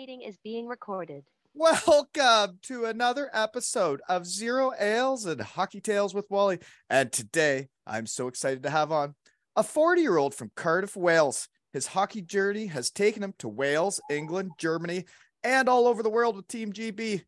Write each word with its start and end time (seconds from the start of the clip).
meeting 0.00 0.22
is 0.22 0.38
being 0.38 0.66
recorded. 0.66 1.22
Welcome 1.52 2.58
to 2.62 2.86
another 2.86 3.28
episode 3.34 4.00
of 4.08 4.26
Zero 4.26 4.72
Ales 4.80 5.26
and 5.26 5.38
Hockey 5.42 5.82
Tales 5.82 6.14
with 6.14 6.24
Wally. 6.30 6.58
And 6.88 7.12
today 7.12 7.68
I'm 7.86 8.06
so 8.06 8.26
excited 8.26 8.62
to 8.62 8.70
have 8.70 8.92
on 8.92 9.14
a 9.56 9.62
40 9.62 10.00
year 10.00 10.16
old 10.16 10.34
from 10.34 10.52
Cardiff, 10.56 10.96
Wales. 10.96 11.48
His 11.74 11.88
hockey 11.88 12.22
journey 12.22 12.68
has 12.68 12.90
taken 12.90 13.22
him 13.22 13.34
to 13.40 13.48
Wales, 13.48 14.00
England, 14.08 14.52
Germany, 14.56 15.04
and 15.44 15.68
all 15.68 15.86
over 15.86 16.02
the 16.02 16.08
world 16.08 16.34
with 16.34 16.48
Team 16.48 16.72
GB. 16.72 17.22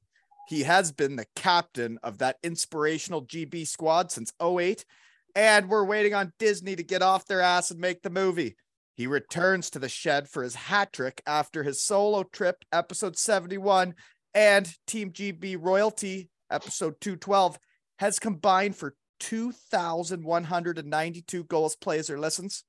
He 0.49 0.63
has 0.63 0.93
been 0.93 1.17
the 1.17 1.27
captain 1.37 1.99
of 2.03 2.17
that 2.19 2.39
inspirational 2.43 3.27
GB 3.27 3.67
squad 3.67 4.11
since 4.11 4.33
08, 4.43 4.87
and 5.35 5.69
we're 5.69 5.85
waiting 5.85 6.15
on 6.15 6.33
Disney 6.39 6.75
to 6.77 6.83
get 6.83 7.03
off 7.03 7.27
their 7.27 7.43
ass 7.43 7.71
and 7.71 7.81
make 7.81 8.01
the 8.01 8.09
movie. 8.09 8.57
He 8.95 9.07
returns 9.07 9.71
to 9.71 9.79
the 9.79 9.89
shed 9.89 10.29
for 10.29 10.43
his 10.43 10.55
hat 10.55 10.93
trick 10.93 11.23
after 11.27 11.63
his 11.63 11.83
solo 11.83 12.25
trip, 12.25 12.63
episode 12.73 13.17
71, 13.17 13.95
and 14.35 14.71
Team 14.87 15.13
GB 15.13 15.57
Royalty, 15.59 16.29
episode 16.51 17.01
212, 17.01 17.59
has 17.99 18.19
combined 18.19 18.77
for 18.77 18.95
2,192 19.21 21.45
goals, 21.45 21.77
plays, 21.77 22.11
or 22.11 22.19
listens. 22.19 22.65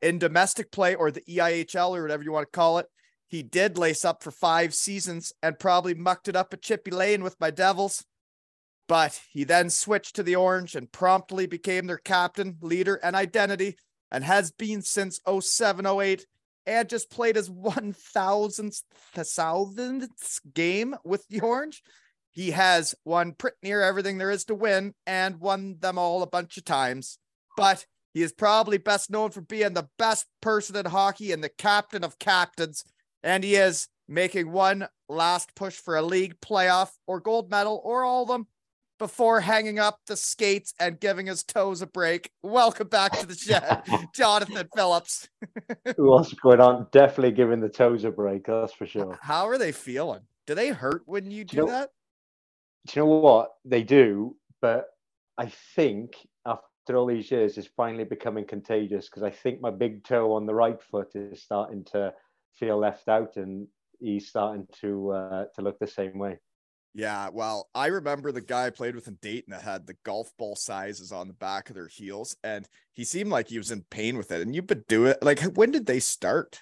In 0.00 0.20
domestic 0.20 0.70
play 0.70 0.94
or 0.94 1.10
the 1.10 1.22
EIHL 1.22 1.96
or 1.96 2.02
whatever 2.02 2.22
you 2.22 2.30
want 2.30 2.46
to 2.46 2.56
call 2.56 2.78
it, 2.78 2.86
he 3.26 3.42
did 3.42 3.76
lace 3.76 4.04
up 4.04 4.22
for 4.22 4.30
five 4.30 4.72
seasons 4.74 5.32
and 5.42 5.58
probably 5.58 5.94
mucked 5.94 6.28
it 6.28 6.36
up 6.36 6.54
at 6.54 6.62
Chippy 6.62 6.92
Lane 6.92 7.24
with 7.24 7.34
my 7.40 7.50
Devils. 7.50 8.04
But 8.86 9.20
he 9.32 9.42
then 9.44 9.70
switched 9.70 10.14
to 10.16 10.22
the 10.22 10.36
Orange 10.36 10.76
and 10.76 10.92
promptly 10.92 11.46
became 11.46 11.86
their 11.86 11.98
captain, 11.98 12.58
leader, 12.62 13.00
and 13.02 13.16
identity 13.16 13.76
and 14.10 14.24
has 14.24 14.50
been 14.50 14.82
since 14.82 15.20
07 15.40 15.86
08 15.86 16.26
and 16.66 16.88
just 16.88 17.10
played 17.10 17.36
his 17.36 17.48
1000th 17.48 18.82
thousandth 19.14 20.40
game 20.54 20.94
with 21.04 21.26
the 21.28 21.40
Orange. 21.40 21.82
He 22.30 22.50
has 22.50 22.94
won 23.04 23.32
pretty 23.32 23.56
near 23.62 23.82
everything 23.82 24.18
there 24.18 24.30
is 24.30 24.44
to 24.44 24.54
win 24.54 24.94
and 25.06 25.40
won 25.40 25.76
them 25.80 25.98
all 25.98 26.22
a 26.22 26.26
bunch 26.26 26.56
of 26.58 26.64
times. 26.64 27.18
But 27.56 27.86
he 28.14 28.22
is 28.22 28.32
probably 28.32 28.78
best 28.78 29.10
known 29.10 29.30
for 29.30 29.40
being 29.40 29.72
the 29.72 29.88
best 29.98 30.26
person 30.40 30.76
in 30.76 30.86
hockey 30.86 31.32
and 31.32 31.42
the 31.42 31.48
captain 31.48 32.04
of 32.04 32.18
captains. 32.18 32.84
And 33.22 33.42
he 33.42 33.56
is 33.56 33.88
making 34.06 34.52
one 34.52 34.88
last 35.08 35.54
push 35.54 35.74
for 35.74 35.96
a 35.96 36.02
league 36.02 36.40
playoff 36.40 36.90
or 37.06 37.20
gold 37.20 37.50
medal 37.50 37.80
or 37.82 38.04
all 38.04 38.22
of 38.22 38.28
them 38.28 38.46
before 38.98 39.40
hanging 39.40 39.78
up 39.78 40.00
the 40.06 40.16
skates 40.16 40.74
and 40.80 40.98
giving 41.00 41.26
his 41.26 41.42
toes 41.44 41.82
a 41.82 41.86
break. 41.86 42.30
Welcome 42.42 42.88
back 42.88 43.12
to 43.18 43.26
the 43.26 43.34
shed, 43.34 43.82
Jonathan 44.14 44.68
Phillips. 44.74 45.28
What's 45.96 46.32
going 46.34 46.60
on? 46.60 46.86
Definitely 46.92 47.32
giving 47.32 47.60
the 47.60 47.68
toes 47.68 48.04
a 48.04 48.10
break, 48.10 48.46
that's 48.46 48.72
for 48.72 48.86
sure. 48.86 49.18
How 49.22 49.46
are 49.46 49.58
they 49.58 49.72
feeling? 49.72 50.22
Do 50.46 50.54
they 50.54 50.68
hurt 50.68 51.02
when 51.06 51.30
you 51.30 51.44
do 51.44 51.56
You 51.58 51.66
know- 51.66 51.72
that? 51.72 51.90
Do 52.86 53.00
you 53.00 53.06
know 53.06 53.12
what? 53.18 53.50
They 53.64 53.82
do, 53.82 54.36
but 54.62 54.86
I 55.36 55.52
think 55.74 56.14
after 56.46 56.96
all 56.96 57.06
these 57.06 57.30
years, 57.30 57.58
it's 57.58 57.68
finally 57.76 58.04
becoming 58.04 58.46
contagious 58.46 59.08
because 59.08 59.22
I 59.22 59.30
think 59.30 59.60
my 59.60 59.70
big 59.70 60.04
toe 60.04 60.32
on 60.32 60.46
the 60.46 60.54
right 60.54 60.80
foot 60.80 61.08
is 61.14 61.42
starting 61.42 61.84
to 61.92 62.14
feel 62.54 62.78
left 62.78 63.08
out 63.08 63.36
and 63.36 63.66
he's 64.00 64.28
starting 64.28 64.66
to 64.80 65.10
uh, 65.10 65.44
to 65.54 65.62
look 65.62 65.78
the 65.78 65.86
same 65.86 66.18
way. 66.18 66.38
Yeah, 66.98 67.28
well, 67.32 67.68
I 67.76 67.86
remember 67.86 68.32
the 68.32 68.40
guy 68.40 68.66
I 68.66 68.70
played 68.70 68.96
with 68.96 69.06
in 69.06 69.18
Dayton 69.22 69.52
that 69.52 69.62
had 69.62 69.86
the 69.86 69.94
golf 70.04 70.32
ball 70.36 70.56
sizes 70.56 71.12
on 71.12 71.28
the 71.28 71.32
back 71.32 71.68
of 71.70 71.76
their 71.76 71.86
heels, 71.86 72.36
and 72.42 72.66
he 72.92 73.04
seemed 73.04 73.30
like 73.30 73.46
he 73.46 73.56
was 73.56 73.70
in 73.70 73.82
pain 73.88 74.16
with 74.18 74.32
it. 74.32 74.40
And 74.42 74.52
you've 74.52 74.66
been 74.66 74.84
doing 74.88 75.12
it 75.12 75.22
like 75.22 75.38
when 75.56 75.70
did 75.70 75.86
they 75.86 76.00
start? 76.00 76.58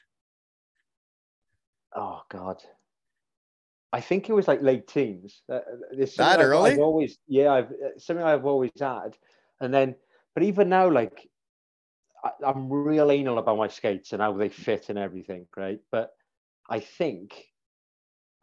Oh 1.94 2.20
God. 2.28 2.62
I 3.94 4.02
think 4.02 4.28
it 4.28 4.34
was 4.34 4.46
like 4.46 4.60
late 4.60 4.86
teens. 4.86 5.40
Uh, 5.50 5.60
it's 5.92 6.18
That 6.18 6.38
I've- 6.38 6.42
early? 6.42 6.72
I've 6.72 6.80
always, 6.80 7.16
yeah, 7.26 7.54
I've 7.54 7.70
uh, 7.70 7.96
something 7.96 8.22
I've 8.22 8.44
always 8.44 8.72
had, 8.78 9.16
and 9.62 9.72
then, 9.72 9.94
but 10.34 10.42
even 10.42 10.68
now, 10.68 10.90
like, 10.90 11.30
I, 12.22 12.32
I'm 12.46 12.70
real 12.70 13.10
anal 13.10 13.38
about 13.38 13.56
my 13.56 13.68
skates 13.68 14.12
and 14.12 14.20
how 14.20 14.34
they 14.34 14.50
fit 14.50 14.90
and 14.90 14.98
everything, 14.98 15.46
right? 15.56 15.78
But 15.90 16.10
I 16.68 16.80
think, 16.80 17.42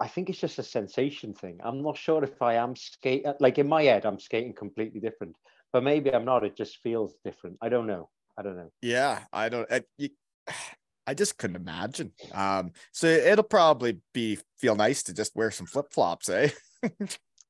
I 0.03 0.07
think 0.07 0.29
it's 0.29 0.39
just 0.39 0.59
a 0.59 0.63
sensation 0.63 1.33
thing. 1.33 1.61
I'm 1.63 1.81
not 1.81 1.97
sure 1.97 2.21
if 2.25 2.41
I 2.41 2.55
am 2.55 2.75
skate 2.75 3.25
like 3.39 3.57
in 3.57 3.69
my 3.69 3.83
head, 3.83 4.05
I'm 4.05 4.19
skating 4.19 4.53
completely 4.53 4.99
different, 4.99 5.33
but 5.71 5.81
maybe 5.81 6.13
I'm 6.13 6.25
not. 6.25 6.43
It 6.43 6.57
just 6.57 6.79
feels 6.83 7.15
different. 7.23 7.55
I 7.61 7.69
don't 7.69 7.87
know. 7.87 8.09
I 8.37 8.41
don't 8.41 8.57
know. 8.57 8.69
Yeah, 8.81 9.21
I 9.31 9.47
don't. 9.47 9.71
I, 9.71 9.83
you, 9.97 10.09
I 11.07 11.13
just 11.13 11.37
couldn't 11.37 11.55
imagine. 11.55 12.11
Um, 12.33 12.73
so 12.91 13.07
it'll 13.07 13.45
probably 13.45 14.01
be 14.13 14.39
feel 14.57 14.75
nice 14.75 15.03
to 15.03 15.13
just 15.13 15.37
wear 15.37 15.51
some 15.51 15.67
flip 15.67 15.87
flops, 15.91 16.27
eh? 16.27 16.49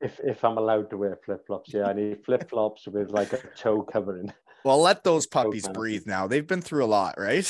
If 0.01 0.19
if 0.21 0.43
I'm 0.43 0.57
allowed 0.57 0.89
to 0.89 0.97
wear 0.97 1.17
flip 1.23 1.47
flops, 1.47 1.73
yeah, 1.73 1.85
I 1.85 1.93
need 1.93 2.25
flip 2.25 2.49
flops 2.49 2.85
with 2.87 3.09
like 3.09 3.31
a 3.31 3.37
toe 3.55 3.83
covering. 3.83 4.33
Well, 4.65 4.81
let 4.81 5.03
those 5.05 5.25
puppies 5.25 5.65
breathe 5.69 6.05
now. 6.05 6.27
They've 6.27 6.45
been 6.45 6.61
through 6.61 6.83
a 6.83 6.91
lot, 6.91 7.15
right? 7.17 7.47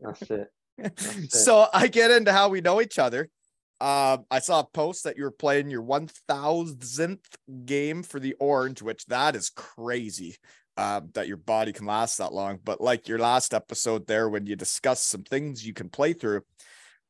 That's 0.00 0.22
it. 0.30 0.48
it. 0.78 1.32
so 1.32 1.66
I 1.72 1.88
get 1.88 2.10
into 2.10 2.30
how 2.30 2.50
we 2.50 2.60
know 2.60 2.82
each 2.82 2.98
other. 2.98 3.30
Um, 3.80 4.24
I 4.30 4.40
saw 4.40 4.60
a 4.60 4.66
post 4.66 5.04
that 5.04 5.16
you 5.16 5.22
were 5.24 5.30
playing 5.30 5.70
your 5.70 5.82
1000th 5.82 7.36
game 7.64 8.02
for 8.02 8.18
the 8.18 8.34
Orange, 8.40 8.82
which 8.82 9.06
that 9.06 9.36
is 9.36 9.50
crazy 9.50 10.36
uh, 10.76 11.00
that 11.14 11.28
your 11.28 11.36
body 11.36 11.72
can 11.72 11.86
last 11.86 12.18
that 12.18 12.32
long. 12.32 12.58
But 12.62 12.80
like 12.80 13.06
your 13.08 13.18
last 13.18 13.54
episode 13.54 14.06
there, 14.06 14.28
when 14.28 14.46
you 14.46 14.56
discussed 14.56 15.08
some 15.08 15.22
things 15.22 15.64
you 15.66 15.74
can 15.74 15.90
play 15.90 16.12
through, 16.12 16.42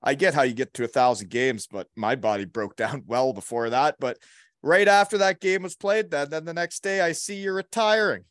I 0.03 0.15
get 0.15 0.35
how 0.35 0.43
you 0.43 0.55
get 0.55 0.75
to 0.75 0.85
a 0.85 0.89
thousand 0.89 1.31
games, 1.31 1.67
but 1.67 1.89
my 1.97 2.17
body 2.17 2.45
broke 2.45 2.77
down 2.77 3.05
well 3.07 3.33
before 3.33 3.71
that. 3.71 3.97
But 3.99 4.19
right 4.63 4.89
after 4.89 5.19
that 5.19 5.41
game 5.41 5.63
was 5.63 5.77
played, 5.77 6.11
then 6.11 6.31
then 6.31 6.45
the 6.45 6.55
next 6.55 6.83
day 6.83 7.01
I 7.01 7.13
see 7.13 7.37
you're 7.37 7.55
retiring. 7.55 8.25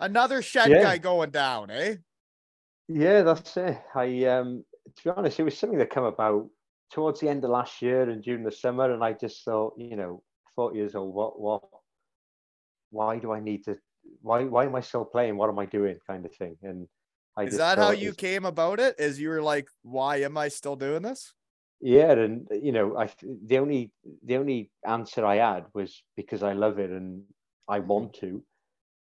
Another 0.00 0.40
shed 0.42 0.70
Yeah. 0.70 0.80
guy 0.80 0.98
going 0.98 1.30
down, 1.30 1.70
eh? 1.70 1.96
Yeah, 2.88 3.22
that's 3.22 3.56
it. 3.56 3.80
I 3.94 4.24
um 4.24 4.64
to 4.96 5.04
be 5.04 5.10
honest, 5.10 5.38
it 5.38 5.44
was 5.44 5.56
something 5.56 5.78
that 5.78 5.90
came 5.90 6.04
about 6.04 6.50
towards 6.90 7.20
the 7.20 7.28
end 7.28 7.44
of 7.44 7.50
last 7.50 7.80
year 7.82 8.08
and 8.08 8.22
during 8.22 8.44
the 8.44 8.52
summer, 8.52 8.92
and 8.92 9.02
I 9.02 9.12
just 9.12 9.44
thought, 9.44 9.74
you 9.78 9.96
know, 9.96 10.22
40 10.56 10.76
years 10.76 10.94
old, 10.94 11.14
what 11.14 11.40
what 11.40 11.62
why 12.90 13.18
do 13.18 13.32
I 13.32 13.40
need 13.40 13.64
to 13.64 13.78
why 14.22 14.44
why 14.44 14.64
am 14.64 14.74
I 14.74 14.80
still 14.80 15.04
playing? 15.04 15.36
What 15.36 15.48
am 15.50 15.58
I 15.58 15.66
doing? 15.66 15.98
kind 16.06 16.24
of 16.26 16.34
thing. 16.34 16.56
And 16.62 16.88
I 17.36 17.46
Is 17.46 17.52
just 17.52 17.58
that 17.58 17.78
how 17.78 17.90
you 17.92 18.12
came 18.12 18.44
about 18.44 18.80
it? 18.80 18.96
Is 18.98 19.20
you 19.20 19.28
were 19.28 19.42
like, 19.42 19.68
why 19.82 20.16
am 20.16 20.36
I 20.36 20.48
still 20.48 20.76
doing 20.76 21.02
this? 21.02 21.32
yeah 21.80 22.12
and 22.12 22.46
you 22.50 22.72
know 22.72 22.94
i 22.98 23.08
the 23.46 23.56
only 23.58 23.90
the 24.26 24.36
only 24.36 24.70
answer 24.86 25.24
i 25.24 25.36
had 25.36 25.64
was 25.72 26.02
because 26.14 26.42
i 26.42 26.52
love 26.52 26.78
it 26.78 26.90
and 26.90 27.22
i 27.68 27.78
want 27.78 28.12
to 28.12 28.42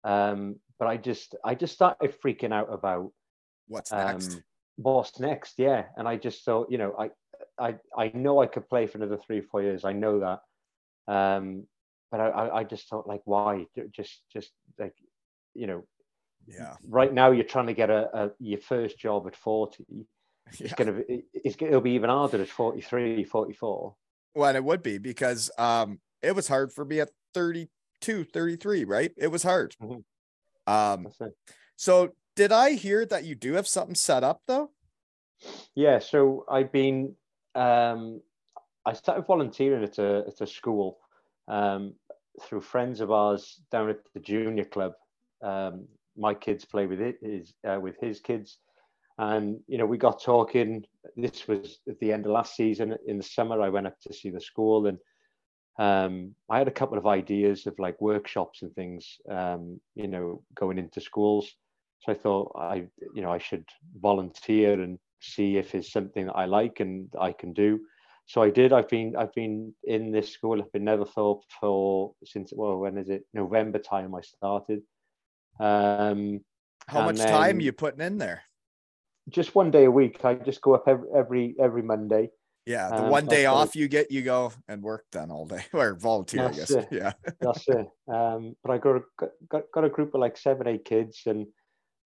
um 0.05 0.55
but 0.77 0.87
i 0.87 0.95
just 0.95 1.35
i 1.43 1.53
just 1.53 1.73
started 1.73 2.15
freaking 2.23 2.53
out 2.53 2.71
about 2.71 3.11
What's 3.67 3.91
next? 3.91 4.35
um 4.35 4.43
what's 4.77 5.19
next 5.19 5.59
yeah 5.59 5.87
and 5.97 6.07
i 6.07 6.15
just 6.15 6.45
thought 6.45 6.71
you 6.71 6.77
know 6.77 6.95
i 6.97 7.09
i 7.59 7.75
i 7.97 8.11
know 8.13 8.41
i 8.41 8.47
could 8.47 8.67
play 8.69 8.87
for 8.87 8.97
another 8.97 9.17
three 9.17 9.41
four 9.41 9.61
years 9.61 9.85
i 9.85 9.93
know 9.93 10.19
that 10.19 11.13
um 11.13 11.65
but 12.11 12.19
i 12.19 12.49
i, 12.59 12.63
just 12.63 12.87
thought 12.87 13.07
like 13.07 13.21
why 13.25 13.65
just 13.91 14.21
just 14.31 14.51
like 14.77 14.93
you 15.53 15.67
know 15.67 15.83
yeah. 16.47 16.75
right 16.87 17.13
now 17.13 17.31
you're 17.31 17.43
trying 17.43 17.67
to 17.67 17.73
get 17.73 17.89
a, 17.89 18.09
a 18.17 18.31
your 18.39 18.59
first 18.59 18.97
job 18.97 19.27
at 19.27 19.35
40 19.35 19.85
yeah. 20.59 20.65
it's 20.65 20.73
gonna 20.73 20.93
be 20.93 21.23
it's 21.33 21.55
it'll 21.59 21.81
be 21.81 21.91
even 21.91 22.09
harder 22.09 22.41
at 22.41 22.49
43 22.49 23.23
44 23.23 23.95
Well, 24.35 24.55
it 24.55 24.63
would 24.63 24.83
be 24.83 24.97
because 24.97 25.51
um 25.57 25.99
it 26.21 26.35
was 26.35 26.47
hard 26.47 26.71
for 26.73 26.83
me 26.83 26.99
at 26.99 27.11
32, 27.33 28.25
33, 28.25 28.83
right? 28.83 29.11
It 29.15 29.27
was 29.27 29.43
hard. 29.43 29.75
Mhm. 29.81 30.03
Um 30.67 31.07
so 31.75 32.13
did 32.35 32.51
I 32.51 32.71
hear 32.71 33.05
that 33.05 33.25
you 33.25 33.35
do 33.35 33.53
have 33.53 33.67
something 33.67 33.95
set 33.95 34.23
up 34.23 34.41
though? 34.47 34.71
Yeah, 35.75 35.99
so 35.99 36.45
I've 36.49 36.71
been 36.71 37.15
um, 37.55 38.21
I 38.85 38.93
started 38.93 39.25
volunteering 39.25 39.83
at 39.83 39.97
a 39.97 40.25
at 40.27 40.41
a 40.41 40.47
school 40.47 40.99
um, 41.47 41.93
through 42.41 42.61
friends 42.61 43.01
of 43.01 43.11
ours 43.11 43.61
down 43.71 43.89
at 43.89 43.99
the 44.13 44.19
junior 44.19 44.65
club. 44.65 44.93
Um, 45.43 45.87
my 46.17 46.33
kids 46.33 46.65
play 46.65 46.85
with 46.85 47.01
it 47.01 47.17
his 47.21 47.53
uh, 47.67 47.79
with 47.79 47.95
his 47.99 48.19
kids, 48.19 48.57
and 49.17 49.59
you 49.67 49.77
know 49.77 49.85
we 49.85 49.97
got 49.97 50.21
talking. 50.21 50.85
This 51.15 51.47
was 51.47 51.79
at 51.87 51.99
the 51.99 52.13
end 52.13 52.25
of 52.25 52.31
last 52.31 52.55
season. 52.55 52.95
In 53.07 53.17
the 53.17 53.23
summer, 53.23 53.61
I 53.61 53.69
went 53.69 53.87
up 53.87 53.99
to 54.01 54.13
see 54.13 54.29
the 54.29 54.41
school, 54.41 54.87
and 54.87 54.97
um, 55.77 56.35
I 56.49 56.57
had 56.57 56.67
a 56.67 56.71
couple 56.79 56.97
of 56.97 57.07
ideas 57.07 57.67
of 57.67 57.77
like 57.79 57.99
workshops 58.01 58.61
and 58.61 58.73
things. 58.73 59.17
Um, 59.29 59.79
you 59.95 60.07
know, 60.07 60.43
going 60.55 60.77
into 60.77 61.01
schools. 61.01 61.55
So 62.01 62.13
I 62.13 62.15
thought 62.15 62.51
I, 62.57 62.87
you 63.13 63.21
know, 63.21 63.31
I 63.31 63.39
should 63.39 63.65
volunteer 64.01 64.81
and 64.81 64.97
see 65.21 65.57
if 65.57 65.75
it's 65.75 65.91
something 65.91 66.27
that 66.27 66.35
I 66.35 66.45
like 66.45 66.79
and 66.79 67.09
I 67.19 67.31
can 67.31 67.53
do. 67.53 67.81
So 68.25 68.43
I 68.43 68.51
did. 68.51 68.73
I've 68.73 68.89
been 68.89 69.15
I've 69.15 69.33
been 69.33 69.73
in 69.83 70.11
this 70.11 70.29
school 70.29 70.61
up 70.61 70.69
in 70.75 70.83
Netherthorpe 70.83 71.41
for 71.59 72.13
since 72.25 72.53
well 72.55 72.77
when 72.77 72.97
is 72.97 73.09
it 73.09 73.23
November 73.33 73.79
time 73.79 74.13
I 74.13 74.21
started. 74.21 74.81
Um, 75.59 76.41
How 76.87 77.05
much 77.05 77.17
time 77.17 77.57
are 77.57 77.61
you 77.61 77.73
putting 77.73 78.01
in 78.01 78.17
there? 78.17 78.43
Just 79.29 79.55
one 79.55 79.71
day 79.71 79.85
a 79.85 79.91
week. 79.91 80.23
I 80.23 80.35
just 80.35 80.61
go 80.61 80.75
up 80.75 80.87
every 80.87 81.09
every, 81.15 81.55
every 81.59 81.81
Monday. 81.81 82.29
Yeah, 82.65 82.89
the 82.89 83.03
um, 83.05 83.09
one 83.09 83.25
day 83.25 83.47
off 83.47 83.75
you 83.75 83.87
get, 83.87 84.11
you 84.11 84.21
go 84.21 84.51
and 84.67 84.83
work 84.83 85.05
then 85.11 85.31
all 85.31 85.47
day 85.47 85.65
or 85.73 85.95
volunteer. 85.95 86.49
I 86.49 86.51
guess. 86.51 86.69
It. 86.69 86.87
Yeah, 86.91 87.13
that's 87.41 87.67
it. 87.67 87.87
Um, 88.07 88.55
but 88.63 88.71
I 88.71 88.77
got 88.77 88.97
a, 88.97 89.01
got 89.49 89.63
got 89.73 89.85
a 89.85 89.89
group 89.89 90.13
of 90.13 90.21
like 90.21 90.37
seven, 90.37 90.67
eight 90.67 90.85
kids, 90.85 91.23
and 91.25 91.47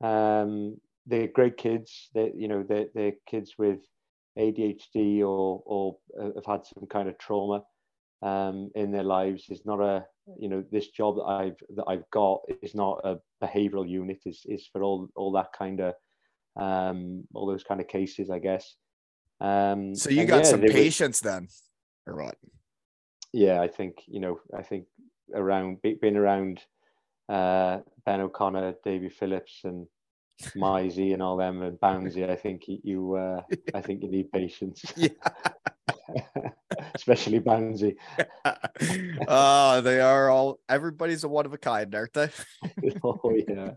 um, 0.01 0.77
they're 1.05 1.27
great 1.27 1.57
kids. 1.57 2.09
They 2.13 2.31
you 2.35 2.47
know 2.47 2.63
they 2.63 2.87
they're 2.93 3.13
kids 3.27 3.53
with 3.57 3.79
ADHD 4.37 5.19
or 5.19 5.61
or 5.65 5.97
have 6.17 6.45
had 6.45 6.65
some 6.65 6.87
kind 6.87 7.09
of 7.09 7.17
trauma 7.17 7.63
um, 8.21 8.71
in 8.75 8.91
their 8.91 9.03
lives. 9.03 9.45
It's 9.49 9.65
not 9.65 9.79
a 9.79 10.05
you 10.39 10.49
know 10.49 10.63
this 10.71 10.89
job 10.89 11.17
that 11.17 11.23
I've 11.23 11.57
that 11.75 11.85
I've 11.87 12.09
got 12.11 12.41
is 12.61 12.73
not 12.73 13.01
a 13.03 13.17
behavioural 13.43 13.87
unit. 13.87 14.21
is 14.25 14.41
is 14.45 14.67
for 14.71 14.83
all 14.83 15.09
all 15.15 15.31
that 15.33 15.51
kind 15.57 15.81
of 15.81 15.93
um, 16.55 17.23
all 17.33 17.47
those 17.47 17.63
kind 17.63 17.81
of 17.81 17.87
cases, 17.87 18.29
I 18.29 18.39
guess. 18.39 18.75
Um, 19.41 19.95
so 19.95 20.09
you 20.09 20.25
got 20.25 20.45
yeah, 20.45 20.51
some 20.51 20.61
patience 20.61 21.21
were, 21.21 21.31
then, 21.31 21.47
or 22.07 22.15
what? 22.15 22.35
Yeah, 23.33 23.61
I 23.61 23.67
think 23.67 23.95
you 24.07 24.19
know. 24.19 24.39
I 24.57 24.63
think 24.63 24.85
around 25.35 25.79
being 25.81 26.15
around 26.15 26.61
uh, 27.27 27.79
Ben 28.05 28.21
O'Connor, 28.21 28.75
David 28.83 29.13
Phillips, 29.13 29.61
and 29.63 29.87
Mizey 30.55 31.13
and 31.13 31.21
all 31.21 31.37
them 31.37 31.61
and 31.61 31.79
Bouncy, 31.79 32.29
I 32.29 32.35
think 32.35 32.63
you 32.67 33.15
uh, 33.15 33.41
I 33.73 33.81
think 33.81 34.03
you 34.03 34.09
need 34.09 34.31
patience. 34.31 34.83
Yeah. 34.95 35.09
Especially 36.95 37.39
Bouncy. 37.39 37.95
uh 39.27 39.81
they 39.81 39.99
are 39.99 40.29
all 40.29 40.59
everybody's 40.67 41.23
a 41.23 41.27
one 41.27 41.45
of 41.45 41.53
a 41.53 41.57
kind, 41.57 41.93
aren't 41.93 42.13
they? 42.13 42.29
oh 43.03 43.33
yeah. 43.47 43.71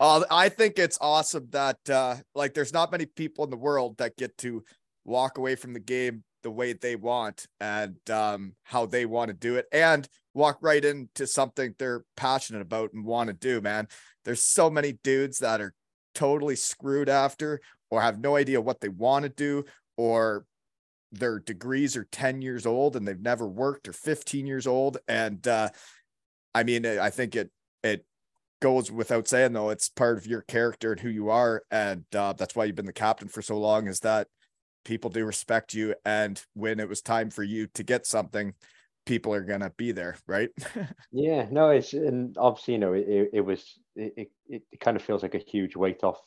uh, 0.00 0.24
I 0.30 0.48
think 0.48 0.78
it's 0.78 0.98
awesome 1.00 1.48
that 1.50 1.78
uh 1.90 2.16
like 2.34 2.54
there's 2.54 2.72
not 2.72 2.92
many 2.92 3.06
people 3.06 3.44
in 3.44 3.50
the 3.50 3.56
world 3.56 3.98
that 3.98 4.16
get 4.16 4.36
to 4.38 4.62
walk 5.04 5.38
away 5.38 5.56
from 5.56 5.72
the 5.72 5.80
game 5.80 6.22
the 6.42 6.50
way 6.50 6.72
they 6.72 6.96
want 6.96 7.46
and 7.60 7.96
um 8.10 8.54
how 8.64 8.86
they 8.86 9.06
want 9.06 9.28
to 9.28 9.34
do 9.34 9.56
it 9.56 9.66
and 9.72 10.08
walk 10.34 10.58
right 10.60 10.84
into 10.84 11.26
something 11.26 11.74
they're 11.78 12.04
passionate 12.16 12.62
about 12.62 12.92
and 12.92 13.04
want 13.04 13.28
to 13.28 13.34
do, 13.34 13.60
man. 13.60 13.86
There's 14.24 14.42
so 14.42 14.70
many 14.70 14.98
dudes 15.04 15.38
that 15.38 15.60
are 15.60 15.74
totally 16.14 16.56
screwed 16.56 17.08
after 17.08 17.60
or 17.90 18.00
have 18.00 18.20
no 18.20 18.36
idea 18.36 18.60
what 18.60 18.80
they 18.80 18.88
want 18.88 19.24
to 19.24 19.28
do 19.28 19.64
or 19.96 20.44
their 21.10 21.38
degrees 21.38 21.96
are 21.96 22.06
10 22.10 22.40
years 22.42 22.64
old 22.64 22.96
and 22.96 23.06
they've 23.06 23.20
never 23.20 23.46
worked 23.46 23.88
or 23.88 23.92
15 23.92 24.46
years 24.46 24.66
old. 24.66 24.98
And 25.08 25.46
uh 25.46 25.68
I 26.54 26.64
mean 26.64 26.86
I 26.86 27.10
think 27.10 27.36
it 27.36 27.50
it 27.82 28.06
goes 28.60 28.90
without 28.90 29.28
saying 29.28 29.52
though 29.52 29.70
it's 29.70 29.88
part 29.88 30.16
of 30.16 30.26
your 30.26 30.42
character 30.42 30.92
and 30.92 31.00
who 31.00 31.08
you 31.08 31.30
are. 31.30 31.62
And 31.70 32.04
uh, 32.14 32.32
that's 32.34 32.54
why 32.54 32.64
you've 32.64 32.76
been 32.76 32.86
the 32.86 32.92
captain 32.92 33.28
for 33.28 33.42
so 33.42 33.58
long 33.58 33.88
is 33.88 34.00
that 34.00 34.28
people 34.84 35.10
do 35.10 35.24
respect 35.24 35.74
you. 35.74 35.94
And 36.04 36.42
when 36.54 36.80
it 36.80 36.88
was 36.88 37.02
time 37.02 37.30
for 37.30 37.42
you 37.42 37.66
to 37.74 37.82
get 37.82 38.06
something 38.06 38.54
people 39.04 39.34
are 39.34 39.44
gonna 39.44 39.72
be 39.76 39.92
there, 39.92 40.16
right? 40.26 40.50
yeah, 41.12 41.46
no, 41.50 41.70
it's 41.70 41.92
and 41.92 42.36
obviously 42.38 42.74
you 42.74 42.80
know 42.80 42.92
it, 42.92 43.30
it 43.32 43.40
was 43.40 43.78
it, 43.96 44.30
it, 44.48 44.80
kind 44.80 44.96
of 44.96 45.02
feels 45.02 45.22
like 45.22 45.34
a 45.34 45.38
huge 45.38 45.76
weight 45.76 46.02
off 46.04 46.20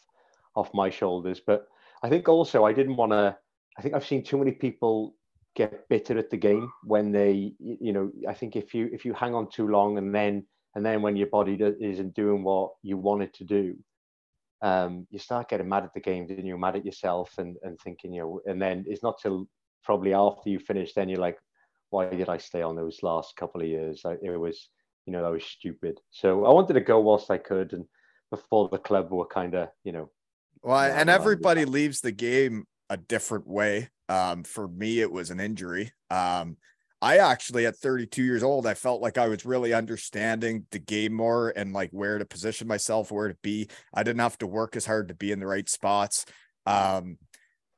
off 0.55 0.73
my 0.73 0.89
shoulders, 0.89 1.41
but 1.45 1.67
I 2.03 2.09
think 2.09 2.29
also 2.29 2.65
I 2.65 2.73
didn't 2.73 2.95
want 2.95 3.11
to. 3.11 3.37
I 3.77 3.81
think 3.81 3.93
I've 3.93 4.05
seen 4.05 4.23
too 4.23 4.37
many 4.37 4.51
people 4.51 5.15
get 5.55 5.87
bitter 5.89 6.17
at 6.17 6.29
the 6.29 6.37
game 6.37 6.71
when 6.83 7.11
they 7.11 7.53
you 7.59 7.93
know 7.93 8.11
I 8.27 8.33
think 8.33 8.55
if 8.55 8.73
you 8.73 8.89
if 8.91 9.05
you 9.05 9.13
hang 9.13 9.33
on 9.33 9.49
too 9.49 9.67
long 9.67 9.97
and 9.97 10.13
then 10.13 10.45
and 10.75 10.85
then 10.85 11.01
when 11.01 11.15
your 11.15 11.27
body 11.27 11.57
isn't 11.61 12.13
doing 12.13 12.43
what 12.43 12.71
you 12.83 12.97
want 12.97 13.23
it 13.23 13.33
to 13.35 13.45
do 13.45 13.75
um, 14.61 15.07
you 15.11 15.19
start 15.19 15.49
getting 15.49 15.69
mad 15.69 15.83
at 15.83 15.93
the 15.93 16.01
game 16.01 16.27
and 16.29 16.45
you're 16.45 16.57
mad 16.57 16.75
at 16.75 16.85
yourself 16.85 17.37
and, 17.37 17.55
and 17.63 17.79
thinking 17.79 18.11
you 18.13 18.21
know 18.21 18.41
and 18.45 18.61
then 18.61 18.83
it's 18.85 19.01
not 19.01 19.17
till 19.21 19.47
probably 19.83 20.13
after 20.13 20.49
you 20.49 20.59
finish 20.59 20.93
then 20.93 21.07
you're 21.07 21.19
like 21.19 21.37
why 21.95 22.09
did 22.09 22.29
I 22.29 22.37
stay 22.37 22.61
on 22.61 22.75
those 22.75 23.03
last 23.03 23.35
couple 23.37 23.61
of 23.61 23.67
years? 23.67 24.01
It 24.21 24.37
was, 24.37 24.69
you 25.05 25.13
know, 25.13 25.23
that 25.23 25.31
was 25.31 25.45
stupid. 25.45 25.99
So 26.11 26.45
I 26.45 26.53
wanted 26.53 26.73
to 26.73 26.81
go 26.81 26.99
whilst 26.99 27.29
I 27.29 27.37
could, 27.37 27.73
and 27.73 27.85
before 28.31 28.69
the 28.69 28.77
club 28.77 29.11
were 29.11 29.27
kind 29.27 29.55
of, 29.55 29.69
you 29.83 29.91
know. 29.91 30.09
Well, 30.61 30.79
and 30.79 31.09
everybody 31.09 31.65
leaves 31.65 32.01
the 32.01 32.11
game 32.11 32.65
a 32.89 32.97
different 32.97 33.47
way. 33.47 33.89
Um, 34.09 34.43
for 34.43 34.67
me, 34.67 35.01
it 35.01 35.11
was 35.11 35.29
an 35.29 35.39
injury. 35.39 35.91
Um, 36.09 36.57
I 37.01 37.17
actually, 37.17 37.67
at 37.67 37.77
32 37.77 38.23
years 38.23 38.41
old, 38.41 38.65
I 38.65 38.73
felt 38.73 39.01
like 39.01 39.17
I 39.17 39.27
was 39.27 39.45
really 39.45 39.73
understanding 39.73 40.65
the 40.71 40.79
game 40.79 41.13
more 41.13 41.53
and 41.55 41.71
like 41.71 41.91
where 41.91 42.17
to 42.17 42.25
position 42.25 42.67
myself, 42.67 43.11
where 43.11 43.27
to 43.27 43.37
be. 43.43 43.67
I 43.93 44.01
didn't 44.01 44.21
have 44.21 44.37
to 44.39 44.47
work 44.47 44.75
as 44.75 44.85
hard 44.85 45.09
to 45.09 45.13
be 45.13 45.31
in 45.31 45.39
the 45.39 45.47
right 45.47 45.69
spots. 45.69 46.25
Um, 46.65 47.17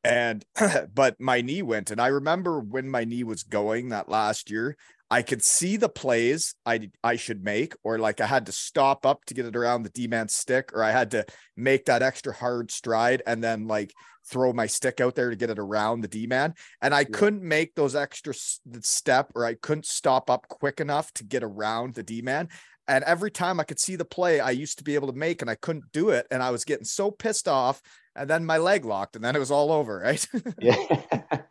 and 0.04 0.46
but 0.94 1.20
my 1.20 1.42
knee 1.42 1.62
went 1.62 1.92
and 1.92 2.00
i 2.00 2.08
remember 2.08 2.60
when 2.60 2.90
my 2.90 3.04
knee 3.04 3.24
was 3.24 3.44
going 3.44 3.90
that 3.90 4.10
last 4.10 4.50
year 4.50 4.78
i 5.10 5.22
could 5.22 5.44
see 5.44 5.78
the 5.78 5.90
plays 5.90 6.56
i 6.66 6.90
i 7.04 7.16
should 7.16 7.44
make 7.44 7.74
or 7.84 7.98
like 7.98 8.22
i 8.22 8.26
had 8.26 8.46
to 8.46 8.52
stop 8.52 9.06
up 9.06 9.24
to 9.26 9.34
get 9.34 9.46
it 9.46 9.56
around 9.56 9.84
the 9.84 9.90
d-man 9.90 10.28
stick 10.28 10.72
or 10.74 10.84
i 10.84 10.92
had 10.92 11.12
to 11.12 11.26
make 11.56 11.86
that 11.86 12.02
extra 12.02 12.34
hard 12.34 12.72
stride 12.72 13.22
and 13.26 13.44
then 13.44 13.68
like 13.68 13.94
throw 14.26 14.52
my 14.52 14.66
stick 14.66 15.00
out 15.00 15.16
there 15.16 15.30
to 15.30 15.36
get 15.38 15.50
it 15.50 15.60
around 15.60 16.02
the 16.02 16.08
d-man 16.08 16.54
and 16.82 16.94
i 16.94 17.02
yeah. 17.02 17.08
couldn't 17.14 17.44
make 17.44 17.74
those 17.76 17.96
extra 17.96 18.34
step 18.34 19.32
or 19.36 19.46
i 19.46 19.54
couldn't 19.54 19.86
stop 19.86 20.30
up 20.30 20.48
quick 20.48 20.80
enough 20.80 21.12
to 21.14 21.24
get 21.24 21.44
around 21.44 21.94
the 21.94 22.04
d-man 22.04 22.50
and 22.88 23.04
every 23.04 23.32
time 23.32 23.60
I 23.60 23.64
could 23.64 23.80
see 23.80 23.96
the 23.96 24.06
play 24.06 24.40
I 24.40 24.52
used 24.52 24.78
to 24.78 24.84
be 24.84 24.96
able 24.96 25.12
to 25.12 25.18
make 25.18 25.42
and 25.42 25.52
I 25.52 25.56
couldn't 25.56 25.92
do 25.92 26.10
it. 26.10 26.26
And 26.32 26.42
I 26.42 26.52
was 26.52 26.64
getting 26.64 26.86
so 26.86 27.12
pissed 27.12 27.48
off. 27.48 27.82
And 28.16 28.30
then 28.30 28.46
my 28.46 28.58
leg 28.58 28.86
locked 28.86 29.16
and 29.16 29.24
then 29.24 29.36
it 29.36 29.40
was 29.40 29.52
all 29.52 29.72
over. 29.72 30.00
Right. 30.00 30.26
yeah. 30.62 31.02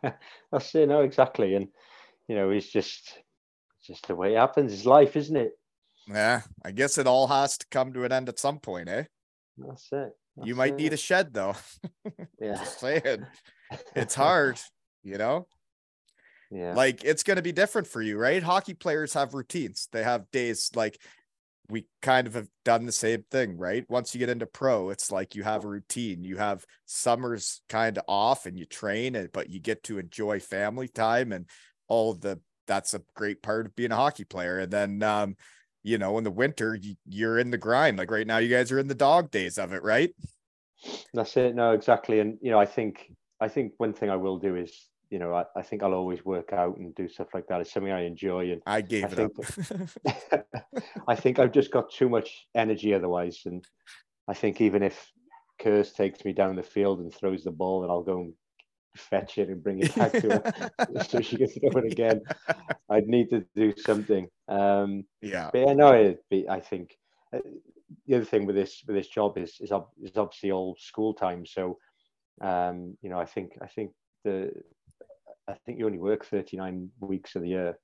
That's 0.51 0.73
it. 0.75 0.89
No, 0.89 1.01
exactly. 1.01 1.53
And, 1.53 1.67
you 2.27 2.35
know, 2.35 2.49
it's 2.49 2.67
just, 2.67 3.19
just 3.87 4.07
the 4.07 4.15
way 4.15 4.33
it 4.33 4.37
happens. 4.37 4.73
It's 4.73 4.85
life, 4.85 5.15
isn't 5.15 5.35
it? 5.35 5.53
Yeah. 6.07 6.41
I 6.63 6.71
guess 6.71 6.97
it 6.97 7.07
all 7.07 7.27
has 7.27 7.57
to 7.57 7.65
come 7.71 7.93
to 7.93 8.03
an 8.03 8.11
end 8.11 8.29
at 8.29 8.39
some 8.39 8.59
point, 8.59 8.89
eh? 8.89 9.03
That's 9.57 9.87
it. 9.91 10.11
That's 10.35 10.47
you 10.47 10.55
might 10.55 10.73
it. 10.73 10.77
need 10.77 10.93
a 10.93 10.97
shed 10.97 11.33
though. 11.33 11.55
Yeah. 12.39 12.57
Just 12.57 12.79
saying. 12.79 13.25
It's 13.97 14.15
hard, 14.15 14.57
you 15.03 15.17
know? 15.17 15.45
Yeah. 16.49 16.73
Like 16.73 17.03
it's 17.03 17.23
going 17.23 17.35
to 17.35 17.43
be 17.43 17.51
different 17.51 17.87
for 17.87 18.01
you, 18.01 18.17
right? 18.17 18.41
Hockey 18.41 18.73
players 18.73 19.13
have 19.13 19.33
routines. 19.33 19.89
They 19.91 20.03
have 20.03 20.31
days 20.31 20.71
like 20.73 20.97
we 21.69 21.85
kind 22.01 22.27
of 22.27 22.35
have 22.35 22.47
done 22.63 22.85
the 22.85 22.93
same 22.93 23.25
thing, 23.29 23.57
right? 23.57 23.83
Once 23.89 24.15
you 24.15 24.19
get 24.19 24.29
into 24.29 24.45
pro, 24.45 24.89
it's 24.89 25.11
like 25.11 25.35
you 25.35 25.43
have 25.43 25.65
a 25.65 25.67
routine. 25.67 26.23
You 26.23 26.37
have 26.37 26.63
summers 26.85 27.61
kind 27.67 27.97
of 27.97 28.05
off 28.07 28.45
and 28.45 28.57
you 28.57 28.65
train 28.65 29.15
it, 29.15 29.33
but 29.33 29.49
you 29.49 29.59
get 29.59 29.83
to 29.83 29.99
enjoy 29.99 30.39
family 30.39 30.87
time 30.87 31.33
and 31.33 31.45
all 31.89 32.13
the 32.13 32.39
that's 32.67 32.93
a 32.93 33.01
great 33.15 33.41
part 33.41 33.65
of 33.65 33.75
being 33.75 33.91
a 33.91 33.95
hockey 33.95 34.23
player. 34.23 34.59
And 34.59 34.71
then 34.71 35.03
um, 35.03 35.35
you 35.83 35.97
know, 35.97 36.17
in 36.17 36.23
the 36.23 36.31
winter, 36.31 36.75
you, 36.75 36.95
you're 37.07 37.39
in 37.39 37.49
the 37.49 37.57
grind. 37.57 37.97
Like 37.97 38.11
right 38.11 38.27
now, 38.27 38.37
you 38.37 38.49
guys 38.49 38.71
are 38.71 38.79
in 38.79 38.87
the 38.87 38.95
dog 38.95 39.31
days 39.31 39.57
of 39.57 39.73
it, 39.73 39.83
right? 39.83 40.13
That's 41.13 41.35
it. 41.37 41.55
No, 41.55 41.71
exactly. 41.71 42.19
And 42.19 42.37
you 42.41 42.51
know, 42.51 42.59
I 42.59 42.65
think 42.65 43.11
I 43.39 43.47
think 43.47 43.73
one 43.77 43.93
thing 43.93 44.09
I 44.09 44.15
will 44.15 44.37
do 44.37 44.55
is 44.55 44.89
you 45.09 45.19
know, 45.19 45.33
I, 45.33 45.45
I, 45.55 45.61
think 45.61 45.83
I'll 45.83 45.93
always 45.93 46.25
work 46.25 46.51
out 46.51 46.77
and 46.77 46.93
do 46.95 47.07
stuff 47.07 47.27
like 47.33 47.47
that. 47.47 47.61
It's 47.61 47.71
something 47.71 47.91
I 47.91 48.05
enjoy. 48.05 48.51
And 48.51 48.61
I 48.65 48.81
gave 48.81 49.05
I 49.05 49.07
it 49.07 49.31
think, 49.35 49.89
up. 50.05 50.45
I 51.07 51.15
think 51.15 51.39
I've 51.39 51.53
just 51.53 51.71
got 51.71 51.91
too 51.91 52.09
much 52.09 52.47
energy 52.55 52.93
otherwise. 52.93 53.43
And 53.45 53.63
I 54.27 54.33
think 54.33 54.59
even 54.59 54.83
if 54.83 55.09
Curse 55.59 55.93
takes 55.93 56.25
me 56.25 56.33
down 56.33 56.55
the 56.55 56.63
field 56.63 56.99
and 56.99 57.13
throws 57.13 57.43
the 57.43 57.51
ball, 57.51 57.83
and 57.83 57.91
I'll 57.91 58.03
go 58.03 58.19
and 58.19 58.33
fetch 58.97 59.37
it 59.37 59.49
and 59.49 59.63
bring 59.63 59.79
it 59.79 59.95
back 59.95 60.11
to 60.13 60.29
her 60.29 61.03
so 61.09 61.21
she 61.21 61.37
can 61.37 61.47
throw 61.47 61.81
it 61.81 61.91
again. 61.91 62.21
I'd 62.89 63.07
need 63.07 63.29
to 63.29 63.45
do 63.55 63.73
something. 63.77 64.27
Um, 64.47 65.05
yeah. 65.21 65.49
But 65.51 65.67
yeah, 65.67 65.73
no, 65.73 66.15
be, 66.29 66.47
I 66.49 66.59
think 66.59 66.97
uh, 67.33 67.39
the 68.05 68.15
other 68.15 68.25
thing 68.25 68.45
with 68.45 68.55
this 68.55 68.83
with 68.85 68.95
this 68.95 69.07
job 69.07 69.37
is 69.37 69.57
is, 69.59 69.71
ob- 69.71 69.91
is 70.01 70.17
obviously 70.17 70.51
all 70.51 70.75
school 70.79 71.13
time. 71.13 71.45
So, 71.45 71.77
um, 72.41 72.97
you 73.01 73.09
know, 73.09 73.19
I 73.19 73.25
think 73.25 73.57
I 73.61 73.67
think 73.67 73.91
the 74.23 74.51
I 75.47 75.53
think 75.65 75.79
you 75.79 75.85
only 75.85 75.99
work 75.99 76.25
39 76.25 76.89
weeks 76.99 77.35
of 77.35 77.41
the 77.41 77.49
year, 77.49 77.77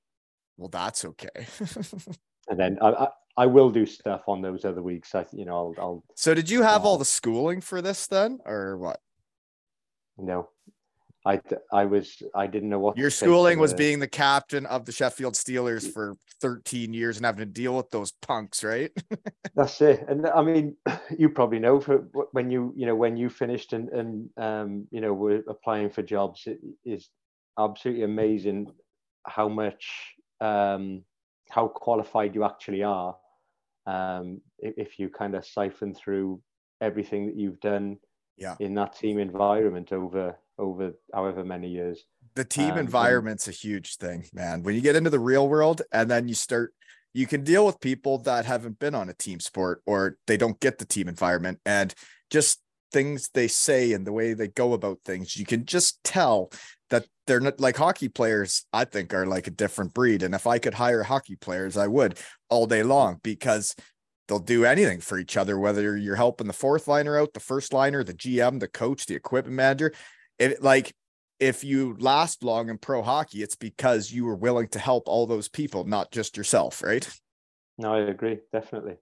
Well, 0.56 0.68
that's 0.68 1.04
okay. 1.04 1.46
and 2.48 2.58
then 2.58 2.78
I, 2.80 2.88
I 2.88 3.08
I 3.36 3.46
will 3.46 3.70
do 3.70 3.84
stuff 3.84 4.22
on 4.28 4.42
those 4.42 4.64
other 4.64 4.82
weeks. 4.82 5.14
I 5.14 5.26
you 5.32 5.44
know 5.44 5.56
I'll 5.56 5.74
I'll 5.78 6.04
so 6.14 6.34
did 6.34 6.50
you 6.50 6.62
have 6.62 6.84
all 6.84 6.98
the 6.98 7.04
schooling 7.04 7.60
for 7.60 7.82
this 7.82 8.06
then, 8.06 8.38
or 8.44 8.76
what? 8.78 9.00
know. 10.18 10.48
I, 11.26 11.40
I 11.72 11.86
was 11.86 12.22
I 12.34 12.46
didn't 12.46 12.68
know 12.68 12.78
what 12.78 12.98
Your 12.98 13.10
schooling 13.10 13.58
was 13.58 13.72
being 13.72 13.98
the 13.98 14.08
captain 14.08 14.66
of 14.66 14.84
the 14.84 14.92
Sheffield 14.92 15.34
Steelers 15.34 15.90
for 15.90 16.16
13 16.42 16.92
years 16.92 17.16
and 17.16 17.24
having 17.24 17.38
to 17.38 17.46
deal 17.46 17.76
with 17.76 17.90
those 17.90 18.12
punks, 18.20 18.62
right? 18.62 18.90
That's 19.54 19.80
it. 19.80 20.04
And 20.06 20.26
I 20.26 20.42
mean, 20.42 20.76
you 21.18 21.30
probably 21.30 21.58
know 21.58 21.80
for 21.80 22.06
when 22.32 22.50
you, 22.50 22.74
you 22.76 22.84
know, 22.84 22.94
when 22.94 23.16
you 23.16 23.30
finished 23.30 23.72
and, 23.72 23.88
and 23.88 24.28
um, 24.36 24.86
you 24.90 25.00
know, 25.00 25.14
were 25.14 25.42
applying 25.48 25.88
for 25.88 26.02
jobs, 26.02 26.42
it 26.46 26.58
is 26.84 27.08
absolutely 27.58 28.04
amazing 28.04 28.70
how 29.26 29.48
much, 29.48 29.86
um, 30.42 31.02
how 31.48 31.68
qualified 31.68 32.34
you 32.34 32.44
actually 32.44 32.82
are. 32.82 33.16
Um, 33.86 34.42
if, 34.58 34.74
if 34.76 34.98
you 34.98 35.08
kind 35.08 35.34
of 35.34 35.46
siphon 35.46 35.94
through 35.94 36.42
everything 36.82 37.26
that 37.26 37.36
you've 37.36 37.60
done 37.60 37.96
Yeah. 38.36 38.56
in 38.60 38.74
that 38.74 38.96
team 38.96 39.18
environment 39.18 39.92
over, 39.92 40.36
over 40.58 40.92
however 41.12 41.44
many 41.44 41.68
years. 41.68 42.04
the 42.34 42.44
team 42.44 42.64
Um, 42.72 42.78
and- 42.78 42.80
environment's 42.80 43.46
a 43.46 43.52
huge 43.52 43.96
thing, 43.96 44.24
man. 44.32 44.62
When 44.64 44.74
you 44.74 44.80
get 44.80 44.96
into 44.96 45.10
the 45.10 45.20
real 45.20 45.48
world 45.48 45.82
and 45.92 46.10
then 46.10 46.26
you 46.26 46.34
start, 46.34 46.74
you 47.12 47.28
can 47.28 47.44
deal 47.44 47.64
with 47.64 47.78
people 47.80 48.18
that 48.18 48.44
haven't 48.44 48.80
been 48.80 48.94
on 48.94 49.08
a 49.08 49.14
team 49.14 49.38
sport 49.38 49.82
or 49.86 50.16
they 50.26 50.36
don't 50.36 50.58
get 50.58 50.78
the 50.78 50.84
team 50.84 51.06
environment 51.06 51.60
and 51.64 51.94
just 52.30 52.60
things 52.90 53.30
they 53.34 53.46
say 53.46 53.92
and 53.92 54.04
the 54.04 54.12
way 54.12 54.34
they 54.34 54.48
go 54.48 54.72
about 54.72 54.98
things. 55.04 55.36
You 55.36 55.44
can 55.46 55.64
just 55.64 56.02
tell 56.02 56.50
that 56.90 57.06
they're 57.28 57.40
not 57.40 57.60
like 57.60 57.76
hockey 57.76 58.08
players, 58.08 58.66
I 58.72 58.84
think, 58.84 59.14
are 59.14 59.26
like 59.26 59.46
a 59.46 59.50
different 59.52 59.94
breed. 59.94 60.22
And 60.24 60.34
if 60.34 60.46
I 60.46 60.58
could 60.58 60.74
hire 60.74 61.04
hockey 61.04 61.36
players, 61.36 61.76
I 61.76 61.86
would 61.86 62.18
all 62.50 62.66
day 62.66 62.82
long 62.82 63.20
because 63.22 63.74
they'll 64.28 64.38
do 64.38 64.64
anything 64.64 65.00
for 65.00 65.18
each 65.18 65.36
other, 65.36 65.58
whether 65.58 65.96
you're 65.96 66.16
helping 66.16 66.46
the 66.46 66.52
fourth 66.52 66.88
liner 66.88 67.18
out, 67.18 67.34
the 67.34 67.40
first 67.40 67.72
liner, 67.72 68.02
the 68.02 68.14
GM, 68.14 68.60
the 68.60 68.68
coach, 68.68 69.06
the 69.06 69.14
equipment 69.14 69.56
manager. 69.56 69.92
It 70.38 70.62
like 70.62 70.94
if 71.40 71.64
you 71.64 71.96
last 71.98 72.42
long 72.42 72.68
in 72.68 72.78
pro 72.78 73.02
hockey, 73.02 73.42
it's 73.42 73.56
because 73.56 74.10
you 74.10 74.24
were 74.24 74.36
willing 74.36 74.68
to 74.68 74.78
help 74.78 75.08
all 75.08 75.26
those 75.26 75.48
people, 75.48 75.84
not 75.84 76.10
just 76.10 76.36
yourself, 76.36 76.82
right? 76.82 77.08
No, 77.76 77.94
I 77.94 78.00
agree. 78.00 78.38
Definitely. 78.52 78.96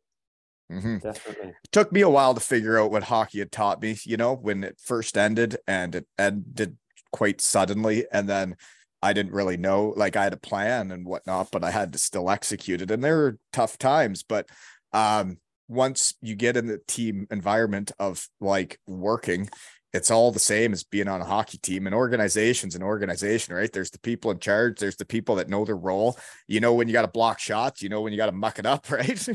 Mm-hmm. 0.71 0.99
Definitely. 0.99 1.49
It 1.49 1.73
took 1.73 1.93
me 1.93 2.01
a 2.01 2.09
while 2.09 2.35
to 2.35 2.41
figure 2.41 2.79
out 2.79 2.91
what 2.91 3.03
hockey 3.03 3.41
had 3.41 3.53
taught 3.53 3.83
me, 3.83 3.97
you 4.05 4.17
know, 4.17 4.35
when 4.35 4.65
it 4.65 4.81
first 4.83 5.19
ended 5.19 5.59
and 5.67 5.95
it 5.95 6.07
ended 6.19 6.79
quite 7.13 7.41
suddenly. 7.41 8.07
And 8.11 8.29
then 8.29 8.57
I 9.03 9.13
didn't 9.13 9.33
really 9.33 9.59
know, 9.59 9.93
like 9.97 10.17
I 10.17 10.25
had 10.25 10.33
a 10.33 10.39
plan 10.39 10.91
and 10.91 11.05
whatnot, 11.05 11.51
but 11.53 11.65
I 11.65 11.71
had 11.71 11.93
to 11.93 11.99
still 11.99 12.31
execute 12.31 12.81
it. 12.81 12.91
And 12.91 13.05
there 13.05 13.17
were 13.17 13.39
tough 13.53 13.77
times, 13.77 14.23
but 14.23 14.49
um, 14.93 15.39
once 15.69 16.15
you 16.21 16.35
get 16.35 16.57
in 16.57 16.67
the 16.67 16.81
team 16.87 17.27
environment 17.31 17.93
of 17.99 18.27
like 18.41 18.79
working, 18.87 19.49
it's 19.93 20.11
all 20.11 20.33
the 20.33 20.39
same 20.39 20.73
as 20.73 20.85
being 20.85 21.09
on 21.09 21.21
a 21.21 21.25
hockey 21.25 21.59
team 21.59 21.87
and 21.87 21.95
organization's 21.95 22.75
an 22.75 22.83
organization, 22.83 23.55
right? 23.55 23.71
There's 23.73 23.91
the 23.91 23.99
people 24.01 24.31
in 24.31 24.39
charge, 24.39 24.79
there's 24.79 24.97
the 24.97 25.05
people 25.05 25.35
that 25.37 25.49
know 25.49 25.65
their 25.65 25.77
role. 25.77 26.17
You 26.49 26.61
know 26.61 26.75
when 26.75 26.89
you 26.89 26.93
got 26.93 27.03
to 27.03 27.09
block 27.09 27.39
shots, 27.39 27.83
you 27.83 27.89
know 27.89 28.01
when 28.01 28.13
you 28.13 28.17
got 28.17 28.27
to 28.27 28.33
muck 28.33 28.59
it 28.59 28.67
up, 28.67 28.91
right? 28.91 29.29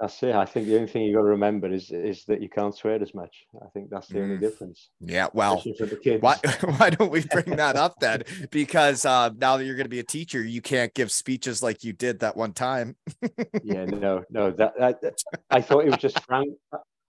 That's 0.00 0.22
it. 0.22 0.34
I 0.34 0.46
think 0.46 0.66
the 0.66 0.76
only 0.76 0.88
thing 0.88 1.02
you've 1.02 1.14
got 1.14 1.20
to 1.22 1.28
remember 1.28 1.70
is 1.70 1.90
is 1.90 2.24
that 2.24 2.40
you 2.40 2.48
can't 2.48 2.74
swear 2.74 3.00
as 3.02 3.12
much. 3.14 3.44
I 3.62 3.66
think 3.74 3.90
that's 3.90 4.06
the 4.08 4.22
only 4.22 4.36
Mm. 4.36 4.40
difference. 4.40 4.88
yeah, 5.00 5.26
well, 5.34 5.58
especially 5.58 5.76
for 5.78 5.86
the 5.86 5.96
kids. 5.96 6.22
why 6.22 6.36
why 6.78 6.88
don't 6.90 7.12
we 7.12 7.22
bring 7.30 7.56
that 7.56 7.76
up 7.76 7.96
then? 8.00 8.22
Because 8.50 9.04
uh, 9.04 9.28
now 9.36 9.58
that 9.58 9.64
you're 9.66 9.74
going 9.76 9.84
to 9.84 9.90
be 9.90 9.98
a 9.98 10.02
teacher, 10.04 10.42
you 10.42 10.62
can't 10.62 10.94
give 10.94 11.12
speeches 11.12 11.62
like 11.62 11.84
you 11.84 11.92
did 11.92 12.20
that 12.20 12.36
one 12.36 12.52
time. 12.54 12.96
Yeah, 13.62 13.84
no, 13.84 14.24
no. 14.30 14.50
That, 14.52 14.72
that 14.78 15.00
that- 15.02 15.22
I 15.50 15.60
thought 15.60 15.84
it 15.84 15.90
was 15.90 15.98
just 16.00 16.18
frowned. 16.24 16.54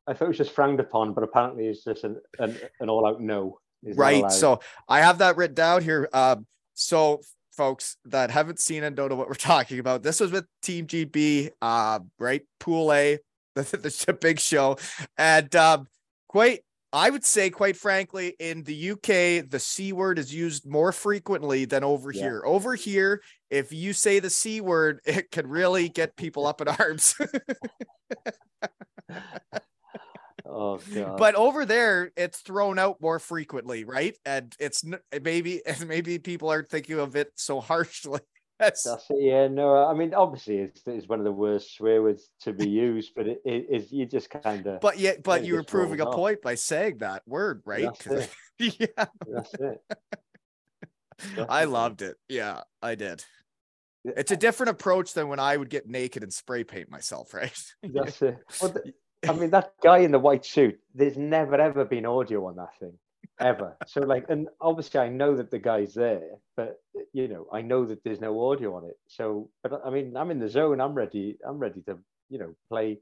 I 0.05 0.13
thought 0.13 0.25
it 0.25 0.27
was 0.27 0.37
just 0.37 0.51
frowned 0.51 0.79
upon, 0.81 1.13
but 1.13 1.23
apparently 1.23 1.67
it's 1.67 1.83
just 1.85 2.03
an 2.03 2.17
an, 2.39 2.57
an 2.81 2.89
all 2.89 3.07
out 3.07 3.21
no. 3.21 3.59
It's 3.83 3.97
right. 3.97 4.29
So 4.31 4.59
I 4.89 4.99
have 4.99 5.19
that 5.19 5.37
written 5.37 5.55
down 5.55 5.81
here. 5.81 6.09
Um, 6.13 6.45
so 6.73 7.21
folks 7.51 7.97
that 8.05 8.31
haven't 8.31 8.59
seen 8.59 8.83
and 8.83 8.95
don't 8.95 9.09
know 9.09 9.15
what 9.15 9.27
we're 9.27 9.33
talking 9.55 9.79
about, 9.79 10.03
this 10.03 10.19
was 10.19 10.31
with 10.31 10.45
Team 10.61 10.87
GB, 10.87 11.51
uh, 11.61 11.99
right? 12.19 12.41
Pool 12.59 12.91
A, 12.93 13.19
the, 13.55 13.63
the, 13.63 14.03
the 14.07 14.13
big 14.13 14.39
show, 14.39 14.77
and 15.17 15.55
um, 15.55 15.87
quite. 16.27 16.61
I 16.93 17.09
would 17.09 17.23
say, 17.23 17.49
quite 17.49 17.77
frankly, 17.77 18.35
in 18.37 18.63
the 18.63 18.91
UK, 18.91 19.49
the 19.49 19.59
C 19.61 19.93
word 19.93 20.19
is 20.19 20.35
used 20.35 20.65
more 20.69 20.91
frequently 20.91 21.63
than 21.63 21.85
over 21.85 22.11
Yeah. 22.11 22.23
here. 22.23 22.41
Over 22.45 22.75
here, 22.75 23.21
if 23.49 23.71
you 23.71 23.93
say 23.93 24.19
the 24.19 24.29
C 24.29 24.59
word, 24.59 24.99
it 25.05 25.31
can 25.31 25.47
really 25.47 25.87
get 25.87 26.17
people 26.17 26.45
up 26.45 26.59
in 26.59 26.67
arms. 26.67 27.15
Oh 30.45 30.79
god. 30.93 31.17
but 31.17 31.35
over 31.35 31.65
there 31.65 32.11
it's 32.15 32.39
thrown 32.39 32.79
out 32.79 33.01
more 33.01 33.19
frequently 33.19 33.83
right 33.83 34.17
and 34.25 34.55
it's 34.59 34.85
n- 34.85 34.99
eh, 35.11 35.19
maybe 35.23 35.61
maybe 35.85 36.17
people 36.19 36.49
aren't 36.49 36.69
thinking 36.69 36.99
of 36.99 37.15
it 37.15 37.31
so 37.35 37.59
harshly 37.59 38.19
That's, 38.59 38.85
it. 38.85 39.01
Yeah, 39.17 39.47
no. 39.47 39.75
I 39.75 39.95
mean, 39.95 40.13
obviously, 40.13 40.57
it's, 40.59 40.83
it's 40.85 41.07
one 41.07 41.17
of 41.17 41.25
the 41.25 41.31
worst 41.31 41.75
swear 41.75 42.03
words 42.03 42.29
to 42.41 42.53
be 42.53 42.69
used, 42.69 43.13
but 43.15 43.25
it, 43.27 43.41
it 43.43 43.65
is 43.71 43.91
you 43.91 44.05
just 44.05 44.29
kind 44.29 44.67
of. 44.67 44.81
but 44.81 44.99
yet 44.99 45.23
but 45.23 45.43
you 45.43 45.55
were 45.55 45.63
proving 45.63 45.99
a 45.99 46.05
off. 46.05 46.13
point 46.13 46.43
by 46.43 46.53
saying 46.53 46.99
that 46.99 47.23
word 47.25 47.63
right 47.65 47.89
That's 48.05 48.29
it. 48.59 48.75
yeah 48.97 49.05
That's 49.27 49.53
it. 49.55 49.81
i 51.49 51.63
loved 51.63 52.01
it 52.03 52.17
yeah 52.29 52.61
i 52.83 52.93
did 52.95 53.23
it's 54.03 54.31
a 54.31 54.37
different 54.37 54.69
approach 54.71 55.13
than 55.13 55.27
when 55.27 55.39
i 55.39 55.55
would 55.55 55.69
get 55.69 55.87
naked 55.87 56.23
and 56.23 56.31
spray 56.33 56.63
paint 56.63 56.89
myself 56.89 57.33
right 57.33 57.63
That's 57.83 58.21
it. 58.21 58.37
Well, 58.61 58.71
th- 58.73 58.93
I 59.27 59.33
mean, 59.33 59.51
that 59.51 59.73
guy 59.83 59.99
in 59.99 60.11
the 60.11 60.19
white 60.19 60.45
suit. 60.45 60.79
There's 60.95 61.17
never 61.17 61.55
ever 61.55 61.85
been 61.85 62.05
audio 62.05 62.47
on 62.47 62.55
that 62.55 62.77
thing, 62.79 62.97
ever. 63.39 63.77
So 63.87 64.01
like, 64.01 64.25
and 64.29 64.47
obviously 64.59 64.99
I 64.99 65.09
know 65.09 65.35
that 65.37 65.51
the 65.51 65.59
guy's 65.59 65.93
there, 65.93 66.29
but 66.55 66.81
you 67.13 67.27
know, 67.27 67.47
I 67.53 67.61
know 67.61 67.85
that 67.85 68.03
there's 68.03 68.21
no 68.21 68.51
audio 68.51 68.75
on 68.75 68.85
it. 68.85 68.97
So, 69.07 69.49
but 69.63 69.81
I 69.85 69.89
mean, 69.89 70.17
I'm 70.17 70.31
in 70.31 70.39
the 70.39 70.49
zone. 70.49 70.81
I'm 70.81 70.93
ready. 70.93 71.37
I'm 71.47 71.59
ready 71.59 71.81
to, 71.83 71.97
you 72.29 72.39
know, 72.39 72.55
play. 72.69 72.99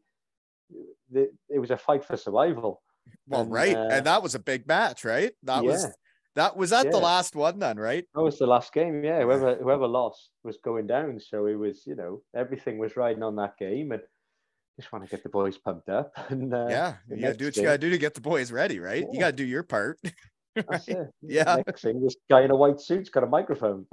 The, 1.12 1.32
it 1.50 1.60
was 1.60 1.72
a 1.72 1.78
fight 1.78 2.06
for 2.06 2.18
survival. 2.18 2.82
well 3.28 3.42
And, 3.42 3.52
right 3.52 3.76
uh, 3.76 3.88
and 3.92 4.06
that 4.06 4.22
was 4.22 4.36
a 4.36 4.40
big 4.40 4.68
match 4.68 5.04
right 5.04 5.32
that 5.42 5.64
was 5.64 5.88
that 6.36 6.56
was 6.56 6.70
that 6.70 6.92
the 6.92 6.98
last 6.98 7.36
one 7.36 7.58
then 7.58 7.78
right 7.78 8.06
That 8.14 8.22
was 8.22 8.38
the 8.38 8.48
last 8.48 8.72
game. 8.72 9.04
Yeah, 9.04 9.22
whoever 9.24 9.56
whoever 9.56 9.88
lost 9.88 10.30
was 10.44 10.58
going 10.58 10.88
down. 10.88 11.20
So 11.20 11.48
it 11.48 11.56
was, 11.56 11.84
you 11.86 11.96
know, 11.96 12.22
everything 12.36 12.78
was 12.78 12.96
riding 12.96 13.24
on 13.24 13.36
that 13.38 13.58
game, 13.58 13.92
and 13.92 14.02
just 14.80 14.92
want 14.92 15.04
to 15.04 15.10
get 15.10 15.24
the 15.24 15.30
boys 15.30 15.58
pumped 15.58 15.90
up. 15.90 16.12
And 16.30 16.54
uh, 16.54 16.68
yeah 16.70 16.96
you 17.10 17.22
gotta 17.22 17.38
do 17.38 17.46
what 17.46 17.58
you 17.58 17.64
gotta 17.64 17.78
do 17.78 17.90
to 17.90 17.98
get 17.98 18.14
the 18.14 18.22
boys 18.22 18.52
ready 18.52 18.80
right 18.80 19.06
you 19.12 19.20
gotta 19.20 19.34
do 19.34 19.46
your 19.46 19.64
part 19.64 20.00
it. 20.56 21.08
Yeah. 21.22 21.62
Next 21.68 21.82
thing, 21.82 22.02
this 22.02 22.16
guy 22.30 22.42
in 22.42 22.52
a 22.52 22.56
white 22.56 22.80
suit's 22.80 23.10
got 23.10 23.24
a 23.24 23.28
microphone. 23.28 23.86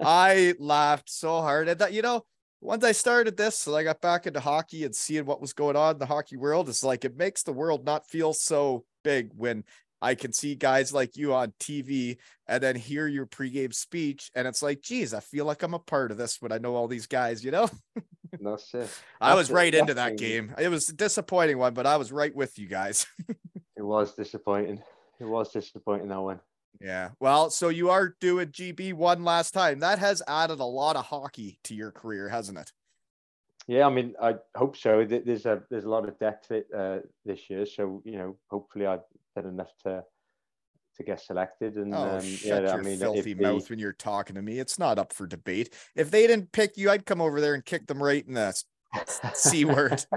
I 0.00 0.54
laughed 0.58 1.10
so 1.10 1.40
hard 1.40 1.68
at 1.68 1.78
that. 1.78 1.92
You 1.92 2.02
know, 2.02 2.24
once 2.60 2.84
I 2.84 2.92
started 2.92 3.36
this 3.36 3.66
and 3.66 3.76
I 3.76 3.82
got 3.82 4.00
back 4.00 4.26
into 4.26 4.40
hockey 4.40 4.84
and 4.84 4.94
seeing 4.94 5.26
what 5.26 5.40
was 5.40 5.52
going 5.52 5.76
on 5.76 5.94
in 5.94 5.98
the 5.98 6.06
hockey 6.06 6.36
world, 6.36 6.68
it's 6.68 6.84
like 6.84 7.04
it 7.04 7.16
makes 7.16 7.42
the 7.42 7.52
world 7.52 7.84
not 7.84 8.08
feel 8.08 8.32
so 8.32 8.84
big 9.02 9.30
when 9.36 9.64
I 10.00 10.14
can 10.14 10.32
see 10.32 10.54
guys 10.54 10.92
like 10.92 11.16
you 11.16 11.34
on 11.34 11.52
TV 11.60 12.18
and 12.46 12.62
then 12.62 12.76
hear 12.76 13.06
your 13.06 13.26
pregame 13.26 13.74
speech. 13.74 14.30
And 14.34 14.46
it's 14.46 14.62
like, 14.62 14.82
geez, 14.82 15.14
I 15.14 15.20
feel 15.20 15.44
like 15.44 15.62
I'm 15.62 15.74
a 15.74 15.78
part 15.78 16.10
of 16.10 16.18
this 16.18 16.40
when 16.40 16.52
I 16.52 16.58
know 16.58 16.74
all 16.74 16.88
these 16.88 17.06
guys, 17.06 17.44
you 17.44 17.50
know? 17.50 17.68
That's 18.44 18.74
it. 18.74 18.90
I 19.20 19.34
was 19.34 19.50
right 19.50 19.74
into 19.74 19.94
that 19.94 20.16
game. 20.16 20.54
It 20.58 20.68
was 20.68 20.88
a 20.88 20.92
disappointing 20.92 21.58
one, 21.58 21.74
but 21.74 21.86
I 21.86 21.96
was 21.96 22.12
right 22.12 22.34
with 22.34 22.58
you 22.58 22.66
guys. 22.66 23.06
It 23.76 23.82
was 23.82 24.14
disappointing. 24.14 24.80
It 25.18 25.24
was 25.24 25.52
disappointing 25.52 26.08
that 26.08 26.20
one. 26.20 26.40
Yeah. 26.80 27.10
Well, 27.18 27.50
so 27.50 27.68
you 27.68 27.90
are 27.90 28.14
doing 28.20 28.48
GB 28.48 28.94
one 28.94 29.24
last 29.24 29.52
time. 29.52 29.80
That 29.80 29.98
has 29.98 30.22
added 30.28 30.60
a 30.60 30.64
lot 30.64 30.96
of 30.96 31.06
hockey 31.06 31.58
to 31.64 31.74
your 31.74 31.90
career, 31.90 32.28
hasn't 32.28 32.58
it? 32.58 32.72
Yeah, 33.66 33.86
I 33.86 33.90
mean, 33.90 34.14
I 34.22 34.36
hope 34.54 34.76
so. 34.76 35.04
There's 35.04 35.46
a 35.46 35.62
there's 35.70 35.84
a 35.84 35.88
lot 35.88 36.06
of 36.06 36.18
depth 36.18 36.52
uh, 36.52 36.98
this 37.24 37.48
year, 37.48 37.64
so 37.64 38.02
you 38.04 38.18
know, 38.18 38.36
hopefully 38.48 38.86
I've 38.86 39.00
done 39.34 39.46
enough 39.46 39.72
to 39.84 40.04
to 40.96 41.02
get 41.02 41.20
selected. 41.20 41.76
And 41.76 41.94
Oh, 41.94 42.16
um, 42.16 42.20
shut 42.22 42.62
yeah, 42.64 42.70
your 42.70 42.80
I 42.80 42.82
mean, 42.82 42.98
filthy 42.98 43.34
mouth 43.34 43.68
when 43.70 43.78
you're 43.78 43.92
talking 43.92 44.36
to 44.36 44.42
me. 44.42 44.58
It's 44.58 44.78
not 44.78 44.98
up 44.98 45.12
for 45.12 45.26
debate. 45.26 45.74
If 45.94 46.10
they 46.10 46.26
didn't 46.26 46.52
pick 46.52 46.76
you, 46.76 46.90
I'd 46.90 47.06
come 47.06 47.20
over 47.20 47.40
there 47.40 47.54
and 47.54 47.64
kick 47.64 47.86
them 47.86 48.02
right 48.02 48.26
in 48.26 48.34
the 48.34 48.54
c 49.34 49.64
word. 49.64 50.04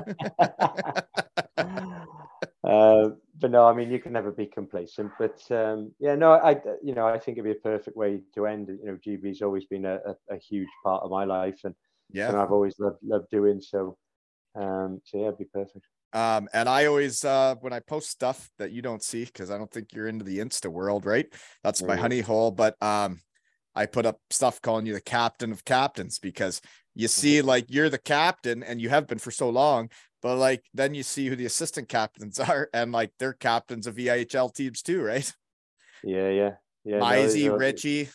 uh, 1.58 3.10
but 3.40 3.52
no, 3.52 3.66
I 3.66 3.74
mean, 3.74 3.92
you 3.92 4.00
can 4.00 4.14
never 4.14 4.32
be 4.32 4.46
complacent. 4.46 5.12
But 5.20 5.40
um, 5.52 5.92
yeah, 6.00 6.16
no, 6.16 6.32
I 6.34 6.60
you 6.84 6.94
know, 6.96 7.08
I 7.08 7.20
think 7.20 7.38
it'd 7.38 7.46
be 7.46 7.52
a 7.52 7.56
perfect 7.56 7.98
way 7.98 8.22
to 8.36 8.48
end. 8.48 8.70
You 8.70 8.86
know, 8.86 8.98
GB's 9.06 9.42
always 9.42 9.66
been 9.66 9.86
a, 9.86 9.96
a, 9.96 10.36
a 10.36 10.38
huge 10.38 10.70
part 10.84 11.04
of 11.04 11.12
my 11.12 11.24
life, 11.24 11.60
and 11.64 11.76
yeah. 12.12 12.30
and 12.30 12.38
I've 12.38 12.52
always 12.52 12.80
loved 12.80 13.00
loved 13.04 13.30
doing 13.32 13.62
so. 13.62 13.98
Um, 14.56 15.02
so 15.04 15.20
yeah, 15.20 15.28
it'd 15.28 15.38
be 15.38 15.46
perfect. 15.46 15.86
Um, 16.14 16.48
and 16.54 16.70
I 16.70 16.86
always 16.86 17.24
uh 17.26 17.56
when 17.62 17.74
I 17.74 17.80
post 17.80 18.10
stuff 18.10 18.50
that 18.60 18.72
you 18.72 18.82
don't 18.82 19.04
see 19.04 19.26
because 19.26 19.52
I 19.52 19.58
don't 19.58 19.72
think 19.72 19.94
you're 19.94 20.08
into 20.08 20.26
the 20.26 20.40
Insta 20.40 20.68
world, 20.72 21.06
right? 21.06 21.28
That's 21.64 21.86
my 21.86 21.96
Mhm. 21.96 22.00
honey 22.00 22.22
hole. 22.22 22.52
But 22.52 22.82
um 22.82 23.20
I 23.76 23.86
put 23.86 24.06
up 24.06 24.20
stuff 24.32 24.62
calling 24.62 24.86
you 24.86 24.94
the 24.94 25.02
captain 25.02 25.52
of 25.52 25.64
captains 25.66 26.18
because 26.20 26.62
you 26.96 27.08
see 27.08 27.42
like 27.42 27.66
you're 27.70 27.90
the 27.90 28.00
captain 28.00 28.64
and 28.64 28.82
you 28.82 28.90
have 28.90 29.06
been 29.06 29.20
for 29.20 29.32
so 29.32 29.50
long, 29.50 29.90
but 30.22 30.38
like 30.38 30.64
then 30.74 30.96
you 30.96 31.04
see 31.04 31.28
who 31.28 31.36
the 31.36 31.46
assistant 31.46 31.90
captains 31.90 32.40
are 32.50 32.70
and 32.74 32.92
like 32.92 33.12
they're 33.20 33.34
captains 33.34 33.86
of 33.86 33.96
EIHL 33.96 34.54
teams 34.54 34.82
too, 34.82 35.02
right? 35.04 35.32
Yeah, 36.04 36.30
yeah, 36.30 36.54
yeah. 36.86 37.00
no, 37.00 37.06
Mizey, 37.06 37.48
a- 37.48 37.58
Richie. 37.58 38.10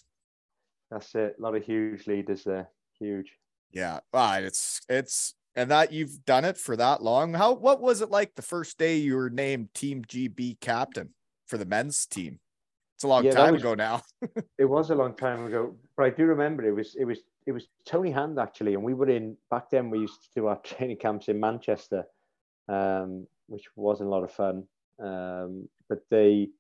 That's 0.91 1.15
it. 1.15 1.37
A 1.39 1.43
lot 1.43 1.55
of 1.55 1.65
huge 1.65 2.07
leaders 2.07 2.45
there. 2.45 2.69
Huge. 2.99 3.33
Yeah. 3.71 4.01
Ah, 4.13 4.39
it's 4.39 4.81
it's 4.89 5.35
and 5.55 5.71
that 5.71 5.93
you've 5.93 6.25
done 6.25 6.45
it 6.45 6.57
for 6.59 6.77
that 6.77 7.03
long. 7.03 7.35
How 7.35 7.53
what 7.53 7.81
was 7.81 8.01
it 8.01 8.11
like 8.11 8.35
the 8.35 8.43
first 8.43 8.79
day 8.79 8.97
you 8.97 9.17
were 9.17 9.31
named 9.31 9.75
Team 9.75 10.05
GB 10.05 10.61
captain 10.61 11.11
for 11.47 11.59
the 11.59 11.67
men's 11.67 12.07
team? 12.07 12.39
It's 12.97 13.05
a 13.05 13.09
long 13.09 13.25
Yeah, 13.25 13.33
time 13.33 13.53
was- 13.55 13.63
ago 13.63 13.75
now. 13.75 14.03
It 14.59 14.67
was 14.67 14.91
a 14.91 14.95
long 14.95 15.15
time 15.17 15.47
ago, 15.47 15.75
but 15.97 16.05
I 16.07 16.11
do 16.11 16.25
remember 16.25 16.65
it 16.65 16.75
was 16.75 16.95
it 16.95 17.05
was 17.05 17.21
it 17.47 17.53
was 17.53 17.67
Tony 17.85 18.11
Hand 18.13 18.39
actually, 18.39 18.75
and 18.75 18.83
we 18.85 18.95
were 18.95 19.09
in 19.09 19.37
back 19.51 19.71
then. 19.71 19.91
We 19.91 19.99
used 19.99 20.23
to 20.23 20.29
do 20.37 20.47
our 20.47 20.57
training 20.63 20.99
camps 20.99 21.29
in 21.29 21.41
Manchester, 21.41 22.05
um, 22.69 23.27
which 23.49 23.67
wasn't 23.75 24.09
a 24.09 24.11
lot 24.11 24.23
of 24.23 24.31
fun. 24.31 24.65
Um, 25.01 25.69
but 25.89 26.05
they, 26.11 26.51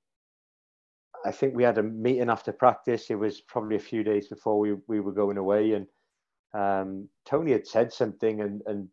I 1.24 1.30
think 1.30 1.54
we 1.54 1.62
had 1.62 1.78
a 1.78 1.82
meeting 1.82 2.28
after 2.28 2.50
practice. 2.52 3.08
It 3.10 3.14
was 3.14 3.40
probably 3.40 3.76
a 3.76 3.88
few 3.90 4.02
days 4.02 4.26
before 4.26 4.58
we 4.58 4.74
we 4.88 4.98
were 4.98 5.12
going 5.12 5.38
away, 5.38 5.72
and 5.74 5.86
um, 6.54 7.08
Tony 7.24 7.52
had 7.52 7.66
said 7.66 7.92
something, 7.92 8.40
and 8.40 8.62
and 8.66 8.88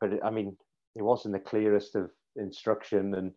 but 0.00 0.12
it, 0.14 0.20
I 0.24 0.30
mean, 0.30 0.56
it 0.96 1.02
wasn't 1.02 1.34
the 1.34 1.40
clearest 1.40 1.94
of 1.94 2.10
instruction, 2.36 3.14
and 3.14 3.32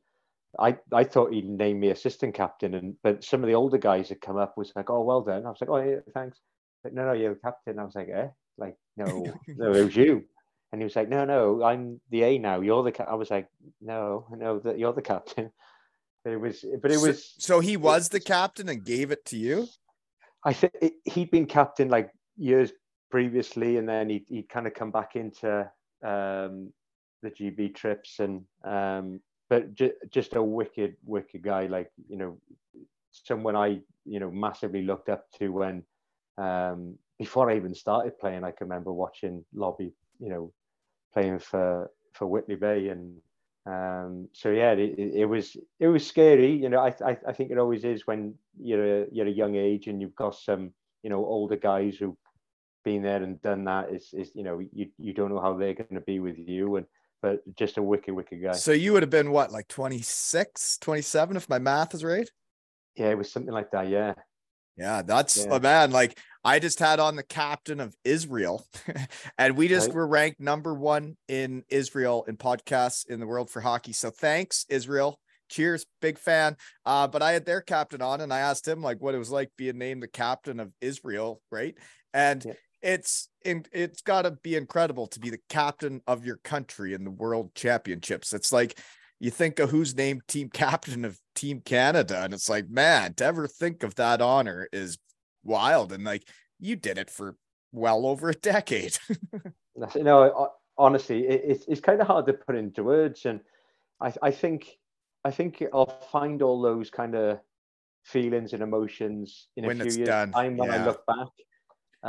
I 0.59 0.77
I 0.91 1.03
thought 1.03 1.33
he'd 1.33 1.49
name 1.49 1.79
me 1.79 1.89
assistant 1.89 2.33
captain, 2.33 2.73
and 2.75 2.95
but 3.03 3.23
some 3.23 3.43
of 3.43 3.47
the 3.47 3.55
older 3.55 3.77
guys 3.77 4.09
had 4.09 4.21
come 4.21 4.37
up 4.37 4.57
was 4.57 4.71
like, 4.75 4.89
oh 4.89 5.01
well 5.03 5.21
done. 5.21 5.45
I 5.45 5.49
was 5.49 5.57
like, 5.61 5.69
oh 5.69 5.77
yeah, 5.83 5.99
thanks. 6.13 6.39
Like, 6.83 6.93
no, 6.93 7.05
no, 7.05 7.13
you're 7.13 7.33
the 7.33 7.39
captain. 7.39 7.79
I 7.79 7.83
was 7.83 7.95
like, 7.95 8.09
eh, 8.13 8.27
like 8.57 8.77
no, 8.97 9.05
no, 9.47 9.73
it 9.73 9.85
was 9.85 9.95
you. 9.95 10.23
And 10.71 10.81
he 10.81 10.83
was 10.83 10.95
like, 10.95 11.07
no, 11.09 11.23
no, 11.25 11.63
I'm 11.63 12.01
the 12.09 12.23
A 12.23 12.37
now. 12.37 12.59
You're 12.59 12.83
the. 12.83 12.91
Ca-. 12.91 13.05
I 13.09 13.13
was 13.15 13.31
like, 13.31 13.47
no, 13.81 14.27
no, 14.35 14.59
that 14.59 14.77
you're 14.79 14.93
the 14.93 15.01
captain. 15.01 15.51
It 16.27 16.41
was, 16.41 16.65
but 16.81 16.89
it 16.89 16.97
So- 16.97 17.05
was. 17.07 17.33
so 17.37 17.59
he 17.59 17.77
was 17.77 18.09
the 18.09 18.19
captain 18.19 18.67
and 18.67 18.83
gave 18.83 19.11
it 19.11 19.23
to 19.25 19.37
you. 19.37 19.67
I 20.43 20.53
think 20.53 20.73
he'd 21.03 21.29
been 21.29 21.45
captain 21.45 21.87
like 21.87 22.09
years 22.35 22.73
previously, 23.15 23.77
and 23.77 23.87
then 23.87 24.09
he 24.09 24.25
he'd 24.27 24.49
kind 24.49 24.67
of 24.67 24.73
come 24.73 24.91
back 24.91 25.15
into 25.15 25.59
um, 26.03 26.73
the 27.23 27.31
GB 27.31 27.73
trips, 27.73 28.19
and 28.19 28.43
um, 28.65 29.21
but 29.49 29.73
ju- 29.73 29.93
just 30.09 30.35
a 30.35 30.43
wicked, 30.43 30.97
wicked 31.05 31.41
guy. 31.41 31.67
Like 31.67 31.89
you 32.09 32.17
know, 32.17 32.37
someone 33.13 33.55
I 33.55 33.79
you 34.03 34.19
know 34.19 34.29
massively 34.29 34.81
looked 34.81 35.07
up 35.07 35.31
to 35.39 35.47
when 35.47 35.83
um, 36.37 36.97
before 37.17 37.49
I 37.49 37.55
even 37.55 37.73
started 37.73 38.19
playing. 38.19 38.43
I 38.43 38.51
can 38.51 38.67
remember 38.67 38.91
watching 38.91 39.45
Lobby, 39.53 39.93
you 40.19 40.29
know, 40.29 40.51
playing 41.13 41.39
for 41.39 41.89
for 42.11 42.27
Whitley 42.27 42.55
Bay, 42.55 42.89
and 42.89 43.15
um, 43.65 44.27
so 44.33 44.49
yeah, 44.49 44.73
it, 44.73 44.99
it, 44.99 45.13
it 45.21 45.25
was 45.25 45.55
it 45.79 45.87
was 45.87 46.05
scary. 46.05 46.51
You 46.51 46.67
know, 46.67 46.79
I, 46.79 46.93
I 47.11 47.17
I 47.29 47.31
think 47.31 47.49
it 47.49 47.59
always 47.59 47.85
is 47.85 48.05
when 48.07 48.33
you're 48.61 49.03
a, 49.03 49.05
you're 49.09 49.27
a 49.27 49.39
young 49.41 49.55
age 49.55 49.87
and 49.87 50.01
you've 50.01 50.15
got 50.15 50.35
some 50.35 50.73
you 51.01 51.09
know 51.09 51.23
older 51.25 51.55
guys 51.55 51.95
who 51.95 52.17
been 52.85 53.01
there 53.01 53.21
and 53.21 53.41
done 53.41 53.65
that. 53.65 53.91
Is 53.91 54.13
is 54.13 54.31
you 54.33 54.43
know 54.43 54.59
you 54.71 54.87
you 54.97 55.13
don't 55.13 55.29
know 55.29 55.41
how 55.41 55.57
they're 55.57 55.73
going 55.73 55.95
to 55.95 56.01
be 56.01 56.19
with 56.19 56.37
you, 56.37 56.77
and 56.77 56.85
but 57.21 57.41
just 57.55 57.77
a 57.77 57.83
wicked 57.83 58.13
wicked 58.13 58.41
guy. 58.41 58.53
So 58.53 58.71
you 58.71 58.93
would 58.93 59.03
have 59.03 59.09
been 59.09 59.31
what, 59.31 59.51
like 59.51 59.67
26, 59.67 60.77
27, 60.77 61.35
if 61.35 61.49
my 61.49 61.59
math 61.59 61.93
is 61.93 62.03
right? 62.03 62.29
yeah, 62.95 63.09
it 63.09 63.17
was 63.17 63.31
something 63.31 63.53
like 63.53 63.71
that. 63.71 63.89
Yeah, 63.89 64.13
Yeah, 64.77 65.01
that's 65.01 65.35
Yeah. 65.37 65.55
a 65.55 65.59
man. 65.59 65.91
Like 65.91 66.19
I 66.43 66.59
just 66.59 66.79
had 66.79 66.99
on 66.99 67.15
the 67.15 67.23
captain 67.23 67.79
of 67.79 67.95
Israel, 68.03 68.65
and 69.37 69.57
we 69.57 69.67
just 69.67 69.87
Right. 69.87 69.95
were 69.95 70.07
ranked 70.07 70.39
number 70.39 70.73
one 70.73 71.17
in 71.27 71.63
Israel 71.69 72.23
in 72.27 72.37
podcasts 72.37 73.07
in 73.07 73.19
the 73.19 73.27
world 73.27 73.49
for 73.49 73.61
hockey. 73.61 73.93
So 73.93 74.11
thanks, 74.11 74.65
Israel. 74.69 75.19
Cheers, 75.47 75.85
big 76.01 76.17
fan. 76.17 76.57
Uh, 76.85 77.07
but 77.07 77.21
I 77.21 77.33
had 77.33 77.45
their 77.45 77.61
captain 77.61 78.01
on, 78.01 78.19
and 78.21 78.33
I 78.33 78.39
asked 78.39 78.67
him 78.67 78.81
like 78.81 78.99
what 78.99 79.13
it 79.13 79.19
was 79.19 79.29
like 79.29 79.51
being 79.57 79.77
named 79.77 80.01
the 80.01 80.07
captain 80.07 80.59
of 80.59 80.71
Israel, 80.81 81.41
right? 81.51 81.75
And 82.13 82.43
Yeah. 82.43 82.53
It's 82.85 83.29
in, 83.43 83.65
it's 83.71 84.01
got 84.01 84.21
to 84.21 84.31
be 84.31 84.55
incredible 84.55 85.07
to 85.07 85.19
be 85.19 85.31
the 85.31 85.39
captain 85.49 86.01
of 86.05 86.23
your 86.23 86.37
country 86.37 86.93
in 86.93 87.03
the 87.03 87.09
world 87.11 87.53
championships. 87.55 88.31
It's 88.31 88.53
like 88.53 88.79
you 89.19 89.31
think 89.31 89.59
of 89.59 89.71
who's 89.71 89.95
named 89.95 90.21
team 90.27 90.49
captain 90.53 91.03
of 91.03 91.19
Team 91.33 91.61
Canada, 91.61 92.21
and 92.23 92.33
it's 92.33 92.47
like, 92.47 92.69
man, 92.69 93.15
to 93.15 93.25
ever 93.25 93.47
think 93.47 93.81
of 93.83 93.95
that 93.95 94.21
honor 94.21 94.69
is 94.71 94.99
wild. 95.43 95.91
And 95.91 96.03
like, 96.03 96.29
you 96.59 96.75
did 96.75 96.97
it 96.99 97.09
for 97.09 97.35
well 97.71 98.05
over 98.05 98.29
a 98.29 98.35
decade. 98.35 98.97
No, 99.77 100.31
ho- 100.33 100.53
honestly, 100.77 101.27
it, 101.27 101.41
it's 101.43 101.65
it's 101.67 101.81
kind 101.81 101.99
of 101.99 102.07
hard 102.07 102.27
to 102.27 102.33
put 102.33 102.55
into 102.55 102.81
words, 102.81 103.25
and 103.25 103.41
I 103.99 104.13
I 104.21 104.31
think 104.31 104.69
I 105.25 105.31
think 105.31 105.61
I'll 105.73 105.99
find 106.13 106.41
all 106.41 106.61
those 106.61 106.89
kind 106.89 107.13
of 107.13 107.41
feelings 108.05 108.53
and 108.53 108.63
emotions 108.63 109.49
in 109.57 109.65
When 109.65 109.81
a 109.81 109.83
few 109.83 109.97
years 109.97 110.07
done, 110.07 110.31
time 110.31 110.55
when 110.55 110.71
I 110.71 110.85
look 110.85 111.05
back. 111.05 111.27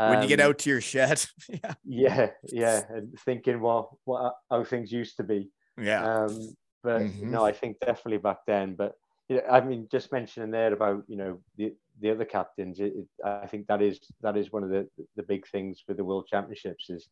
When 0.04 0.22
you 0.22 0.28
get 0.28 0.40
Um, 0.40 0.40
out 0.40 0.58
to 0.60 0.70
your 0.70 0.80
shed. 0.80 1.24
yeah. 1.48 1.74
yeah, 1.84 2.30
yeah, 2.50 2.84
and 2.90 3.18
thinking, 3.20 3.60
well, 3.60 4.00
what 4.04 4.34
how 4.50 4.64
things 4.64 4.92
used 4.92 5.16
to 5.18 5.24
be. 5.24 5.50
Yeah. 5.78 6.08
Um, 6.26 6.56
but 6.82 7.02
Mhm. 7.02 7.20
no, 7.20 7.44
I 7.44 7.52
think 7.52 7.78
definitely 7.80 8.18
back 8.18 8.38
then. 8.46 8.74
But 8.76 8.94
yeah, 9.28 9.42
I 9.50 9.60
mean, 9.60 9.88
just 9.90 10.12
mentioning 10.12 10.50
there 10.50 10.72
about 10.72 11.04
you 11.08 11.16
know 11.16 11.42
the 11.56 11.74
the 12.00 12.10
other 12.10 12.24
captains, 12.24 12.80
it, 12.80 12.92
it, 12.94 13.08
I 13.24 13.46
think 13.46 13.66
that 13.68 13.82
is 13.82 14.00
that 14.20 14.36
is 14.36 14.52
one 14.52 14.64
of 14.64 14.70
the 14.70 14.88
the 15.16 15.22
big 15.22 15.46
things 15.48 15.82
with 15.88 15.96
the 15.96 16.04
World 16.04 16.26
Championships 16.28 16.90
is 16.90 17.08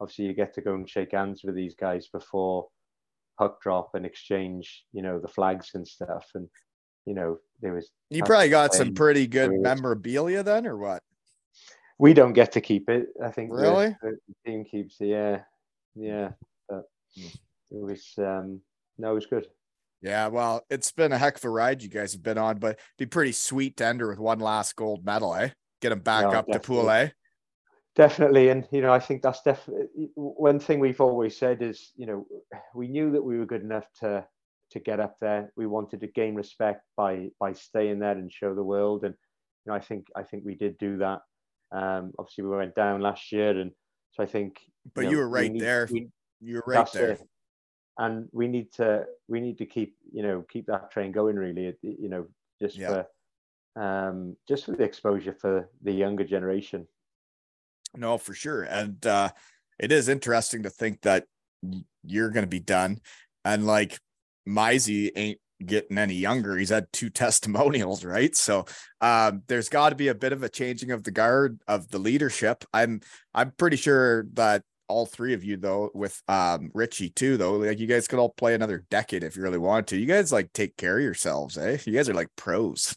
obviously 0.00 0.26
you 0.26 0.34
get 0.34 0.54
to 0.54 0.60
go 0.62 0.74
and 0.74 0.88
shake 0.88 1.12
hands 1.12 1.42
with 1.44 1.54
these 1.54 1.74
guys 1.74 2.08
before 2.08 2.68
puck 3.38 3.60
drop 3.62 3.94
and 3.94 4.06
exchange, 4.06 4.86
you 4.92 5.02
know, 5.02 5.18
the 5.20 5.28
flags 5.28 5.74
and 5.74 5.86
stuff. 5.86 6.30
And 6.34 6.48
you 7.06 7.14
know, 7.14 7.38
there 7.60 7.74
was 7.74 7.90
you 8.10 8.22
probably 8.22 8.48
got 8.48 8.74
some 8.74 8.92
pretty 8.94 9.26
good 9.26 9.52
memorabilia 9.56 10.42
then, 10.42 10.66
or 10.66 10.76
what? 10.76 11.02
We 11.98 12.14
don't 12.14 12.32
get 12.34 12.52
to 12.52 12.60
keep 12.60 12.88
it. 12.88 13.08
I 13.22 13.30
think 13.30 13.50
the- 13.50 13.56
Really? 13.56 13.96
the, 14.02 14.18
team 14.44 14.64
keeps 14.64 15.00
it. 15.00 15.06
Yeah, 15.06 15.40
yeah. 15.94 16.30
But 16.68 16.84
it 17.70 17.80
was 17.82 18.12
um, 18.18 18.60
no, 18.98 19.12
it 19.12 19.14
was 19.14 19.26
good. 19.26 19.46
Yeah, 20.02 20.28
well, 20.28 20.62
it's 20.70 20.92
been 20.92 21.12
a 21.12 21.18
heck 21.18 21.36
of 21.38 21.44
a 21.44 21.50
ride 21.50 21.82
you 21.82 21.88
guys 21.88 22.12
have 22.12 22.22
been 22.22 22.38
on, 22.38 22.58
but 22.58 22.78
it'd 22.98 22.98
be 22.98 23.06
pretty 23.06 23.32
sweet 23.32 23.76
to 23.78 23.86
ender 23.86 24.08
with 24.08 24.18
one 24.18 24.38
last 24.40 24.76
gold 24.76 25.04
medal, 25.04 25.34
eh? 25.34 25.50
Get 25.80 25.88
them 25.88 26.00
back 26.00 26.24
No, 26.24 26.30
up 26.38 26.46
to 26.48 26.60
pool, 26.60 26.84
definitely. 26.84 27.06
eh? 27.06 27.10
Definitely, 27.96 28.48
and 28.50 28.68
you 28.70 28.82
know, 28.82 28.92
I 28.92 29.00
think 29.00 29.22
that's 29.22 29.40
definitely 29.42 30.10
one 30.14 30.60
thing 30.60 30.80
we've 30.80 31.00
always 31.00 31.34
said 31.36 31.62
is, 31.62 31.92
you 31.96 32.04
know, 32.04 32.26
we 32.74 32.88
knew 32.88 33.10
that 33.12 33.22
we 33.24 33.38
were 33.38 33.46
good 33.46 33.62
enough 33.62 33.86
to 34.00 34.26
to 34.72 34.80
get 34.80 35.00
up 35.00 35.16
there. 35.20 35.50
We 35.56 35.66
wanted 35.66 36.00
to 36.00 36.06
gain 36.08 36.34
respect 36.34 36.82
by 36.96 37.30
by 37.40 37.54
staying 37.54 38.00
there 38.00 38.12
and 38.12 38.30
show 38.30 38.54
the 38.54 38.62
world, 38.62 39.04
and 39.04 39.14
you 39.64 39.70
know, 39.72 39.74
I 39.76 39.80
think 39.80 40.08
I 40.14 40.24
think 40.24 40.44
we 40.44 40.54
did 40.56 40.76
do 40.76 40.98
that. 40.98 41.20
Um, 41.72 42.12
obviously, 42.18 42.44
we 42.44 42.56
went 42.56 42.74
down 42.74 43.00
last 43.00 43.32
year, 43.32 43.58
and 43.58 43.70
so 44.12 44.22
I 44.22 44.26
think. 44.26 44.58
But 44.94 45.04
know, 45.04 45.10
you 45.10 45.16
were 45.18 45.28
we 45.28 45.40
right 45.40 45.52
need- 45.52 45.62
there. 45.62 45.88
we- 45.90 46.10
You're 46.40 46.62
right 46.66 46.90
there. 46.92 47.10
it. 47.12 47.22
And 47.98 48.28
we 48.32 48.46
need 48.46 48.72
to 48.74 49.06
we 49.26 49.40
need 49.40 49.56
to 49.58 49.66
keep 49.66 49.96
you 50.12 50.22
know 50.22 50.44
keep 50.50 50.66
that 50.66 50.90
train 50.90 51.12
going. 51.12 51.36
Really, 51.36 51.74
you 51.82 52.08
know, 52.10 52.26
just 52.60 52.76
Yeah. 52.76 53.04
for 53.74 53.82
um, 53.82 54.36
just 54.48 54.66
for 54.66 54.72
the 54.72 54.84
exposure 54.84 55.32
for 55.32 55.70
the 55.82 55.92
younger 55.92 56.24
generation. 56.24 56.86
No, 57.94 58.18
for 58.18 58.34
sure. 58.34 58.64
And 58.64 59.04
uh 59.06 59.30
it 59.78 59.92
is 59.92 60.08
interesting 60.08 60.62
to 60.64 60.70
think 60.70 61.00
that 61.02 61.24
you're 62.04 62.30
gonna 62.30 62.46
be 62.46 62.60
done. 62.60 63.00
And 63.44 63.66
like 63.66 63.98
Mizey 64.46 65.10
ain't 65.16 65.40
getting 65.64 65.98
any 65.98 66.14
younger. 66.14 66.56
He's 66.56 66.70
had 66.70 66.92
two 66.92 67.10
testimonials, 67.22 68.04
right? 68.04 68.34
So 68.34 68.66
um 69.00 69.42
there's 69.46 69.68
got 69.68 69.90
to 69.90 69.96
be 69.96 70.08
a 70.08 70.14
bit 70.14 70.32
of 70.32 70.42
a 70.42 70.48
changing 70.48 70.90
of 70.90 71.04
the 71.04 71.10
guard 71.10 71.60
of 71.66 71.88
the 71.88 71.98
leadership. 71.98 72.64
I'm 72.72 73.00
I'm 73.34 73.52
pretty 73.52 73.76
sure 73.76 74.26
that 74.34 74.62
all 74.88 75.06
three 75.06 75.34
of 75.34 75.44
you 75.44 75.56
though, 75.56 75.90
with 75.94 76.20
um 76.28 76.70
Richie 76.74 77.10
too, 77.10 77.36
though, 77.36 77.54
like 77.54 77.78
you 77.78 77.86
guys 77.86 78.08
could 78.08 78.18
all 78.18 78.30
play 78.30 78.54
another 78.54 78.84
decade 78.90 79.24
if 79.24 79.36
you 79.36 79.42
really 79.42 79.58
want 79.58 79.88
to. 79.88 79.96
You 79.96 80.06
guys 80.06 80.32
like 80.32 80.52
take 80.52 80.76
care 80.76 80.98
of 80.98 81.04
yourselves, 81.04 81.58
eh? 81.58 81.78
You 81.84 81.92
guys 81.92 82.08
are 82.08 82.14
like 82.14 82.28
pros. 82.36 82.96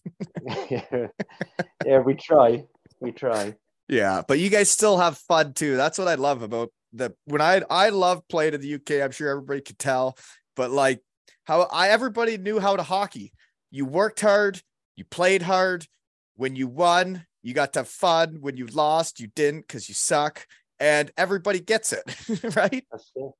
yeah, 0.69 1.07
yeah, 1.85 1.99
we 1.99 2.13
try, 2.13 2.63
we 2.99 3.11
try. 3.11 3.55
Yeah, 3.87 4.21
but 4.27 4.39
you 4.39 4.49
guys 4.49 4.69
still 4.69 4.97
have 4.97 5.17
fun 5.17 5.53
too. 5.53 5.75
That's 5.75 5.97
what 5.97 6.07
I 6.07 6.15
love 6.15 6.41
about 6.41 6.71
the 6.93 7.13
when 7.25 7.41
I 7.41 7.61
I 7.69 7.89
love 7.89 8.27
playing 8.27 8.53
in 8.53 8.61
the 8.61 8.75
UK. 8.75 9.03
I'm 9.03 9.11
sure 9.11 9.29
everybody 9.29 9.61
could 9.61 9.79
tell, 9.79 10.17
but 10.55 10.71
like 10.71 11.01
how 11.49 11.61
I 11.71 11.89
everybody 11.89 12.37
knew 12.37 12.59
how 12.59 12.75
to 12.75 12.83
hockey. 12.83 13.33
You 13.71 13.85
worked 13.85 14.21
hard, 14.21 14.61
you 14.95 15.03
played 15.03 15.41
hard. 15.41 15.87
When 16.35 16.55
you 16.55 16.67
won, 16.67 17.25
you 17.41 17.53
got 17.55 17.73
to 17.73 17.79
have 17.79 17.89
fun. 17.89 18.37
When 18.39 18.55
you 18.55 18.67
lost, 18.67 19.19
you 19.19 19.27
didn't 19.35 19.61
because 19.61 19.89
you 19.89 19.95
suck. 19.95 20.45
and 20.79 21.11
everybody 21.17 21.59
gets 21.59 21.91
it, 21.91 22.03
right? 22.55 22.85
That's 22.91 23.11
it. 23.15 23.31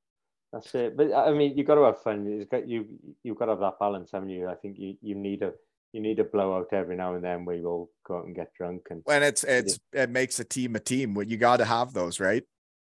That's 0.52 0.74
it. 0.74 0.96
But 0.96 1.14
I 1.14 1.32
mean, 1.32 1.56
you've 1.56 1.68
got 1.68 1.76
to 1.76 1.84
have 1.84 2.02
fun. 2.02 2.26
It's 2.26 2.50
got 2.50 2.68
you. 2.68 2.86
You've 3.22 3.38
got 3.38 3.46
to 3.46 3.52
have 3.52 3.60
that 3.60 3.78
balance, 3.78 4.10
haven't 4.12 4.30
you? 4.30 4.48
I 4.48 4.56
think 4.56 4.76
you, 4.78 4.96
you 5.00 5.14
need 5.14 5.42
a 5.42 5.52
you 5.92 6.00
need 6.00 6.18
a 6.18 6.24
blowout 6.24 6.72
every 6.72 6.96
now 6.96 7.14
and 7.14 7.24
then 7.24 7.44
where 7.44 7.56
you 7.56 7.66
all 7.66 7.90
go 8.04 8.18
out 8.18 8.24
and 8.26 8.34
get 8.34 8.52
drunk 8.54 8.88
and 8.90 9.02
When 9.04 9.22
it's 9.22 9.44
it's 9.44 9.78
it 9.92 10.10
makes 10.10 10.40
a 10.40 10.44
team 10.44 10.74
a 10.74 10.80
team. 10.80 11.14
What 11.14 11.28
you 11.28 11.36
got 11.36 11.58
to 11.58 11.64
have 11.64 11.92
those, 11.92 12.18
right? 12.18 12.42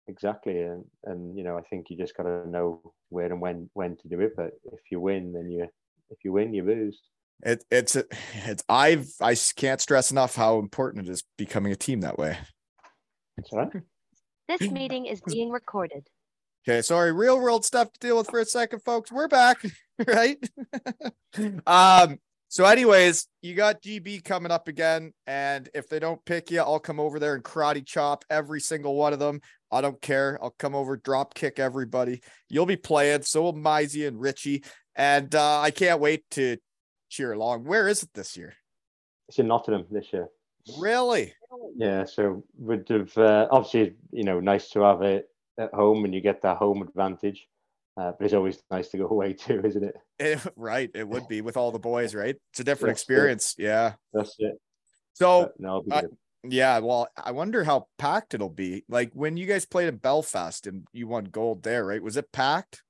Exactly 0.06 0.60
and 0.60 0.84
and 1.04 1.36
you 1.36 1.44
know 1.44 1.56
I 1.56 1.62
think 1.62 1.90
you 1.90 1.96
just 1.96 2.16
got 2.16 2.24
to 2.24 2.48
know 2.48 2.80
where 3.08 3.26
and 3.26 3.40
when 3.40 3.70
when 3.74 3.96
to 3.98 4.08
do 4.08 4.20
it. 4.20 4.34
But 4.36 4.52
if 4.72 4.80
you 4.90 5.00
win, 5.00 5.32
then 5.32 5.50
you 5.50 5.66
if 6.10 6.18
you 6.24 6.32
win, 6.32 6.54
you 6.54 6.64
lose. 6.64 7.00
It 7.42 7.64
it's 7.70 7.96
it's 7.96 8.64
I've 8.68 9.08
I 9.20 9.32
s- 9.32 9.52
can't 9.52 9.80
stress 9.80 10.10
enough 10.10 10.36
how 10.36 10.58
important 10.58 11.08
it 11.08 11.10
is 11.10 11.24
becoming 11.36 11.72
a 11.72 11.76
team 11.76 12.00
that 12.00 12.18
way. 12.18 12.38
That's 13.36 13.52
all 13.52 13.60
right. 13.60 13.82
This 14.48 14.70
meeting 14.70 15.06
is 15.06 15.20
being 15.22 15.50
recorded. 15.50 16.06
Okay, 16.66 16.80
sorry, 16.82 17.12
real 17.12 17.38
world 17.38 17.64
stuff 17.64 17.92
to 17.92 17.98
deal 18.00 18.16
with 18.16 18.30
for 18.30 18.40
a 18.40 18.44
second, 18.44 18.80
folks. 18.80 19.12
We're 19.12 19.28
back, 19.28 19.58
right? 20.06 20.38
um, 21.66 22.18
so 22.54 22.64
anyways, 22.66 23.26
you 23.42 23.56
got 23.56 23.82
GB 23.82 24.22
coming 24.22 24.52
up 24.52 24.68
again, 24.68 25.12
and 25.26 25.68
if 25.74 25.88
they 25.88 25.98
don't 25.98 26.24
pick 26.24 26.52
you, 26.52 26.60
I'll 26.60 26.78
come 26.78 27.00
over 27.00 27.18
there 27.18 27.34
and 27.34 27.42
karate 27.42 27.84
chop 27.84 28.24
every 28.30 28.60
single 28.60 28.94
one 28.94 29.12
of 29.12 29.18
them. 29.18 29.40
I 29.72 29.80
don't 29.80 30.00
care. 30.00 30.38
I'll 30.40 30.54
come 30.56 30.76
over, 30.76 30.96
drop 30.96 31.34
kick 31.34 31.58
everybody. 31.58 32.22
You'll 32.48 32.64
be 32.64 32.76
playing, 32.76 33.22
so 33.22 33.42
will 33.42 33.54
Mizey 33.54 34.06
and 34.06 34.20
Richie, 34.20 34.62
and 34.94 35.34
uh, 35.34 35.62
I 35.62 35.72
can't 35.72 35.98
wait 35.98 36.22
to 36.30 36.58
cheer 37.08 37.32
along. 37.32 37.64
Where 37.64 37.88
is 37.88 38.04
it 38.04 38.10
this 38.14 38.36
year? 38.36 38.54
It's 39.28 39.40
in 39.40 39.48
Nottingham 39.48 39.86
this 39.90 40.12
year. 40.12 40.28
Really? 40.78 41.34
Yeah, 41.74 42.04
so 42.04 42.44
would 42.58 42.88
have 42.88 43.18
uh, 43.18 43.48
obviously 43.50 43.96
you 44.12 44.22
know 44.22 44.38
nice 44.38 44.68
to 44.70 44.82
have 44.82 45.02
it 45.02 45.26
at 45.58 45.74
home 45.74 46.04
and 46.04 46.14
you 46.14 46.20
get 46.20 46.42
that 46.42 46.58
home 46.58 46.82
advantage, 46.82 47.48
uh, 47.96 48.12
but 48.18 48.24
it's 48.24 48.34
always 48.34 48.62
nice 48.70 48.88
to 48.90 48.98
go 48.98 49.06
away 49.08 49.32
too, 49.44 49.60
isn't 49.64 49.84
it? 49.84 49.96
Eh, 50.20 50.38
right, 50.56 50.90
it 50.94 51.06
would 51.08 51.28
be 51.28 51.40
with 51.40 51.56
all 51.56 51.70
the 51.72 51.78
boys, 51.78 52.14
right? 52.14 52.36
It's 52.52 52.60
a 52.60 52.64
different 52.64 52.90
it- 52.90 53.00
experience. 53.00 53.54
Yeah. 53.58 53.94
That's 54.12 54.34
it. 54.38 54.54
So 55.14 55.52
no, 55.58 55.84
I- 55.90 56.04
Yeah, 56.42 56.78
well, 56.80 57.08
I 57.16 57.30
wonder 57.32 57.64
how 57.64 57.86
packed 57.98 58.34
it'll 58.34 58.48
be. 58.50 58.84
Like 58.88 59.12
when 59.14 59.36
you 59.36 59.46
guys 59.46 59.64
played 59.64 59.88
in 59.88 59.96
Belfast 59.96 60.66
and 60.66 60.86
you 60.92 61.06
won 61.06 61.24
gold 61.24 61.62
there, 61.62 61.84
right? 61.86 62.02
Was 62.02 62.16
it 62.16 62.32
packed? 62.32 62.82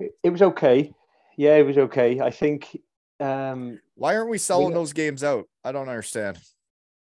It, 0.00 0.12
it 0.22 0.30
was 0.30 0.42
okay. 0.42 0.92
Yeah, 1.36 1.56
it 1.56 1.66
was 1.66 1.76
okay. 1.78 2.20
I 2.20 2.30
think. 2.30 2.76
Um, 3.20 3.80
Why 3.96 4.16
aren't 4.16 4.30
we 4.30 4.38
selling 4.38 4.70
got- 4.70 4.74
those 4.74 4.92
games 4.92 5.22
out? 5.24 5.46
I 5.64 5.72
don't 5.72 5.88
understand. 5.88 6.38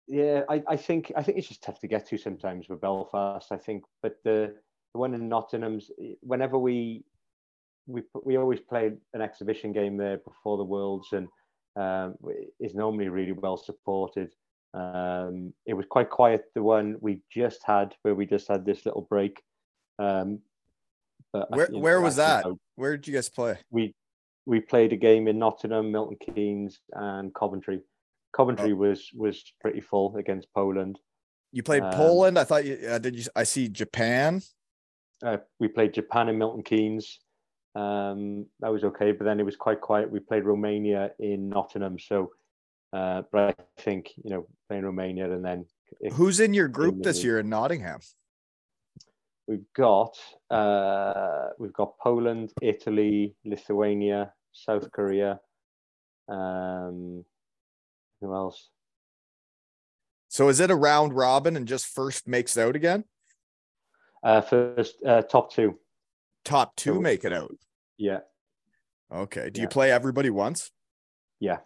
yeah, 0.07 0.43
I, 0.49 0.63
I 0.67 0.77
think 0.77 1.11
I 1.15 1.23
think 1.23 1.37
it's 1.37 1.47
just 1.47 1.63
tough 1.63 1.79
to 1.79 1.87
get 1.87 2.07
to 2.09 2.17
sometimes 2.17 2.69
with 2.69 2.79
Belfast. 2.81 3.51
I 3.51 3.57
think, 3.57 3.83
but 4.01 4.17
the 4.23 4.55
the 4.97 5.01
one 5.01 5.13
in 5.13 5.29
Nottingham's 5.29 5.91
whenever 6.21 6.57
we 6.57 7.03
we 7.85 8.01
we 8.25 8.35
always 8.37 8.59
play 8.59 8.91
an 9.13 9.21
exhibition 9.21 9.71
game 9.71 9.95
there 9.95 10.17
before 10.17 10.57
the 10.57 10.63
Worlds 10.63 11.09
and 11.13 11.27
um, 11.75 12.15
is 12.59 12.73
normally 12.73 13.07
really 13.09 13.31
well 13.33 13.57
supported. 13.57 14.33
Um, 14.73 15.53
it 15.65 15.73
was 15.75 15.85
quite 15.87 16.09
quiet 16.09 16.45
the 16.55 16.63
one 16.63 16.97
we 16.99 17.21
just 17.31 17.61
had 17.63 17.93
where 18.01 18.15
we 18.15 18.25
just 18.25 18.47
had 18.47 18.65
this 18.65 18.85
little 18.85 19.05
break. 19.09 19.41
Um, 19.99 20.39
but 21.31 21.47
I- 21.51 21.55
Where 21.55 21.69
know, 21.69 21.79
where 21.79 22.01
was 22.01 22.17
actually, 22.19 22.53
that? 22.53 22.59
Where 22.75 22.97
did 22.97 23.07
you 23.07 23.13
guys 23.13 23.29
play? 23.29 23.57
we 23.69 23.93
we 24.47 24.59
played 24.61 24.93
a 24.93 24.97
game 24.97 25.27
in 25.27 25.37
Nottingham, 25.37 25.91
Milton 25.91 26.17
Keynes, 26.19 26.79
and 26.93 27.33
Coventry. 27.35 27.81
Coventry 28.35 28.73
was 28.73 29.09
was 29.13 29.43
pretty 29.61 29.81
full 29.81 30.15
against 30.17 30.47
Poland. 30.53 30.97
You 31.53 31.63
played 31.63 31.83
Um, 31.83 31.93
Poland. 31.93 32.37
I 32.39 32.43
thought 32.43 32.65
you 32.65 32.75
uh, 32.89 32.97
did. 32.97 33.15
You 33.15 33.23
I 33.35 33.43
see 33.43 33.69
Japan. 33.69 34.41
Uh, 35.25 35.37
we 35.59 35.67
played 35.67 35.93
Japan 35.93 36.29
in 36.29 36.37
Milton 36.37 36.63
Keynes. 36.63 37.19
Um, 37.75 38.45
that 38.59 38.71
was 38.71 38.83
okay, 38.83 39.11
but 39.11 39.25
then 39.25 39.39
it 39.39 39.43
was 39.43 39.55
quite 39.55 39.81
quiet. 39.81 40.09
We 40.09 40.19
played 40.19 40.45
Romania 40.45 41.11
in 41.19 41.49
Nottingham. 41.49 41.99
So, 41.99 42.31
uh, 42.93 43.23
but 43.31 43.41
I 43.41 43.81
think 43.81 44.13
you 44.23 44.29
know 44.29 44.47
playing 44.67 44.83
Romania 44.83 45.31
and 45.31 45.43
then 45.43 45.65
if 45.99 46.13
Who's 46.13 46.39
in 46.39 46.53
your 46.53 46.67
group 46.67 46.95
this 47.03 47.17
England. 47.17 47.23
year 47.23 47.39
in 47.39 47.49
Nottingham? 47.49 47.99
we've 49.47 49.65
got 49.75 50.17
uh, 50.49 51.49
we've 51.57 51.73
got 51.73 51.97
Poland, 51.99 52.51
Italy, 52.61 53.35
Lithuania, 53.45 54.33
South 54.51 54.91
Korea. 54.91 55.39
Um, 56.27 57.23
who 58.21 58.33
else? 58.33 58.69
So 60.27 60.49
is 60.49 60.59
it 60.59 60.69
a 60.69 60.75
round 60.75 61.13
robin 61.13 61.55
and 61.55 61.67
just 61.67 61.85
first 61.85 62.27
makes 62.27 62.57
out 62.57 62.75
again? 62.75 63.05
Uh, 64.27 64.41
first 64.41 64.97
uh, 65.05 65.21
top 65.21 65.51
two. 65.53 65.79
Top 66.43 66.75
two 66.75 66.95
So- 66.95 67.01
make 67.01 67.23
it 67.23 67.31
out. 67.33 67.55
Yeah, 67.97 68.19
Okay. 69.11 69.49
Do 69.49 69.61
you 69.61 69.67
play 69.69 69.89
everybody 69.91 70.29
once? 70.29 70.71
yeah. 71.39 71.59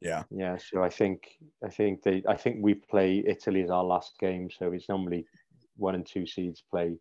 Yeah. 0.00 0.24
Yeah, 0.30 0.56
so 0.58 0.82
I 0.82 0.90
think 0.90 1.26
I 1.64 1.68
think 1.70 2.02
they 2.02 2.22
I 2.28 2.36
think 2.36 2.58
we 2.60 2.74
play 2.74 3.22
Italy 3.26 3.62
as 3.62 3.70
our 3.70 3.82
last 3.84 4.12
game, 4.20 4.48
so 4.50 4.72
it's 4.72 4.88
normally 4.88 5.24
one 5.76 5.94
and 5.94 6.06
two 6.06 6.26
seeds 6.26 6.62
play 6.70 6.96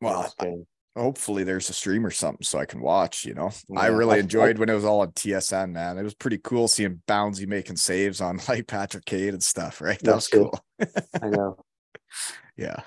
Well, 0.00 0.20
last 0.20 0.38
game. 0.38 0.66
hopefully 0.96 1.44
there's 1.44 1.70
a 1.70 1.72
stream 1.72 2.04
or 2.04 2.10
something 2.10 2.42
so 2.44 2.58
I 2.58 2.66
can 2.66 2.80
watch, 2.80 3.24
you 3.24 3.34
know. 3.34 3.50
I 3.76 3.86
really 3.86 4.14
I- 4.14 4.16
I- 4.16 4.20
enjoyed 4.20 4.58
when 4.58 4.68
it 4.68 4.74
was 4.74 4.84
all 4.84 5.00
on 5.00 5.12
TSN, 5.12 5.72
man. 5.72 5.96
It 5.98 6.02
was 6.02 6.14
pretty 6.14 6.38
cool 6.38 6.66
seeing 6.68 7.02
Bouncy 7.08 7.46
making 7.46 7.76
saves 7.76 8.20
on 8.20 8.38
like 8.48 8.66
Patrick 8.66 9.04
Kane 9.04 9.34
and 9.34 9.42
stuff, 9.42 9.80
right? 9.80 9.98
That 10.00 10.14
was 10.16 10.28
cool. 10.28 10.58
I 11.22 11.28
know. 11.28 11.56
Yeah. 12.56 12.82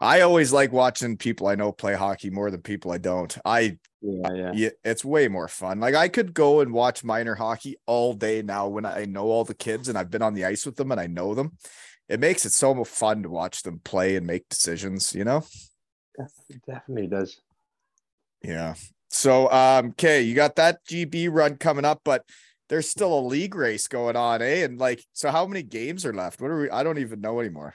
I 0.00 0.20
always 0.20 0.52
like 0.52 0.72
watching 0.72 1.16
people 1.16 1.46
I 1.46 1.54
know 1.54 1.72
play 1.72 1.94
hockey 1.94 2.30
more 2.30 2.50
than 2.50 2.62
people 2.62 2.92
I 2.92 2.98
don't. 2.98 3.36
I 3.44 3.78
Yeah, 4.00 4.52
yeah. 4.52 4.70
it's 4.84 5.04
way 5.04 5.28
more 5.28 5.48
fun. 5.48 5.80
Like 5.80 5.94
I 5.94 6.08
could 6.08 6.34
go 6.34 6.60
and 6.60 6.72
watch 6.72 7.04
minor 7.04 7.34
hockey 7.34 7.76
all 7.86 8.12
day 8.14 8.42
now 8.42 8.68
when 8.68 8.84
I 8.84 9.04
know 9.04 9.24
all 9.24 9.44
the 9.44 9.54
kids 9.54 9.88
and 9.88 9.96
I've 9.96 10.10
been 10.10 10.22
on 10.22 10.34
the 10.34 10.44
ice 10.44 10.66
with 10.66 10.76
them 10.76 10.92
and 10.92 11.00
I 11.00 11.06
know 11.06 11.34
them. 11.34 11.56
It 12.08 12.20
makes 12.20 12.44
it 12.44 12.52
so 12.52 12.74
much 12.74 12.88
fun 12.88 13.22
to 13.22 13.30
watch 13.30 13.62
them 13.62 13.80
play 13.82 14.16
and 14.16 14.26
make 14.26 14.48
decisions, 14.48 15.14
you 15.14 15.24
know? 15.24 15.44
It 16.48 16.60
definitely 16.66 17.06
does. 17.06 17.40
Yeah. 18.42 18.74
So 19.10 19.50
um 19.50 19.90
okay, 19.90 20.22
you 20.22 20.34
got 20.34 20.56
that 20.56 20.84
GB 20.86 21.28
run 21.30 21.56
coming 21.56 21.84
up, 21.84 22.00
but 22.04 22.24
there's 22.68 22.88
still 22.88 23.18
a 23.18 23.20
league 23.20 23.54
race 23.54 23.88
going 23.88 24.16
on, 24.16 24.42
eh? 24.42 24.64
And 24.64 24.78
like 24.78 25.04
so 25.12 25.30
how 25.30 25.46
many 25.46 25.62
games 25.62 26.04
are 26.04 26.12
left? 26.12 26.40
What 26.40 26.50
are 26.50 26.60
we 26.60 26.70
I 26.70 26.82
don't 26.82 26.98
even 26.98 27.20
know 27.20 27.40
anymore. 27.40 27.74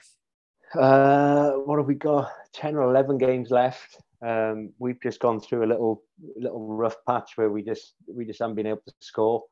Uh, 0.78 1.52
what 1.52 1.78
have 1.78 1.86
we 1.86 1.94
got? 1.94 2.30
Ten 2.52 2.76
or 2.76 2.82
eleven 2.90 3.18
games 3.18 3.50
left. 3.50 4.00
Um, 4.22 4.72
we've 4.78 5.00
just 5.00 5.18
gone 5.20 5.40
through 5.40 5.64
a 5.64 5.66
little 5.68 6.02
little 6.36 6.66
rough 6.68 6.96
patch 7.06 7.32
where 7.36 7.50
we 7.50 7.62
just 7.62 7.94
we 8.06 8.24
just 8.24 8.38
haven't 8.40 8.56
been 8.56 8.66
able 8.66 8.82
to 8.86 8.94
score. 9.00 9.44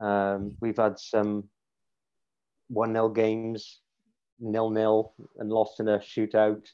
Um, 0.00 0.56
we've 0.60 0.76
had 0.76 0.98
some 0.98 1.44
one 2.68 2.92
0 2.94 3.10
games, 3.10 3.80
nil 4.40 4.70
nil, 4.70 5.12
and 5.38 5.50
lost 5.50 5.78
in 5.80 5.88
a 5.88 5.98
shootout. 5.98 6.66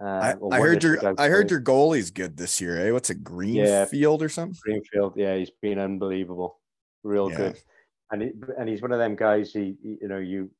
Uh, 0.00 0.04
I, 0.04 0.34
I 0.52 0.60
heard 0.60 0.82
your 0.82 0.96
shootout, 0.98 1.14
I 1.18 1.28
heard 1.28 1.50
your 1.50 1.60
goalie's 1.60 2.10
good 2.10 2.36
this 2.36 2.60
year, 2.60 2.86
eh? 2.86 2.90
What's 2.90 3.10
it, 3.10 3.24
Greenfield 3.24 4.22
or 4.22 4.28
something? 4.28 4.58
Greenfield, 4.62 5.14
yeah, 5.16 5.34
he's 5.36 5.50
been 5.62 5.78
unbelievable, 5.78 6.60
real 7.02 7.30
Yeah. 7.30 7.36
good, 7.36 7.58
and 8.12 8.22
he, 8.22 8.30
and 8.58 8.68
he's 8.68 8.82
one 8.82 8.92
of 8.92 8.98
them 8.98 9.16
guys. 9.16 9.52
He, 9.52 9.76
he- 9.82 9.98
you 10.00 10.08
know, 10.08 10.18
you 10.18 10.50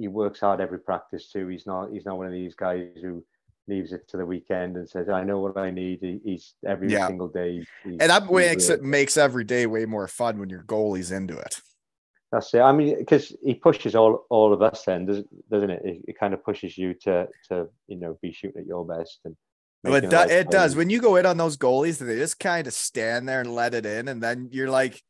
he 0.00 0.08
works 0.08 0.40
hard 0.40 0.60
every 0.60 0.80
practice 0.80 1.30
too. 1.30 1.46
He's 1.48 1.66
not 1.66 1.90
he's 1.92 2.06
not 2.06 2.16
one 2.16 2.26
of 2.26 2.32
these 2.32 2.54
guys 2.54 2.88
who 3.02 3.22
leaves 3.68 3.92
it 3.92 4.08
to 4.08 4.16
the 4.16 4.24
weekend 4.24 4.76
and 4.76 4.88
says, 4.88 5.08
"I 5.10 5.22
know 5.22 5.38
what 5.40 5.58
I 5.58 5.70
need." 5.70 5.98
He, 6.00 6.20
he's 6.24 6.54
every 6.66 6.90
Yeah. 6.90 7.06
single 7.06 7.28
day. 7.28 7.64
And 7.84 8.00
that 8.00 8.30
makes 8.32 8.68
it 8.70 8.82
makes 8.82 9.16
every 9.16 9.44
day 9.44 9.66
way 9.66 9.84
more 9.84 10.08
fun 10.08 10.38
when 10.40 10.48
your 10.48 10.62
goalie's 10.64 11.10
into 11.10 11.36
it. 11.38 11.60
That's 12.32 12.54
it. 12.54 12.60
I 12.60 12.72
mean, 12.72 12.98
because 12.98 13.36
he 13.44 13.54
pushes 13.54 13.94
all 13.94 14.24
all 14.30 14.52
of 14.52 14.62
us, 14.62 14.84
then 14.84 15.04
doesn't 15.04 15.50
doesn't 15.50 15.70
it? 15.70 15.82
It, 15.84 16.04
it 16.08 16.18
kind 16.18 16.32
of 16.32 16.42
pushes 16.42 16.78
you 16.78 16.94
to 17.04 17.28
to 17.48 17.68
you 17.86 17.96
know 17.96 18.18
be 18.22 18.32
shooting 18.32 18.62
at 18.62 18.66
your 18.66 18.86
best 18.86 19.20
and. 19.24 19.36
Making 19.82 19.96
it, 19.96 20.10
do, 20.10 20.34
it 20.34 20.50
does. 20.50 20.76
When 20.76 20.90
you 20.90 21.00
go 21.00 21.16
in 21.16 21.24
on 21.24 21.38
those 21.38 21.56
goalies, 21.56 21.96
they 21.96 22.16
just 22.16 22.38
kind 22.38 22.66
of 22.66 22.74
stand 22.74 23.26
there 23.26 23.40
and 23.40 23.54
let 23.54 23.72
it 23.72 23.86
in, 23.86 24.08
and 24.08 24.22
then 24.22 24.50
you're 24.52 24.68
like, 24.68 25.02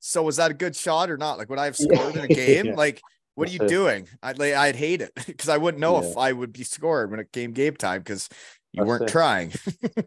"So 0.00 0.22
was 0.22 0.36
that 0.36 0.50
a 0.50 0.54
good 0.54 0.74
shot 0.74 1.10
or 1.10 1.18
not?" 1.18 1.36
Like, 1.36 1.50
would 1.50 1.58
I 1.58 1.66
have 1.66 1.76
scored 1.76 2.16
in 2.16 2.24
a 2.24 2.28
game? 2.44 2.66
Yeah. 2.68 2.74
Like, 2.74 3.02
what 3.34 3.48
are 3.48 3.52
you 3.52 3.60
doing? 3.60 4.08
I'd 4.22 4.38
like, 4.38 4.54
I'd 4.54 4.76
hate 4.76 5.00
it 5.00 5.12
because 5.26 5.48
I 5.48 5.56
wouldn't 5.56 5.80
know 5.80 5.98
if 5.98 6.16
I 6.16 6.32
would 6.32 6.52
be 6.52 6.64
scored 6.64 7.10
when 7.10 7.20
it 7.20 7.32
came 7.32 7.52
game 7.52 7.76
time 7.76 8.00
because 8.00 8.28
you 8.72 8.80
That's 8.80 8.88
weren't 8.88 9.02
it. 9.02 9.08
trying. 9.08 9.52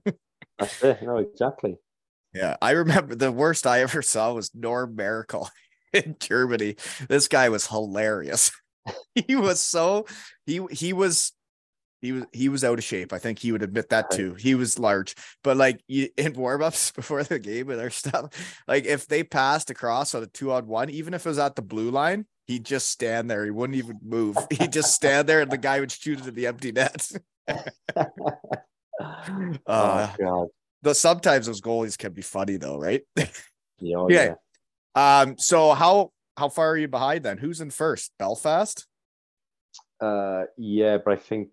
That's 0.60 0.84
it. 0.84 1.02
No, 1.04 1.18
exactly. 1.18 1.78
Yeah, 2.34 2.58
I 2.62 2.72
remember 2.72 3.16
the 3.16 3.32
worst 3.32 3.66
I 3.66 3.82
ever 3.82 4.02
saw 4.02 4.34
was 4.34 4.54
Norm 4.54 4.96
Maracle 4.96 5.50
in 5.94 6.16
Germany. 6.20 6.76
This 7.08 7.28
guy 7.28 7.50
was 7.50 7.68
hilarious. 7.68 8.52
he 9.16 9.36
was 9.36 9.62
so 9.62 10.06
he 10.46 10.62
he 10.72 10.94
was 10.94 11.34
he 12.02 12.12
was 12.12 12.26
he 12.32 12.50
was 12.50 12.64
out 12.64 12.78
of 12.78 12.84
shape. 12.84 13.12
I 13.14 13.20
think 13.20 13.40
he 13.40 13.52
would 13.52 13.64
admit 13.64 13.90
that 13.90 14.12
too. 14.12 14.36
He 14.36 14.56
was 14.56 14.80
large, 14.80 15.16
but 15.44 15.58
like 15.58 15.82
in 15.88 16.34
warm-ups 16.34 16.92
before 16.92 17.24
the 17.24 17.40
game 17.40 17.70
and 17.70 17.80
their 17.80 17.90
stuff, 17.90 18.30
like 18.68 18.86
if 18.86 19.08
they 19.08 19.24
passed 19.24 19.70
across 19.70 20.14
on 20.14 20.24
a 20.24 20.28
two 20.28 20.52
on 20.52 20.68
one, 20.68 20.90
even 20.90 21.14
if 21.14 21.26
it 21.26 21.30
was 21.30 21.40
at 21.40 21.56
the 21.56 21.62
blue 21.62 21.90
line, 21.90 22.26
he'd 22.48 22.66
just 22.66 22.90
stand 22.90 23.30
there. 23.30 23.46
He 23.46 23.52
wouldn't 23.52 23.78
even 23.78 24.00
move. 24.04 24.38
He'd 24.52 24.74
just 24.74 24.94
stand 24.94 25.28
there, 25.30 25.42
and 25.42 25.52
the 25.52 25.58
guy 25.58 25.80
would 25.80 25.92
shoot 25.92 26.20
it 26.20 26.28
in 26.28 26.34
the 26.34 26.48
empty 26.48 26.72
net. 26.72 27.10
Uh, 29.00 29.20
oh 29.68 30.16
god. 30.20 30.48
the 30.82 30.96
sometimes 30.96 31.46
those 31.46 31.62
goalies 31.62 31.96
can 31.98 32.14
be 32.14 32.24
funny 32.24 32.58
though, 32.58 32.80
right? 32.80 33.04
Yeah, 33.80 33.96
oh, 33.98 34.10
Yeah. 34.10 34.34
yeah. 34.96 35.20
Um, 35.22 35.36
so 35.38 35.76
how 35.76 36.10
how 36.36 36.50
far 36.50 36.72
are 36.72 36.78
you 36.78 36.88
behind 36.88 37.24
then? 37.24 37.38
Who's 37.38 37.62
in 37.62 37.70
first? 37.70 38.12
Belfast? 38.18 38.88
Uh, 40.02 40.46
yeah, 40.58 40.98
but 40.98 41.14
I 41.14 41.16
think 41.18 41.50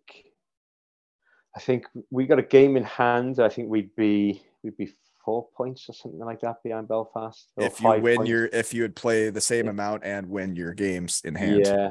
I 1.55 1.61
think 1.61 1.87
we 2.11 2.27
got 2.27 2.39
a 2.39 2.43
game 2.43 2.79
in 2.79 2.85
hand. 2.85 3.39
I 3.41 3.51
think 3.51 3.69
we'd 3.69 3.95
be 3.95 4.43
we'd 4.63 4.77
be 4.79 4.95
four 5.25 5.49
points 5.57 5.89
or 5.89 5.93
something 5.93 6.21
like 6.21 6.41
that 6.41 6.63
behind 6.63 6.89
Belfast. 6.89 7.49
if 7.57 7.81
you 7.81 7.89
win 8.01 8.17
points. 8.19 8.29
your 8.31 8.47
if 8.53 8.75
you 8.75 8.83
would 8.83 8.97
play 8.97 9.31
the 9.31 9.41
same 9.41 9.67
Yeah. 9.67 9.71
amount 9.73 10.05
and 10.05 10.29
win 10.29 10.55
your 10.57 10.75
games 10.75 11.23
in 11.25 11.35
hand. 11.35 11.67
yeah, 11.67 11.91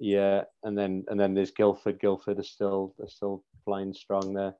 yeah, 0.00 0.44
and 0.64 0.76
then 0.76 1.04
and 1.08 1.18
then 1.18 1.34
there's 1.34 1.50
Guildford. 1.50 2.00
Guildford 2.00 2.38
is 2.38 2.50
still 2.50 2.94
they're 2.98 3.08
still 3.08 3.44
flying 3.64 3.92
strong 3.92 4.32
there. 4.34 4.54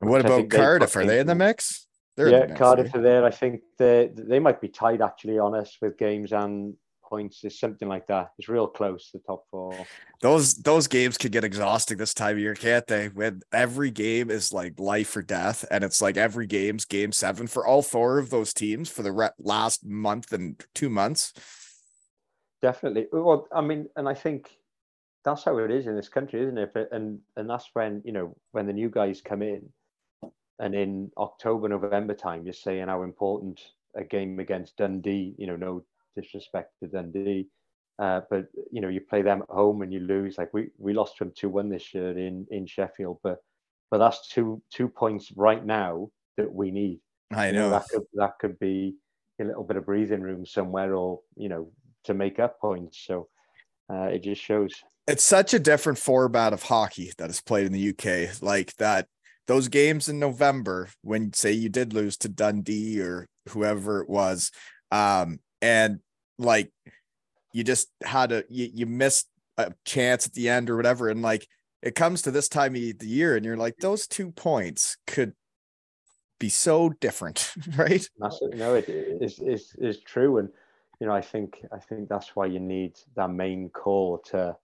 And 0.00 0.10
what 0.10 0.20
about 0.20 0.48
Cardiff? 0.48 0.96
Are 0.96 1.04
they 1.06 1.20
in 1.20 1.26
the 1.26 1.34
mix? 1.34 1.86
They're 2.16 2.26
in 2.28 2.32
the 2.32 2.38
yeah, 2.40 2.46
mix, 2.46 2.58
Cardiff 2.58 2.86
right? 2.86 2.96
are 2.96 3.02
there. 3.02 3.24
I 3.24 3.30
think 3.30 3.62
they 3.78 4.10
they 4.14 4.38
might 4.38 4.60
be 4.60 4.68
tied 4.68 5.02
actually 5.02 5.38
on 5.38 5.54
us 5.54 5.76
with 5.80 5.98
games 5.98 6.32
and 6.32 6.74
points. 7.14 7.44
It's 7.44 7.60
something 7.60 7.88
like 7.88 8.06
that. 8.08 8.32
It's 8.38 8.48
real 8.48 8.66
close. 8.66 9.10
The 9.12 9.20
top 9.20 9.44
four. 9.50 9.86
Those 10.20 10.54
those 10.54 10.88
games 10.88 11.16
could 11.16 11.32
get 11.32 11.44
exhausting 11.44 11.96
this 11.96 12.14
time 12.14 12.36
of 12.36 12.38
year, 12.40 12.54
can't 12.54 12.86
they? 12.86 13.08
When 13.08 13.42
every 13.52 13.90
game 13.90 14.30
is 14.30 14.52
like 14.52 14.80
life 14.80 15.16
or 15.16 15.22
death, 15.22 15.64
and 15.70 15.84
it's 15.84 16.02
like 16.02 16.16
every 16.16 16.46
game's 16.46 16.84
game 16.84 17.12
seven 17.12 17.46
for 17.46 17.66
all 17.66 17.82
four 17.82 18.18
of 18.18 18.30
those 18.30 18.52
teams 18.52 18.88
for 18.90 19.02
the 19.02 19.12
re- 19.12 19.30
last 19.38 19.84
month 19.84 20.32
and 20.32 20.60
two 20.74 20.90
months. 20.90 21.32
Definitely. 22.62 23.06
Well, 23.12 23.46
I 23.54 23.60
mean, 23.60 23.88
and 23.96 24.08
I 24.08 24.14
think 24.14 24.50
that's 25.24 25.44
how 25.44 25.58
it 25.58 25.70
is 25.70 25.86
in 25.86 25.96
this 25.96 26.08
country, 26.08 26.42
isn't 26.42 26.58
it? 26.58 26.72
And 26.90 27.20
and 27.36 27.48
that's 27.48 27.68
when 27.74 28.02
you 28.04 28.12
know 28.12 28.36
when 28.52 28.66
the 28.66 28.72
new 28.72 28.90
guys 28.90 29.20
come 29.20 29.42
in, 29.42 29.68
and 30.58 30.74
in 30.74 31.10
October, 31.16 31.68
November 31.68 32.14
time, 32.14 32.44
you're 32.44 32.52
saying 32.52 32.88
how 32.88 33.02
important 33.02 33.60
a 33.96 34.02
game 34.02 34.40
against 34.40 34.76
Dundee. 34.76 35.34
You 35.38 35.46
know, 35.46 35.56
no 35.56 35.84
disrespect 36.16 36.72
to 36.80 36.88
Dundee, 36.88 37.48
uh, 37.98 38.22
but 38.30 38.46
you 38.72 38.80
know 38.80 38.88
you 38.88 39.00
play 39.00 39.22
them 39.22 39.42
at 39.42 39.54
home 39.54 39.82
and 39.82 39.92
you 39.92 40.00
lose. 40.00 40.38
Like 40.38 40.52
we 40.52 40.70
we 40.78 40.92
lost 40.92 41.18
to 41.18 41.24
them 41.24 41.32
two 41.36 41.48
one 41.48 41.68
this 41.68 41.94
year 41.94 42.16
in 42.16 42.46
in 42.50 42.66
Sheffield, 42.66 43.18
but 43.22 43.38
but 43.90 43.98
that's 43.98 44.28
two 44.28 44.62
two 44.72 44.88
points 44.88 45.32
right 45.36 45.64
now 45.64 46.10
that 46.36 46.52
we 46.52 46.70
need. 46.70 47.00
I 47.32 47.48
You 47.48 47.52
know. 47.54 47.70
that 47.70 47.84
could 47.88 48.02
that 48.14 48.38
could 48.40 48.58
be 48.58 48.96
a 49.40 49.44
little 49.44 49.64
bit 49.64 49.76
of 49.76 49.86
breathing 49.86 50.22
room 50.22 50.46
somewhere, 50.46 50.94
or 50.94 51.20
you 51.36 51.48
know, 51.48 51.70
to 52.04 52.14
make 52.14 52.38
up 52.38 52.60
points. 52.60 53.04
So 53.04 53.28
uh, 53.92 54.04
it 54.04 54.22
just 54.22 54.42
shows. 54.42 54.72
it's 55.06 55.24
such 55.24 55.54
a 55.54 55.58
different 55.58 55.98
format 55.98 56.52
of 56.52 56.62
hockey 56.62 57.12
that 57.18 57.30
is 57.30 57.40
played 57.40 57.66
in 57.66 57.72
the 57.72 57.90
UK. 57.90 58.42
Like 58.42 58.74
that, 58.76 59.06
those 59.46 59.68
games 59.68 60.08
in 60.08 60.18
November 60.18 60.88
when 61.02 61.32
say 61.32 61.52
you 61.52 61.68
did 61.68 61.92
lose 61.92 62.16
to 62.18 62.28
Dundee 62.28 63.00
or 63.00 63.28
whoever 63.50 64.00
it 64.00 64.08
was, 64.08 64.50
um, 64.90 65.40
and 65.60 66.00
like 66.38 66.70
you 67.52 67.64
just 67.64 67.88
had 68.02 68.32
a 68.32 68.44
you, 68.48 68.70
you 68.72 68.86
missed 68.86 69.28
a 69.56 69.72
chance 69.84 70.26
at 70.26 70.34
the 70.34 70.48
end 70.48 70.70
or 70.70 70.76
whatever, 70.76 71.08
and 71.08 71.22
like 71.22 71.46
it 71.82 71.94
comes 71.94 72.22
to 72.22 72.30
this 72.30 72.48
time 72.48 72.74
of 72.74 72.80
the 72.80 73.06
year, 73.06 73.36
and 73.36 73.44
you're 73.44 73.56
like 73.56 73.76
those 73.78 74.06
two 74.06 74.32
points 74.32 74.96
could 75.06 75.32
be 76.40 76.48
so 76.48 76.90
different, 77.00 77.52
right? 77.76 78.08
No, 78.18 78.74
it 78.74 78.88
is 78.88 79.38
is 79.38 79.74
is 79.78 80.00
true, 80.00 80.38
and 80.38 80.48
you 81.00 81.06
know, 81.06 81.12
I 81.14 81.20
think 81.20 81.64
I 81.72 81.78
think 81.78 82.08
that's 82.08 82.34
why 82.34 82.46
you 82.46 82.60
need 82.60 82.98
that 83.16 83.30
main 83.30 83.68
core 83.70 84.20
to 84.26 84.56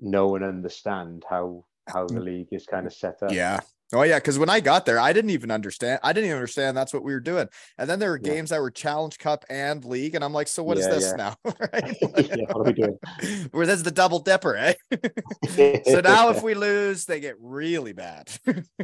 know 0.00 0.36
and 0.36 0.44
understand 0.44 1.24
how 1.28 1.64
how 1.88 2.06
the 2.06 2.20
league 2.20 2.48
is 2.52 2.66
kind 2.66 2.86
of 2.86 2.92
set 2.92 3.22
up. 3.22 3.30
Mm. 3.30 3.34
Yeah. 3.34 3.60
Oh 3.92 4.02
yeah, 4.02 4.18
because 4.18 4.38
when 4.38 4.50
I 4.50 4.58
got 4.58 4.84
there, 4.84 4.98
I 4.98 5.12
didn't 5.12 5.30
even 5.30 5.50
understand. 5.52 6.00
I 6.02 6.12
didn't 6.12 6.26
even 6.26 6.38
understand 6.38 6.76
that's 6.76 6.92
what 6.92 7.04
we 7.04 7.12
were 7.12 7.20
doing. 7.20 7.48
And 7.78 7.88
then 7.88 8.00
there 8.00 8.10
were 8.10 8.18
Yeah. 8.18 8.34
games 8.34 8.50
that 8.50 8.60
were 8.60 8.70
Challenge 8.70 9.16
Cup 9.18 9.44
and 9.48 9.84
League, 9.84 10.16
and 10.16 10.24
I'm 10.24 10.32
like, 10.32 10.48
so 10.48 10.64
what 10.64 10.76
is 10.76 10.86
Yeah, 10.86 10.94
this 10.94 11.12
yeah. 11.12 11.16
now? 11.16 11.36
Right? 11.72 11.96
Yeah, 12.34 12.46
what 12.52 12.62
are 12.62 12.64
we 12.64 12.72
doing? 12.72 12.98
Where 13.52 13.66
this 13.66 13.76
is 13.76 13.82
the 13.84 13.92
double 13.92 14.18
dipper, 14.18 14.56
eh? 14.56 14.74
so 15.84 16.00
now 16.00 16.30
if 16.30 16.42
we 16.42 16.54
lose, 16.54 17.04
they 17.04 17.20
get 17.20 17.36
really 17.38 17.92
bad. 17.92 18.28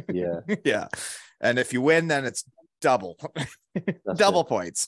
yeah, 0.07 0.39
yeah. 0.63 0.87
And 1.41 1.59
if 1.59 1.73
you 1.73 1.81
win, 1.81 2.07
then 2.07 2.23
it's 2.23 2.45
double, 2.79 3.17
double 4.15 4.41
it. 4.41 4.47
points. 4.47 4.87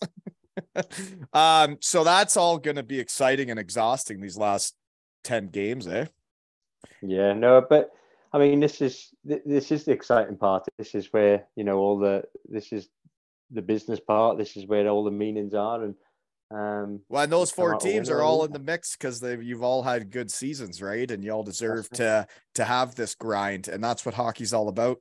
um, 1.33 1.77
so 1.81 2.05
that's 2.05 2.37
all 2.37 2.57
gonna 2.57 2.83
be 2.83 2.99
exciting 2.99 3.51
and 3.51 3.59
exhausting 3.59 4.21
these 4.21 4.37
last 4.37 4.75
10 5.25 5.47
games, 5.49 5.87
eh? 5.87 6.05
Yeah, 7.01 7.33
no, 7.33 7.65
but 7.67 7.91
I 8.35 8.37
mean, 8.37 8.59
this 8.59 8.81
is 8.81 9.13
this 9.23 9.71
is 9.71 9.85
the 9.85 9.93
exciting 9.93 10.35
part. 10.35 10.65
This 10.77 10.93
is 10.93 11.07
where 11.11 11.47
you 11.55 11.63
know 11.63 11.77
all 11.77 11.97
the 11.97 12.23
this 12.49 12.73
is 12.73 12.89
the 13.49 13.61
business 13.61 14.01
part. 14.01 14.37
This 14.37 14.57
is 14.57 14.67
where 14.67 14.89
all 14.89 15.05
the 15.05 15.11
meanings 15.11 15.53
are, 15.53 15.81
and 15.81 15.95
um, 16.51 16.99
Well, 17.07 17.23
and 17.23 17.31
those 17.31 17.49
four 17.49 17.75
teams 17.75 18.09
are 18.09 18.21
all 18.21 18.43
in 18.43 18.51
the 18.51 18.59
mix 18.59 18.97
because 18.97 19.21
they 19.21 19.37
you've 19.39 19.63
all 19.63 19.83
had 19.83 20.11
good 20.11 20.29
seasons, 20.29 20.81
right? 20.81 21.09
And 21.09 21.23
you 21.23 21.31
all 21.31 21.43
deserve 21.43 21.89
to 21.91 22.27
to 22.55 22.65
have 22.65 22.93
this 22.95 23.15
grind, 23.15 23.69
and 23.69 23.81
that's 23.81 24.05
what 24.05 24.15
hockey's 24.15 24.53
all 24.53 24.67
about. 24.67 24.97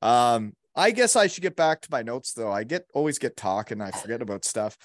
Um, 0.00 0.54
I 0.74 0.92
guess 0.92 1.16
I 1.16 1.26
should 1.26 1.42
get 1.42 1.56
back 1.56 1.82
to 1.82 1.88
my 1.90 2.00
notes 2.00 2.32
though. 2.32 2.50
I 2.50 2.64
get 2.64 2.86
always 2.94 3.18
get 3.18 3.36
talking, 3.36 3.82
I 3.82 3.90
forget 3.90 4.22
about 4.22 4.46
stuff. 4.46 4.78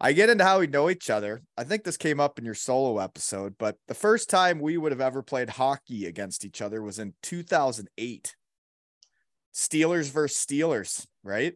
I 0.00 0.12
get 0.12 0.30
into 0.30 0.44
how 0.44 0.60
we 0.60 0.68
know 0.68 0.90
each 0.90 1.10
other. 1.10 1.42
I 1.56 1.64
think 1.64 1.82
this 1.82 1.96
came 1.96 2.20
up 2.20 2.38
in 2.38 2.44
your 2.44 2.54
solo 2.54 2.98
episode, 2.98 3.56
but 3.58 3.76
the 3.88 3.94
first 3.94 4.30
time 4.30 4.60
we 4.60 4.76
would 4.76 4.92
have 4.92 5.00
ever 5.00 5.22
played 5.22 5.50
hockey 5.50 6.06
against 6.06 6.44
each 6.44 6.62
other 6.62 6.82
was 6.82 6.98
in 6.98 7.14
2008. 7.22 8.36
Steelers 9.52 10.10
versus 10.10 10.46
Steelers, 10.46 11.06
right? 11.24 11.54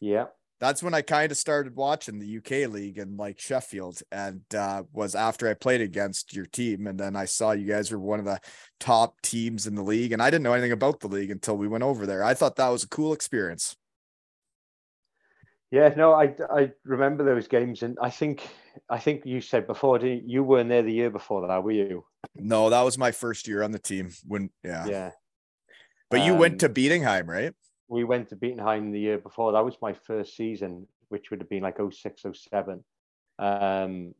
yeah, 0.00 0.26
that's 0.60 0.82
when 0.82 0.94
I 0.94 1.02
kind 1.02 1.32
of 1.32 1.38
started 1.38 1.74
watching 1.74 2.18
the 2.18 2.38
UK 2.38 2.70
league 2.70 2.98
and 2.98 3.16
like 3.16 3.40
Sheffield 3.40 4.02
and 4.12 4.42
uh 4.54 4.82
was 4.92 5.14
after 5.14 5.48
I 5.48 5.54
played 5.54 5.80
against 5.80 6.34
your 6.34 6.46
team 6.46 6.86
and 6.86 7.00
then 7.00 7.16
I 7.16 7.24
saw 7.24 7.52
you 7.52 7.66
guys 7.66 7.90
were 7.90 7.98
one 7.98 8.18
of 8.18 8.26
the 8.26 8.40
top 8.78 9.20
teams 9.22 9.66
in 9.66 9.74
the 9.74 9.82
league 9.82 10.12
and 10.12 10.22
I 10.22 10.30
didn't 10.30 10.44
know 10.44 10.52
anything 10.52 10.72
about 10.72 11.00
the 11.00 11.08
league 11.08 11.30
until 11.30 11.56
we 11.56 11.68
went 11.68 11.84
over 11.84 12.06
there. 12.06 12.22
I 12.22 12.34
thought 12.34 12.56
that 12.56 12.68
was 12.68 12.84
a 12.84 12.88
cool 12.88 13.12
experience. 13.12 13.76
Yeah. 15.70 15.92
No, 15.96 16.12
I 16.12 16.34
I 16.52 16.72
remember 16.84 17.24
those 17.24 17.46
games, 17.48 17.82
and 17.82 17.96
I 18.00 18.10
think 18.10 18.48
I 18.88 18.98
think 18.98 19.24
you 19.24 19.40
said 19.40 19.66
before, 19.66 19.98
didn't 19.98 20.28
you? 20.28 20.34
You 20.36 20.44
weren't 20.44 20.68
there 20.68 20.82
the 20.82 20.92
year 20.92 21.10
before 21.10 21.46
that, 21.46 21.62
were 21.64 21.70
you? 21.72 22.04
No, 22.34 22.70
that 22.70 22.82
was 22.82 22.98
my 22.98 23.12
first 23.12 23.46
year 23.48 23.62
on 23.62 23.70
the 23.72 23.78
team 23.78 24.10
when 24.26 24.50
yeah. 24.64 24.86
Yeah. 24.86 25.10
But 26.10 26.22
you 26.26 26.34
went 26.34 26.54
Um, 26.54 26.58
to 26.58 26.68
Bietigheim, 26.68 27.28
right? 27.28 27.54
we 27.88 28.04
went 28.04 28.28
to 28.28 28.36
Bietigheim 28.36 28.92
the 28.92 29.00
year 29.00 29.18
before. 29.18 29.50
That 29.52 29.64
was 29.64 29.76
my 29.82 29.92
first 29.92 30.36
season, 30.36 30.86
which 31.08 31.30
would 31.30 31.40
have 31.40 31.48
been 31.48 31.62
like 31.64 31.78
06, 31.78 32.22
07. 32.22 32.84
Um, 33.38 34.14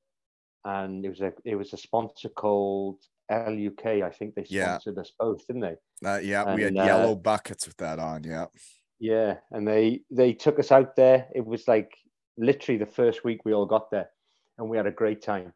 and 0.65 1.05
it 1.05 1.09
was 1.09 1.21
a 1.21 1.33
it 1.45 1.57
was 1.57 1.73
a 1.73 1.77
sponsor 1.77 2.29
called 2.29 2.99
LUK. 3.31 3.87
I 3.87 4.11
think 4.11 4.35
they 4.35 4.45
Yeah. 4.49 4.79
sponsored 4.79 4.99
us 4.99 5.13
both, 5.19 5.47
didn't 5.47 5.63
they? 5.63 5.77
Uh, 6.09 6.19
yeah, 6.19 6.55
we 6.55 6.63
had 6.63 6.77
uh, 6.77 6.85
yellow 6.85 7.15
buckets 7.15 7.67
with 7.67 7.77
that 7.79 7.99
on. 7.99 8.25
Yeah. 8.25 8.47
Yeah, 9.01 9.39
and 9.51 9.67
they 9.67 10.03
they 10.11 10.35
took 10.35 10.59
us 10.59 10.71
out 10.71 10.95
there. 10.95 11.27
It 11.35 11.45
was 11.45 11.67
like 11.67 11.91
literally 12.37 12.79
the 12.79 12.87
first 12.87 13.25
week 13.25 13.45
we 13.45 13.55
all 13.55 13.67
got 13.67 13.91
there, 13.91 14.11
and 14.59 14.69
we 14.69 14.77
had 14.77 14.87
a 14.87 14.93
great 14.93 15.23
time. 15.23 15.53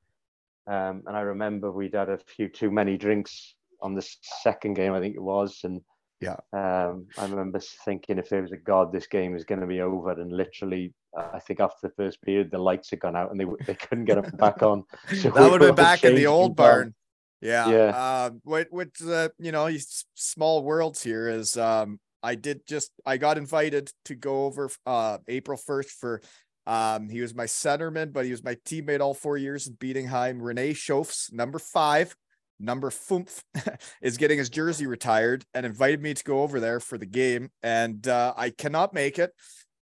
Um, 0.67 1.03
and 1.07 1.15
I 1.15 1.21
remember 1.21 1.71
we'd 1.71 1.95
had 1.95 2.09
a 2.09 2.19
few 2.19 2.49
too 2.49 2.71
many 2.71 2.97
drinks 2.97 3.55
on 3.83 3.95
the 3.95 4.07
second 4.43 4.75
game, 4.75 4.95
I 4.95 5.01
think 5.01 5.15
it 5.15 5.23
was, 5.23 5.61
and 5.65 5.83
Yeah. 6.21 6.37
um, 6.55 7.07
I 7.19 7.27
remember 7.27 7.61
thinking 7.85 8.19
if 8.19 8.31
there 8.31 8.41
was 8.41 8.53
a 8.53 8.57
god, 8.57 8.91
this 8.93 9.07
game 9.07 9.37
is 9.37 9.45
going 9.45 9.61
to 9.61 9.67
be 9.67 9.83
over. 9.83 10.13
And 10.13 10.33
literally, 10.33 10.95
uh, 11.15 11.29
I 11.35 11.39
think 11.39 11.61
after 11.61 11.89
the 11.89 11.95
first 11.95 12.23
period, 12.23 12.51
the 12.51 12.57
lights 12.59 12.89
had 12.89 13.01
gone 13.01 13.15
out 13.15 13.31
and 13.31 13.39
they 13.39 13.45
they 13.67 13.75
couldn't 13.75 14.07
get 14.07 14.23
them 14.23 14.31
back 14.39 14.63
on. 14.63 14.85
So 15.21 15.29
that 15.31 15.51
would 15.51 15.61
have 15.61 15.77
been 15.77 15.85
back 15.85 16.05
in 16.05 16.15
the 16.15 16.27
old 16.27 16.57
barn. 16.57 16.95
Yeah. 17.43 17.69
Yeah. 17.69 18.25
Um, 18.25 18.41
what, 18.45 18.69
what, 18.71 18.89
uh, 19.07 19.29
you 19.39 19.53
know, 19.53 19.69
small 20.15 20.63
worlds 20.63 21.03
here 21.03 21.29
is, 21.29 21.59
um, 21.59 22.01
I 22.25 22.37
did 22.37 22.67
just, 22.67 22.91
I 23.05 23.19
got 23.19 23.37
invited 23.37 23.91
to 24.07 24.15
go 24.15 24.47
over, 24.47 24.71
uh, 24.87 25.19
April 25.29 25.59
1st 25.59 25.91
for, 25.91 26.23
um, 26.67 27.11
he 27.11 27.21
was 27.21 27.35
my 27.35 27.45
centerman, 27.45 28.15
but 28.15 28.25
he 28.25 28.31
was 28.31 28.43
my 28.43 28.57
teammate 28.67 29.01
all 29.01 29.13
four 29.13 29.37
years 29.37 29.67
in 29.67 29.75
Bietigheim. 29.75 30.41
René 30.41 30.71
Schoofs, 30.71 31.31
number 31.31 31.59
five, 31.59 32.17
number 32.59 32.89
Fumph 32.89 33.43
is 34.03 34.17
getting 34.17 34.39
his 34.39 34.49
jersey 34.49 34.87
retired 34.87 35.45
and 35.53 35.67
invited 35.67 36.01
me 36.01 36.15
to 36.15 36.25
go 36.25 36.41
over 36.43 36.61
there 36.61 36.81
for 36.81 36.97
the 36.97 37.07
game. 37.07 37.51
And, 37.63 38.09
uh, 38.09 38.33
I 38.35 38.49
cannot 38.49 38.95
make 38.95 39.19
it. 39.19 39.31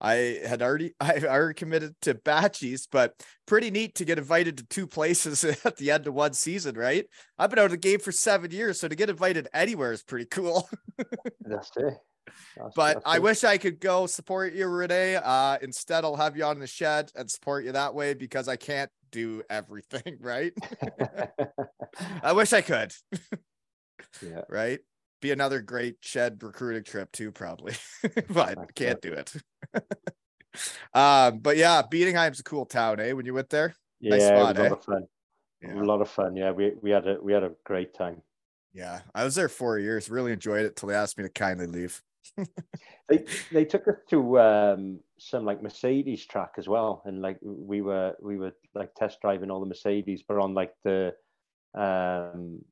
I 0.01 0.39
had 0.47 0.63
already, 0.63 0.95
I 1.01 1.19
already 1.25 1.55
committed 1.55 1.97
to 2.03 2.15
Batchies, 2.15 2.87
but 2.89 3.15
pretty 3.49 3.73
neat 3.73 3.97
to 3.97 4.05
get 4.05 4.19
invited 4.19 4.59
to 4.59 4.67
two 4.67 4.87
places 4.87 5.43
at 5.65 5.77
the 5.77 5.91
end 5.91 6.07
of 6.07 6.15
one 6.15 6.35
season, 6.35 6.77
right? 6.77 7.05
I've 7.37 7.51
been 7.51 7.59
out 7.59 7.65
of 7.65 7.71
the 7.73 7.79
game 7.79 7.99
for 7.99 8.13
seven 8.13 8.53
years, 8.53 8.79
so 8.79 8.87
to 8.87 8.95
get 8.95 9.11
invited 9.11 9.49
anywhere 9.53 9.91
is 9.91 10.05
pretty 10.05 10.27
cool. 10.27 10.69
That's 11.45 11.73
it. 11.77 11.95
That's- 12.57 12.73
but 12.77 12.95
that's 12.95 13.07
I 13.07 13.19
wish 13.19 13.45
I 13.45 13.59
could 13.59 13.81
go 13.81 14.07
support 14.07 14.53
you, 14.55 14.67
Renee. 14.67 15.17
Uh, 15.17 15.59
instead, 15.63 16.05
I'll 16.05 16.17
have 16.17 16.37
you 16.37 16.45
on 16.45 16.59
the 16.59 16.67
shed 16.67 17.11
and 17.15 17.31
support 17.31 17.65
you 17.65 17.73
that 17.73 17.95
way 17.95 18.15
because 18.15 18.49
I 18.49 18.57
can't 18.57 18.91
do 19.11 19.43
everything, 19.49 20.17
right? 20.21 20.53
I 22.23 22.33
wish 22.33 22.53
I 22.53 22.61
could, 22.61 22.93
yeah. 24.23 24.43
right? 24.49 24.81
be 25.21 25.33
another 25.33 25.61
great 25.61 25.97
shed 26.01 26.41
recruiting 26.45 26.85
trip 26.85 27.11
too, 27.11 27.33
probably, 27.33 27.75
but 28.31 28.73
can't 28.77 29.01
do 29.03 29.13
it. 29.13 29.33
um, 30.95 31.39
but 31.41 31.57
yeah, 31.57 31.83
Bietigheim's 31.83 32.41
a 32.41 32.45
cool 32.45 32.65
town, 32.67 33.01
eh? 33.01 33.13
When 33.13 33.27
you 33.27 33.35
went 33.35 33.51
there, 33.51 33.75
Yeah, 34.01 34.11
Nice 34.17 34.27
spot, 34.27 34.57
a 34.57 34.61
eh? 34.61 34.63
lot 34.69 34.73
of 34.79 34.85
fun. 34.85 35.03
Yeah. 35.61 35.75
A 35.75 35.83
lot 35.83 36.01
of 36.01 36.09
fun. 36.09 36.37
Yeah, 36.37 36.53
we 36.53 36.73
we 36.81 36.91
had 36.91 37.07
a 37.09 37.17
we 37.21 37.33
had 37.33 37.43
a 37.43 37.51
great 37.65 37.95
time. 37.95 38.23
yeah, 38.73 39.01
I 39.13 39.25
was 39.25 39.35
there 39.35 39.49
four 39.49 39.77
years. 39.79 40.09
Really 40.09 40.31
enjoyed 40.33 40.65
it 40.67 40.77
till 40.77 40.89
they 40.89 40.95
asked 40.95 41.19
me 41.19 41.25
to 41.25 41.31
kindly 41.31 41.67
leave. 41.67 42.01
They 43.09 43.25
they 43.51 43.65
took 43.65 43.89
us 43.89 43.97
to 44.11 44.39
um, 44.39 45.01
some 45.17 45.47
like 45.47 45.63
Mercedes 45.63 46.27
track 46.27 46.53
as 46.59 46.69
well, 46.69 47.03
and 47.07 47.23
like 47.23 47.39
we 47.43 47.81
were 47.81 48.15
we 48.21 48.37
were 48.37 48.53
like 48.75 48.95
test 48.95 49.23
driving 49.23 49.51
all 49.51 49.61
the 49.61 49.67
Mercedes, 49.67 50.23
but 50.29 50.39
on 50.39 50.53
like 50.53 50.75
the 50.85 51.15
um, 51.75 52.63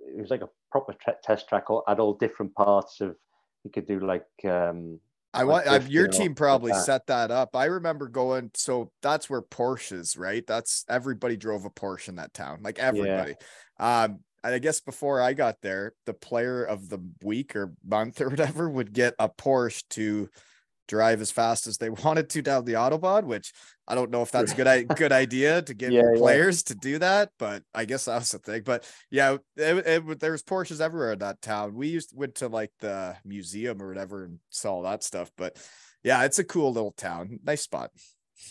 it 0.00 0.20
was 0.20 0.30
like 0.30 0.42
a 0.42 0.48
proper 0.72 0.92
tra- 0.94 1.16
test 1.22 1.48
track 1.48 1.70
all, 1.70 1.84
at 1.86 2.00
all 2.00 2.14
different 2.14 2.54
parts 2.54 3.00
of. 3.00 3.16
You 3.62 3.70
could 3.70 3.86
do 3.86 4.00
like 4.00 4.26
um, 4.44 4.98
I 5.34 5.44
want 5.44 5.66
50 5.66 5.90
your 5.90 6.08
team 6.08 6.28
like 6.32 6.36
probably 6.36 6.72
that. 6.72 6.84
set 6.84 7.06
that 7.08 7.30
up. 7.30 7.56
I 7.56 7.64
remember 7.66 8.08
going. 8.08 8.50
So 8.54 8.92
that's 9.02 9.28
where 9.28 9.42
Porsches, 9.42 10.18
right? 10.18 10.46
That's 10.46 10.84
everybody 10.88 11.36
drove 11.36 11.64
a 11.64 11.70
Porsche 11.70 12.10
in 12.10 12.16
that 12.16 12.34
town, 12.34 12.60
like 12.62 12.78
everybody. 12.78 13.32
Um, 13.32 13.38
and 13.80 14.18
I 14.52 14.58
guess 14.58 14.80
before 14.80 15.20
I 15.20 15.32
got 15.32 15.62
there, 15.62 15.94
the 16.06 16.14
player 16.14 16.64
of 16.64 16.88
the 16.88 16.98
week 17.22 17.56
or 17.56 17.72
month 17.84 18.20
or 18.20 18.28
whatever 18.30 18.68
would 18.68 18.92
get 18.92 19.14
a 19.18 19.28
Porsche 19.28 19.82
to 19.90 20.28
drive 20.86 21.22
as 21.22 21.30
fast 21.30 21.66
as 21.66 21.78
they 21.78 21.88
wanted 22.04 22.28
to 22.28 22.42
down 22.42 22.64
the 22.64 22.74
autobahn. 22.74 23.24
Which 23.24 23.52
I 23.88 23.94
don't 23.94 24.10
know 24.10 24.22
if 24.22 24.30
that's 24.30 24.52
a 24.52 24.54
good 24.56 24.88
good 24.96 25.12
idea 25.12 25.62
to 25.62 25.74
give 25.74 25.92
Yeah, 25.92 26.02
your 26.02 26.14
yeah. 26.14 26.20
players 26.20 26.62
to 26.64 26.74
do 26.74 26.98
that, 26.98 27.30
but 27.38 27.62
I 27.74 27.84
guess 27.86 28.04
that 28.04 28.18
was 28.18 28.30
the 28.32 28.38
thing. 28.38 28.62
But 28.64 28.84
yeah, 29.10 29.36
it, 29.56 29.86
it, 29.86 30.20
there 30.20 30.32
was 30.32 30.42
Porsches 30.42 30.80
everywhere 30.80 31.12
in 31.12 31.20
that 31.20 31.40
town. 31.40 31.74
We 31.74 31.88
used 31.88 32.12
went 32.14 32.34
to 32.36 32.48
like 32.48 32.72
the 32.80 33.16
museum 33.24 33.80
or 33.80 33.88
whatever 33.88 34.24
and 34.24 34.38
saw 34.50 34.74
all 34.74 34.82
that 34.82 35.02
stuff. 35.02 35.30
But 35.36 35.56
yeah, 36.02 36.24
it's 36.24 36.38
a 36.38 36.44
cool 36.44 36.70
little 36.72 36.92
town. 36.92 37.38
Nice 37.44 37.62
spot. 37.62 37.90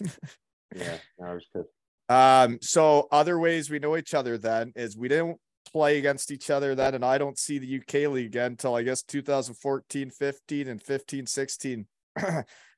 yeah, 0.02 0.98
that 1.20 1.34
was 1.34 1.46
good. 1.54 1.66
Um, 2.10 2.60
so 2.62 3.08
other 3.12 3.40
ways 3.40 3.70
we 3.70 3.80
know 3.80 3.96
each 3.96 4.14
other 4.14 4.38
then 4.38 4.74
is 4.76 4.98
we 4.98 5.08
didn't 5.08 5.38
play 5.74 5.98
against 5.98 6.32
each 6.32 6.50
other 6.50 6.76
then, 6.76 6.94
and 6.96 7.04
I 7.04 7.18
don't 7.18 7.38
see 7.38 7.58
the 7.58 7.78
UK 7.78 8.10
league 8.12 8.28
again 8.28 8.52
until 8.52 8.76
I 8.76 8.84
guess 8.84 9.02
2014, 9.04 10.10
15, 10.12 10.68
and 10.68 10.82
15, 10.82 11.26
16. 11.26 11.86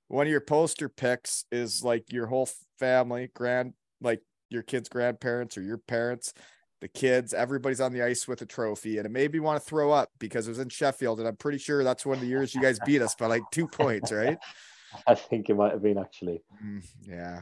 One 0.08 0.28
of 0.28 0.32
your 0.32 0.42
poster 0.42 0.88
picks 0.88 1.46
is 1.52 1.84
like 1.84 2.12
your 2.12 2.28
whole 2.28 2.50
family, 2.80 3.32
grand 3.36 3.74
like 4.02 4.22
your 4.50 4.64
kids' 4.64 4.90
grandparents 4.90 5.58
or 5.58 5.62
your 5.62 5.78
parents, 5.78 6.34
the 6.82 6.88
kids, 6.88 7.34
everybody's 7.34 7.82
on 7.82 7.94
the 7.94 8.04
ice 8.04 8.28
with 8.28 8.42
a 8.42 8.46
trophy, 8.46 8.98
and 8.98 9.06
it 9.06 9.12
made 9.12 9.34
me 9.34 9.40
want 9.40 9.62
to 9.62 9.68
throw 9.68 9.92
up 9.92 10.10
because 10.20 10.48
it 10.48 10.52
was 10.52 10.60
in 10.60 10.70
Sheffield, 10.70 11.20
and 11.20 11.28
I'm 11.28 11.38
pretty 11.38 11.58
sure 11.58 11.84
that's 11.84 12.06
one 12.06 12.16
of 12.16 12.22
the 12.22 12.28
years 12.28 12.54
you 12.54 12.62
guys 12.62 12.80
beat 12.86 13.02
us 13.02 13.16
by 13.16 13.28
like 13.28 13.44
two 13.52 13.68
points, 13.68 14.12
right? 14.12 14.38
I 15.08 15.16
think 15.16 15.50
it 15.50 15.56
might 15.56 15.72
have 15.72 15.82
been 15.82 15.98
actually. 15.98 16.42
Mm, 16.64 16.86
yeah. 17.02 17.42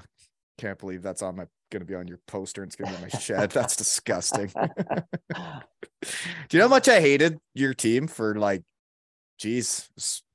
Can't 0.57 0.79
believe 0.79 1.01
that's 1.01 1.21
on 1.21 1.35
my 1.35 1.45
gonna 1.73 1.85
be 1.85 1.95
on 1.95 2.07
your 2.07 2.19
poster 2.27 2.61
and 2.63 2.69
it's 2.69 2.75
gonna 2.75 2.91
be 2.91 2.95
in 2.95 3.01
my 3.01 3.19
shed. 3.19 3.51
That's 3.51 3.75
disgusting. 3.75 4.47
Do 5.33 5.41
you 6.51 6.59
know 6.59 6.65
how 6.65 6.69
much 6.69 6.87
I 6.87 7.01
hated 7.01 7.39
your 7.53 7.73
team 7.73 8.07
for 8.07 8.35
like 8.35 8.63
geez, 9.39 9.89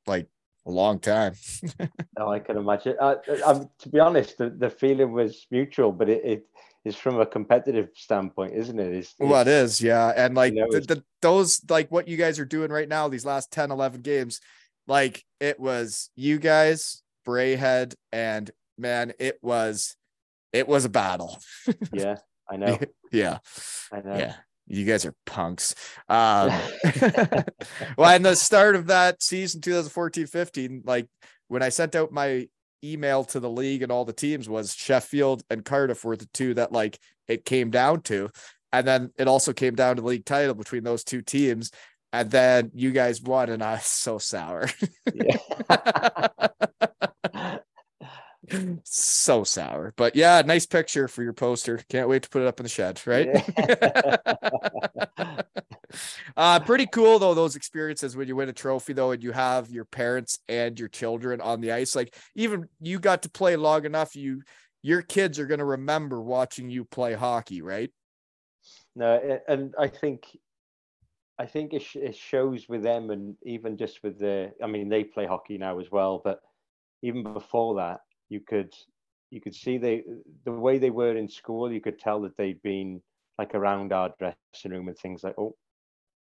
like 0.06 0.26
a 0.66 0.70
long 0.70 0.98
time. 1.00 1.34
No, 2.18 2.32
I 2.32 2.40
can 2.40 2.56
imagine. 2.56 2.96
Um, 3.00 3.70
to 3.78 3.88
be 3.88 4.00
honest, 4.00 4.38
the, 4.38 4.50
the 4.50 4.68
feeling 4.68 5.12
was 5.12 5.46
mutual, 5.52 5.92
but 5.92 6.08
it, 6.08 6.24
it 6.24 6.46
is 6.84 6.96
from 6.96 7.20
a 7.20 7.26
competitive 7.26 7.90
standpoint, 7.94 8.54
isn't 8.54 8.76
it? 8.80 8.92
It's, 8.92 9.14
Well, 9.20 9.42
it's- 9.42 9.80
yeah. 9.80 10.12
And 10.16 10.34
like 10.34 10.52
know, 10.52 10.66
the, 10.68 10.80
the 10.80 11.04
those 11.22 11.62
like 11.70 11.92
what 11.92 12.08
you 12.08 12.16
guys 12.16 12.40
are 12.40 12.44
doing 12.44 12.72
right 12.72 12.88
now, 12.88 13.06
these 13.06 13.24
last 13.24 13.52
10, 13.52 13.70
11 13.70 14.00
games, 14.00 14.40
like 14.88 15.24
it 15.38 15.60
was 15.60 16.10
you 16.16 16.38
guys, 16.40 17.02
Braehead, 17.24 17.94
and 18.10 18.50
man, 18.76 19.12
it 19.20 19.38
was 19.40 19.96
it 20.52 20.68
was 20.68 20.84
a 20.84 20.88
battle. 20.88 21.38
Yeah, 21.92 22.16
I 22.50 22.56
know. 22.58 22.78
yeah. 23.12 23.38
I 23.92 24.00
know. 24.00 24.16
Yeah. 24.16 24.34
You 24.66 24.84
guys 24.84 25.06
are 25.06 25.14
punks. 25.24 25.74
Um, 26.08 26.52
well, 27.96 28.14
in 28.14 28.22
the 28.22 28.36
start 28.36 28.76
of 28.76 28.88
that 28.88 29.22
season, 29.22 29.60
2014 29.60 30.26
15, 30.26 30.82
like 30.84 31.06
when 31.48 31.62
I 31.62 31.70
sent 31.70 31.96
out 31.96 32.12
my 32.12 32.48
email 32.84 33.24
to 33.24 33.40
the 33.40 33.50
league 33.50 33.82
and 33.82 33.90
all 33.90 34.04
the 34.04 34.12
teams, 34.12 34.48
was 34.48 34.74
Sheffield 34.74 35.42
and 35.48 35.64
Cardiff 35.64 36.04
were 36.04 36.16
the 36.16 36.28
two 36.34 36.54
that 36.54 36.70
like 36.70 36.98
it 37.26 37.44
came 37.44 37.70
down 37.70 38.02
to. 38.02 38.28
And 38.70 38.86
then 38.86 39.10
it 39.18 39.26
also 39.26 39.54
came 39.54 39.74
down 39.74 39.96
to 39.96 40.02
the 40.02 40.08
league 40.08 40.26
title 40.26 40.54
between 40.54 40.84
those 40.84 41.02
two 41.02 41.22
teams. 41.22 41.70
And 42.12 42.30
then 42.30 42.70
you 42.74 42.90
guys 42.90 43.22
won, 43.22 43.50
and 43.50 43.62
I 43.62 43.74
was 43.74 43.84
so 43.84 44.18
sour. 44.18 44.68
Yeah. 45.14 45.36
so 48.84 49.44
sour. 49.44 49.94
But 49.96 50.16
yeah, 50.16 50.42
nice 50.44 50.66
picture 50.66 51.08
for 51.08 51.22
your 51.22 51.32
poster. 51.32 51.80
Can't 51.88 52.08
wait 52.08 52.22
to 52.24 52.28
put 52.28 52.42
it 52.42 52.48
up 52.48 52.60
in 52.60 52.64
the 52.64 52.70
shed, 52.70 53.00
right? 53.06 53.28
uh 56.36 56.60
pretty 56.60 56.86
cool 56.86 57.18
though 57.18 57.32
those 57.32 57.56
experiences 57.56 58.14
when 58.14 58.28
you 58.28 58.36
win 58.36 58.50
a 58.50 58.52
trophy 58.52 58.92
though 58.92 59.12
and 59.12 59.22
you 59.22 59.32
have 59.32 59.70
your 59.70 59.86
parents 59.86 60.38
and 60.46 60.78
your 60.78 60.88
children 60.88 61.40
on 61.40 61.62
the 61.62 61.72
ice 61.72 61.96
like 61.96 62.14
even 62.34 62.68
you 62.78 62.98
got 62.98 63.22
to 63.22 63.30
play 63.30 63.56
long 63.56 63.86
enough 63.86 64.14
you 64.14 64.42
your 64.82 65.00
kids 65.00 65.38
are 65.38 65.46
going 65.46 65.60
to 65.60 65.64
remember 65.64 66.20
watching 66.20 66.68
you 66.68 66.84
play 66.84 67.14
hockey 67.14 67.62
right 67.62 67.90
no, 68.98 69.40
and 69.46 69.74
I 69.78 69.86
think, 69.86 70.36
I 71.38 71.46
think 71.46 71.72
it, 71.72 71.82
sh- 71.82 71.96
it 71.96 72.16
shows 72.16 72.68
with 72.68 72.82
them, 72.82 73.10
and 73.10 73.36
even 73.44 73.76
just 73.76 74.02
with 74.02 74.18
the. 74.18 74.52
I 74.62 74.66
mean, 74.66 74.88
they 74.88 75.04
play 75.04 75.24
hockey 75.26 75.56
now 75.56 75.78
as 75.78 75.90
well, 75.90 76.20
but 76.22 76.40
even 77.02 77.22
before 77.22 77.76
that, 77.76 78.00
you 78.28 78.40
could, 78.40 78.74
you 79.30 79.40
could 79.40 79.54
see 79.54 79.78
they 79.78 80.04
the 80.44 80.52
way 80.52 80.78
they 80.78 80.90
were 80.90 81.16
in 81.16 81.28
school. 81.28 81.70
You 81.72 81.80
could 81.80 81.98
tell 81.98 82.20
that 82.22 82.36
they'd 82.36 82.62
been 82.62 83.02
like 83.38 83.54
around 83.54 83.92
our 83.92 84.14
dressing 84.18 84.70
room 84.70 84.88
and 84.88 84.98
things 84.98 85.22
like 85.22 85.34
oh, 85.38 85.54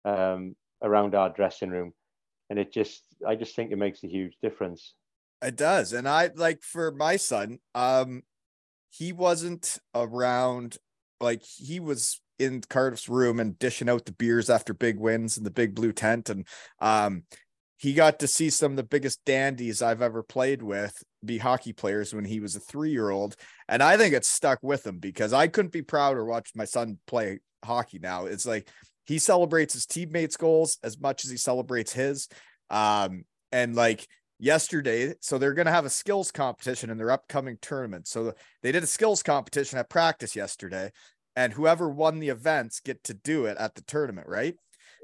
um, 0.04 0.54
around 0.82 1.14
our 1.14 1.30
dressing 1.30 1.70
room, 1.70 1.92
and 2.50 2.58
it 2.58 2.72
just, 2.72 3.02
I 3.26 3.34
just 3.34 3.56
think 3.56 3.72
it 3.72 3.76
makes 3.76 4.04
a 4.04 4.08
huge 4.08 4.36
difference. 4.42 4.94
It 5.42 5.56
does. 5.56 5.92
And 5.92 6.08
I 6.08 6.30
like 6.34 6.62
for 6.62 6.92
my 6.92 7.16
son, 7.16 7.58
um, 7.74 8.22
he 8.90 9.12
wasn't 9.12 9.78
around 9.94 10.76
like 11.20 11.42
he 11.42 11.80
was 11.80 12.20
in 12.38 12.60
Cardiff's 12.60 13.08
room 13.08 13.40
and 13.40 13.58
dishing 13.58 13.88
out 13.88 14.04
the 14.04 14.12
beers 14.12 14.50
after 14.50 14.74
big 14.74 14.98
wins 14.98 15.38
in 15.38 15.44
the 15.44 15.50
big 15.50 15.74
blue 15.74 15.92
tent. 15.92 16.28
And 16.28 16.46
um 16.80 17.24
he 17.82 17.94
got 17.94 18.20
to 18.20 18.28
see 18.28 18.48
some 18.48 18.70
of 18.70 18.76
the 18.76 18.84
biggest 18.84 19.24
dandies 19.24 19.82
I've 19.82 20.02
ever 20.02 20.22
played 20.22 20.62
with 20.62 21.02
be 21.24 21.38
hockey 21.38 21.72
players 21.72 22.14
when 22.14 22.24
he 22.24 22.38
was 22.38 22.54
a 22.54 22.60
three-year-old. 22.60 23.34
And 23.68 23.82
I 23.82 23.96
think 23.96 24.14
it 24.14 24.24
stuck 24.24 24.60
with 24.62 24.86
him 24.86 24.98
because 24.98 25.32
I 25.32 25.48
couldn't 25.48 25.72
be 25.72 25.82
prouder 25.82 26.24
watching 26.24 26.52
my 26.54 26.64
son 26.64 26.98
play 27.08 27.40
hockey 27.64 27.98
now. 27.98 28.26
It's 28.26 28.46
like 28.46 28.68
he 29.06 29.18
celebrates 29.18 29.74
his 29.74 29.84
teammates' 29.84 30.36
goals 30.36 30.78
as 30.84 31.00
much 31.00 31.24
as 31.24 31.30
he 31.32 31.36
celebrates 31.36 31.92
his. 31.92 32.28
Um, 32.70 33.24
and 33.50 33.74
like 33.74 34.06
yesterday. 34.38 35.14
So 35.20 35.38
they're 35.38 35.54
going 35.54 35.66
to 35.66 35.72
have 35.72 35.84
a 35.84 35.90
skills 35.90 36.30
competition 36.30 36.90
in 36.90 36.98
their 36.98 37.10
upcoming 37.10 37.58
tournament. 37.60 38.08
So 38.08 38.34
they 38.62 38.72
did 38.72 38.82
a 38.82 38.88
skills 38.88 39.22
competition 39.22 39.78
at 39.78 39.88
practice 39.90 40.36
yesterday, 40.36 40.90
and 41.36 41.52
whoever 41.52 41.88
won 41.88 42.18
the 42.18 42.28
events 42.28 42.80
get 42.80 43.02
to 43.04 43.14
do 43.14 43.46
it 43.46 43.56
at 43.58 43.74
the 43.74 43.82
tournament, 43.82 44.28
right? 44.28 44.56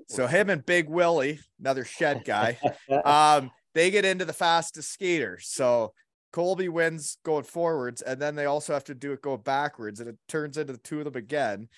So 0.08 0.26
him 0.26 0.50
and 0.50 0.64
Big 0.64 0.88
Willie, 0.88 1.40
another 1.60 1.84
shed 1.84 2.24
guy, 2.26 2.58
um, 3.04 3.50
they 3.74 3.90
get 3.90 4.04
into 4.04 4.24
the 4.24 4.32
fastest 4.32 4.92
skater. 4.92 5.38
So 5.40 5.92
Colby 6.32 6.68
wins 6.68 7.18
going 7.24 7.44
forwards, 7.44 8.02
and 8.02 8.20
then 8.20 8.34
they 8.34 8.46
also 8.46 8.72
have 8.72 8.84
to 8.84 8.94
do 8.94 9.12
it 9.12 9.22
go 9.22 9.36
backwards, 9.36 10.00
and 10.00 10.08
it 10.08 10.16
turns 10.28 10.56
into 10.56 10.72
the 10.72 10.78
two 10.78 10.98
of 10.98 11.04
them 11.04 11.16
again. 11.16 11.68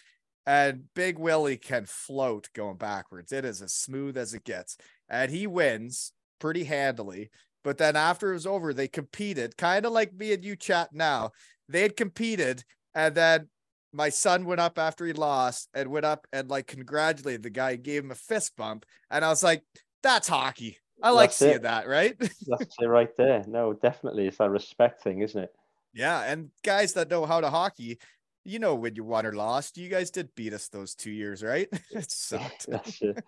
And 0.47 0.85
Big 0.95 1.19
Willie 1.19 1.59
can 1.59 1.85
float 1.87 2.49
going 2.55 2.77
backwards. 2.77 3.31
It 3.31 3.45
is 3.45 3.63
as 3.63 3.75
smooth 3.75 4.17
as 4.17 4.35
it 4.35 4.45
gets. 4.45 4.77
And 5.09 5.31
he 5.31 5.47
wins 5.47 6.13
pretty 6.39 6.65
handily. 6.65 7.31
But 7.63 7.79
then 7.79 7.95
after 7.95 8.31
it 8.31 8.35
was 8.35 8.47
over, 8.47 8.73
they 8.73 8.89
competed, 8.89 9.57
kind 9.57 9.85
of 9.85 9.93
like 9.93 10.15
me 10.15 10.33
and 10.33 10.45
you 10.45 10.57
chat 10.57 10.89
now. 10.93 11.31
They 11.69 11.83
had 11.83 11.97
competed, 11.97 12.65
and 12.95 13.15
then 13.15 13.49
my 13.93 14.09
son 14.09 14.45
went 14.45 14.61
up 14.61 14.79
after 14.79 15.05
he 15.07 15.13
lost 15.13 15.69
and 15.75 15.91
went 15.91 16.07
up 16.07 16.27
and 16.33 16.49
like 16.49 16.67
congratulated 16.67 17.43
the 17.43 17.51
guy, 17.51 17.77
gave 17.77 18.05
him 18.05 18.11
a 18.11 18.17
fist 18.17 18.57
bump. 18.57 18.87
And 19.11 19.25
I 19.25 19.29
was 19.29 19.43
like, 19.43 19.63
that's 20.03 20.29
hockey. 20.29 20.79
I 21.03 21.11
like 21.11 21.31
That's 21.31 21.37
seeing 21.39 21.55
it. 21.57 21.63
that, 21.63 21.89
right? 21.89 22.15
That's 22.47 22.77
it 22.79 22.87
right 22.87 23.17
there. 23.17 23.43
No, 23.47 23.73
definitely, 23.73 24.27
it's 24.27 24.37
that 24.37 24.51
respect 24.51 25.03
thing, 25.03 25.21
isn't 25.21 25.45
it? 25.45 25.51
yeah. 25.95 26.23
And 26.23 26.51
guys 26.63 26.93
that 26.93 27.11
know 27.11 27.25
how 27.25 27.41
to 27.41 27.49
hockey, 27.49 27.99
you 28.45 28.59
know 28.59 28.75
when 28.75 28.95
you 28.95 29.05
won 29.05 29.27
or 29.27 29.33
lost. 29.33 29.79
You 29.79 29.89
guys 29.89 30.11
did 30.11 30.35
beat 30.35 30.53
us 30.53 30.69
those 30.69 30.95
two 30.95 31.11
years, 31.11 31.43
right? 31.43 31.69
it 31.91 32.11
sucked. 32.11 32.67
That's 32.69 33.01
it. 33.03 33.25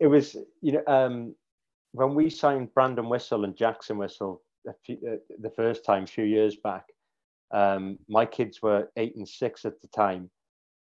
it 0.00 0.06
was, 0.06 0.34
you 0.60 0.72
know, 0.72 0.82
um, 0.86 1.34
when 1.92 2.14
we 2.14 2.30
signed 2.30 2.72
Brandon 2.74 3.08
Whistle 3.08 3.44
and 3.44 3.56
Jackson 3.56 3.98
Whistle 3.98 4.42
a 4.66 4.72
few, 4.84 4.98
uh, 5.06 5.16
the 5.40 5.50
first 5.50 5.84
time, 5.84 6.04
a 6.04 6.06
few 6.06 6.24
years 6.24 6.56
back, 6.56 6.86
um, 7.50 7.98
my 8.08 8.26
kids 8.26 8.60
were 8.62 8.90
eight 8.96 9.16
and 9.16 9.28
six 9.28 9.64
at 9.64 9.80
the 9.80 9.88
time, 9.88 10.30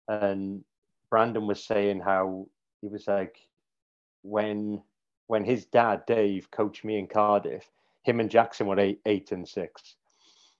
and 0.08 0.64
Brandon 1.10 1.46
was 1.46 1.64
saying 1.64 2.00
how 2.00 2.46
he 2.80 2.88
was 2.88 3.06
like, 3.06 3.36
when 4.22 4.82
when 5.26 5.44
his 5.44 5.66
dad 5.66 6.02
Dave 6.06 6.50
coached 6.50 6.84
me 6.84 6.98
in 6.98 7.06
Cardiff, 7.06 7.64
him 8.02 8.20
and 8.20 8.30
Jackson 8.30 8.66
were 8.66 8.80
eight, 8.80 9.00
eight 9.06 9.32
and 9.32 9.48
six. 9.48 9.94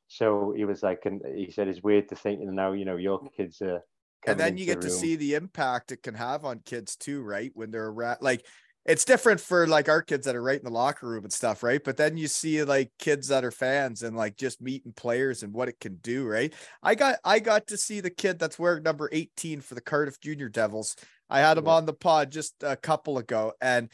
So 0.07 0.53
he 0.57 0.65
was 0.65 0.83
like, 0.83 1.07
and 1.07 1.21
he 1.35 1.51
said 1.51 1.69
it's 1.69 1.83
weird 1.83 2.09
to 2.09 2.17
think 2.17 2.41
and 2.41 2.55
now, 2.55 2.73
you 2.73 2.85
know, 2.85 2.97
your 2.97 3.21
kids 3.37 3.61
are. 3.63 3.83
and 4.27 4.39
then 4.39 4.59
you 4.59 4.67
get 4.67 4.81
the 4.81 4.89
to 4.89 4.93
see 4.93 5.17
the 5.17 5.35
impact 5.35 5.93
it 5.93 6.03
can 6.03 6.15
have 6.15 6.45
on 6.45 6.61
kids 6.65 6.97
too, 6.97 7.23
right? 7.23 7.53
When 7.55 7.71
they're 7.71 7.89
around, 7.89 8.19
like 8.21 8.45
it's 8.87 9.05
different 9.05 9.41
for 9.41 9.67
like 9.67 9.89
our 9.89 10.03
kids 10.03 10.27
that 10.27 10.35
are 10.35 10.43
right 10.43 10.59
in 10.59 10.65
the 10.65 10.71
locker 10.71 11.07
room 11.07 11.25
and 11.25 11.33
stuff, 11.33 11.63
right? 11.63 11.83
But 11.85 11.97
then 11.97 12.17
you 12.17 12.29
see 12.29 12.63
like 12.65 12.91
kids 12.99 13.29
that 13.29 13.45
are 13.45 13.51
fans 13.51 14.03
and 14.03 14.17
like 14.17 14.37
just 14.37 14.63
meeting 14.63 14.93
players 14.93 15.43
and 15.43 15.53
what 15.53 15.69
it 15.69 15.79
can 15.81 15.97
do, 15.97 16.27
right? 16.27 16.53
I 16.83 16.95
got 16.95 17.19
I 17.25 17.41
got 17.41 17.67
to 17.69 17.77
see 17.77 18.01
the 18.01 18.11
kid 18.11 18.39
that's 18.39 18.59
wearing 18.59 18.83
number 18.83 19.09
18 19.13 19.61
for 19.61 19.75
the 19.75 19.81
Cardiff 19.81 20.21
Junior 20.21 20.49
Devils. 20.49 20.97
I 21.29 21.41
had 21.41 21.59
him 21.59 21.69
on 21.69 21.87
the 21.87 21.93
pod 21.93 22.33
just 22.33 22.55
a 22.63 22.75
couple 22.75 23.19
ago, 23.19 23.53
and 23.61 23.89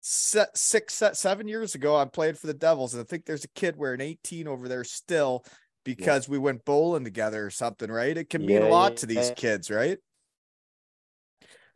six, 0.00 1.02
seven 1.12 1.48
years 1.48 1.74
ago, 1.74 1.96
I'm 1.96 2.10
playing 2.10 2.34
for 2.34 2.46
the 2.46 2.54
Devils, 2.54 2.94
and 2.94 3.00
I 3.00 3.04
think 3.04 3.24
there's 3.24 3.44
a 3.44 3.48
kid 3.48 3.76
wearing 3.76 4.00
18 4.00 4.48
over 4.48 4.68
there 4.68 4.84
still 4.84 5.44
because 5.84 6.28
we 6.28 6.38
went 6.38 6.64
bowling 6.64 7.04
together 7.04 7.46
or 7.46 7.50
something, 7.50 7.90
right? 7.90 8.16
It 8.16 8.30
can 8.30 8.44
mean 8.44 8.62
a 8.62 8.68
lot 8.68 8.92
yeah, 8.92 8.96
to 8.96 9.06
these 9.06 9.28
yeah. 9.28 9.34
kids, 9.34 9.70
right? 9.70 9.98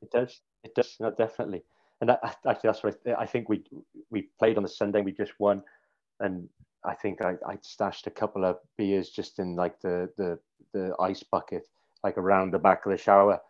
It 0.02 0.10
does. 0.10 0.40
It 0.64 0.74
does. 0.74 0.96
No, 0.98 1.10
definitely. 1.10 1.62
And 2.00 2.10
that, 2.10 2.20
actually, 2.46 2.68
that's 2.68 2.82
what 2.82 2.98
I, 3.06 3.22
I 3.22 3.26
think 3.26 3.48
we 3.48 3.62
we 4.10 4.28
played 4.38 4.56
on 4.56 4.62
the 4.62 4.68
Sunday. 4.68 5.00
We 5.00 5.12
just 5.12 5.32
won, 5.38 5.62
and 6.20 6.48
I 6.84 6.94
think 6.94 7.22
I, 7.22 7.34
I 7.46 7.58
stashed 7.62 8.06
a 8.06 8.10
couple 8.10 8.44
of 8.44 8.58
beers 8.78 9.10
just 9.10 9.38
in 9.38 9.56
like 9.56 9.80
the 9.80 10.10
the 10.16 10.38
the 10.72 10.94
ice 11.00 11.22
bucket, 11.22 11.66
like 12.04 12.16
around 12.16 12.52
the 12.52 12.58
back 12.58 12.86
of 12.86 12.92
the 12.92 12.98
shower. 12.98 13.40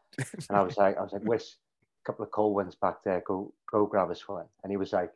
And 0.49 0.59
I 0.59 0.63
was 0.63 0.77
like, 0.79 0.99
I 0.99 1.03
was 1.03 1.13
like, 1.13 1.25
wish 1.25 1.45
a 1.45 2.05
couple 2.07 2.25
of 2.25 2.31
cold 2.31 2.55
ones 2.55 2.75
back 2.75 3.05
there. 3.05 3.23
go 3.27 3.53
go 3.71 3.87
grab 3.87 4.11
us 4.11 4.27
one. 4.29 4.47
And 4.63 4.71
he 4.71 4.77
was 4.77 4.93
like, 4.93 5.13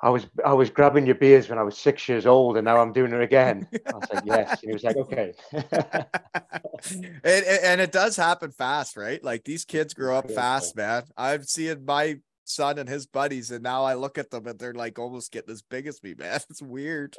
I 0.00 0.10
was 0.10 0.26
I 0.44 0.52
was 0.52 0.70
grabbing 0.70 1.06
your 1.06 1.16
beers 1.16 1.48
when 1.48 1.58
I 1.58 1.62
was 1.62 1.76
six 1.76 2.08
years 2.08 2.24
old, 2.24 2.56
and 2.56 2.64
now 2.64 2.80
I'm 2.80 2.92
doing 2.92 3.12
it 3.12 3.20
again. 3.20 3.66
I 3.86 4.06
said 4.06 4.22
yes. 4.24 4.62
And 4.62 4.70
he 4.70 4.72
was 4.72 4.84
like, 4.84 4.96
okay. 4.96 5.32
and, 5.52 7.44
and 7.44 7.80
it 7.80 7.90
does 7.90 8.16
happen 8.16 8.52
fast, 8.52 8.96
right? 8.96 9.22
Like 9.22 9.44
these 9.44 9.64
kids 9.64 9.94
grow 9.94 10.16
up 10.16 10.30
fast, 10.30 10.76
man. 10.76 11.02
I'm 11.16 11.42
seeing 11.42 11.84
my 11.84 12.20
son 12.44 12.78
and 12.78 12.88
his 12.88 13.06
buddies, 13.06 13.50
and 13.50 13.62
now 13.62 13.82
I 13.84 13.94
look 13.94 14.18
at 14.18 14.30
them 14.30 14.46
and 14.46 14.56
they're 14.56 14.72
like 14.72 15.00
almost 15.00 15.32
getting 15.32 15.50
as 15.50 15.62
big 15.62 15.88
as 15.88 16.00
me, 16.02 16.14
man. 16.16 16.40
It's 16.50 16.62
weird. 16.62 17.16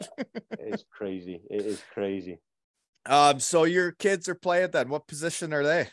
it's 0.51 0.85
crazy. 0.89 1.41
It 1.49 1.65
is 1.65 1.83
crazy. 1.93 2.39
Um, 3.05 3.39
so 3.39 3.65
your 3.65 3.91
kids 3.91 4.29
are 4.29 4.35
playing 4.35 4.71
then. 4.71 4.87
What 4.87 5.07
position 5.07 5.53
are 5.53 5.63
they? 5.63 5.87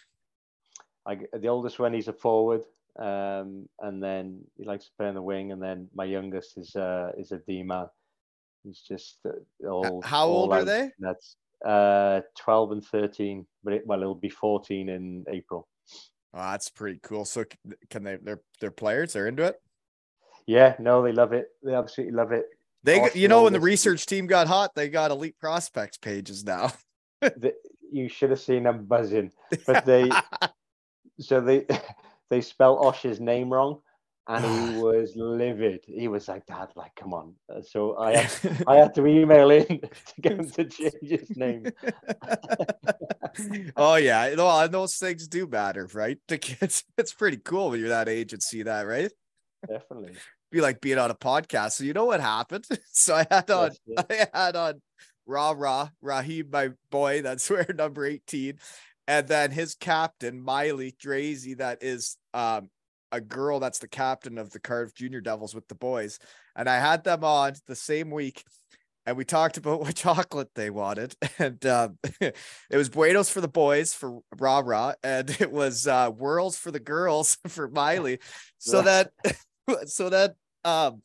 I, 1.05 1.19
the 1.33 1.49
oldest 1.49 1.79
one, 1.79 1.93
he's 1.95 2.09
a 2.09 2.13
forward, 2.13 2.63
um, 2.99 3.69
and 3.81 4.03
then 4.03 4.41
he 4.57 4.65
likes 4.65 4.87
to 4.87 4.91
play 4.97 5.09
on 5.09 5.15
the 5.15 5.23
wing. 5.23 5.53
And 5.53 5.63
then 5.63 5.89
my 5.95 6.05
youngest 6.05 6.57
is 6.57 6.75
uh, 6.77 7.13
is 7.19 7.33
a 7.33 7.39
D 7.39 7.63
man. 7.63 7.87
He's 8.65 8.81
just 8.81 9.19
uh, 9.27 9.69
all. 9.69 10.03
how 10.03 10.27
all 10.27 10.43
old 10.43 10.53
are 10.53 10.61
out. 10.61 10.67
they? 10.67 10.91
That's 10.99 11.37
uh, 11.65 12.21
twelve 12.37 12.73
and 12.73 12.85
thirteen. 12.85 13.47
But 13.63 13.75
it, 13.75 13.87
well, 13.87 14.01
it'll 14.01 14.15
be 14.15 14.31
fourteen 14.31 14.89
in 14.89 15.25
April. 15.29 15.69
Oh, 16.35 16.51
that's 16.51 16.69
pretty 16.69 17.01
cool. 17.03 17.25
So 17.25 17.45
can 17.91 18.05
they? 18.05 18.17
They're 18.17 18.41
they're 18.61 18.71
players. 18.71 19.13
They're 19.13 19.29
into 19.29 19.45
it. 19.45 19.61
Yeah, 20.47 20.77
no, 20.79 21.03
they 21.03 21.13
love 21.13 21.33
it. 21.33 21.49
They 21.63 21.75
absolutely 21.75 22.15
love 22.15 22.33
it. 22.33 22.47
They, 22.85 23.11
you 23.15 23.27
know, 23.27 23.43
when 23.43 23.53
the 23.53 23.61
research 23.61 24.07
team 24.07 24.29
got 24.29 24.47
hot, 24.47 24.77
they 24.77 24.89
got 24.89 25.11
elite 25.11 25.39
prospects 25.41 25.99
pages 25.99 26.45
now. 26.45 26.73
The, 27.23 27.55
you 27.91 28.11
should 28.11 28.29
have 28.29 28.41
seen 28.41 28.65
them 28.65 28.85
buzzing. 28.85 29.33
But 29.67 29.87
they, 29.87 30.11
so 31.19 31.41
they, 31.41 31.67
they 32.31 32.41
spelled 32.41 32.85
Osh's 32.85 33.21
name 33.21 33.53
wrong, 33.53 33.81
and 34.29 34.45
he 34.45 34.81
was 34.83 35.13
livid. 35.17 35.85
He 35.87 36.09
was 36.09 36.29
like, 36.29 36.47
"Dad, 36.47 36.69
like, 36.77 36.95
come 36.97 37.15
on." 37.15 37.35
Uh, 37.49 37.63
So 37.63 37.97
I 37.97 38.17
had 38.17 38.65
I 38.67 38.77
had 38.83 38.95
to 38.97 39.07
email 39.07 39.51
in 39.51 39.67
to 39.81 40.21
get 40.21 40.33
him 40.33 40.51
to 40.51 40.65
change 40.79 40.95
his 41.03 41.37
name. 41.37 41.67
oh 43.77 43.97
yeah, 43.97 44.35
no, 44.37 44.49
and 44.61 44.73
those 44.73 44.97
things 44.97 45.29
do 45.29 45.47
matter, 45.47 45.89
right? 45.95 46.19
The 46.29 46.39
kids, 46.39 46.85
it's 46.99 47.13
pretty 47.15 47.39
cool 47.39 47.71
when 47.71 47.81
you're 47.81 47.89
that 47.91 48.09
age 48.09 48.33
and 48.33 48.43
see 48.43 48.63
that, 48.65 48.83
right? 48.83 49.11
Definitely. 49.69 50.13
Be 50.53 50.61
like 50.61 50.81
being 50.81 50.99
on 50.99 51.11
a 51.11 51.15
podcast. 51.15 51.73
So 51.73 51.85
you 51.85 51.93
know 51.93 52.05
what 52.05 52.21
happened? 52.21 52.67
So 52.93 53.15
I 53.17 53.27
had 53.31 53.51
on, 53.51 53.71
Yes. 53.87 54.05
I 54.11 54.29
had 54.33 54.57
on 54.57 54.81
Rah 55.27 55.55
Rah 55.57 55.89
Raheem, 56.01 56.51
my 56.53 56.71
boy, 56.91 57.23
that's 57.23 57.51
where 57.51 57.67
number 57.77 58.05
18, 58.07 58.59
and 59.09 59.29
then 59.29 59.51
his 59.51 59.75
captain 59.75 60.41
Miley 60.41 60.95
Drazy, 61.03 61.57
that 61.59 61.83
is 61.83 62.17
um 62.35 62.71
a 63.13 63.21
girl 63.21 63.61
that's 63.61 63.79
the 63.79 63.89
captain 63.89 64.37
of 64.37 64.51
the 64.51 64.59
Cardiff 64.59 64.95
Junior 64.95 65.21
Devils 65.21 65.55
with 65.55 65.69
the 65.69 65.75
boys, 65.75 66.19
and 66.55 66.69
I 66.69 66.79
had 66.79 67.05
them 67.05 67.25
on 67.25 67.55
the 67.67 67.77
same 67.77 68.11
week. 68.11 68.45
And 69.09 69.17
we 69.17 69.25
talked 69.25 69.57
about 69.57 69.81
what 69.83 69.95
chocolate 69.95 70.51
they 70.55 70.71
wanted, 70.71 71.15
and 71.39 71.65
um, 71.67 71.99
it 72.21 72.37
was 72.73 72.89
Buenos 72.89 73.31
for 73.31 73.41
the 73.41 73.49
boys 73.49 73.95
for 73.95 74.19
Rah 74.39 74.63
Rah, 74.65 74.95
and 75.03 75.31
it 75.41 75.53
was 75.53 75.87
uh, 75.87 76.11
Twirls 76.11 76.59
for 76.59 76.71
the 76.71 76.81
girls 76.81 77.39
for 77.47 77.69
Miley. 77.69 78.19
So 78.59 78.83
that, 78.83 79.13
so 79.87 80.11
that 80.11 80.35
um, 80.65 81.03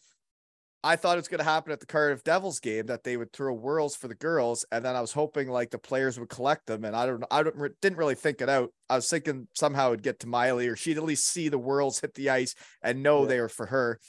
I 0.83 0.95
thought 0.95 1.17
it 1.17 1.21
was 1.21 1.27
going 1.27 1.39
to 1.39 1.43
happen 1.43 1.71
at 1.71 1.79
the 1.79 1.85
Cardiff 1.85 2.23
Devils 2.23 2.59
game 2.59 2.87
that 2.87 3.03
they 3.03 3.15
would 3.15 3.31
throw 3.31 3.55
twirls 3.55 3.95
for 3.95 4.07
the 4.07 4.15
girls, 4.15 4.65
and 4.71 4.83
then 4.83 4.95
I 4.95 5.01
was 5.01 5.11
hoping 5.13 5.47
like 5.47 5.69
the 5.69 5.77
players 5.77 6.19
would 6.19 6.29
collect 6.29 6.65
them. 6.65 6.83
And 6.85 6.95
I 6.95 7.05
don't, 7.05 7.23
I 7.29 7.43
don't, 7.43 7.81
didn't 7.81 7.99
really 7.99 8.15
think 8.15 8.41
it 8.41 8.49
out. 8.49 8.73
I 8.89 8.95
was 8.95 9.07
thinking 9.09 9.47
somehow 9.55 9.89
it'd 9.89 10.01
get 10.01 10.19
to 10.21 10.27
Miley, 10.27 10.67
or 10.67 10.75
she'd 10.75 10.97
at 10.97 11.03
least 11.03 11.27
see 11.27 11.49
the 11.49 11.57
twirls 11.57 11.99
hit 11.99 12.15
the 12.15 12.31
ice 12.31 12.55
and 12.81 13.03
know 13.03 13.21
Yeah. 13.21 13.27
they 13.27 13.39
were 13.41 13.49
for 13.49 13.67
her. 13.67 13.99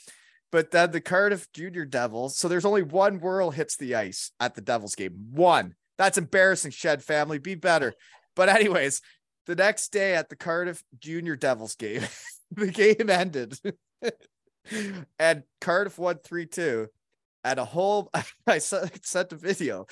But 0.51 0.71
then 0.71 0.91
the 0.91 1.01
Cardiff 1.01 1.51
Junior 1.53 1.85
Devils, 1.85 2.37
so 2.37 2.47
there's 2.47 2.65
only 2.65 2.83
one 2.83 3.19
twirl 3.19 3.51
hits 3.51 3.75
the 3.77 3.95
ice 3.95 4.31
at 4.39 4.55
the 4.55 4.61
Devils 4.61 4.95
game. 4.95 5.27
One. 5.31 5.75
That's 5.99 6.17
embarrassing, 6.17 6.71
Shed 6.71 7.03
family. 7.03 7.37
Be 7.37 7.53
better. 7.53 7.93
But 8.35 8.49
anyways, 8.49 8.99
the 9.45 9.55
next 9.55 9.91
day 9.91 10.15
at 10.15 10.29
the 10.29 10.35
Cardiff 10.35 10.83
Junior 10.99 11.35
Devils 11.35 11.75
game, 11.75 12.01
the 12.51 12.67
game 12.71 13.09
ended. 13.11 13.59
and 15.19 15.43
Cardiff 15.61 15.97
won 15.97 16.17
3 16.23 16.45
2. 16.45 16.87
And 17.43 17.59
a 17.59 17.65
whole, 17.65 18.09
I 18.47 18.59
sent 18.59 19.33
a 19.33 19.35
video, 19.35 19.85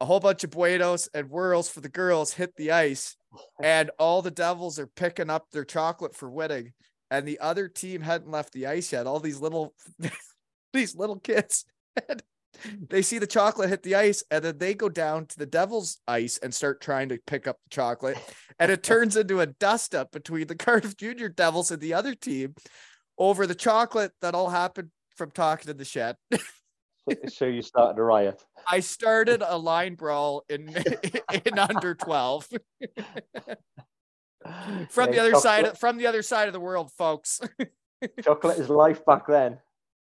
a 0.00 0.06
whole 0.06 0.20
bunch 0.20 0.44
of 0.44 0.50
Buenos 0.50 1.08
and 1.12 1.28
twirls 1.28 1.68
for 1.68 1.80
the 1.80 1.88
girls 1.88 2.32
hit 2.32 2.56
the 2.56 2.72
ice. 2.72 3.16
And 3.62 3.90
all 3.98 4.22
the 4.22 4.30
Devils 4.30 4.78
are 4.78 4.86
picking 4.86 5.30
up 5.30 5.50
their 5.50 5.64
chocolate 5.64 6.16
for 6.16 6.30
winning. 6.30 6.72
And 7.10 7.26
the 7.26 7.40
other 7.40 7.68
team 7.68 8.00
hadn't 8.00 8.30
left 8.30 8.52
the 8.52 8.66
ice 8.66 8.92
yet. 8.92 9.06
All 9.06 9.20
these 9.20 9.40
little, 9.40 9.74
these 10.72 10.94
little 10.94 11.18
kids. 11.18 11.64
And 12.08 12.22
they 12.88 13.02
see 13.02 13.18
the 13.18 13.26
chocolate 13.26 13.68
hit 13.68 13.82
the 13.82 13.94
ice 13.94 14.22
and 14.30 14.44
then 14.44 14.58
they 14.58 14.74
go 14.74 14.88
down 14.88 15.26
to 15.26 15.38
the 15.38 15.46
devil's 15.46 15.98
ice 16.06 16.38
and 16.38 16.52
start 16.52 16.80
trying 16.80 17.08
to 17.08 17.18
pick 17.26 17.46
up 17.46 17.58
the 17.64 17.74
chocolate 17.74 18.18
and 18.58 18.70
it 18.70 18.82
turns 18.82 19.16
into 19.16 19.40
a 19.40 19.46
dust 19.46 19.94
up 19.94 20.10
between 20.12 20.46
the 20.46 20.56
Cardiff 20.56 20.96
Junior 20.96 21.28
Devils 21.28 21.70
and 21.70 21.80
the 21.80 21.94
other 21.94 22.14
team 22.14 22.54
over 23.20 23.46
the 23.46 23.54
chocolate 23.54 24.12
that 24.22 24.34
all 24.34 24.48
happened 24.48 24.90
from 25.14 25.30
talking 25.30 25.70
in 25.70 25.76
the 25.76 25.84
shed. 25.84 26.16
So, 27.28 27.46
you 27.46 27.62
started 27.62 27.98
a 27.98 28.02
riot. 28.02 28.44
I 28.68 28.80
started 28.80 29.42
a 29.44 29.58
line 29.58 29.94
brawl 29.94 30.44
in 30.48 30.68
in 31.44 31.58
under 31.58 31.94
12 31.94 32.48
from 34.90 35.10
the 35.10 35.18
other 35.18 35.34
side 35.34 35.78
from 35.78 35.98
the 35.98 36.06
other 36.06 36.22
side 36.22 36.46
of 36.46 36.52
the 36.52 36.60
world 36.60 36.90
folks. 36.96 37.40
Chocolate 38.22 38.58
is 38.58 38.68
life 38.68 39.04
back 39.04 39.26
then. 39.26 39.58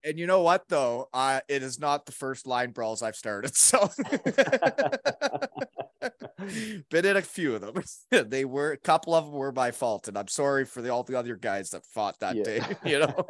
And 0.03 0.19
you 0.19 0.27
know 0.27 0.43
what 0.43 0.65
though? 0.69 1.09
Uh 1.13 1.41
it 1.49 1.63
is 1.63 1.79
not 1.79 2.07
the 2.07 2.13
first 2.13 2.47
line 2.47 2.71
brawls 2.71 3.03
I've 3.03 3.17
started. 3.17 3.55
So 3.55 3.91
been 6.91 7.05
in 7.05 7.17
a 7.17 7.23
few 7.23 7.55
of 7.55 7.61
them. 7.61 7.83
they 8.31 8.45
were 8.45 8.73
a 8.73 8.77
couple 8.77 9.15
of 9.15 9.27
them 9.27 9.35
were 9.35 9.53
my 9.53 9.71
fault, 9.71 10.09
and 10.09 10.17
I'm 10.17 10.29
sorry 10.29 10.65
for 10.65 10.83
the, 10.83 10.91
all 10.91 11.03
the 11.03 11.19
other 11.19 11.37
guys 11.37 11.71
that 11.71 11.85
fought 11.87 12.19
that 12.21 12.37
Yeah. 12.37 12.43
day. 12.45 12.61
You 12.85 12.99
know, 13.01 13.27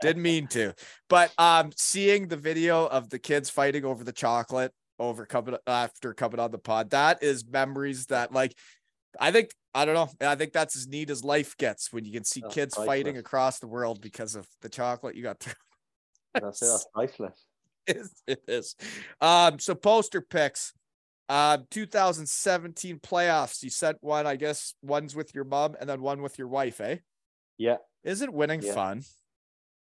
didn't 0.00 0.22
mean 0.22 0.46
to. 0.48 0.74
But 1.08 1.32
um, 1.38 1.70
seeing 1.76 2.28
the 2.28 2.36
video 2.36 2.86
of 2.86 3.10
the 3.10 3.18
kids 3.18 3.50
fighting 3.50 3.84
over 3.84 4.04
the 4.04 4.12
chocolate 4.12 4.72
over 4.98 5.26
coming 5.26 5.56
after 5.66 6.14
coming 6.14 6.38
on 6.38 6.50
the 6.50 6.58
pod, 6.58 6.90
that 6.90 7.22
is 7.22 7.44
memories 7.46 8.06
that 8.06 8.32
like 8.32 8.56
I 9.18 9.32
think 9.32 9.50
I 9.74 9.84
don't 9.84 9.94
know. 9.94 10.28
I 10.28 10.36
think 10.36 10.52
that's 10.52 10.76
as 10.76 10.86
neat 10.86 11.10
as 11.10 11.24
life 11.24 11.56
gets 11.56 11.92
when 11.92 12.04
you 12.04 12.12
can 12.12 12.24
see 12.24 12.42
Oh, 12.44 12.48
kids 12.48 12.76
fighting 12.76 13.18
across 13.18 13.58
the 13.58 13.66
world 13.66 14.00
because 14.00 14.36
of 14.36 14.46
the 14.62 14.68
chocolate 14.68 15.16
you 15.16 15.22
got 15.22 15.40
through. 15.40 15.54
That's 16.34 16.62
it. 16.62 16.66
That's 16.66 16.86
priceless. 16.94 17.44
It 17.86 17.96
is. 17.96 18.22
It 18.26 18.42
is. 18.48 18.76
Um, 19.20 19.58
so 19.58 19.74
poster 19.74 20.20
picks. 20.20 20.72
Um, 21.28 21.66
2017 21.70 22.98
playoffs. 22.98 23.62
You 23.62 23.70
sent 23.70 23.98
one, 24.02 24.26
I 24.26 24.36
guess, 24.36 24.74
one's 24.82 25.16
with 25.16 25.34
your 25.34 25.44
mom 25.44 25.74
and 25.80 25.88
then 25.88 26.02
one 26.02 26.20
with 26.22 26.38
your 26.38 26.48
wife, 26.48 26.80
eh? 26.80 26.96
Yeah, 27.56 27.76
Isn't 28.02 28.32
winning 28.32 28.62
Yeah. 28.62 28.74
fun? 28.74 29.02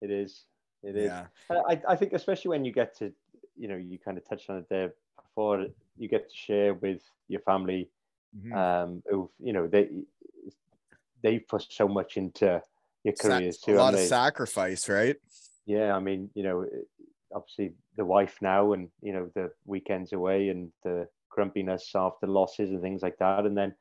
it 0.00 0.10
is. 0.10 0.44
It 0.82 0.96
is. 0.96 1.04
Yeah. 1.04 1.26
I, 1.50 1.80
I 1.88 1.96
think 1.96 2.12
especially 2.12 2.50
when 2.50 2.64
you 2.64 2.72
get 2.72 2.96
to, 2.98 3.12
you 3.56 3.68
know, 3.68 3.76
you 3.76 3.98
kind 3.98 4.18
of 4.18 4.28
touched 4.28 4.50
on 4.50 4.58
it 4.58 4.68
there 4.68 4.94
before. 5.16 5.66
You 5.96 6.08
get 6.08 6.28
to 6.28 6.36
share 6.36 6.74
with 6.74 7.02
your 7.28 7.40
family, 7.42 7.88
Mhm. 8.36 8.56
um, 8.56 9.02
who 9.08 9.30
you 9.38 9.52
know 9.52 9.66
they 9.68 9.90
they 11.22 11.38
put 11.38 11.66
so 11.70 11.86
much 11.86 12.16
into 12.16 12.60
your 13.04 13.14
Sa- 13.14 13.28
careers 13.38 13.58
a 13.62 13.66
too. 13.66 13.74
lot 13.76 13.94
of 13.94 14.00
they? 14.00 14.06
sacrifice, 14.06 14.88
right? 14.88 15.16
yeah, 15.66 15.94
I 15.94 16.00
mean, 16.00 16.30
you 16.34 16.42
know, 16.42 16.66
obviously 17.34 17.74
the 17.96 18.04
wife 18.04 18.38
now, 18.40 18.72
and 18.72 18.88
you 19.02 19.12
know, 19.12 19.30
the 19.34 19.50
weekends 19.66 20.12
away, 20.12 20.48
and 20.48 20.70
the 20.84 21.06
grumpiness 21.30 21.90
after 21.94 22.26
losses 22.26 22.70
and 22.70 22.82
things 22.82 23.02
like 23.02 23.18
that, 23.18 23.46
and 23.46 23.56
then 23.56 23.74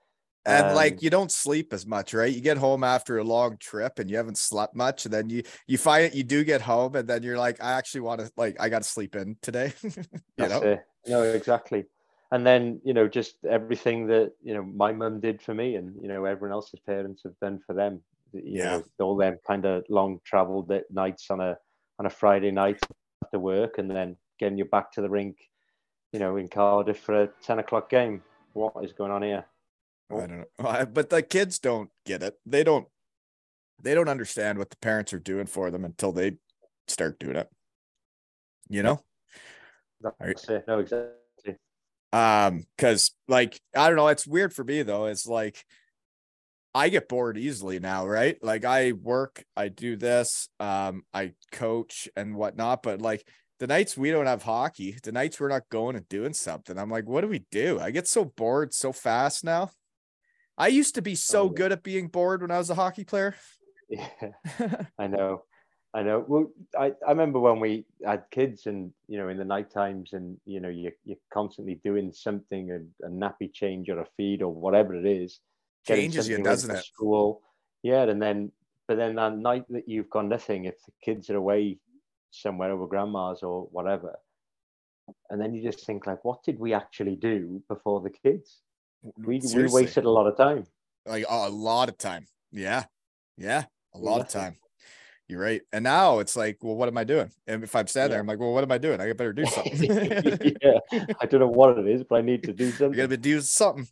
And 0.46 0.70
um, 0.70 0.76
like 0.76 1.02
you 1.02 1.10
don't 1.10 1.32
sleep 1.32 1.74
as 1.74 1.86
much, 1.86 2.14
right? 2.14 2.34
You 2.34 2.42
get 2.42 2.58
home 2.58 2.84
after 2.84 3.18
a 3.18 3.24
long 3.24 3.58
trip 3.58 4.00
and 4.00 4.10
you 4.10 4.18
haven't 4.18 4.38
slept 4.38 4.76
much, 4.76 5.06
and 5.06 5.14
then 5.14 5.30
you 5.30 5.44
you 5.68 5.78
find 5.78 6.06
it 6.06 6.16
you 6.16 6.24
do 6.24 6.44
get 6.44 6.62
home, 6.62 6.96
and 6.96 7.08
then 7.08 7.24
you're 7.24 7.38
like, 7.38 7.62
I 7.64 7.74
actually 7.74 8.02
want 8.02 8.22
to 8.22 8.32
like 8.38 8.58
I 8.60 8.70
got 8.70 8.84
to 8.84 8.90
sleep 8.90 9.16
in 9.16 9.38
today. 9.42 9.74
you 9.84 10.48
know, 10.48 10.62
it. 10.62 10.86
No, 11.08 11.24
exactly. 11.24 11.86
And 12.32 12.46
then, 12.46 12.80
you 12.86 12.94
know, 12.94 13.08
just 13.08 13.44
everything 13.50 14.08
that, 14.08 14.32
you 14.42 14.54
know, 14.54 14.64
my 14.64 14.94
mum 14.94 15.20
did 15.20 15.42
for 15.42 15.54
me 15.54 15.76
and, 15.76 15.94
you 16.02 16.08
know, 16.08 16.24
everyone 16.26 16.54
else's 16.54 16.80
parents 16.80 17.24
have 17.24 17.38
done 17.42 17.60
for 17.66 17.74
them. 17.74 18.02
You 18.32 18.58
Yeah. 18.58 18.64
know, 18.64 18.84
all 19.00 19.18
them 19.18 19.38
kind 19.46 19.66
of 19.66 19.84
long 19.90 20.20
traveled 20.24 20.72
nights 20.90 21.30
on 21.30 21.42
a 21.42 21.58
on 22.00 22.06
a 22.06 22.10
Friday 22.10 22.52
night 22.52 22.80
after 23.24 23.40
work 23.40 23.78
and 23.78 23.90
then 23.90 24.18
getting 24.40 24.58
you 24.58 24.66
back 24.66 24.92
to 24.94 25.02
the 25.02 25.10
rink, 25.10 25.38
you 26.12 26.20
know, 26.20 26.38
in 26.38 26.48
Cardiff 26.48 27.00
for 27.00 27.24
a 27.24 27.30
10 27.44 27.60
o'clock 27.60 27.90
game. 27.90 28.24
What 28.54 28.74
is 28.84 28.94
going 28.94 29.12
on 29.12 29.24
here? 29.24 29.46
I 30.12 30.28
don't 30.28 30.46
know, 30.60 30.86
but 30.94 31.10
the 31.10 31.22
kids 31.22 31.60
don't 31.60 31.90
get 32.06 32.24
it. 32.24 32.38
They 32.46 32.64
don't 32.64 32.88
they 33.82 33.96
don't 33.96 34.10
understand 34.10 34.60
what 34.60 34.70
the 34.70 34.78
parents 34.78 35.12
are 35.14 35.20
doing 35.20 35.48
for 35.48 35.72
them 35.72 35.86
until 35.86 36.12
they 36.12 36.34
start 36.88 37.18
doing 37.18 37.36
it. 37.36 37.50
You 38.70 38.84
know. 38.84 39.02
That's 40.20 40.48
it. 40.50 40.66
No, 40.68 40.80
exactly. 40.80 41.56
um 42.12 42.66
because 42.76 43.12
like 43.28 43.60
i 43.76 43.88
don't 43.88 43.96
know 43.96 44.08
it's 44.08 44.28
weird 44.28 44.54
for 44.54 44.64
me 44.64 44.82
though 44.82 45.06
it's 45.06 45.28
like 45.28 45.64
i 46.74 46.90
get 46.90 47.10
bored 47.10 47.38
easily 47.38 47.80
now 47.80 48.06
right 48.08 48.38
like 48.44 48.66
i 48.66 48.92
work 48.92 49.44
i 49.56 49.68
do 49.68 49.96
this 49.96 50.48
um 50.60 51.04
i 51.14 51.34
coach 51.52 52.08
and 52.16 52.36
whatnot 52.36 52.82
but 52.84 53.02
like 53.02 53.28
the 53.60 53.68
nights 53.68 53.98
we 53.98 54.10
don't 54.12 54.26
have 54.26 54.44
hockey 54.44 54.98
the 55.04 55.12
nights 55.12 55.40
we're 55.40 55.48
not 55.48 55.70
going 55.70 55.96
and 55.96 56.08
doing 56.10 56.34
something 56.34 56.78
i'm 56.78 56.90
like 56.90 57.08
what 57.08 57.22
do 57.22 57.28
we 57.28 57.46
do 57.52 57.80
i 57.80 57.92
get 57.92 58.08
so 58.08 58.26
bored 58.26 58.74
so 58.74 58.92
fast 58.92 59.44
now 59.44 59.70
i 60.58 60.68
used 60.68 60.96
to 60.96 61.02
be 61.02 61.16
so 61.16 61.44
Oh, 61.44 61.46
yeah. 61.48 61.54
good 61.54 61.72
at 61.72 61.84
being 61.84 62.08
bored 62.08 62.42
when 62.42 62.52
i 62.52 62.58
was 62.58 62.70
a 62.70 62.76
hockey 62.76 63.04
player 63.04 63.36
Yeah. 63.90 64.08
I 64.98 65.08
know, 65.08 65.44
I 65.94 66.04
know. 66.04 66.24
Well, 66.26 66.52
I, 66.80 66.94
I 67.06 67.10
remember 67.10 67.40
when 67.42 67.60
we 67.60 67.86
had 68.06 68.24
kids, 68.32 68.66
and 68.68 68.94
you 69.10 69.18
know, 69.18 69.28
in 69.28 69.38
the 69.38 69.44
night 69.44 69.70
times, 69.70 70.14
and 70.14 70.38
you 70.46 70.62
know, 70.62 70.70
you 70.70 70.92
you're 71.04 71.18
constantly 71.34 71.82
doing 71.84 72.14
something, 72.14 72.72
a, 72.72 73.06
a 73.06 73.10
nappy 73.10 73.52
change 73.54 73.90
or 73.90 74.00
a 74.00 74.08
feed 74.16 74.42
or 74.42 74.54
whatever 74.54 74.96
it 74.96 75.06
is, 75.06 75.42
Changes 75.86 76.28
you, 76.28 76.42
doesn't 76.44 76.76
it? 76.76 76.84
School, 76.84 77.42
yeah, 77.84 78.04
and 78.04 78.22
then 78.22 78.52
but 78.88 78.98
then 78.98 79.16
that 79.16 79.38
night 79.38 79.66
that 79.70 79.88
you've 79.88 80.10
got 80.10 80.26
nothing, 80.26 80.66
if 80.66 80.76
the 80.86 80.92
kids 81.04 81.30
are 81.30 81.38
away 81.38 81.78
somewhere 82.32 82.72
over 82.72 82.88
grandma's 82.88 83.42
or 83.42 83.68
whatever, 83.72 84.18
and 85.30 85.42
then 85.42 85.54
you 85.54 85.64
just 85.64 85.86
think 85.86 86.06
like, 86.06 86.24
what 86.24 86.44
did 86.44 86.60
we 86.60 86.74
actually 86.74 87.16
do 87.16 87.62
before 87.68 88.02
the 88.02 88.10
kids? 88.10 88.62
Mm-hmm. 89.06 89.26
We 89.26 89.42
we 89.56 89.72
wasted 89.72 90.06
a 90.06 90.10
lot 90.10 90.28
of 90.28 90.38
time. 90.38 90.66
like 91.06 91.26
a 91.28 91.50
lot 91.50 91.90
of 91.90 91.98
time. 91.98 92.28
Yeah. 92.52 92.86
Yeah 93.38 93.66
a 93.94 94.00
lot 94.00 94.22
of 94.22 94.28
time. 94.28 94.58
You're 95.28 95.40
right. 95.40 95.62
And 95.72 95.84
now 95.84 96.20
it's 96.20 96.36
like 96.36 96.58
well 96.62 96.76
what 96.76 96.90
am 96.90 96.98
i 96.98 97.04
doing? 97.04 97.32
And 97.48 97.64
if 97.64 97.76
i'm 97.76 97.88
standing 97.88 98.12
there 98.12 98.20
i'm 98.20 98.28
like 98.28 98.40
well 98.40 98.54
what 98.54 98.64
am 98.64 98.72
i 98.72 98.78
doing? 98.78 99.00
I 99.00 99.12
better 99.14 99.34
do 99.34 99.46
something. 99.48 100.56
Yeah, 100.62 100.80
I 101.22 101.26
don't 101.26 101.40
know 101.40 101.48
what 101.48 101.78
it 101.78 101.88
is, 101.88 102.04
but 102.04 102.16
I 102.16 102.22
need 102.22 102.44
to 102.44 102.54
do 102.54 102.72
something. 102.72 102.92
you 102.92 103.06
gotta 103.06 103.18
do 103.18 103.40
something 103.42 103.88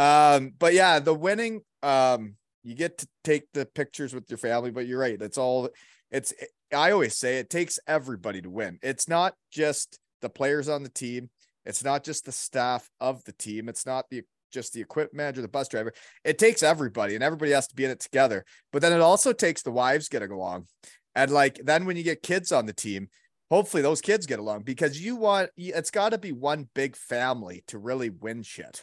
um 0.00 0.52
but 0.58 0.72
yeah 0.72 0.98
the 0.98 1.14
winning 1.14 1.60
um 1.82 2.34
you 2.62 2.74
get 2.74 2.98
to 2.98 3.06
take 3.22 3.44
the 3.52 3.66
pictures 3.66 4.14
with 4.14 4.24
your 4.30 4.38
family 4.38 4.70
but 4.70 4.86
you're 4.86 5.00
right. 5.00 5.20
It's 5.20 5.38
all 5.38 5.68
it's 6.10 6.32
i 6.74 6.90
always 6.90 7.16
say 7.16 7.38
it 7.38 7.50
takes 7.50 7.78
everybody 7.86 8.40
to 8.42 8.50
win. 8.50 8.78
It's 8.82 9.08
not 9.08 9.34
just 9.50 9.98
the 10.22 10.30
players 10.30 10.68
on 10.68 10.82
the 10.82 10.88
team. 10.88 11.30
It's 11.66 11.84
not 11.84 12.04
just 12.04 12.24
the 12.24 12.32
staff 12.32 12.88
of 13.00 13.22
the 13.24 13.32
team. 13.32 13.68
It's 13.68 13.84
not 13.84 14.06
the 14.10 14.22
just 14.52 14.72
the 14.72 14.80
equipment 14.80 15.14
manager 15.14 15.42
the 15.42 15.48
bus 15.48 15.68
driver. 15.68 15.92
It 16.24 16.38
takes 16.38 16.62
everybody 16.62 17.14
and 17.14 17.22
everybody 17.22 17.52
has 17.52 17.68
to 17.68 17.76
be 17.76 17.84
in 17.84 17.90
it 17.90 18.00
together. 18.00 18.44
But 18.72 18.82
then 18.82 18.92
it 18.92 19.00
also 19.00 19.32
takes 19.32 19.62
the 19.62 19.70
wives 19.70 20.08
getting 20.08 20.32
along. 20.32 20.66
And 21.14 21.30
like 21.30 21.60
then 21.62 21.84
when 21.84 21.96
you 21.96 22.02
get 22.02 22.22
kids 22.22 22.52
on 22.52 22.66
the 22.66 22.72
team 22.72 23.08
hopefully 23.50 23.82
those 23.82 24.00
kids 24.00 24.26
get 24.26 24.38
along 24.38 24.62
because 24.62 25.04
you 25.04 25.16
want 25.16 25.50
it's 25.56 25.90
got 25.90 26.10
to 26.10 26.18
be 26.18 26.32
one 26.32 26.68
big 26.74 26.96
family 26.96 27.64
to 27.66 27.78
really 27.78 28.08
win 28.08 28.42
shit 28.42 28.82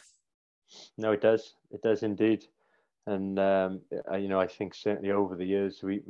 No, 0.96 1.12
it 1.12 1.20
does. 1.20 1.54
It 1.70 1.82
does 1.82 2.02
indeed. 2.02 2.44
And 3.06 3.38
um, 3.38 3.80
uh, 4.10 4.16
you 4.16 4.28
know, 4.28 4.40
I 4.40 4.46
think 4.46 4.74
certainly 4.74 5.10
over 5.10 5.34
the 5.34 5.44
years, 5.44 5.82
we, 5.82 6.02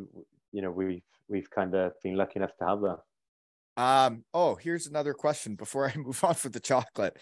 you 0.53 0.63
know, 0.63 0.71
we've 0.71 1.03
we've 1.29 1.51
kind 1.51 1.75
of 1.75 1.93
been 2.03 2.17
lucky 2.17 2.37
enough 2.37 2.57
to 2.59 2.67
have 2.67 2.81
that. 2.81 2.99
Um, 3.81 4.25
oh, 4.35 4.57
here's 4.57 4.87
another 4.87 5.15
question 5.15 5.55
before 5.55 5.89
I 5.89 5.97
move 5.97 6.23
on 6.25 6.35
for 6.35 6.49
the 6.49 6.61
chocolate. 6.61 7.17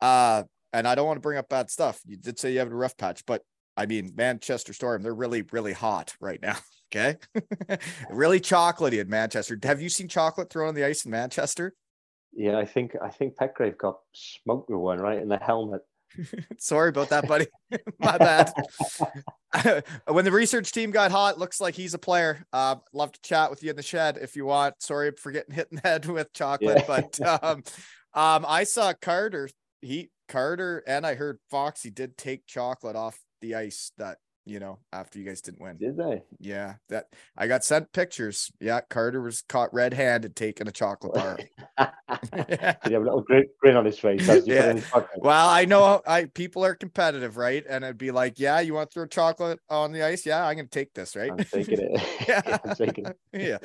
Uh, 0.00 0.42
and 0.72 0.86
I 0.86 0.94
don't 0.94 1.06
want 1.06 1.16
to 1.16 1.22
bring 1.22 1.38
up 1.38 1.48
bad 1.48 1.70
stuff. 1.70 2.00
You 2.04 2.16
did 2.16 2.38
say 2.38 2.52
you 2.52 2.58
have 2.58 2.70
a 2.70 2.74
rough 2.74 2.96
patch, 2.96 3.24
but 3.26 3.42
I 3.76 3.86
mean, 3.86 4.12
Manchester 4.14 4.72
Storm, 4.72 5.02
they're 5.02 5.14
really, 5.14 5.42
really 5.52 5.72
hot 5.72 6.14
right 6.20 6.40
now. 6.40 6.56
Okay. 6.94 7.16
really 8.10 8.38
chocolatey 8.38 9.00
in 9.00 9.08
Manchester. 9.08 9.58
Have 9.64 9.82
you 9.82 9.88
seen 9.88 10.06
chocolate 10.06 10.48
thrown 10.48 10.68
on 10.68 10.74
the 10.76 10.84
ice 10.84 11.04
in 11.04 11.10
Manchester? 11.10 11.74
Yeah, 12.32 12.56
I 12.56 12.66
think 12.66 12.92
I 13.02 13.08
think 13.08 13.34
Petgrave 13.36 13.76
got 13.78 13.98
smoked 14.12 14.70
with 14.70 14.78
one 14.78 15.00
right 15.00 15.20
in 15.20 15.28
the 15.28 15.38
helmet. 15.38 15.82
Sorry 16.58 16.88
about 16.88 17.10
that, 17.10 17.26
buddy. 17.26 17.46
My 17.98 18.18
bad. 18.18 18.52
when 20.08 20.24
the 20.24 20.32
research 20.32 20.72
team 20.72 20.90
got 20.90 21.10
hot, 21.10 21.38
looks 21.38 21.60
like 21.60 21.74
he's 21.74 21.94
a 21.94 21.98
player. 21.98 22.44
Uh, 22.52 22.76
love 22.92 23.12
to 23.12 23.20
chat 23.22 23.50
with 23.50 23.62
you 23.62 23.70
in 23.70 23.76
the 23.76 23.82
shed 23.82 24.18
if 24.20 24.36
you 24.36 24.46
want. 24.46 24.80
Sorry 24.82 25.12
for 25.12 25.32
getting 25.32 25.54
hit 25.54 25.68
in 25.70 25.76
the 25.82 25.88
head 25.88 26.06
with 26.06 26.32
chocolate, 26.32 26.84
Yeah. 26.88 27.00
but 27.18 27.42
um, 27.42 27.62
um, 28.14 28.44
I 28.48 28.64
saw 28.64 28.92
Carter. 28.92 29.48
He 29.80 30.10
Carter 30.28 30.82
and 30.86 31.06
I 31.06 31.14
heard 31.14 31.38
Foxy 31.50 31.90
did 31.90 32.16
take 32.16 32.46
chocolate 32.46 32.96
off 32.96 33.18
the 33.40 33.54
ice. 33.56 33.92
That 33.98 34.18
you 34.44 34.60
know 34.60 34.78
after 34.92 35.18
you 35.18 35.24
guys 35.24 35.40
didn't 35.40 35.60
win. 35.60 35.76
Did 35.76 35.96
they? 35.96 36.22
Yeah, 36.38 36.74
that 36.88 37.06
I 37.36 37.46
got 37.46 37.64
sent 37.64 37.92
pictures. 37.92 38.50
Yeah, 38.60 38.80
Carter 38.88 39.20
was 39.20 39.42
caught 39.48 39.72
red-handed 39.72 40.36
taking 40.36 40.68
a 40.68 40.72
chocolate 40.72 41.14
bar. 41.14 41.36
Did 41.36 42.76
he 42.84 42.92
have 42.92 43.02
a 43.02 43.04
little 43.04 43.22
grin, 43.22 43.44
grin 43.60 43.76
on 43.76 43.84
his 43.84 43.98
face 43.98 44.26
Yeah. 44.46 44.74
his? 44.74 44.84
Well, 45.18 45.48
I 45.48 45.64
know 45.64 46.02
I 46.06 46.26
people 46.26 46.64
are 46.64 46.74
competitive, 46.74 47.36
right? 47.36 47.64
And 47.68 47.84
it'd 47.84 47.98
be 47.98 48.10
like, 48.10 48.38
yeah, 48.38 48.60
you 48.60 48.74
want 48.74 48.90
to 48.90 48.94
throw 48.94 49.06
chocolate 49.06 49.60
on 49.68 49.92
the 49.92 50.02
ice? 50.02 50.26
Yeah, 50.26 50.44
I'm 50.46 50.56
gonna 50.56 50.68
take 50.68 50.94
this, 50.94 51.16
right? 51.16 51.30
I'm 51.30 51.38
taking 51.38 51.80
it. 51.80 52.02
Yeah. 52.28 52.42
yeah, 52.46 52.58
I'm 52.64 52.74
taking 52.76 53.06
it. 53.06 53.16
yeah. 53.32 53.58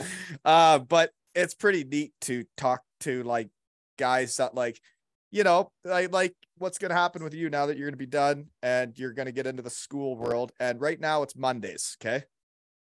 Uh, 0.46 0.80
but 0.80 1.12
it's 1.36 1.54
pretty 1.54 1.84
neat 1.84 2.14
to 2.22 2.46
talk 2.58 2.82
to 3.02 3.24
like 3.24 3.50
guys 3.98 4.38
that 4.38 4.56
like, 4.56 4.80
you 5.32 5.44
know, 5.44 5.72
I 5.90 6.08
like 6.08 6.34
what's 6.58 6.78
gonna 6.78 6.94
happen 6.96 7.24
with 7.24 7.34
you 7.34 7.50
now 7.50 7.66
that 7.68 7.78
you're 7.78 7.88
gonna 7.88 7.98
be 7.98 8.06
done 8.06 8.48
and 8.62 8.98
you're 8.98 9.14
gonna 9.14 9.32
get 9.32 9.48
into 9.48 9.62
the 9.62 9.70
school 9.70 10.16
world. 10.16 10.52
And 10.60 10.82
right 10.82 11.00
now 11.00 11.24
it's 11.24 11.36
Mondays, 11.36 11.98
okay? 12.02 12.24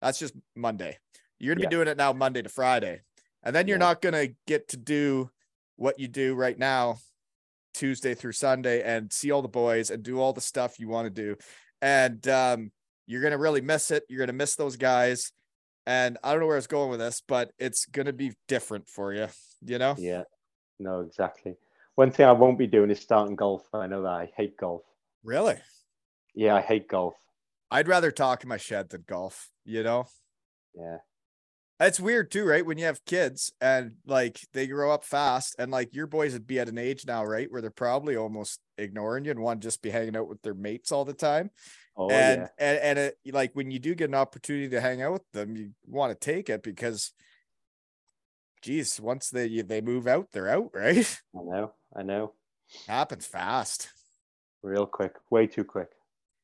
That's 0.01 0.19
just 0.19 0.33
Monday. 0.55 0.97
You're 1.39 1.55
gonna 1.55 1.63
Yeah. 1.63 1.69
be 1.69 1.75
doing 1.75 1.87
it 1.87 1.97
now 1.97 2.13
Monday 2.13 2.41
to 2.41 2.49
Friday. 2.49 3.01
And 3.43 3.55
then 3.55 3.67
you're 3.67 3.77
Yeah. 3.77 3.85
not 3.85 4.01
gonna 4.01 4.27
get 4.47 4.67
to 4.69 4.77
do 4.77 5.31
what 5.75 5.99
you 5.99 6.07
do 6.07 6.35
right 6.35 6.57
now 6.57 6.99
Tuesday 7.73 8.13
through 8.13 8.33
Sunday 8.33 8.81
and 8.83 9.11
see 9.11 9.31
all 9.31 9.41
the 9.41 9.47
boys 9.47 9.89
and 9.89 10.03
do 10.03 10.19
all 10.19 10.33
the 10.33 10.41
stuff 10.41 10.79
you 10.79 10.89
want 10.89 11.05
to 11.05 11.09
do. 11.09 11.37
And 11.81 12.27
um, 12.27 12.71
you're 13.07 13.21
going 13.21 13.31
to 13.31 13.37
really 13.37 13.61
miss 13.61 13.91
it. 13.91 14.03
You're 14.09 14.17
going 14.17 14.27
to 14.27 14.33
miss 14.33 14.55
those 14.55 14.75
guys. 14.75 15.31
And 15.85 16.17
I 16.23 16.31
don't 16.31 16.41
know 16.41 16.47
where 16.47 16.57
it's 16.57 16.67
going 16.67 16.89
with 16.89 16.99
this, 16.99 17.21
but 17.25 17.51
it's 17.57 17.85
going 17.85 18.07
to 18.07 18.13
be 18.13 18.33
different 18.47 18.89
for 18.89 19.13
you, 19.13 19.27
you 19.65 19.77
know? 19.77 19.95
Yeah, 19.97 20.23
no, 20.79 20.99
exactly. 21.01 21.55
One 21.99 22.11
thing 22.11 22.27
I 22.27 22.31
won't 22.31 22.57
be 22.57 22.65
doing 22.65 22.91
is 22.91 23.01
starting 23.01 23.35
golf. 23.35 23.67
I 23.73 23.87
know 23.87 24.03
that 24.03 24.07
I 24.07 24.31
hate 24.37 24.55
golf. 24.55 24.83
Really? 25.21 25.57
Yeah, 26.33 26.55
I 26.55 26.61
hate 26.61 26.87
golf. 26.87 27.13
I'd 27.69 27.89
rather 27.89 28.09
talk 28.09 28.41
in 28.41 28.47
my 28.47 28.55
shed 28.55 28.87
than 28.87 29.03
golf, 29.05 29.49
you 29.65 29.83
know? 29.83 30.05
Yeah, 30.73 30.99
It's 31.81 31.99
weird 31.99 32.31
too, 32.31 32.45
right? 32.45 32.65
When 32.65 32.77
you 32.77 32.85
have 32.85 33.03
kids 33.03 33.51
and 33.59 33.95
like 34.05 34.39
they 34.53 34.65
grow 34.65 34.93
up 34.93 35.03
fast 35.03 35.57
and 35.59 35.73
like 35.73 35.93
your 35.93 36.07
boys 36.07 36.31
would 36.31 36.47
be 36.47 36.57
at 36.57 36.69
an 36.69 36.77
age 36.77 37.05
now, 37.05 37.25
right? 37.25 37.51
Where 37.51 37.59
they're 37.61 37.69
probably 37.69 38.15
almost 38.15 38.61
ignoring 38.77 39.25
you 39.25 39.31
and 39.31 39.41
want 39.41 39.59
to 39.59 39.67
just 39.67 39.81
be 39.81 39.89
hanging 39.89 40.15
out 40.15 40.29
with 40.29 40.41
their 40.41 40.53
mates 40.53 40.93
all 40.93 41.03
the 41.03 41.13
time. 41.13 41.51
oh 41.97 42.09
and 42.09 42.43
yeah, 42.43 42.47
and 42.59 42.79
and 42.79 42.99
it, 42.99 43.17
like 43.33 43.51
when 43.55 43.71
you 43.71 43.79
do 43.79 43.93
get 43.93 44.07
an 44.07 44.15
opportunity 44.15 44.69
to 44.69 44.79
hang 44.79 45.01
out 45.01 45.11
with 45.11 45.31
them, 45.33 45.57
you 45.57 45.71
want 45.85 46.17
to 46.17 46.25
take 46.25 46.49
it 46.49 46.63
because, 46.63 47.11
geez, 48.61 48.99
once 48.99 49.29
they 49.29 49.61
they 49.61 49.81
move 49.81 50.07
out, 50.07 50.27
they're 50.31 50.49
out, 50.49 50.71
right? 50.73 51.21
I 51.35 51.41
know, 51.43 51.73
I 51.95 52.03
know. 52.03 52.33
Happens 52.87 53.25
fast. 53.25 53.89
Real 54.61 54.85
quick, 54.85 55.13
way 55.29 55.47
too 55.47 55.63
quick. 55.63 55.89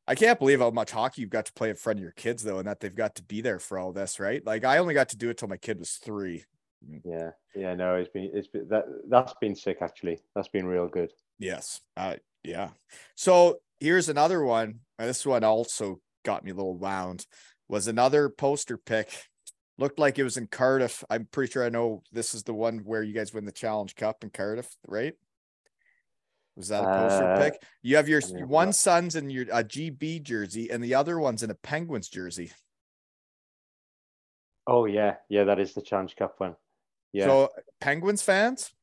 I 0.08 0.16
can't 0.16 0.40
believe 0.40 0.60
how 0.60 0.70
much 0.70 0.92
hockey 0.92 1.22
you've 1.22 1.32
got 1.32 1.46
to 1.48 1.54
play 1.54 1.70
in 1.70 1.76
front 1.76 2.00
of 2.00 2.04
your 2.04 2.12
kids 2.12 2.44
though, 2.44 2.60
and 2.60 2.68
that 2.68 2.80
they've 2.80 2.96
got 2.96 3.16
to 3.16 3.24
be 3.24 3.42
there 3.42 3.60
for 3.60 3.78
all 3.78 3.92
this, 3.92 4.20
right? 4.20 4.46
Like 4.46 4.64
I 4.64 4.78
only 4.78 4.94
got 4.94 5.10
to 5.10 5.18
do 5.18 5.30
it 5.30 5.38
till 5.38 5.48
my 5.48 5.58
kid 5.58 5.80
was 5.80 5.92
three. 5.92 6.46
Yeah, 7.04 7.32
yeah, 7.56 7.74
no, 7.74 7.96
it's 7.96 8.10
been 8.10 8.30
it's 8.34 8.48
been 8.48 8.68
that 8.70 8.86
that's 9.10 9.34
been 9.42 9.56
sick 9.56 9.78
actually. 9.82 10.20
That's 10.36 10.48
been 10.48 10.68
real 10.68 10.88
good. 10.88 11.12
Yes. 11.40 11.82
Uh 11.98 12.16
yeah. 12.44 12.70
So 13.16 13.58
here's 13.80 14.10
another 14.10 14.44
one. 14.44 14.82
This 15.00 15.26
one 15.26 15.44
also 15.44 16.00
got 16.24 16.44
me 16.44 16.52
a 16.52 16.56
little 16.56 16.78
wound. 16.78 17.26
was 17.68 17.88
another 17.88 18.30
poster 18.30 18.78
pick. 18.78 19.10
Looked 19.78 20.00
like 20.00 20.18
it 20.18 20.24
was 20.24 20.38
in 20.38 20.48
Cardiff. 20.48 21.04
I'm 21.10 21.26
pretty 21.26 21.52
sure 21.52 21.66
I 21.66 21.70
know 21.70 22.02
this 22.12 22.34
is 22.34 22.44
the 22.44 22.54
one 22.54 22.80
where 22.80 23.04
you 23.04 23.14
guys 23.14 23.34
win 23.34 23.46
the 23.46 23.52
Challenge 23.52 23.94
Cup 23.96 24.24
in 24.24 24.30
Cardiff, 24.30 24.74
right? 24.88 25.14
Was 26.56 26.70
that 26.70 26.84
a 26.84 26.88
poster 26.88 27.26
Uh, 27.26 27.38
pick? 27.38 27.62
You 27.82 27.98
have 27.98 28.08
your 28.08 28.22
one 28.48 28.72
son's 28.72 29.16
in 29.16 29.30
your 29.30 29.44
a 29.52 29.64
GB 29.64 30.24
jersey, 30.24 30.70
and 30.70 30.82
the 30.82 30.96
other 30.96 31.20
one's 31.20 31.44
in 31.44 31.50
a 31.50 31.56
Penguins 31.56 32.08
jersey. 32.08 32.52
Oh 34.66 34.86
yeah, 34.86 35.18
yeah, 35.30 35.44
that 35.44 35.60
is 35.60 35.74
the 35.74 35.82
Challenge 35.82 36.16
Cup 36.16 36.40
one. 36.40 36.56
Yeah, 37.12 37.26
So 37.26 37.50
Penguins 37.82 38.22
fans, 38.22 38.74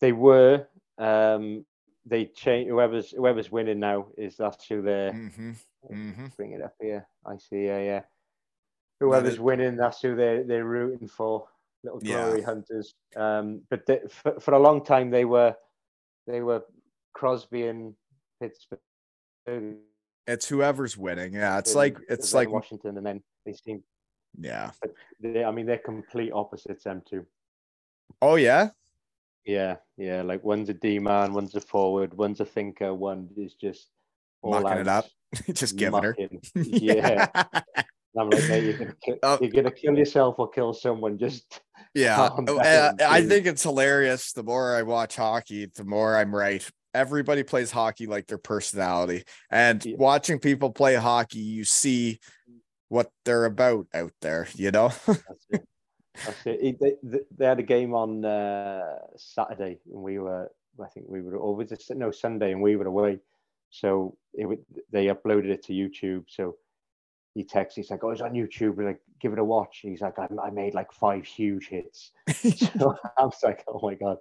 they 0.00 0.12
were. 0.12 0.68
Um, 0.96 1.66
they 2.06 2.26
change 2.26 2.68
whoever's 2.68 3.10
whoever's 3.10 3.50
winning 3.50 3.80
now 3.80 4.08
is 4.16 4.36
that's 4.36 4.66
who 4.68 4.82
they're 4.82 5.12
hmm 5.12 5.52
hmm 5.88 6.26
bring 6.36 6.52
it 6.52 6.62
up 6.62 6.74
here. 6.80 7.08
I 7.26 7.38
see. 7.38 7.66
Yeah, 7.66 7.80
yeah. 7.80 8.00
Whoever's 9.00 9.38
winning, 9.40 9.76
that's 9.76 10.00
who 10.00 10.14
they're 10.16 10.44
they're 10.44 10.64
rooting 10.64 11.08
for. 11.08 11.46
Little 11.82 12.00
Yeah. 12.02 12.24
glory 12.24 12.42
hunters. 12.42 12.94
Um, 13.16 13.62
but 13.68 13.84
they, 13.86 14.00
for, 14.08 14.40
for 14.40 14.54
a 14.54 14.58
long 14.58 14.84
time 14.84 15.10
they 15.10 15.24
were 15.24 15.54
they 16.26 16.40
were 16.40 16.62
Crosby 17.12 17.66
and 17.66 17.94
Pittsburgh. 18.40 18.80
it's 20.26 20.48
whoever's 20.48 20.96
winning. 20.96 21.34
Yeah, 21.34 21.58
it's 21.58 21.74
like 21.74 21.98
it's 22.08 22.32
like 22.34 22.48
Washington, 22.48 22.96
and 22.96 23.06
then 23.06 23.22
they 23.44 23.52
seem. 23.52 23.82
yeah. 24.38 24.70
They, 25.20 25.44
I 25.44 25.50
mean, 25.50 25.66
they're 25.66 25.78
complete 25.78 26.32
opposites. 26.32 26.84
Them 26.84 27.02
two. 27.08 27.26
Oh 28.22 28.36
yeah, 28.36 28.70
Yeah, 29.44 29.76
yeah. 29.96 30.22
Like 30.22 30.42
one's 30.44 30.68
a 30.70 30.74
D 30.74 30.98
man, 30.98 31.34
one's 31.34 31.54
a 31.54 31.60
forward, 31.60 32.14
one's 32.14 32.40
a 32.40 32.44
thinker, 32.46 32.94
one 32.94 33.28
is 33.36 33.54
just 33.54 33.88
all 34.42 34.60
Mucking 34.60 34.78
it 34.78 34.88
up. 34.88 35.06
just 35.52 35.76
giving 35.76 36.02
her. 36.02 36.16
Yeah. 36.54 37.26
And 38.14 38.22
I'm 38.22 38.30
like, 38.30 38.48
mate, 38.48 38.64
you're 38.64 38.78
gonna, 38.78 38.94
kill, 39.04 39.16
Oh. 39.22 39.38
you're 39.40 39.50
gonna 39.50 39.70
kill 39.70 39.96
yourself 39.98 40.36
or 40.38 40.48
kill 40.48 40.72
someone. 40.72 41.18
Just 41.18 41.60
Yeah, 41.94 42.28
Oh, 42.32 42.44
down, 42.44 42.60
uh, 42.60 42.92
I 43.08 43.24
think 43.24 43.46
it's 43.46 43.62
hilarious. 43.62 44.32
The 44.32 44.42
more 44.42 44.74
I 44.76 44.82
watch 44.82 45.16
hockey, 45.16 45.66
the 45.74 45.84
more 45.84 46.16
I'm 46.16 46.34
right. 46.34 46.68
Everybody 46.92 47.42
plays 47.42 47.70
hockey 47.70 48.06
like 48.06 48.26
their 48.26 48.38
personality, 48.38 49.24
and 49.50 49.84
Yeah. 49.84 49.96
watching 49.98 50.38
people 50.38 50.70
play 50.72 50.94
hockey, 50.94 51.40
you 51.40 51.64
see 51.64 52.20
what 52.88 53.10
they're 53.24 53.44
about 53.46 53.86
out 53.94 54.12
there. 54.20 54.46
You 54.54 54.70
know, 54.70 54.88
that's 55.06 55.46
it. 55.50 55.68
That's 56.24 56.46
it. 56.46 56.78
They, 56.80 56.94
they- 57.02 57.18
they 57.36 57.46
had 57.46 57.58
a 57.58 57.64
game 57.64 57.94
on 57.94 58.24
uh, 58.24 58.98
Saturday, 59.16 59.78
and 59.92 60.02
we 60.02 60.18
were. 60.20 60.50
I 60.82 60.88
think 60.88 61.06
we 61.08 61.20
were. 61.20 61.36
Or 61.36 61.54
was 61.56 61.70
it 61.72 61.82
no 61.90 62.10
Sunday, 62.12 62.52
and 62.52 62.62
we 62.62 62.76
were 62.76 62.86
away. 62.86 63.18
So 63.70 64.16
it 64.32 64.46
they 64.92 65.06
uploaded 65.06 65.50
it 65.50 65.64
to 65.64 65.72
YouTube. 65.72 66.24
So 66.28 66.56
he 67.34 67.44
texts. 67.44 67.76
He's 67.76 67.90
like, 67.90 68.02
"Oh, 68.04 68.10
it's 68.10 68.20
on 68.20 68.32
YouTube." 68.32 68.76
We're 68.76 68.88
like, 68.88 69.00
"Give 69.20 69.32
it 69.32 69.38
a 69.38 69.44
watch." 69.44 69.80
And 69.82 69.90
he's 69.90 70.00
like, 70.00 70.18
I, 70.18 70.28
"I 70.42 70.50
made 70.50 70.74
like 70.74 70.92
five 70.92 71.24
huge 71.24 71.68
hits." 71.68 72.12
so 72.32 72.96
I 73.18 73.24
was 73.24 73.40
like, 73.42 73.64
"Oh 73.68 73.80
my 73.82 73.94
god." 73.94 74.18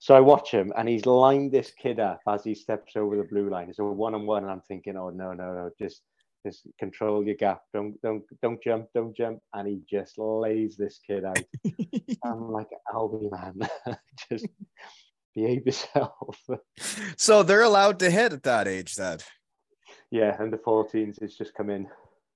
So 0.00 0.14
I 0.14 0.20
watch 0.20 0.50
him, 0.50 0.72
and 0.76 0.88
he's 0.88 1.06
lined 1.06 1.52
this 1.52 1.70
kid 1.70 2.00
up 2.00 2.20
as 2.26 2.44
he 2.44 2.54
steps 2.54 2.96
over 2.96 3.16
the 3.16 3.24
blue 3.24 3.48
line. 3.48 3.68
It's 3.70 3.78
a 3.78 3.84
one 3.84 4.14
on 4.14 4.26
one, 4.26 4.42
and 4.42 4.50
I'm 4.50 4.62
thinking, 4.62 4.96
"Oh 4.96 5.10
no, 5.10 5.32
no, 5.32 5.54
no! 5.54 5.70
Just, 5.78 6.02
just 6.46 6.66
control 6.78 7.24
your 7.24 7.36
gap. 7.36 7.62
Don't, 7.72 8.00
don't, 8.02 8.22
don't 8.42 8.62
jump, 8.62 8.88
don't 8.94 9.16
jump." 9.16 9.40
And 9.52 9.68
he 9.68 9.80
just 9.88 10.18
lays 10.18 10.76
this 10.76 11.00
kid 11.06 11.24
out. 11.24 11.42
I'm 12.24 12.50
like, 12.50 12.68
"Albie, 12.92 13.30
man, 13.30 13.68
just 14.30 14.46
behave 15.34 15.66
yourself." 15.66 16.38
so 17.16 17.42
they're 17.42 17.62
allowed 17.62 17.98
to 18.00 18.10
hit 18.10 18.32
at 18.32 18.42
that 18.42 18.68
age. 18.68 18.96
Then, 18.96 19.18
yeah, 20.10 20.36
and 20.40 20.52
the 20.52 20.58
14s 20.58 21.20
has 21.20 21.34
just 21.34 21.54
come 21.54 21.70
in. 21.70 21.88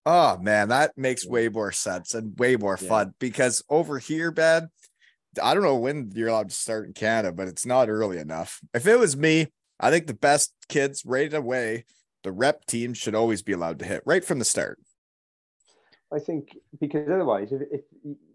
Oh 0.08 0.38
man, 0.38 0.70
that 0.70 0.96
makes 0.96 1.26
way 1.26 1.48
more 1.50 1.70
sense 1.70 2.14
and 2.14 2.36
way 2.38 2.56
more 2.56 2.78
Yeah. 2.80 2.88
fun 2.88 3.14
because 3.18 3.62
over 3.68 3.98
here, 3.98 4.30
Ben, 4.30 4.70
I 5.42 5.52
don't 5.52 5.62
know 5.62 5.76
when 5.76 6.10
you're 6.14 6.28
allowed 6.28 6.48
to 6.48 6.54
start 6.54 6.86
in 6.86 6.94
Canada, 6.94 7.30
but 7.32 7.46
it's 7.46 7.66
not 7.66 7.88
early 7.90 8.18
enough. 8.18 8.60
If 8.72 8.86
it 8.86 8.98
was 8.98 9.16
me, 9.16 9.48
I 9.78 9.90
think 9.90 10.06
the 10.06 10.14
best 10.14 10.54
kids 10.68 11.02
right 11.04 11.32
away, 11.32 11.84
the 12.24 12.32
rep 12.32 12.64
team 12.64 12.94
should 12.94 13.14
always 13.14 13.42
be 13.42 13.52
allowed 13.52 13.78
to 13.80 13.84
hit 13.84 14.02
right 14.06 14.24
from 14.24 14.38
the 14.38 14.44
start. 14.46 14.78
I 16.12 16.18
think 16.18 16.56
because 16.80 17.06
otherwise, 17.06 17.52
if, 17.52 17.60
if 17.70 17.82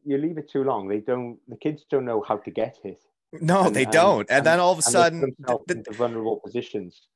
you 0.06 0.18
leave 0.20 0.38
it 0.38 0.50
too 0.50 0.64
long, 0.64 0.88
they 0.88 1.00
don't. 1.00 1.40
The 1.48 1.58
kids 1.58 1.86
don't 1.90 2.06
know 2.06 2.22
how 2.22 2.38
to 2.38 2.52
get 2.52 2.78
hit. 2.84 3.02
No, 3.42 3.66
And- 3.66 3.76
they 3.76 3.84
and- 3.86 3.92
don't. 3.92 4.30
And, 4.30 4.38
and- 4.38 4.46
then 4.46 4.60
all 4.60 4.72
of 4.72 4.78
a 4.78 4.84
sudden, 4.84 5.34
the- 5.40 5.58
into 5.70 5.92
vulnerable 5.94 6.40
positions. 6.46 7.08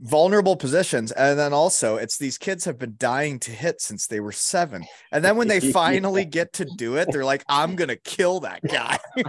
Vulnerable 0.00 0.56
positions. 0.56 1.12
And 1.12 1.38
then 1.38 1.52
also, 1.52 1.96
it's 1.96 2.18
these 2.18 2.38
kids 2.38 2.64
have 2.64 2.78
been 2.78 2.94
dying 2.98 3.38
to 3.40 3.50
hit 3.50 3.80
since 3.80 4.06
they 4.06 4.20
were 4.20 4.32
seven. 4.32 4.84
And 5.12 5.24
then 5.24 5.36
when 5.36 5.48
they 5.48 5.60
finally 5.72 6.24
get 6.24 6.52
to 6.54 6.64
do 6.76 6.96
it, 6.96 7.08
they're 7.10 7.24
like, 7.24 7.44
I'm 7.48 7.76
going 7.76 7.88
to 7.88 7.96
kill 7.96 8.40
that 8.40 8.60
guy. 8.62 8.98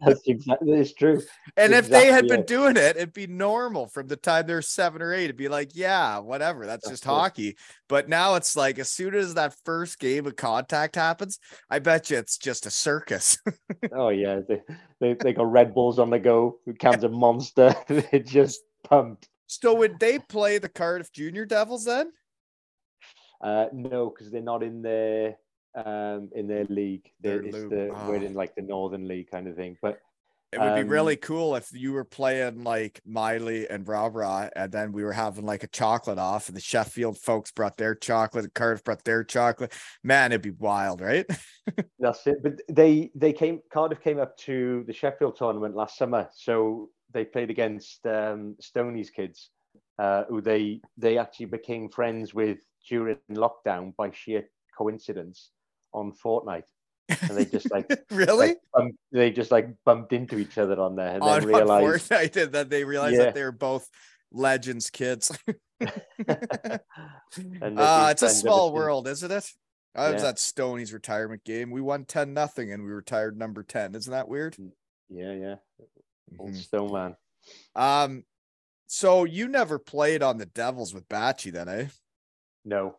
That's 0.00 0.26
exactly. 0.26 0.72
It's 0.72 0.92
true. 0.94 1.22
and 1.56 1.72
if 1.72 1.88
they 1.88 2.06
had 2.06 2.24
Exactly 2.24 2.36
been 2.36 2.46
doing 2.46 2.76
it, 2.76 2.96
it'd 2.96 3.12
be 3.12 3.26
normal 3.26 3.86
from 3.86 4.06
the 4.06 4.16
time 4.16 4.46
they're 4.46 4.62
seven 4.62 5.02
or 5.02 5.12
eight. 5.12 5.24
It'd 5.24 5.36
be 5.36 5.48
like, 5.48 5.70
yeah, 5.74 6.18
whatever. 6.18 6.66
That's, 6.66 6.84
That's 6.84 7.00
just 7.00 7.04
it. 7.04 7.08
hockey. 7.08 7.56
But 7.88 8.08
now 8.08 8.34
it's 8.36 8.54
like, 8.56 8.78
as 8.78 8.90
soon 8.90 9.14
as 9.14 9.34
that 9.34 9.54
first 9.64 9.98
game 9.98 10.26
of 10.26 10.36
contact 10.36 10.96
happens, 10.96 11.38
I 11.68 11.78
bet 11.80 12.10
you 12.10 12.18
it's 12.18 12.38
just 12.38 12.66
a 12.66 12.70
circus. 12.70 13.38
Oh 13.92 14.10
yeah, 14.10 14.40
they, 14.46 14.60
they 15.00 15.14
they 15.14 15.32
got 15.32 15.50
Red 15.50 15.74
Bulls 15.74 15.98
on 15.98 16.10
the 16.10 16.18
go. 16.18 16.58
Cans 16.78 17.02
of 17.02 17.12
Monster. 17.12 17.74
They're 17.88 18.20
just 18.20 18.60
pumped. 18.84 19.28
So 19.50 19.74
would 19.74 19.98
they 19.98 20.20
play 20.20 20.58
the 20.58 20.68
Cardiff 20.68 21.12
Junior 21.12 21.44
Devils 21.44 21.84
then? 21.84 22.12
Uh, 23.42 23.66
no, 23.72 24.10
because 24.10 24.30
they're 24.30 24.42
not 24.42 24.62
in 24.62 24.80
their 24.80 25.36
um 25.74 26.30
in 26.34 26.46
their 26.46 26.64
league. 26.66 27.10
They're, 27.20 27.42
Their 27.42 27.68
the 27.68 27.90
we're 28.06 28.18
ah. 28.18 28.22
in 28.22 28.34
like 28.34 28.54
the 28.54 28.62
Northern 28.62 29.08
League 29.08 29.28
kind 29.30 29.48
of 29.48 29.56
thing. 29.56 29.76
But 29.82 29.98
It 30.52 30.60
would 30.60 30.76
be 30.76 30.84
really 30.84 31.14
Um, 31.14 31.20
cool 31.20 31.56
if 31.56 31.72
you 31.72 31.92
were 31.92 32.04
playing 32.04 32.62
like 32.62 33.00
Miley 33.04 33.68
and 33.68 33.84
Bra 33.84 34.08
Bra, 34.08 34.50
and 34.54 34.70
then 34.70 34.92
we 34.92 35.02
were 35.02 35.12
having 35.12 35.46
like 35.46 35.64
a 35.64 35.68
chocolate 35.68 36.18
off, 36.18 36.48
and 36.48 36.56
the 36.56 36.60
Sheffield 36.60 37.18
folks 37.18 37.50
brought 37.50 37.76
their 37.76 37.96
chocolate, 37.96 38.44
and 38.44 38.54
Cardiff 38.54 38.84
brought 38.84 39.04
their 39.04 39.24
chocolate. 39.24 39.72
Man, 40.04 40.30
it'd 40.30 40.42
be 40.42 40.50
wild, 40.50 41.00
right? 41.00 41.26
That's 41.98 42.24
it. 42.28 42.42
But 42.42 42.60
they 42.68 43.10
they 43.16 43.32
came 43.32 43.60
Cardiff 43.72 44.00
came 44.00 44.20
up 44.20 44.36
to 44.38 44.84
the 44.86 44.92
Sheffield 44.92 45.36
tournament 45.36 45.74
last 45.74 45.96
summer, 45.96 46.28
so 46.34 46.90
they 47.12 47.24
played 47.24 47.50
against 47.50 48.06
um, 48.06 48.56
Stoney's 48.60 49.10
kids, 49.10 49.50
uh, 49.98 50.24
who 50.28 50.40
they 50.40 50.80
they 50.96 51.18
actually 51.18 51.46
became 51.46 51.88
friends 51.88 52.32
with 52.34 52.58
during 52.88 53.18
lockdown 53.30 53.94
by 53.96 54.10
sheer 54.10 54.48
coincidence 54.76 55.50
on 55.92 56.12
Fortnite, 56.12 56.64
and 57.08 57.36
they 57.36 57.44
just 57.44 57.70
like 57.70 57.86
really? 58.10 58.48
like, 58.48 58.58
bump, 58.72 58.94
they 59.12 59.30
just 59.30 59.50
like 59.50 59.68
bumped 59.84 60.12
into 60.12 60.38
each 60.38 60.58
other 60.58 60.80
on 60.80 60.96
there 60.96 61.14
and 61.14 61.22
on, 61.22 61.28
then 61.28 61.42
on 61.42 61.48
realized 61.48 62.10
Fortnite, 62.10 62.36
and 62.42 62.52
then 62.52 62.68
they 62.68 62.84
realized 62.84 63.16
Yeah. 63.16 63.24
that 63.24 63.34
they 63.34 63.42
were 63.42 63.52
both 63.52 63.88
legends 64.32 64.90
kids. 64.90 65.36
and 65.80 67.78
uh, 67.78 68.08
it's 68.10 68.22
a 68.22 68.28
small 68.28 68.72
world, 68.72 69.08
isn't 69.08 69.30
it? 69.30 69.50
I 69.94 70.12
was 70.12 70.22
Yeah. 70.22 70.28
at 70.30 70.38
Stoney's 70.38 70.92
retirement 70.92 71.42
game. 71.44 71.70
We 71.70 71.80
won 71.80 72.04
10 72.04 72.32
nothing 72.32 72.72
and 72.72 72.84
we 72.84 72.90
retired 72.90 73.36
number 73.36 73.62
10. 73.64 73.94
Isn't 73.96 74.12
that 74.12 74.28
weird? 74.28 74.56
Yeah, 75.08 75.32
yeah. 75.32 75.54
Old 76.38 76.50
Mhm. 76.50 76.56
Stone 76.56 76.92
man. 76.92 77.16
Um, 77.74 78.24
so 78.86 79.24
you 79.24 79.48
never 79.48 79.78
played 79.78 80.22
on 80.22 80.38
the 80.38 80.46
Devils 80.46 80.92
with 80.94 81.08
Batchy 81.08 81.52
then, 81.52 81.68
eh? 81.68 81.88
No, 82.64 82.98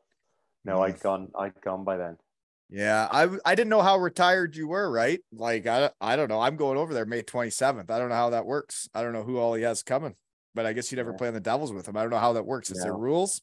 no, 0.63 0.77
Mm. 0.79 0.83
I'd 0.85 0.99
gone. 0.99 1.31
I'd 1.35 1.61
gone 1.61 1.83
by 1.83 1.97
then. 1.97 2.17
Yeah, 2.69 3.07
I 3.11 3.37
I 3.45 3.55
didn't 3.55 3.69
know 3.69 3.81
how 3.81 3.97
retired 3.97 4.55
you 4.55 4.67
were, 4.67 4.89
right? 4.89 5.21
Like 5.31 5.67
I 5.67 5.91
I 5.99 6.15
don't 6.15 6.29
know. 6.29 6.39
I'm 6.39 6.55
going 6.55 6.77
over 6.77 6.93
there 6.93 7.05
May 7.05 7.21
27th. 7.21 7.91
I 7.91 7.99
don't 7.99 8.09
know 8.09 8.15
how 8.15 8.29
that 8.31 8.45
works. 8.45 8.89
I 8.93 9.03
don't 9.03 9.11
know 9.13 9.23
who 9.23 9.37
all 9.37 9.53
he 9.53 9.63
has 9.63 9.83
coming, 9.83 10.15
but 10.55 10.65
I 10.65 10.73
guess 10.73 10.91
you 10.91 10.95
never 10.95 11.11
Yeah. 11.11 11.17
play 11.17 11.27
on 11.27 11.33
the 11.33 11.41
Devils 11.41 11.73
with 11.73 11.87
him. 11.87 11.97
I 11.97 12.01
don't 12.01 12.11
know 12.11 12.17
how 12.19 12.33
that 12.33 12.45
works. 12.45 12.71
Is 12.71 12.81
there 12.81 12.95
rules? 12.95 13.41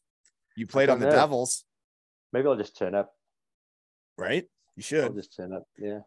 You 0.56 0.66
played 0.66 0.88
on 0.88 0.98
the 0.98 1.06
know. 1.06 1.12
Devils, 1.12 1.64
Maybe 2.32 2.48
I'll 2.48 2.56
just 2.56 2.76
turn 2.76 2.94
up. 2.94 3.14
right? 4.16 4.44
You 4.76 4.80
I'll 4.80 4.82
should. 4.82 5.14
just 5.14 5.34
turn 5.36 5.52
up. 5.52 5.64
Yeah. 5.78 6.00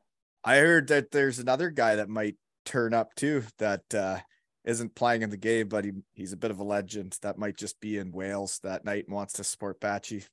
I 0.43 0.57
heard 0.57 0.87
that 0.87 1.11
there's 1.11 1.37
another 1.39 1.69
guy 1.69 1.95
that 1.97 2.09
might 2.09 2.37
turn 2.65 2.93
up 2.93 3.15
too 3.15 3.43
that 3.57 3.93
uh 3.93 4.19
isn't 4.63 4.93
playing 4.93 5.23
in 5.23 5.29
the 5.31 5.37
game, 5.37 5.67
but 5.67 5.85
he 5.85 5.91
he's 6.13 6.33
a 6.33 6.37
bit 6.37 6.51
of 6.51 6.59
a 6.59 6.63
legend 6.63 7.17
that 7.21 7.37
might 7.37 7.57
just 7.57 7.79
be 7.79 7.97
in 7.97 8.11
Wales 8.11 8.59
that 8.63 8.85
night 8.85 9.05
and 9.07 9.15
wants 9.15 9.33
to 9.33 9.43
support 9.43 9.79
Batchy. 9.81 10.27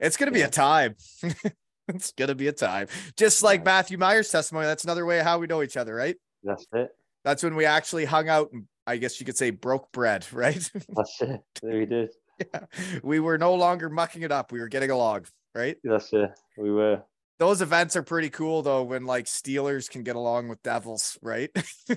It's 0.00 0.16
gonna 0.16 0.30
be 0.32 0.38
Yeah. 0.40 0.46
a 0.46 0.50
time. 0.50 0.96
it's 1.88 2.12
gonna 2.12 2.34
be 2.34 2.48
a 2.48 2.52
time. 2.52 2.88
Just 3.16 3.42
like 3.42 3.60
Yeah. 3.60 3.64
Matthew 3.64 3.98
Myers' 3.98 4.30
testimony. 4.30 4.66
That's 4.66 4.84
another 4.84 5.04
way 5.04 5.18
of 5.18 5.26
how 5.26 5.38
we 5.38 5.46
know 5.46 5.62
each 5.62 5.76
other, 5.76 5.94
right? 5.94 6.16
That's 6.42 6.66
it. 6.72 6.88
That's 7.24 7.42
when 7.42 7.56
we 7.56 7.64
actually 7.66 8.04
hung 8.06 8.28
out 8.28 8.50
and 8.52 8.64
I 8.86 8.96
guess 8.98 9.18
you 9.20 9.26
could 9.26 9.36
say 9.36 9.50
broke 9.50 9.92
bread, 9.92 10.26
right? 10.32 10.70
That's 10.88 11.20
it. 11.20 11.40
We 11.62 11.84
did. 11.86 12.10
yeah. 12.38 12.64
We 13.02 13.20
were 13.20 13.38
no 13.38 13.54
longer 13.54 13.88
mucking 13.90 14.22
it 14.22 14.32
up. 14.32 14.50
We 14.50 14.60
were 14.60 14.68
getting 14.68 14.90
along, 14.90 15.26
right? 15.54 15.76
That's 15.84 16.12
it. 16.12 16.30
We 16.56 16.70
were. 16.70 17.02
Those 17.38 17.62
events 17.62 17.96
are 17.96 18.02
pretty 18.02 18.30
cool 18.30 18.62
though 18.62 18.82
when 18.82 19.06
like 19.06 19.24
Steelers 19.26 19.90
can 19.90 20.02
get 20.02 20.16
along 20.16 20.48
with 20.48 20.62
Devils, 20.62 21.18
right? 21.22 21.50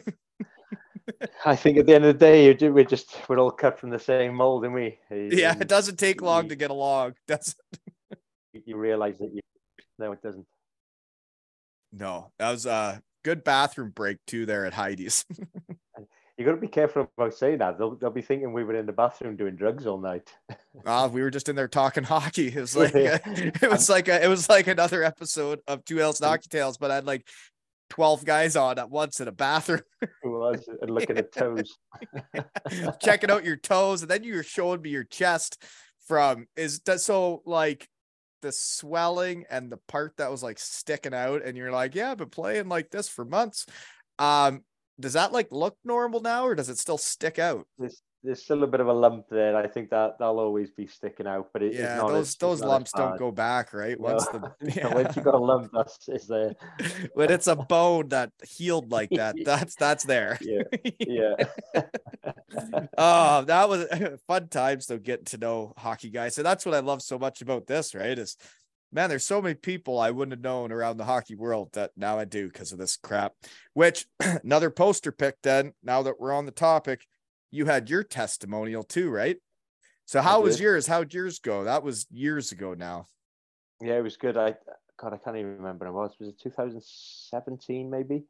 I 1.46 1.56
think 1.56 1.78
at 1.78 1.86
the 1.86 1.96
end 1.96 2.06
of 2.06 2.20
the 2.20 2.26
day, 2.26 2.70
we're 2.70 2.84
just 2.84 3.16
we're 3.30 3.40
all 3.40 3.52
cut 3.52 3.80
from 3.80 3.90
the 3.90 4.00
same 4.00 4.36
mold, 4.36 4.66
and 4.66 4.74
we. 4.74 5.00
yeah, 5.10 5.56
it 5.60 5.68
doesn't 5.68 5.98
take 5.98 6.22
long 6.22 6.50
to 6.50 6.56
get 6.56 6.72
along. 6.72 7.14
Does 7.28 7.56
You 8.54 8.62
you 8.66 8.78
realize 8.78 9.18
that 9.20 9.32
you 9.34 9.42
no, 10.00 10.12
it 10.12 10.22
doesn't. 10.22 10.46
No, 11.92 12.32
that 12.40 12.52
was 12.52 12.66
a 12.66 13.02
good 13.24 13.44
bathroom 13.44 13.92
break 13.92 14.18
too 14.28 14.46
there 14.46 14.66
at 14.66 14.74
Heidi's. 14.74 15.26
You 16.38 16.46
got 16.46 16.52
to 16.52 16.58
be 16.58 16.68
careful 16.68 17.10
about 17.18 17.34
saying 17.34 17.58
that. 17.60 17.80
They'll, 17.80 17.96
they'll 17.96 18.12
be 18.12 18.22
thinking 18.22 18.54
we 18.54 18.64
were 18.64 18.76
in 18.76 18.86
the 18.86 18.94
bathroom 18.94 19.36
doing 19.36 19.56
drugs 19.56 19.88
all 19.88 20.00
night. 20.00 20.32
Ah, 20.86 21.08
we 21.08 21.24
were 21.24 21.32
just 21.32 21.50
in 21.50 21.56
there 21.56 21.68
talking 21.68 22.04
hockey. 22.04 22.50
It 22.50 22.62
was 22.62 22.78
like 22.78 22.92
it 22.96 23.68
was 23.70 23.90
like 23.90 24.08
a, 24.08 24.24
it 24.24 24.28
was 24.28 24.48
like 24.48 24.68
another 24.68 25.04
episode 25.04 25.60
of 25.68 25.84
Two 25.84 26.00
L's 26.00 26.22
and 26.22 26.30
Hockey 26.30 26.50
Tales, 26.50 26.78
but 26.78 26.92
I 26.92 26.96
had 26.96 27.06
like 27.06 27.28
twelve 27.90 28.24
guys 28.24 28.56
on 28.56 28.78
at 28.78 28.92
once 28.92 29.20
in 29.20 29.28
a 29.28 29.32
bathroom, 29.32 29.82
was 30.24 30.70
and 30.80 30.92
looking 30.92 31.18
at 31.18 31.32
toes. 31.32 31.76
checking 33.02 33.32
out 33.32 33.44
your 33.44 33.56
toes, 33.56 34.04
and 34.04 34.12
then 34.12 34.24
you 34.24 34.36
were 34.36 34.44
showing 34.44 34.84
me 34.84 34.92
your 34.92 35.04
chest 35.04 35.62
from 36.08 36.46
is 36.56 36.80
that 36.82 37.02
so 37.02 37.42
like 37.48 37.90
the 38.44 38.52
swelling 38.52 39.46
and 39.50 39.72
the 39.72 39.80
part 39.88 40.14
that 40.18 40.30
was 40.30 40.44
like 40.44 40.60
sticking 40.60 41.16
out, 41.16 41.44
and 41.44 41.58
you're 41.58 41.72
like, 41.72 41.96
yeah, 41.96 42.12
I've 42.12 42.18
been 42.18 42.30
playing 42.30 42.70
like 42.70 42.92
this 42.92 43.10
for 43.10 43.26
months. 43.26 43.66
Um, 44.20 44.64
does 45.00 45.14
that 45.14 45.32
like 45.32 45.52
look 45.52 45.78
normal 45.84 46.22
now, 46.22 46.46
or 46.46 46.56
does 46.56 46.70
it 46.70 46.78
still 46.78 46.98
stick 46.98 47.38
out? 47.40 47.68
There's, 47.78 48.02
there's 48.24 48.44
still 48.44 48.64
a 48.64 48.68
bit 48.68 48.80
of 48.80 48.88
a 48.88 48.94
lump 48.94 49.26
there. 49.30 49.56
I 49.56 49.68
think 49.68 49.92
that 49.92 50.18
that'll 50.20 50.40
always 50.40 50.72
be 50.72 50.88
sticking 50.88 51.28
out, 51.28 51.50
but 51.54 51.62
it, 51.62 51.68
it's 51.68 51.78
Yeah, 51.78 51.98
not 51.98 52.10
those 52.10 52.30
as- 52.30 52.36
those 52.36 52.62
lumps 52.62 52.92
don't 52.92 53.18
go 53.18 53.32
back, 53.32 53.74
right? 53.74 54.00
No. 54.00 54.16
Once 54.16 54.26
the 54.28 54.52
So 54.82 54.90
Once 54.90 55.16
you 55.16 55.22
got 55.22 55.36
a 55.36 55.38
lump, 55.38 55.72
that's 55.72 56.10
is 56.10 56.28
there. 56.28 56.56
when 57.14 57.32
it's 57.32 57.48
a 57.48 57.56
bone 57.56 58.10
that 58.10 58.32
healed 58.44 58.92
like 58.92 59.10
that, 59.12 59.36
that's 59.46 59.76
that's 59.76 60.04
there. 60.04 60.38
Yeah, 60.42 60.64
yeah. 61.00 61.36
oh, 62.98 63.44
that 63.44 63.70
was 63.70 63.86
fun 64.28 64.48
times 64.48 64.88
though, 64.88 64.98
getting 64.98 65.26
to 65.26 65.38
know 65.38 65.74
hockey 65.78 66.10
guys. 66.10 66.36
So 66.36 66.44
that's 66.44 66.66
what 66.66 66.76
I 66.76 66.80
love 66.80 67.02
so 67.02 67.20
much 67.20 67.42
about 67.42 67.68
this, 67.68 67.94
right? 67.94 68.18
Is 68.18 68.36
man, 68.92 69.10
there's 69.10 69.26
so 69.26 69.42
many 69.42 69.56
people 69.56 70.00
I 70.00 70.12
wouldn't 70.12 70.34
have 70.34 70.44
known 70.44 70.72
around 70.72 70.98
the 70.98 71.06
hockey 71.06 71.36
world 71.36 71.70
that 71.74 71.92
now 71.98 72.18
I 72.18 72.26
do 72.26 72.48
because 72.48 72.72
of 72.72 72.80
this 72.80 72.98
crap. 72.98 73.34
Which 73.74 74.06
another 74.44 74.70
poster 74.70 75.12
pick 75.12 75.36
then, 75.44 75.74
now 75.84 76.04
that 76.04 76.20
we're 76.20 76.34
on 76.34 76.46
the 76.46 76.52
topic, 76.52 77.06
you 77.52 77.66
had 77.66 77.90
your 77.90 78.04
testimonial 78.04 78.84
too, 78.84 79.10
right? 79.10 79.38
So 80.06 80.22
how 80.22 80.42
was 80.42 80.60
yours? 80.60 80.88
How'd 80.88 81.14
yours 81.14 81.40
go? 81.40 81.66
That 81.66 81.84
was 81.84 82.08
years 82.10 82.54
ago 82.54 82.74
now. 82.74 83.08
yeah, 83.82 83.98
it 83.98 84.04
was 84.04 84.16
good. 84.16 84.38
I 84.38 84.56
God, 84.98 85.14
I 85.14 85.18
can't 85.18 85.38
even 85.38 85.58
remember 85.58 85.86
when 85.86 85.94
it 85.94 85.98
was. 85.98 86.16
Was 86.20 86.30
it 86.30 86.40
2017 86.42 87.90
maybe? 87.90 88.24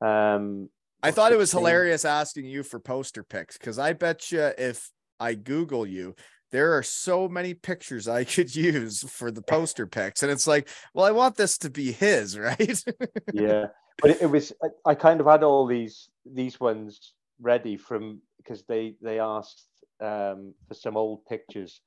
Um, 0.00 0.68
I 1.02 1.10
thought 1.10 1.32
it 1.32 1.38
was 1.38 1.52
hilarious 1.52 2.04
asking 2.04 2.46
you 2.46 2.62
for 2.62 2.80
poster 2.80 3.22
pics 3.22 3.58
because 3.58 3.78
I 3.78 3.92
bet 3.92 4.32
you 4.32 4.50
if 4.56 4.90
I 5.20 5.34
Google 5.34 5.86
you, 5.86 6.14
there 6.52 6.76
are 6.76 6.82
so 6.82 7.28
many 7.28 7.54
pictures 7.54 8.06
I 8.06 8.24
could 8.24 8.54
use 8.56 9.02
for 9.10 9.30
the 9.30 9.42
poster 9.42 9.86
pics. 9.86 10.22
And 10.22 10.30
it's 10.30 10.46
like, 10.46 10.68
well, 10.94 11.06
I 11.06 11.10
want 11.10 11.36
this 11.36 11.58
to 11.58 11.70
be 11.70 11.90
his, 11.90 12.38
right? 12.38 12.84
yeah 13.32 13.66
but 14.00 14.10
it, 14.10 14.22
it 14.22 14.26
was 14.26 14.52
I, 14.84 14.94
kind 14.94 15.20
of 15.20 15.26
had 15.26 15.42
all 15.42 15.66
these 15.66 16.08
these 16.24 16.58
ones 16.60 17.14
ready 17.40 17.76
from 17.76 18.20
because 18.36 18.62
they 18.64 18.94
they 19.02 19.18
asked 19.18 19.66
um 20.00 20.54
for 20.68 20.74
some 20.74 20.96
old 20.96 21.24
pictures 21.26 21.80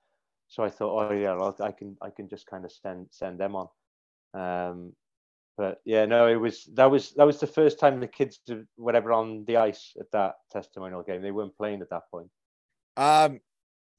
so 0.48 0.64
i 0.64 0.70
thought 0.70 1.12
oh 1.12 1.14
yeah 1.14 1.32
I'll, 1.32 1.56
i 1.62 1.72
can 1.72 1.98
i 2.02 2.10
can 2.10 2.28
just 2.30 2.48
kind 2.48 2.66
of 2.66 2.72
send 2.72 3.08
send 3.12 3.40
them 3.40 3.56
on 3.56 3.68
um 4.34 4.94
but 5.58 5.82
yeah 5.86 6.06
no 6.06 6.28
it 6.28 6.36
was 6.36 6.70
that 6.74 6.90
was 6.90 7.12
that 7.12 7.26
was 7.26 7.40
the 7.40 7.48
first 7.48 7.80
time 7.80 8.00
the 8.00 8.08
kids 8.08 8.40
did 8.46 8.66
whatever 8.76 9.12
on 9.12 9.46
the 9.46 9.58
ice 9.58 9.94
at 10.00 10.12
that 10.12 10.36
testimonial 10.52 11.04
game 11.04 11.22
they 11.22 11.32
weren't 11.32 11.58
playing 11.58 11.82
at 11.82 11.90
that 11.90 12.04
point 12.12 12.30
um, 12.98 13.42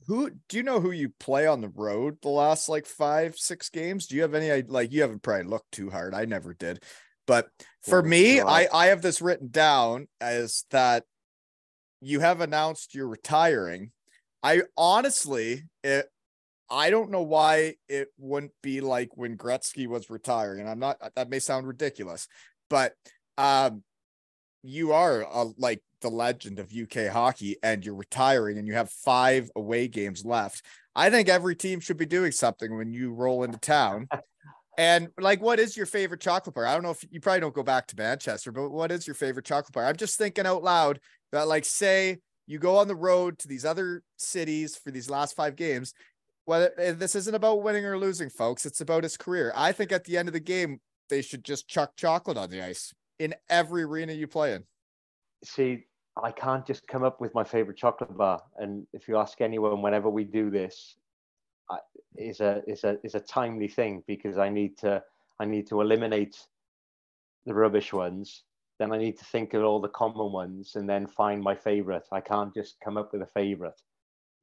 who 0.07 0.31
do 0.49 0.57
you 0.57 0.63
know 0.63 0.81
who 0.81 0.91
you 0.93 1.11
play 1.19 1.47
on 1.47 1.61
the 1.61 1.69
road 1.69 2.19
the 2.23 2.29
last 2.29 2.69
like 2.69 2.87
five, 2.87 3.37
six 3.37 3.71
games? 3.71 4.07
Do 4.07 4.17
you 4.17 4.23
have 4.23 4.35
any 4.35 4.63
like 4.63 4.93
you 4.93 5.01
haven't 5.03 5.23
probably 5.23 5.47
looked 5.47 5.73
too 5.73 5.91
hard? 5.91 6.15
I 6.15 6.25
never 6.27 6.55
did. 6.55 6.83
But 7.27 7.49
for 7.83 8.03
Yeah, 8.03 8.09
me, 8.09 8.41
no, 8.41 8.47
I, 8.47 8.65
I- 8.65 8.69
I 8.73 8.87
have 8.87 9.03
this 9.03 9.21
written 9.21 9.49
down 9.51 10.09
as 10.21 10.65
that 10.71 11.05
you 12.01 12.21
have 12.21 12.41
announced 12.41 12.95
you're 12.95 13.09
retiring. 13.09 13.91
I 14.43 14.63
honestly, 14.77 15.65
it, 15.83 16.07
I 16.71 16.91
don't 16.91 17.11
know 17.11 17.23
why 17.23 17.75
it 17.89 18.09
wouldn't 18.19 18.53
be 18.63 18.81
like 18.81 19.17
when 19.17 19.37
Gretzky 19.37 19.87
was 19.87 20.11
retiring. 20.11 20.61
And 20.61 20.69
I'm 20.69 20.79
not, 20.79 20.99
that 21.17 21.31
may 21.31 21.39
sound 21.39 21.67
ridiculous, 21.67 22.29
but 22.71 22.93
um, 23.39 23.83
you 24.67 24.93
are 24.93 25.25
uh, 25.33 25.47
like 25.59 25.81
the 26.01 26.11
legend 26.11 26.59
of 26.59 26.73
UK 26.73 27.07
hockey 27.07 27.57
and 27.63 27.85
you're 27.85 27.95
retiring 27.95 28.59
and 28.59 28.67
you 28.67 28.75
have 28.75 28.91
five 28.91 29.51
away 29.57 29.89
games 29.89 30.25
left. 30.25 30.65
I 30.95 31.11
think 31.11 31.29
every 31.29 31.55
team 31.55 31.81
should 31.81 31.97
be 31.97 32.07
doing 32.07 32.33
something 32.33 32.77
when 32.77 32.93
you 32.93 33.13
roll 33.13 33.45
into 33.45 33.59
town. 33.59 34.09
And 34.79 35.09
like, 35.19 35.41
what 35.41 35.59
is 35.59 35.75
your 35.75 35.87
favorite 35.87 36.21
chocolate 36.21 36.55
bar? 36.55 36.67
I 36.67 36.75
don't 36.75 36.83
know 36.83 36.91
if 36.91 37.03
you 37.11 37.19
probably 37.19 37.41
don't 37.41 37.55
go 37.55 37.63
back 37.63 37.87
to 37.87 37.97
Manchester, 37.97 38.53
but 38.53 38.69
what 38.69 38.93
is 38.93 39.07
your 39.07 39.15
favorite 39.15 39.47
chocolate 39.47 39.73
bar? 39.73 39.87
I'm 39.87 39.97
just 39.97 40.19
thinking 40.19 40.45
out 40.45 40.63
loud 40.63 41.01
that, 41.33 41.49
like, 41.49 41.65
say 41.65 42.19
you 42.47 42.59
go 42.59 42.77
on 42.77 42.87
the 42.87 42.95
road 42.95 43.39
to 43.39 43.49
these 43.49 43.65
other 43.65 44.03
cities 44.19 44.77
for 44.77 44.91
these 44.91 45.09
last 45.09 45.35
five 45.35 45.57
games. 45.57 45.95
Whether 46.45 46.93
this 46.93 47.15
isn't 47.15 47.35
about 47.35 47.63
winning 47.63 47.87
or 47.87 47.99
losing, 47.99 48.29
folks, 48.29 48.67
it's 48.67 48.83
about 48.83 49.03
his 49.03 49.17
career. 49.17 49.51
I 49.57 49.73
think 49.73 49.93
at 49.93 50.05
the 50.05 50.19
end 50.19 50.29
of 50.29 50.35
the 50.35 50.41
game, 50.41 50.79
they 51.09 51.23
should 51.23 51.43
just 51.43 51.67
chuck 51.69 51.93
chocolate 51.97 52.37
on 52.37 52.51
the 52.51 52.63
ice 52.63 52.93
in 53.19 53.35
every 53.49 53.83
arena 53.83 54.13
you 54.13 54.27
play 54.27 54.55
in. 54.55 54.65
see 55.45 55.85
i 56.23 56.31
can't 56.31 56.67
just 56.67 56.87
come 56.89 57.05
up 57.05 57.21
with 57.21 57.35
my 57.35 57.45
favorite 57.45 57.77
chocolate 57.77 58.17
bar 58.17 58.43
and 58.59 58.87
if 58.93 59.07
you 59.09 59.17
ask 59.19 59.41
anyone 59.41 59.83
whenever 59.83 60.09
we 60.11 60.25
do 60.25 60.51
this 60.51 60.97
I, 61.71 61.79
is 62.17 62.41
a 62.41 62.63
is 62.67 62.85
a 62.85 62.99
is 63.05 63.15
a 63.15 63.21
timely 63.21 63.69
thing 63.69 64.03
because 64.07 64.39
i 64.39 64.49
need 64.49 64.79
to 64.79 65.03
i 65.41 65.45
need 65.45 65.67
to 65.69 65.81
eliminate 65.81 66.37
the 67.45 67.55
rubbish 67.55 67.93
ones 67.93 68.45
then 68.79 68.93
i 68.93 68.99
need 68.99 69.19
to 69.19 69.25
think 69.25 69.53
of 69.55 69.63
all 69.63 69.81
the 69.81 69.89
common 69.89 70.33
ones 70.33 70.77
and 70.77 70.89
then 70.89 71.07
find 71.07 71.43
my 71.43 71.55
favorite 71.55 72.07
i 72.13 72.21
can't 72.21 72.55
just 72.55 72.77
come 72.85 72.97
up 72.97 73.13
with 73.13 73.23
a 73.23 73.27
favorite 73.27 73.81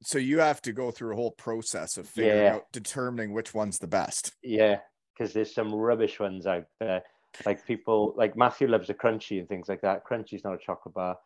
So 0.02 0.18
you 0.18 0.38
have 0.40 0.60
to 0.62 0.72
go 0.72 0.90
through 0.90 1.12
a 1.14 1.16
whole 1.16 1.32
process 1.32 1.96
of 1.96 2.06
figuring 2.08 2.44
Yeah. 2.44 2.54
out 2.56 2.64
determining 2.72 3.32
which 3.32 3.54
one's 3.54 3.78
the 3.78 3.86
best. 3.88 4.32
yeah 4.42 4.78
because 5.16 5.32
there's 5.32 5.54
some 5.54 5.72
rubbish 5.74 6.18
ones 6.20 6.46
out 6.46 6.66
there 6.80 7.02
like 7.46 7.66
people 7.66 8.14
like 8.16 8.36
matthew 8.36 8.68
loves 8.68 8.90
a 8.90 8.94
crunchy 8.94 9.38
and 9.38 9.48
things 9.48 9.68
like 9.68 9.80
that 9.80 10.04
crunchy's 10.04 10.44
not 10.44 10.54
a 10.54 10.58
chocolate 10.58 10.94
bar 10.94 11.16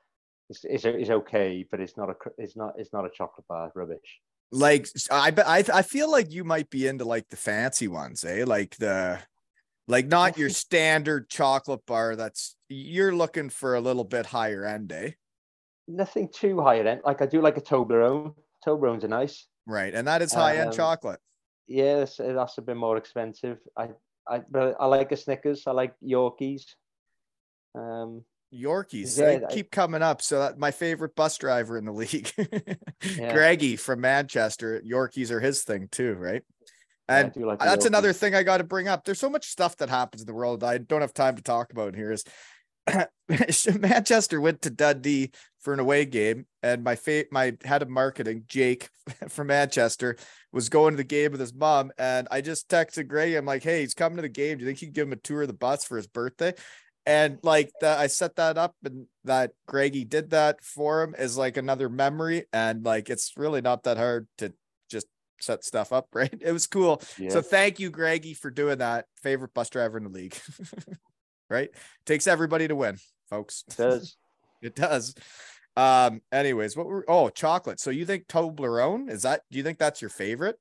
it's, 0.48 0.64
it's, 0.64 0.84
it's 0.84 1.10
okay 1.10 1.66
but 1.70 1.80
it's 1.80 1.96
not 1.96 2.08
a 2.08 2.14
it's 2.38 2.56
not 2.56 2.74
it's 2.78 2.92
not 2.92 3.04
a 3.04 3.10
chocolate 3.10 3.46
bar 3.48 3.70
rubbish 3.74 4.20
Like 4.50 4.88
I 5.10 5.32
I 5.46 5.64
I 5.80 5.82
feel 5.82 6.10
like 6.10 6.32
you 6.32 6.44
might 6.44 6.70
be 6.70 6.86
into 6.86 7.04
like 7.04 7.28
the 7.28 7.36
fancy 7.36 7.86
ones, 7.86 8.24
eh? 8.24 8.44
Like 8.46 8.76
the 8.78 9.18
like 9.86 10.06
not 10.08 10.38
your 10.38 10.48
standard 10.64 11.28
chocolate 11.28 11.84
bar 11.84 12.16
that's 12.16 12.56
you're 12.70 13.14
looking 13.14 13.50
for 13.50 13.74
a 13.74 13.80
little 13.80 14.04
bit 14.04 14.24
higher 14.24 14.64
end, 14.64 14.90
eh? 14.92 15.10
nothing 15.88 16.28
too 16.28 16.60
high 16.60 16.78
end. 16.80 17.00
Like 17.04 17.22
I 17.22 17.26
do 17.26 17.40
like 17.40 17.56
a 17.56 17.60
Toblerone. 17.60 18.34
Toblerones 18.64 19.04
are 19.04 19.08
nice. 19.08 19.46
Right. 19.66 19.94
And 19.94 20.06
that 20.06 20.22
is 20.22 20.32
high 20.32 20.56
end 20.58 20.68
Um, 20.68 20.76
chocolate. 20.76 21.20
Yes, 21.66 22.16
that's 22.16 22.58
a 22.58 22.62
bit 22.62 22.76
more 22.76 22.96
expensive. 22.96 23.58
I, 23.76 23.88
I, 24.28 24.42
but 24.50 24.76
I 24.78 24.86
like 24.86 25.10
a 25.12 25.16
Snickers. 25.16 25.64
I 25.66 25.72
like 25.72 25.94
Yorkies. 26.06 26.62
Um, 27.74 28.24
Yorkies 28.54 29.18
yeah, 29.18 29.38
they 29.38 29.44
I- 29.44 29.48
keep 29.50 29.70
coming 29.70 30.02
up. 30.02 30.22
So 30.22 30.38
that 30.40 30.58
my 30.58 30.70
favorite 30.70 31.14
bus 31.14 31.36
driver 31.38 31.76
in 31.76 31.84
the 31.84 31.92
league, 31.92 32.30
Yeah. 33.16 33.32
Greggy 33.32 33.76
from 33.76 34.00
Manchester. 34.00 34.82
Yorkies 34.86 35.30
are 35.30 35.40
his 35.40 35.62
thing 35.62 35.88
too, 35.90 36.14
right? 36.14 36.42
And 37.10 37.32
do 37.32 37.46
like 37.46 37.58
that's 37.58 37.86
another 37.86 38.12
thing 38.12 38.34
I 38.34 38.42
got 38.42 38.58
to 38.58 38.64
bring 38.64 38.86
up. 38.86 39.04
There's 39.04 39.18
so 39.18 39.30
much 39.30 39.46
stuff 39.46 39.76
that 39.78 39.88
happens 39.88 40.22
in 40.22 40.26
the 40.26 40.34
world 40.34 40.62
I 40.62 40.76
don't 40.78 41.00
have 41.00 41.14
time 41.14 41.36
to 41.36 41.42
talk 41.42 41.72
about 41.72 41.94
here. 41.94 42.12
Is 42.12 42.22
Manchester 43.78 44.40
went 44.40 44.62
to 44.62 44.70
Dundee 44.70 45.32
for 45.60 45.72
an 45.72 45.80
away 45.80 46.04
game, 46.04 46.46
and 46.62 46.82
my 46.82 46.96
fa- 46.96 47.26
my 47.30 47.56
head 47.64 47.82
of 47.82 47.88
marketing, 47.88 48.44
Jake 48.46 48.88
from 49.28 49.48
Manchester, 49.48 50.16
was 50.52 50.68
going 50.68 50.92
to 50.92 50.96
the 50.96 51.04
game 51.04 51.32
with 51.32 51.40
his 51.40 51.54
mom, 51.54 51.90
and 51.98 52.28
I 52.30 52.40
just 52.40 52.68
texted 52.68 53.08
Gray. 53.08 53.34
I'm 53.34 53.44
like, 53.44 53.62
"Hey, 53.62 53.80
he's 53.80 53.94
coming 53.94 54.16
to 54.16 54.22
the 54.22 54.28
game. 54.28 54.58
Do 54.58 54.64
you 54.64 54.68
think 54.68 54.80
you 54.80 54.88
can 54.88 54.94
give 54.94 55.06
him 55.08 55.12
a 55.12 55.16
tour 55.16 55.42
of 55.42 55.48
the 55.48 55.54
bus 55.54 55.84
for 55.84 55.96
his 55.96 56.06
birthday?" 56.06 56.54
And 57.06 57.38
like 57.42 57.70
that, 57.80 57.98
I 57.98 58.06
set 58.06 58.36
that 58.36 58.58
up, 58.58 58.74
and 58.84 59.06
that 59.24 59.52
Greggy 59.66 60.04
did 60.04 60.30
that 60.30 60.62
for 60.62 61.02
him 61.02 61.14
is 61.18 61.36
like 61.36 61.56
another 61.56 61.88
memory, 61.88 62.44
and 62.52 62.84
like 62.84 63.10
it's 63.10 63.32
really 63.36 63.60
not 63.60 63.84
that 63.84 63.96
hard 63.96 64.28
to 64.38 64.52
just 64.90 65.06
set 65.40 65.64
stuff 65.64 65.92
up, 65.92 66.08
right? 66.14 66.34
It 66.40 66.52
was 66.52 66.66
cool. 66.66 67.02
Yeah. 67.18 67.30
So 67.30 67.42
thank 67.42 67.78
you, 67.78 67.90
Greggy, 67.90 68.34
for 68.34 68.50
doing 68.50 68.78
that. 68.78 69.06
Favorite 69.22 69.54
bus 69.54 69.70
driver 69.70 69.98
in 69.98 70.04
the 70.04 70.10
league. 70.10 70.36
Right? 71.50 71.70
Takes 72.06 72.26
everybody 72.26 72.68
to 72.68 72.74
win, 72.76 72.98
folks. 73.30 73.64
It 73.68 73.76
does. 73.76 74.16
It 74.60 74.74
does. 74.74 75.14
Um, 75.76 76.20
anyways, 76.32 76.76
what 76.76 76.86
were 76.88 77.04
oh 77.06 77.28
chocolate. 77.28 77.78
So 77.78 77.90
you 77.90 78.04
think 78.04 78.26
Toblerone? 78.26 79.08
Is 79.08 79.22
that 79.22 79.42
do 79.52 79.58
you 79.58 79.62
think 79.62 79.78
that's 79.78 80.02
your 80.02 80.08
favorite? 80.08 80.58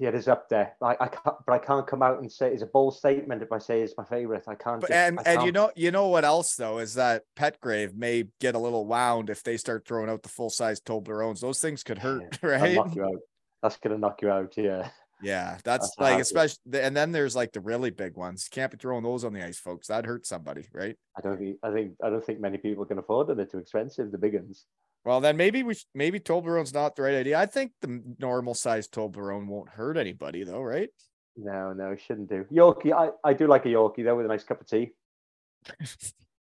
Yeah, 0.00 0.08
it 0.08 0.14
is 0.14 0.26
up 0.26 0.48
there. 0.48 0.72
I, 0.82 0.96
I 1.00 1.08
can't, 1.08 1.36
but 1.46 1.52
I 1.52 1.58
can't 1.58 1.86
come 1.86 2.02
out 2.02 2.18
and 2.20 2.32
say 2.32 2.50
it's 2.52 2.62
a 2.62 2.66
bold 2.66 2.96
statement 2.96 3.42
if 3.42 3.52
I 3.52 3.58
say 3.58 3.80
it's 3.82 3.92
my 3.96 4.04
favorite. 4.04 4.44
I 4.48 4.54
can't. 4.54 4.80
But 4.80 4.88
just- 4.88 4.96
and 4.98 5.18
I 5.20 5.22
and 5.24 5.42
you 5.42 5.52
can't- 5.52 5.54
know 5.54 5.70
you 5.76 5.90
know 5.90 6.08
what 6.08 6.24
else 6.24 6.56
though 6.56 6.78
is 6.78 6.94
that 6.94 7.24
Petgrave 7.36 7.94
may 7.94 8.24
get 8.40 8.54
a 8.54 8.58
little 8.58 8.86
wound 8.86 9.28
if 9.28 9.42
they 9.42 9.58
start 9.58 9.86
throwing 9.86 10.08
out 10.08 10.22
the 10.22 10.30
full 10.30 10.48
size 10.50 10.80
Toblerones. 10.80 11.40
Those 11.40 11.60
things 11.60 11.82
could 11.82 11.98
hurt, 11.98 12.38
I'll 12.42 12.50
right? 12.50 12.74
knock 12.74 12.94
you 12.96 13.04
out. 13.04 13.20
That's 13.62 13.76
gonna 13.76 13.98
knock 13.98 14.22
you 14.22 14.30
out. 14.30 14.54
Yeah. 14.56 14.88
Yeah, 15.22 15.58
that's, 15.64 15.94
That's 15.96 15.98
like 15.98 16.20
especially, 16.20 16.58
and 16.74 16.96
then 16.96 17.12
there's 17.12 17.36
like 17.36 17.52
the 17.52 17.60
really 17.60 17.90
big 17.90 18.16
ones. 18.16 18.48
Can't 18.50 18.70
be 18.70 18.76
throwing 18.76 19.04
those 19.04 19.24
on 19.24 19.32
the 19.32 19.44
ice, 19.44 19.58
folks. 19.58 19.88
That 19.88 20.04
hurt 20.04 20.26
somebody, 20.26 20.66
right? 20.72 20.96
I 21.16 21.20
don't 21.20 21.38
think 21.38 21.56
I 21.62 21.72
think 21.72 21.94
I 22.02 22.10
don't 22.10 22.24
think 22.24 22.40
many 22.40 22.58
people 22.58 22.84
can 22.84 22.98
afford 22.98 23.28
them. 23.28 23.36
They're 23.36 23.46
too 23.46 23.58
expensive. 23.58 24.10
The 24.10 24.18
big 24.18 24.34
ones. 24.34 24.66
Well, 25.04 25.20
then 25.20 25.36
maybe 25.36 25.62
we 25.62 25.74
sh- 25.74 25.86
maybe 25.94 26.18
Toblerone's 26.18 26.74
not 26.74 26.96
the 26.96 27.02
right 27.02 27.14
idea. 27.14 27.38
I 27.38 27.46
think 27.46 27.72
the 27.80 28.02
normal 28.18 28.54
size 28.54 28.88
Toblerone 28.88 29.46
won't 29.46 29.68
hurt 29.68 29.96
anybody, 29.96 30.44
though, 30.44 30.62
right? 30.62 30.88
No, 31.36 31.72
no, 31.72 31.92
it 31.92 32.00
shouldn't 32.00 32.28
do. 32.28 32.44
Yorkie, 32.52 32.92
I, 32.92 33.10
I 33.28 33.34
do 33.34 33.46
like 33.46 33.66
a 33.66 33.68
Yorkie 33.68 34.04
though 34.04 34.16
with 34.16 34.26
a 34.26 34.28
nice 34.28 34.44
cup 34.44 34.60
of 34.60 34.66
tea. 34.66 34.92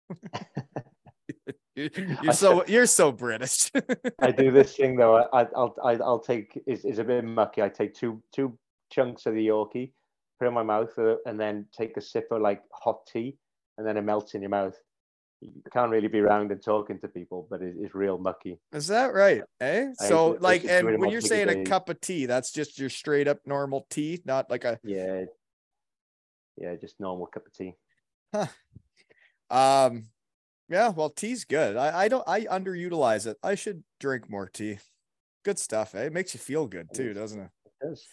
You're, 1.75 2.33
so 2.33 2.65
you're 2.67 2.85
so 2.85 3.13
British. 3.13 3.71
I 4.19 4.31
do 4.31 4.51
this 4.51 4.75
thing 4.75 4.97
though. 4.97 5.15
I, 5.31 5.47
I'll 5.55 5.73
I, 5.81 5.93
I'll 5.93 6.19
take 6.19 6.61
is 6.67 6.83
is 6.83 6.99
a 6.99 7.03
bit 7.03 7.23
mucky. 7.23 7.61
I 7.61 7.69
take 7.69 7.93
two 7.93 8.21
two 8.35 8.57
chunks 8.91 9.25
of 9.25 9.35
the 9.35 9.47
Yorkie, 9.47 9.93
put 10.37 10.45
it 10.45 10.47
in 10.49 10.53
my 10.53 10.63
mouth, 10.63 10.91
uh, 10.97 11.15
and 11.25 11.39
then 11.39 11.65
take 11.71 11.95
a 11.95 12.01
sip 12.01 12.27
of 12.31 12.41
like 12.41 12.61
hot 12.73 13.07
tea, 13.07 13.37
and 13.77 13.87
then 13.87 13.95
it 13.95 14.01
melts 14.01 14.35
in 14.35 14.41
your 14.41 14.49
mouth. 14.49 14.75
You 15.39 15.49
can't 15.71 15.89
really 15.89 16.09
be 16.09 16.19
around 16.19 16.51
and 16.51 16.61
talking 16.61 16.99
to 16.99 17.07
people, 17.07 17.47
but 17.49 17.61
it, 17.61 17.75
it's 17.79 17.95
real 17.95 18.17
mucky. 18.17 18.59
Is 18.73 18.87
that 18.87 19.13
right? 19.13 19.41
Eh? 19.61 19.87
I 19.99 20.05
So 20.07 20.35
I 20.35 20.39
like, 20.39 20.61
should 20.61 20.67
do 20.67 20.75
it 20.75 20.93
and 20.93 20.99
when 20.99 21.09
you're 21.09 21.21
saying 21.21 21.49
a 21.49 21.63
cup 21.63 21.89
of 21.89 22.01
tea, 22.01 22.25
that's 22.25 22.51
just 22.51 22.77
your 22.77 22.89
straight 22.89 23.27
up 23.29 23.39
normal 23.45 23.87
tea, 23.89 24.21
not 24.25 24.51
like 24.51 24.65
a 24.65 24.77
Yeah, 24.83 25.23
yeah, 26.57 26.75
just 26.75 26.99
normal 26.99 27.27
cup 27.27 27.47
of 27.47 27.53
tea. 27.53 27.75
Huh. 28.35 28.47
um. 29.49 30.07
Yeah, 30.71 30.89
well, 30.89 31.09
tea's 31.09 31.43
good. 31.43 31.75
I 31.75 32.03
I 32.03 32.07
don't 32.07 32.23
I 32.27 32.41
underutilize 32.45 33.27
it. 33.27 33.37
I 33.43 33.55
should 33.55 33.83
drink 33.99 34.29
more 34.29 34.47
tea. 34.47 34.79
Good 35.43 35.59
stuff, 35.59 35.93
eh? 35.95 36.03
It 36.05 36.13
makes 36.13 36.33
you 36.33 36.39
feel 36.39 36.65
good 36.65 36.87
too, 36.93 37.13
doesn't 37.13 37.41
it? 37.41 37.49
It 37.65 37.85
does. 37.85 38.05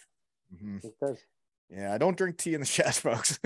Mhm. 0.53 0.83
It 0.83 0.93
does. 1.01 1.19
Yeah, 1.69 1.93
I 1.93 1.97
don't 1.97 2.17
drink 2.17 2.37
tea 2.37 2.55
in 2.55 2.59
the 2.59 2.65
shed, 2.65 2.95
folks. 2.95 3.39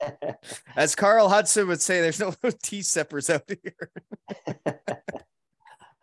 As 0.76 0.94
Carl 0.94 1.28
Hudson 1.28 1.68
would 1.68 1.82
say, 1.82 2.00
there's 2.00 2.20
no 2.20 2.32
tea 2.62 2.80
sippers 2.82 3.28
out 3.28 3.42
here. 3.48 3.90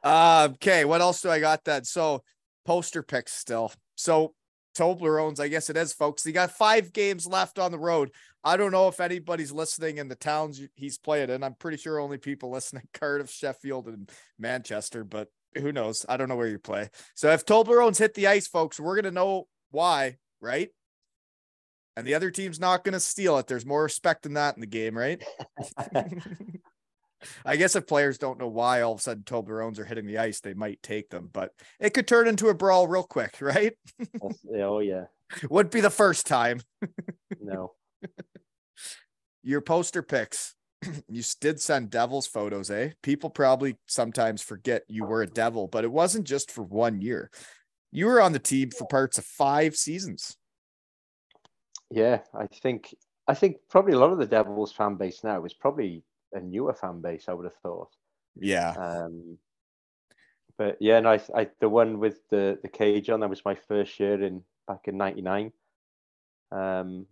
Uh, 0.03 0.49
okay, 0.53 0.85
what 0.85 1.01
else 1.01 1.21
do 1.21 1.29
I 1.31 1.39
got 1.39 1.63
then? 1.63 1.83
So 1.85 2.23
poster 2.65 3.01
picks 3.01 3.31
still. 3.33 3.71
So 3.95 4.35
Toblerones, 4.73 5.39
I 5.39 5.47
guess 5.47 5.69
it 5.69 5.77
is, 5.77 5.93
folks. 5.93 6.23
He 6.23 6.31
got 6.31 6.51
five 6.51 6.93
games 6.93 7.25
left 7.25 7.59
on 7.59 7.71
the 7.71 7.79
road. 7.79 8.11
I 8.43 8.57
don't 8.57 8.71
know 8.71 8.87
if 8.87 8.99
anybody's 8.99 9.51
listening 9.51 9.97
in 9.97 10.07
the 10.07 10.15
towns 10.15 10.61
he's 10.75 10.97
playing 10.97 11.29
in. 11.29 11.43
I'm 11.43 11.55
pretty 11.55 11.77
sure 11.77 11.99
only 11.99 12.17
people 12.17 12.49
listening 12.51 12.87
Cardiff, 12.93 13.31
Sheffield, 13.31 13.87
and 13.87 14.09
Manchester, 14.37 15.03
but 15.03 15.29
who 15.55 15.71
knows? 15.71 16.05
I 16.09 16.17
don't 16.17 16.29
know 16.29 16.35
where 16.35 16.47
you 16.47 16.59
play. 16.59 16.89
So 17.15 17.31
if 17.31 17.45
Toblerones 17.45 17.99
hit 17.99 18.13
the 18.13 18.27
ice, 18.27 18.47
folks, 18.47 18.79
we're 18.79 18.95
gonna 18.95 19.11
know 19.11 19.47
why, 19.71 20.17
right? 20.41 20.69
And 21.95 22.07
the 22.07 22.15
other 22.15 22.31
team's 22.31 22.59
not 22.59 22.83
gonna 22.83 22.99
steal 22.99 23.37
it. 23.37 23.47
There's 23.47 23.65
more 23.65 23.83
respect 23.83 24.23
than 24.23 24.33
that 24.33 24.55
in 24.55 24.61
the 24.61 24.67
game, 24.67 24.97
right? 24.97 25.23
I 27.45 27.55
guess 27.55 27.75
if 27.75 27.87
players 27.87 28.17
don't 28.17 28.39
know 28.39 28.47
why 28.47 28.81
all 28.81 28.93
of 28.93 28.99
a 28.99 29.01
sudden 29.01 29.23
Toblerones 29.23 29.79
are 29.79 29.85
hitting 29.85 30.05
the 30.05 30.17
ice, 30.17 30.39
they 30.39 30.53
might 30.53 30.81
take 30.81 31.09
them, 31.09 31.29
but 31.31 31.51
it 31.79 31.93
could 31.93 32.07
turn 32.07 32.27
into 32.27 32.49
a 32.49 32.53
brawl 32.53 32.87
real 32.87 33.03
quick, 33.03 33.37
right? 33.41 33.73
Oh 34.55 34.79
yeah, 34.79 35.05
Would 35.49 35.69
be 35.69 35.81
the 35.81 35.89
first 35.89 36.27
time. 36.27 36.61
no. 37.39 37.73
Your 39.43 39.61
poster 39.61 40.01
picks. 40.01 40.55
you 41.07 41.23
did 41.41 41.59
send 41.61 41.89
Devils 41.89 42.27
photos, 42.27 42.69
eh? 42.71 42.91
People 43.01 43.29
probably 43.29 43.77
sometimes 43.87 44.41
forget 44.41 44.83
you 44.87 45.05
were 45.05 45.21
a 45.21 45.27
Devil, 45.27 45.67
but 45.67 45.83
it 45.83 45.91
wasn't 45.91 46.25
just 46.25 46.51
for 46.51 46.63
one 46.63 47.01
year. 47.01 47.29
You 47.91 48.07
were 48.07 48.21
on 48.21 48.31
the 48.33 48.39
team 48.39 48.71
for 48.71 48.87
parts 48.87 49.17
of 49.17 49.25
five 49.25 49.75
seasons. 49.75 50.37
Yeah, 51.91 52.19
I 52.33 52.47
think 52.47 52.95
I 53.27 53.35
think 53.35 53.57
probably 53.69 53.93
a 53.93 53.99
lot 53.99 54.11
of 54.11 54.17
the 54.17 54.25
Devils 54.25 54.71
fan 54.71 54.95
base 54.95 55.23
now 55.23 55.45
is 55.45 55.53
probably 55.53 56.03
a 56.33 56.39
newer 56.39 56.73
fan 56.73 57.01
base. 57.01 57.25
I 57.27 57.33
would 57.33 57.45
have 57.45 57.55
thought. 57.55 57.89
Yeah. 58.35 58.71
Um, 58.71 59.37
but 60.57 60.77
yeah, 60.79 60.97
and 60.97 61.07
I, 61.07 61.19
I 61.35 61.49
the 61.59 61.69
one 61.69 61.99
with 61.99 62.27
the 62.29 62.59
the 62.61 62.69
cage 62.69 63.09
on 63.09 63.19
that 63.21 63.29
was 63.29 63.45
my 63.45 63.55
first 63.55 63.99
year 63.99 64.21
in 64.21 64.43
back 64.67 64.87
in 64.87 64.97
'99. 64.97 65.51
Um, 66.51 67.07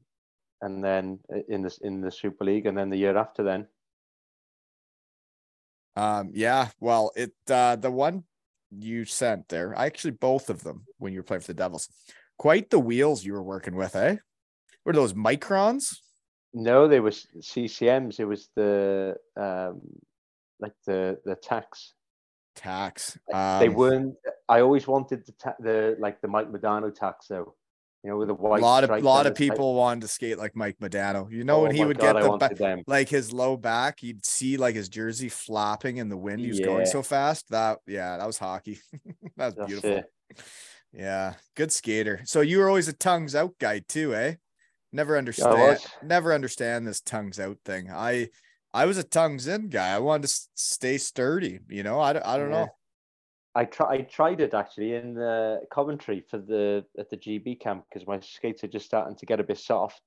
and 0.62 0.84
then 0.84 1.20
in 1.50 1.64
the 1.64 1.78
in 1.82 2.02
the 2.02 2.12
Super 2.12 2.46
League, 2.46 2.68
and 2.68 2.78
then 2.78 2.90
the 2.90 2.98
year 2.98 3.18
after, 3.18 3.44
then 3.44 3.68
Um, 5.96 6.32
yeah, 6.34 6.70
well, 6.80 7.12
it 7.16 7.34
uh 7.50 7.76
the 7.76 7.92
one 7.92 8.24
you 8.72 9.06
sent 9.06 9.50
there, 9.50 9.78
I 9.78 9.86
actually 9.86 10.12
both 10.12 10.50
of 10.50 10.64
them 10.64 10.86
when 10.98 11.14
you 11.14 11.20
were 11.20 11.24
playing 11.24 11.42
for 11.42 11.48
the 11.48 11.54
Devils. 11.54 11.90
Quite 12.38 12.70
the 12.70 12.80
wheels 12.80 13.26
you 13.26 13.34
were 13.34 13.44
working 13.44 13.76
with, 13.76 13.96
eh? 13.96 14.18
Were 14.86 14.94
those 14.94 15.14
microns? 15.14 15.98
No, 16.54 16.88
there 16.88 17.02
was 17.02 17.28
CCMs. 17.40 18.20
It 18.20 18.26
was 18.26 18.50
the 18.56 19.16
um, 19.38 19.82
like 20.60 20.74
the 20.86 21.20
the 21.26 21.36
Tacks. 21.36 21.94
Tacks. 22.56 23.18
they 23.30 23.68
Um, 23.68 23.74
weren't. 23.74 24.16
I 24.50 24.60
always 24.62 24.86
wanted 24.88 25.26
the 25.26 25.32
ta- 25.34 25.56
the 25.60 25.96
like 26.00 26.20
the 26.22 26.28
Mike 26.28 26.52
Modano 26.52 26.94
Tacks 26.94 27.28
though. 27.28 27.56
You 28.04 28.10
know, 28.10 28.18
with 28.18 28.30
the 28.30 28.34
a 28.34 28.38
white. 28.38 28.62
lot 28.62 28.84
of 28.84 29.04
lot 29.04 29.28
of 29.28 29.36
people 29.36 29.76
wanted 29.76 30.02
to 30.02 30.08
skate 30.08 30.38
like 30.40 30.56
Mike 30.56 30.78
Modano. 30.82 31.32
You 31.32 31.44
know, 31.44 31.60
Oh 31.60 31.64
when 31.64 31.76
he 31.76 31.86
would 31.86 32.00
God, 32.00 32.40
get 32.40 32.50
the 32.50 32.56
them. 32.56 32.84
like 32.88 33.08
his 33.08 33.32
low 33.32 33.56
back, 33.56 34.02
you'd 34.02 34.26
see 34.26 34.58
like 34.58 34.74
his 34.76 34.90
jersey 34.90 35.30
flapping 35.30 35.98
in 35.98 36.10
the 36.10 36.18
wind. 36.18 36.42
He 36.42 36.48
was 36.50 36.60
going 36.60 36.86
so 36.88 37.04
fast. 37.04 37.50
That 37.52 37.78
yeah, 37.88 38.18
that 38.18 38.26
was 38.26 38.40
hockey. 38.40 38.80
that 39.38 39.46
was 39.46 39.56
That's 39.56 39.68
beautiful. 39.68 39.90
it. 39.98 40.06
Yeah, 40.92 41.36
good 41.56 41.72
skater. 41.72 42.22
So 42.26 42.42
you 42.42 42.58
were 42.58 42.68
always 42.68 42.88
a 42.90 42.94
tongues 42.94 43.36
out 43.36 43.54
guy 43.60 43.80
too, 43.88 44.14
eh? 44.16 44.36
Never 44.92 45.18
understand. 45.18 45.58
was. 45.58 45.88
Never 46.04 46.34
understand 46.34 46.86
this 46.88 47.02
tongues 47.02 47.40
out 47.40 47.58
thing. 47.66 47.90
I 47.92 48.30
I 48.74 48.86
was 48.86 48.98
a 48.98 49.04
tongues 49.04 49.48
in 49.48 49.70
guy. 49.70 49.94
I 49.96 50.00
wanted 50.00 50.28
to 50.28 50.40
stay 50.56 50.98
sturdy. 50.98 51.60
You 51.70 51.84
know, 51.84 52.00
I, 52.00 52.14
don't- 52.14 52.26
I 52.26 52.38
don't 52.38 52.50
Yeah. 52.52 52.66
know. 52.66 52.76
I 53.54 53.66
try, 53.66 53.94
I 53.96 54.02
tried 54.04 54.40
it 54.40 54.54
actually 54.54 54.94
in 54.94 55.14
the 55.14 55.62
Coventry 55.72 56.22
for 56.30 56.38
the 56.38 56.86
at 56.98 57.10
the 57.10 57.18
GB 57.18 57.60
camp 57.60 57.86
because 57.90 58.08
my 58.08 58.20
skates 58.22 58.64
are 58.64 58.70
just 58.70 58.86
starting 58.86 59.16
to 59.18 59.26
get 59.26 59.42
a 59.42 59.44
bit 59.44 59.58
soft, 59.58 60.02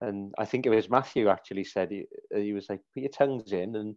and 0.00 0.34
I 0.36 0.44
think 0.46 0.66
it 0.66 0.70
was 0.70 0.90
Matthew 0.90 1.28
actually 1.28 1.62
said 1.62 1.92
he, 1.92 2.06
uh, 2.34 2.38
he 2.38 2.52
was 2.52 2.68
like 2.68 2.80
put 2.92 3.02
your 3.02 3.10
tongues 3.10 3.52
in 3.52 3.76
and 3.76 3.94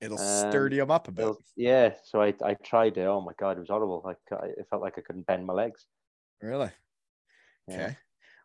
It'll 0.00 0.20
Um, 0.20 0.50
sturdy 0.52 0.76
them 0.76 0.92
up 0.92 1.08
a 1.08 1.10
bit. 1.10 1.34
yeah. 1.56 1.94
So 2.04 2.22
I 2.22 2.32
I 2.44 2.54
tried 2.54 2.96
it. 2.96 3.06
Oh 3.06 3.20
my 3.20 3.32
god, 3.36 3.56
it 3.56 3.60
was 3.60 3.68
horrible. 3.70 4.02
Like 4.04 4.18
I, 4.30 4.46
it 4.56 4.68
felt 4.70 4.82
like 4.82 4.96
I 4.96 5.00
couldn't 5.00 5.26
bend 5.26 5.44
my 5.44 5.54
legs. 5.54 5.88
Really? 6.40 6.70
Yeah. 7.66 7.74
Okay. 7.74 7.96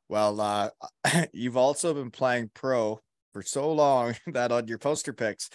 Well, 0.09 0.39
uh, 0.41 0.69
you've 1.33 1.57
also 1.57 1.93
been 1.93 2.11
playing 2.11 2.51
pro 2.53 2.99
for 3.33 3.41
so 3.41 3.71
long 3.71 4.15
that 4.27 4.51
on 4.51 4.67
your 4.67 4.77
poster 4.77 5.13
pics, 5.13 5.49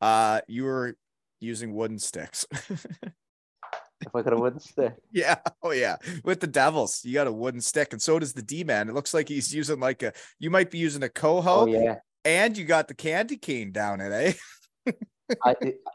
uh, 0.00 0.40
you 0.48 0.64
were 0.64 0.96
using 1.40 1.74
wooden 1.74 1.98
sticks. 1.98 2.46
If 4.02 4.14
I 4.14 4.20
got 4.20 4.34
a 4.34 4.36
wooden 4.36 4.60
stick. 4.60 4.92
yeah. 5.10 5.36
Oh, 5.62 5.70
yeah. 5.70 5.96
With 6.22 6.40
the 6.40 6.46
Devils, 6.46 7.00
you 7.02 7.14
got 7.14 7.26
a 7.26 7.32
wooden 7.32 7.62
stick, 7.62 7.94
and 7.94 8.00
so 8.00 8.18
does 8.18 8.34
the 8.34 8.42
D 8.42 8.62
man. 8.62 8.90
It 8.90 8.94
looks 8.94 9.14
like 9.14 9.26
he's 9.26 9.54
using 9.54 9.80
like 9.80 10.02
a. 10.02 10.12
You 10.38 10.50
might 10.50 10.70
be 10.70 10.76
using 10.76 11.02
a 11.02 11.08
Koho, 11.08 11.44
Oh 11.46 11.66
yeah. 11.66 11.96
and 12.22 12.58
you 12.58 12.66
got 12.66 12.88
the 12.88 12.94
candy 12.94 13.38
cane 13.38 13.72
down 13.72 14.02
it, 14.02 14.36
eh? 14.86 14.92
I 15.42 15.54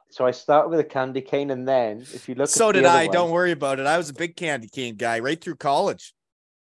so 0.09 0.25
I 0.25 0.31
start 0.31 0.71
with 0.71 0.79
a 0.79 0.83
candy 0.83 1.21
cane, 1.21 1.51
and 1.51 1.67
then 1.67 1.99
if 1.99 2.27
you 2.27 2.33
look. 2.33 2.49
so 2.49 2.71
did 2.71 2.85
I. 2.85 3.05
one- 3.05 3.13
Don't 3.13 3.29
worry 3.31 3.51
about 3.51 3.79
it. 3.79 3.85
I 3.85 3.97
was 3.99 4.09
a 4.09 4.13
big 4.15 4.35
candy 4.35 4.67
cane 4.67 4.95
guy 4.95 5.19
right 5.19 5.39
through 5.39 5.57
college. 5.57 6.15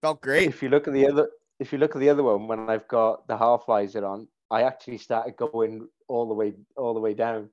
Felt 0.02 0.20
great. 0.22 0.48
If 0.48 0.62
you 0.62 0.68
look 0.68 0.86
at 0.86 0.94
the 0.94 1.08
other, 1.08 1.28
if 1.58 1.72
you 1.72 1.78
look 1.78 1.94
at 1.96 2.00
the 2.00 2.08
other 2.10 2.22
one, 2.22 2.46
when 2.46 2.70
I've 2.70 2.86
got 2.88 3.26
the 3.26 3.36
half 3.36 3.66
visor 3.66 4.04
on, 4.04 4.28
I 4.50 4.62
actually 4.62 4.98
started 4.98 5.36
going 5.36 5.88
all 6.06 6.28
the 6.28 6.34
way, 6.34 6.54
all 6.76 6.94
the 6.94 7.00
way 7.00 7.14
down. 7.14 7.50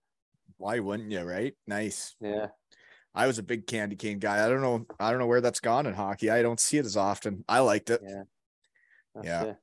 Why 0.57 0.79
wouldn't 0.79 1.11
you? 1.11 1.21
Right? 1.21 1.55
Nice. 1.67 2.15
Yeah. 2.21 2.47
I 3.13 3.27
was 3.27 3.39
a 3.39 3.43
big 3.43 3.65
candy 3.65 3.95
cane 3.95 4.19
guy. 4.19 4.45
I 4.45 4.49
don't 4.49 4.61
know. 4.61 4.85
I 4.99 5.09
don't 5.09 5.19
know 5.19 5.27
where 5.27 5.41
that's 5.41 5.59
gone 5.59 5.85
in 5.85 5.93
hockey. 5.93 6.29
I 6.29 6.41
don't 6.41 6.59
see 6.59 6.77
it 6.77 6.85
as 6.85 6.97
often. 6.97 7.43
I 7.47 7.59
liked 7.59 7.89
it. 7.89 8.01
Yeah. 8.03 8.23
That's 9.15 9.27
Yeah. 9.27 9.43
it. 9.43 9.57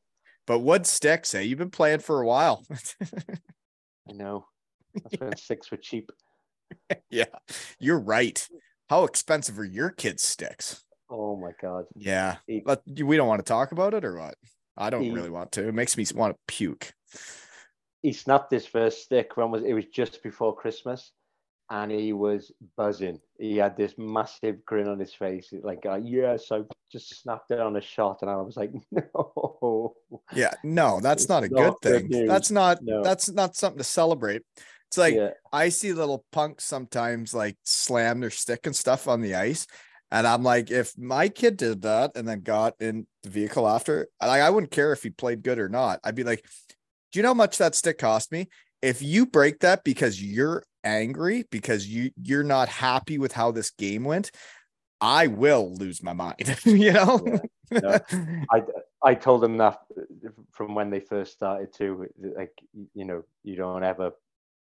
But 0.47 0.61
wood 0.61 0.87
sticks, 0.87 1.35
eh? 1.35 1.41
You've 1.41 1.59
been 1.59 1.71
playing 1.71 2.01
for 2.01 2.21
a 2.21 2.27
while. 2.27 2.67
I 4.09 4.13
know. 4.13 4.47
That's 4.95 5.21
when 5.21 5.37
six 5.37 5.71
were 5.71 5.77
cheap. 5.77 6.11
yeah, 7.11 7.27
you're 7.79 8.01
right. 8.01 8.47
How 8.89 9.05
expensive 9.05 9.59
are 9.59 9.65
your 9.65 9.91
kids' 9.91 10.23
sticks? 10.25 10.85
Oh 11.15 11.37
my 11.37 11.51
god. 11.61 11.85
Yeah, 11.95 12.37
but 12.65 12.83
we 12.87 13.17
don't 13.19 13.29
want 13.29 13.41
to 13.41 13.49
talk 13.49 13.73
about 13.73 13.93
it 13.93 14.05
or 14.05 14.19
what? 14.19 14.35
I 14.79 14.89
don't 14.89 15.03
He- 15.03 15.11
really 15.11 15.29
want 15.31 15.53
to. 15.53 15.69
It 15.69 15.75
makes 15.75 15.97
me 15.97 16.07
want 16.15 16.35
to 16.35 16.39
puke. 16.49 16.95
He 18.01 18.13
snapped 18.13 18.51
his 18.51 18.67
first 18.67 19.03
stick 19.05 19.37
when 19.37 19.51
was 19.51 19.63
it 19.63 19.75
was 19.75 19.85
just 19.87 20.23
before 20.23 20.57
Christmas, 20.57 21.13
and 21.71 21.93
he 21.93 22.13
was 22.15 22.51
buzzing. 22.77 23.21
He 23.39 23.59
had 23.59 23.77
this 23.77 23.95
massive 23.99 24.65
grin 24.65 24.89
on 24.89 24.99
his 24.99 25.13
face, 25.13 25.53
like 25.63 25.85
uh, 25.85 26.01
yes, 26.03 26.51
I 26.51 26.63
just 26.91 27.23
snapped 27.23 27.51
it 27.51 27.61
on 27.61 27.77
a 27.77 27.81
shot, 27.83 28.23
and 28.23 28.31
I 28.31 28.37
was 28.37 28.57
like, 28.57 28.73
no. 28.91 29.95
Yeah, 30.35 30.55
no, 30.65 30.99
that's 31.01 31.29
not 31.29 31.45
a 31.45 31.49
good 31.49 31.59
not 31.59 31.81
good 31.83 32.01
thing. 32.01 32.09
news. 32.09 32.29
That's 32.29 32.51
not. 32.51 32.79
No. 32.83 33.03
That's 33.03 33.31
not 33.31 33.55
something 33.55 33.79
to 33.79 33.85
celebrate. 33.85 34.43
It's 34.89 34.99
like 34.99 35.15
yeah. 35.15 35.31
I 35.53 35.69
see 35.69 35.93
little 35.93 36.25
punks 36.33 36.65
sometimes 36.65 37.35
like 37.35 37.57
slam 37.65 38.21
their 38.21 38.31
stick 38.31 38.67
and 38.67 38.75
stuff 38.75 39.07
on 39.09 39.21
the 39.21 39.35
ice. 39.35 39.67
And 40.13 40.27
I'm 40.27 40.43
like, 40.43 40.71
if 40.71 40.97
my 40.99 41.31
kid 41.31 41.57
did 41.57 41.83
that 41.83 42.13
and 42.17 42.29
then 42.29 42.43
got 42.43 42.75
in 42.79 43.07
the 43.23 43.31
vehicle 43.31 43.67
after, 43.67 44.09
like 44.21 44.43
I 44.43 44.51
wouldn't 44.51 44.71
care 44.71 44.93
if 44.93 45.03
he 45.03 45.09
played 45.09 45.43
good 45.43 45.59
or 45.59 45.71
not. 45.71 46.01
I'd 46.05 46.15
be 46.15 46.23
like, 46.23 46.45
do 47.11 47.19
you 47.19 47.23
know 47.23 47.31
how 47.31 47.35
much 47.35 47.57
that 47.59 47.75
stick 47.75 47.97
cost 47.97 48.31
me? 48.31 48.49
If 48.83 49.01
you 49.01 49.25
break 49.25 49.61
that 49.61 49.85
because 49.85 50.23
you're 50.23 50.65
angry 50.85 51.45
because 51.51 51.87
you 51.87 52.11
you're 52.21 52.45
not 52.45 52.69
happy 52.69 53.17
with 53.17 53.33
how 53.33 53.53
this 53.53 53.71
game 53.71 54.05
went, 54.05 54.31
I 55.01 55.29
will 55.29 55.75
lose 55.75 56.03
my 56.03 56.13
mind. 56.13 56.59
you 56.65 56.93
know. 56.93 57.39
Yeah, 57.71 57.99
I 58.51 58.63
I 59.03 59.15
told 59.15 59.41
them 59.41 59.57
that 59.59 59.79
from 60.51 60.75
when 60.75 60.91
they 60.91 61.01
first 61.01 61.33
started 61.33 61.73
to 61.75 62.07
Like 62.37 62.53
you 62.93 63.07
know, 63.07 63.23
you 63.45 63.57
don't 63.57 63.83
ever 63.83 64.13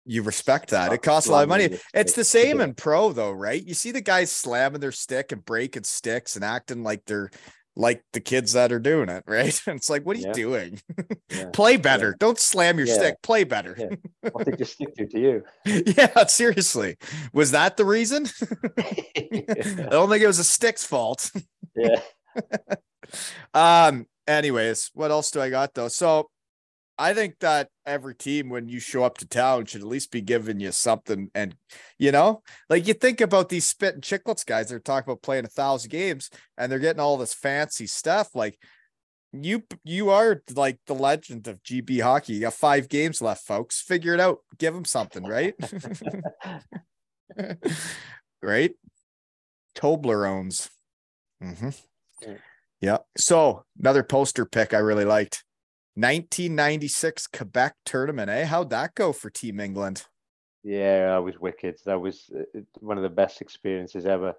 you 0.05 0.22
respect 0.22 0.70
that. 0.70 0.92
It 0.92 1.03
costs 1.03 1.28
a 1.28 1.32
lot 1.32 1.42
of 1.44 1.48
money. 1.48 1.78
It's 1.94 2.12
the 2.14 2.24
same 2.24 2.61
in 2.61 2.74
pro 2.74 3.12
though, 3.12 3.32
right? 3.32 3.64
You 3.64 3.74
see 3.74 3.90
the 3.92 4.00
guys 4.00 4.30
slamming 4.32 4.80
their 4.80 4.92
stick 4.92 5.32
and 5.32 5.44
breaking 5.44 5.84
sticks 5.84 6.36
and 6.36 6.44
acting 6.44 6.82
like 6.82 7.05
they're 7.07 7.30
like 7.74 8.05
the 8.12 8.20
kids 8.20 8.53
that 8.53 8.70
are 8.70 8.78
doing 8.78 9.09
it, 9.09 9.24
right? 9.28 9.59
it's 9.66 9.88
like, 9.88 10.05
what 10.05 10.16
are 10.16 10.20
you 10.20 10.32
doing? 10.34 10.78
Yeah. 11.30 11.48
Play 11.55 11.76
better. 11.78 12.09
Yeah. 12.09 12.14
Don't 12.18 12.38
slam 12.38 12.76
your 12.78 12.86
Yeah. 12.86 12.94
stick. 12.94 13.22
Play 13.22 13.44
better. 13.44 13.74
Yeah. 13.78 14.30
What 14.32 14.44
did 14.44 14.59
you 14.59 14.66
stick 14.66 14.94
to 14.96 15.07
to 15.07 15.18
you? 15.20 15.44
yeah, 15.96 16.26
seriously. 16.26 16.96
Was 17.32 17.53
that 17.53 17.76
the 17.78 17.84
reason? 17.86 18.26
I 18.78 19.86
don't 19.90 20.11
think 20.11 20.22
it 20.22 20.26
was 20.26 20.38
a 20.38 20.44
stick's 20.44 20.84
fault. 20.84 21.30
yeah. 21.74 22.00
Um, 23.55 24.07
anyways, 24.26 24.90
what 24.94 25.11
else 25.11 25.30
do 25.30 25.40
I 25.40 25.50
got 25.50 25.74
though? 25.74 25.88
So 25.88 26.28
I 26.99 27.14
think 27.14 27.38
that 27.40 27.68
every 27.86 28.14
team, 28.14 28.49
when 28.49 28.68
you 28.68 28.78
show 28.78 29.03
up 29.05 29.18
to 29.18 29.26
town, 29.26 29.64
should 29.66 29.80
at 29.80 29.86
least 29.86 30.11
be 30.11 30.20
giving 30.20 30.61
you 30.61 30.72
something. 30.72 31.30
And 31.34 31.57
you 31.99 32.12
know, 32.12 32.43
like 32.68 32.86
you 32.86 32.95
think 32.95 33.20
about 33.20 33.49
these 33.49 33.66
Spittin' 33.66 34.03
Chiclets 34.03 34.45
guys, 34.45 34.68
they're 34.68 34.78
talking 34.78 35.11
about 35.11 35.22
playing 35.22 35.45
a 35.45 35.49
thousand 35.49 35.90
games 35.90 36.30
and 36.57 36.70
they're 36.70 36.78
getting 36.78 37.01
all 37.01 37.16
this 37.16 37.34
fancy 37.34 37.86
stuff. 37.86 38.34
Like 38.34 38.59
you 39.32 39.64
you 39.82 40.11
are 40.11 40.43
like 40.55 40.78
the 40.86 40.95
legend 40.95 41.49
of 41.49 41.62
GB 41.62 42.03
hockey. 42.03 42.34
You 42.34 42.40
got 42.40 42.55
five 42.55 42.88
games 42.88 43.22
left, 43.22 43.47
folks. 43.47 43.80
Figure 43.80 44.14
it 44.14 44.20
out. 44.20 44.38
Give 44.59 44.74
them 44.74 44.84
something, 44.84 45.24
right? 45.24 45.55
right? 48.43 48.72
Toblerones. 49.74 50.68
Mm-hmm. 51.43 51.70
Yeah. 52.20 52.36
Yeah. 52.80 52.99
So 53.16 53.64
another 53.78 54.03
poster 54.03 54.45
pick 54.45 54.74
I 54.74 54.78
really 54.78 55.07
liked. 55.07 55.45
1996 55.95 57.26
Quebec 57.28 57.74
tournament. 57.84 58.30
Eh? 58.30 58.45
How'd 58.45 58.70
that 58.70 58.95
go 58.95 59.12
for 59.12 59.30
Team 59.30 59.61
England? 59.61 60.05
Yeah, 60.64 61.09
that 61.09 61.24
was 61.24 61.38
wicked. 61.38 61.78
That 61.84 62.01
was 62.01 62.30
uh, 62.36 62.61
one 62.80 62.97
of 62.97 63.03
the 63.03 63.11
best 63.11 63.40
experiences 63.40 64.07
ever. 64.07 64.34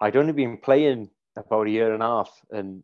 I'd 0.00 0.16
only 0.16 0.32
been 0.32 0.56
playing 0.56 1.10
about 1.36 1.66
a 1.66 1.70
year 1.70 1.92
and 1.92 2.02
a 2.02 2.06
half, 2.06 2.30
and 2.50 2.82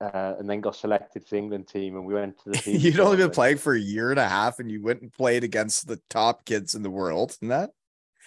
uh, 0.00 0.34
and 0.38 0.50
then 0.50 0.60
got 0.60 0.74
selected 0.76 1.22
for 1.22 1.30
the 1.30 1.38
England 1.38 1.68
team, 1.68 1.96
and 1.96 2.04
we 2.04 2.14
went 2.14 2.36
to 2.42 2.50
the. 2.50 2.58
team 2.58 2.80
You'd 2.80 3.00
only 3.00 3.16
been 3.16 3.30
playing 3.30 3.58
for 3.58 3.74
a 3.74 3.80
year 3.80 4.10
and 4.10 4.18
a 4.18 4.28
half 4.28 4.58
and 4.58 4.70
you 4.70 4.82
went 4.82 5.00
and 5.02 5.12
played 5.12 5.44
against 5.44 5.86
the 5.86 6.00
top 6.10 6.44
kids 6.44 6.74
in 6.74 6.82
the 6.82 6.90
world. 6.90 7.36
And 7.40 7.50
that 7.52 7.70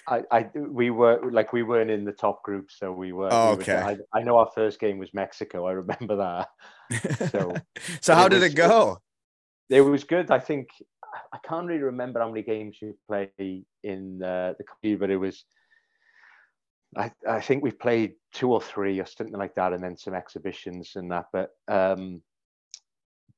I, 0.07 0.23
I, 0.31 0.49
we 0.55 0.89
were 0.89 1.19
like 1.29 1.51
we 1.51 1.63
weren't 1.63 1.91
in 1.91 2.05
the 2.05 2.13
top 2.13 2.41
group, 2.43 2.71
so 2.71 2.91
we 2.93 3.11
were. 3.11 3.27
Oh, 3.29 3.51
we 3.51 3.55
were- 3.57 3.61
okay. 3.63 3.75
I, 3.77 3.97
I 4.17 4.23
know 4.23 4.37
our 4.37 4.49
first 4.55 4.79
game 4.79 4.97
was 4.97 5.13
Mexico. 5.13 5.65
I 5.67 5.73
remember 5.73 6.15
that. 6.15 6.47
So, 7.29 7.53
so 7.99 8.15
how 8.15 8.27
it 8.27 8.29
did 8.29 8.41
was- 8.41 8.53
it 8.53 8.55
go? 8.55 8.99
It 9.69 9.81
was 9.81 10.03
good. 10.03 10.31
I 10.31 10.39
think 10.39 10.69
I 11.33 11.37
can't 11.43 11.67
really 11.67 11.81
remember 11.81 12.19
how 12.19 12.29
many 12.29 12.43
games 12.43 12.77
we 12.81 12.93
played 13.07 13.65
in 13.83 14.23
uh, 14.23 14.53
the 14.57 14.63
company, 14.63 14.95
but 14.95 15.09
it 15.09 15.17
was. 15.17 15.43
I, 16.95 17.11
I 17.27 17.41
think 17.41 17.63
we 17.63 17.71
played 17.71 18.13
two 18.33 18.53
or 18.53 18.61
three 18.61 18.99
or 18.99 19.05
something 19.05 19.37
like 19.37 19.55
that, 19.55 19.73
and 19.73 19.83
then 19.83 19.97
some 19.97 20.13
exhibitions 20.13 20.93
and 20.95 21.11
that. 21.11 21.25
But 21.33 21.49
um, 21.67 22.21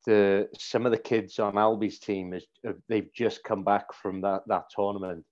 the 0.06 0.48
some 0.58 0.86
of 0.86 0.92
the 0.92 0.98
kids 0.98 1.40
on 1.40 1.58
Albie's 1.58 2.00
team 2.00 2.34
is 2.34 2.46
uh, 2.68 2.74
they've 2.88 3.12
just 3.14 3.44
come 3.44 3.64
back 3.64 3.94
from 3.94 4.22
that 4.22 4.44
that 4.48 4.66
tournament, 4.74 5.26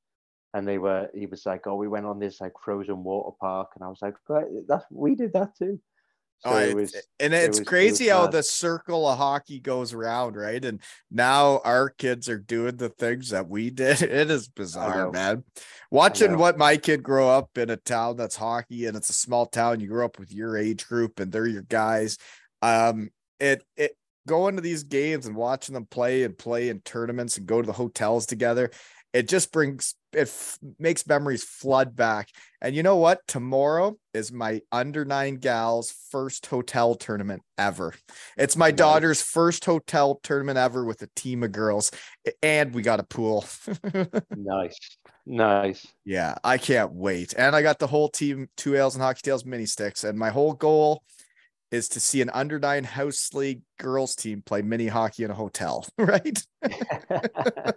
and 0.53 0.67
they 0.67 0.79
were. 0.79 1.09
He 1.13 1.27
was 1.27 1.45
like, 1.45 1.67
"Oh, 1.67 1.75
we 1.75 1.87
went 1.87 2.07
on 2.07 2.19
this 2.19 2.41
like 2.41 2.53
frozen 2.63 3.03
water 3.03 3.35
park," 3.39 3.71
and 3.75 3.83
I 3.83 3.87
was 3.87 4.01
like, 4.01 4.15
"Right, 4.27 4.45
that's 4.67 4.85
we 4.89 5.13
did 5.15 5.33
that 5.33 5.55
too." 5.57 5.79
So 6.43 6.51
Oh, 6.51 6.57
it 6.57 6.69
it- 6.69 6.75
was. 6.75 6.95
and 7.19 7.33
it 7.33 7.37
it's 7.45 7.57
it 7.57 7.61
was 7.61 7.67
crazy 7.67 8.07
how 8.09 8.27
the 8.27 8.43
circle 8.43 9.07
of 9.07 9.17
hockey 9.17 9.59
goes 9.59 9.93
around, 9.93 10.35
right? 10.35 10.63
And 10.63 10.81
now 11.09 11.61
our 11.65 11.89
kids 11.89 12.29
are 12.29 12.37
doing 12.37 12.77
the 12.77 12.89
things 12.89 13.29
that 13.29 13.49
we 13.49 13.69
did. 13.69 14.01
It 14.17 14.29
is 14.29 14.47
bizarre, 14.47 15.11
man. 15.11 15.43
Watching 15.89 16.37
what 16.37 16.57
my 16.57 16.77
kid 16.77 17.01
grow 17.01 17.29
up 17.29 17.57
in 17.57 17.69
a 17.69 17.77
town 17.77 18.17
that's 18.17 18.35
hockey 18.35 18.85
and 18.85 18.95
it's 18.95 19.09
a 19.09 19.13
small 19.13 19.45
town, 19.47 19.79
you 19.79 19.87
grow 19.87 20.05
up 20.05 20.19
with 20.19 20.31
your 20.31 20.57
age 20.57 20.87
group 20.87 21.19
and 21.19 21.31
they're 21.31 21.47
your 21.47 21.63
guys. 21.63 22.17
Um, 22.61 23.09
it 23.39 23.63
it 23.75 23.97
going 24.27 24.57
to 24.57 24.61
these 24.61 24.83
games 24.83 25.25
and 25.25 25.35
watching 25.35 25.73
them 25.73 25.85
play 25.85 26.23
and 26.23 26.37
play 26.37 26.67
in 26.69 26.81
tournaments 26.81 27.37
and 27.37 27.47
go 27.47 27.61
to 27.61 27.65
the 27.65 27.73
hotels 27.73 28.25
together. 28.25 28.69
It 29.13 29.27
just 29.27 29.51
brings 29.51 29.95
it 30.13 30.21
f- 30.27 30.57
makes 30.79 31.05
memories 31.05 31.43
flood 31.43 31.95
back. 31.95 32.29
And 32.61 32.75
you 32.75 32.81
know 32.83 32.95
what? 32.97 33.19
Tomorrow 33.27 33.97
is 34.13 34.31
my 34.31 34.61
under 34.71 35.05
nine 35.05 35.35
gals 35.35 35.93
first 36.11 36.45
hotel 36.47 36.95
tournament 36.95 37.43
ever. 37.57 37.93
It's 38.37 38.55
my 38.55 38.69
Nice. 38.69 38.77
daughter's 38.77 39.21
first 39.21 39.65
hotel 39.65 40.19
tournament 40.23 40.57
ever 40.57 40.83
with 40.85 41.01
a 41.01 41.09
team 41.15 41.43
of 41.43 41.51
girls, 41.51 41.91
and 42.41 42.73
we 42.73 42.81
got 42.81 42.99
a 42.99 43.03
pool. 43.03 43.45
nice, 44.35 44.77
nice. 45.25 45.87
yeah, 46.05 46.35
I 46.43 46.57
can't 46.57 46.93
wait. 46.93 47.33
And 47.37 47.55
I 47.55 47.61
got 47.61 47.79
the 47.79 47.87
whole 47.87 48.09
team, 48.09 48.49
Twirls 48.57 48.95
and 48.95 49.03
hockey 49.03 49.21
tails 49.23 49.45
mini 49.45 49.65
sticks. 49.65 50.03
And 50.03 50.17
my 50.17 50.29
whole 50.29 50.53
goal 50.53 51.03
is 51.69 51.89
to 51.89 51.99
see 51.99 52.21
an 52.21 52.29
under 52.29 52.59
nine 52.59 52.85
house 52.85 53.33
league 53.33 53.61
girls 53.77 54.15
team 54.15 54.41
play 54.45 54.61
mini 54.61 54.87
hockey 54.87 55.23
in 55.23 55.31
a 55.31 55.35
hotel, 55.35 55.85
right? 55.97 56.41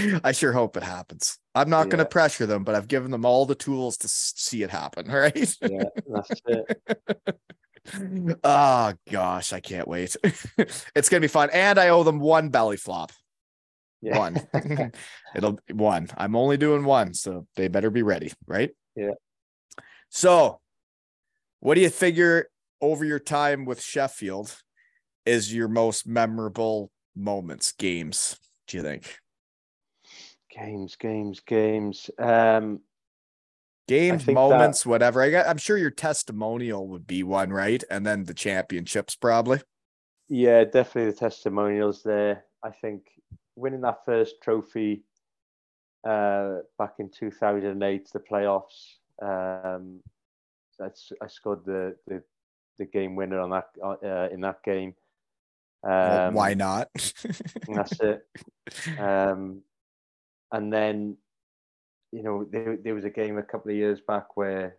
I 0.24 0.32
sure 0.32 0.52
hope 0.52 0.76
it 0.76 0.82
happens. 0.82 1.38
I'm 1.54 1.70
not 1.70 1.88
going 1.88 1.98
to 1.98 2.04
pressure 2.04 2.46
them, 2.46 2.64
but 2.64 2.74
I've 2.74 2.88
given 2.88 3.10
them 3.10 3.24
all 3.24 3.46
the 3.46 3.54
tools 3.54 3.96
to 3.98 4.08
see 4.08 4.62
it 4.62 4.70
happen. 4.70 5.06
Right. 5.20 5.54
yeah, 5.60 5.84
that's 6.06 6.40
it. 6.46 8.38
oh 8.44 8.92
gosh, 9.10 9.52
I 9.52 9.60
can't 9.60 9.88
wait. 9.88 10.16
it's 10.94 11.08
going 11.08 11.20
to 11.20 11.24
be 11.24 11.28
fun. 11.28 11.50
And 11.52 11.78
I 11.78 11.88
owe 11.88 12.04
them 12.04 12.20
one 12.20 12.48
belly 12.48 12.76
flop. 12.76 13.12
Yeah. 14.00 14.18
One. 14.18 14.40
It'll 15.34 15.58
one. 15.70 16.08
I'm 16.16 16.36
only 16.36 16.56
doing 16.56 16.84
one, 16.84 17.12
so 17.12 17.46
they 17.56 17.68
better 17.68 17.90
be 17.90 18.02
ready. 18.02 18.32
Right. 18.46 18.70
Yeah. 18.96 19.12
So, 20.08 20.60
what 21.58 21.74
do 21.74 21.82
you 21.82 21.90
figure 21.90 22.48
over 22.80 23.04
your 23.04 23.18
time 23.18 23.66
with 23.66 23.82
Sheffield 23.82 24.56
is 25.26 25.52
your 25.52 25.68
most 25.68 26.06
memorable 26.06 26.90
moments, 27.14 27.72
games? 27.72 28.38
Do 28.68 28.78
you 28.78 28.82
think? 28.82 29.18
Games, 30.54 30.96
games, 30.96 31.40
games. 31.40 32.10
Um, 32.18 32.80
games, 33.88 34.24
think 34.24 34.36
that- 34.36 34.48
moments, 34.48 34.84
whatever. 34.86 35.22
I 35.22 35.30
got. 35.30 35.46
I'm 35.46 35.58
sure 35.58 35.76
your 35.76 35.90
testimonial 35.90 36.88
would 36.88 37.06
be 37.06 37.22
one, 37.22 37.50
right? 37.52 37.82
And 37.90 38.04
then 38.06 38.24
the 38.24 38.34
championships, 38.34 39.14
probably. 39.16 39.60
yeah, 40.28 40.64
definitely 40.64 41.10
the 41.10 41.16
testimonials 41.16 42.02
there. 42.02 42.44
I 42.62 42.70
think 42.70 43.02
winning 43.56 43.80
that 43.82 44.04
first 44.04 44.36
trophy 44.42 45.02
uh, 46.06 46.58
back 46.78 46.94
in 46.98 47.10
2008, 47.10 48.08
the 48.12 48.20
playoffs. 48.20 48.96
Um, 49.22 50.00
that's 50.78 51.12
I 51.22 51.26
scored 51.26 51.64
the 51.64 51.96
the, 52.06 52.22
the 52.78 52.86
game 52.86 53.16
winner 53.16 53.40
on 53.40 53.50
that 53.50 53.68
uh, 53.82 54.28
in 54.32 54.40
that 54.42 54.62
game. 54.62 54.94
Well, 55.82 56.28
Um, 56.28 56.34
why 56.34 56.54
not? 56.54 56.88
that's 57.74 57.98
it. 58.00 58.26
Um, 58.98 59.62
and 60.52 60.72
then, 60.72 61.16
you 62.12 62.22
know, 62.22 62.46
there, 62.50 62.76
there 62.82 62.94
was 62.94 63.04
a 63.04 63.10
game 63.10 63.38
a 63.38 63.42
couple 63.42 63.70
of 63.70 63.76
years 63.76 64.00
back 64.00 64.36
where 64.36 64.76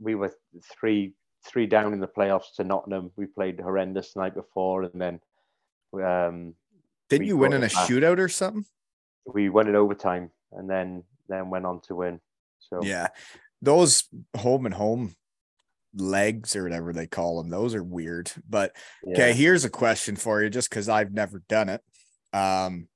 we 0.00 0.14
were 0.14 0.32
three 0.78 1.14
three 1.46 1.66
down 1.66 1.92
in 1.92 2.00
the 2.00 2.08
playoffs 2.08 2.54
to 2.56 2.64
Nottingham. 2.64 3.10
We 3.16 3.26
played 3.26 3.60
horrendous 3.60 4.12
the 4.12 4.20
night 4.20 4.34
before, 4.34 4.82
and 4.82 5.00
then 5.00 5.20
um, 5.94 6.54
Didn't 7.08 7.26
you 7.26 7.36
win 7.36 7.52
in 7.52 7.62
a 7.62 7.68
back. 7.68 7.88
shootout 7.88 8.18
or 8.18 8.28
something? 8.28 8.64
we 9.26 9.48
won 9.48 9.68
in 9.68 9.76
overtime, 9.76 10.30
and 10.52 10.68
then 10.68 11.04
then 11.28 11.50
went 11.50 11.66
on 11.66 11.80
to 11.82 11.94
win. 11.94 12.20
So 12.58 12.82
Yeah, 12.82 13.08
those 13.62 14.04
home 14.36 14.66
and 14.66 14.74
home 14.74 15.14
legs 15.94 16.56
or 16.56 16.64
whatever 16.64 16.92
they 16.92 17.06
call 17.06 17.40
them, 17.40 17.50
those 17.50 17.74
are 17.74 17.82
weird. 17.82 18.30
But 18.48 18.74
yeah. 19.04 19.14
okay, 19.14 19.32
here's 19.34 19.64
a 19.64 19.70
question 19.70 20.16
for 20.16 20.42
you, 20.42 20.50
just 20.50 20.70
because 20.70 20.88
I've 20.88 21.12
never 21.12 21.42
done 21.48 21.68
it. 21.68 21.82
Um, 22.32 22.88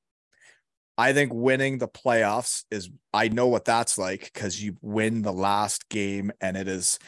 I 0.98 1.12
think 1.12 1.32
winning 1.32 1.78
the 1.78 1.88
playoffs 1.88 2.64
is 2.70 2.90
I 3.12 3.28
know 3.28 3.48
what 3.48 3.64
that's 3.64 3.96
like 3.96 4.30
because 4.32 4.62
you 4.62 4.76
win 4.82 5.22
the 5.22 5.32
last 5.32 5.88
game 5.88 6.32
and 6.40 6.56
it 6.56 6.68
is 6.68 6.98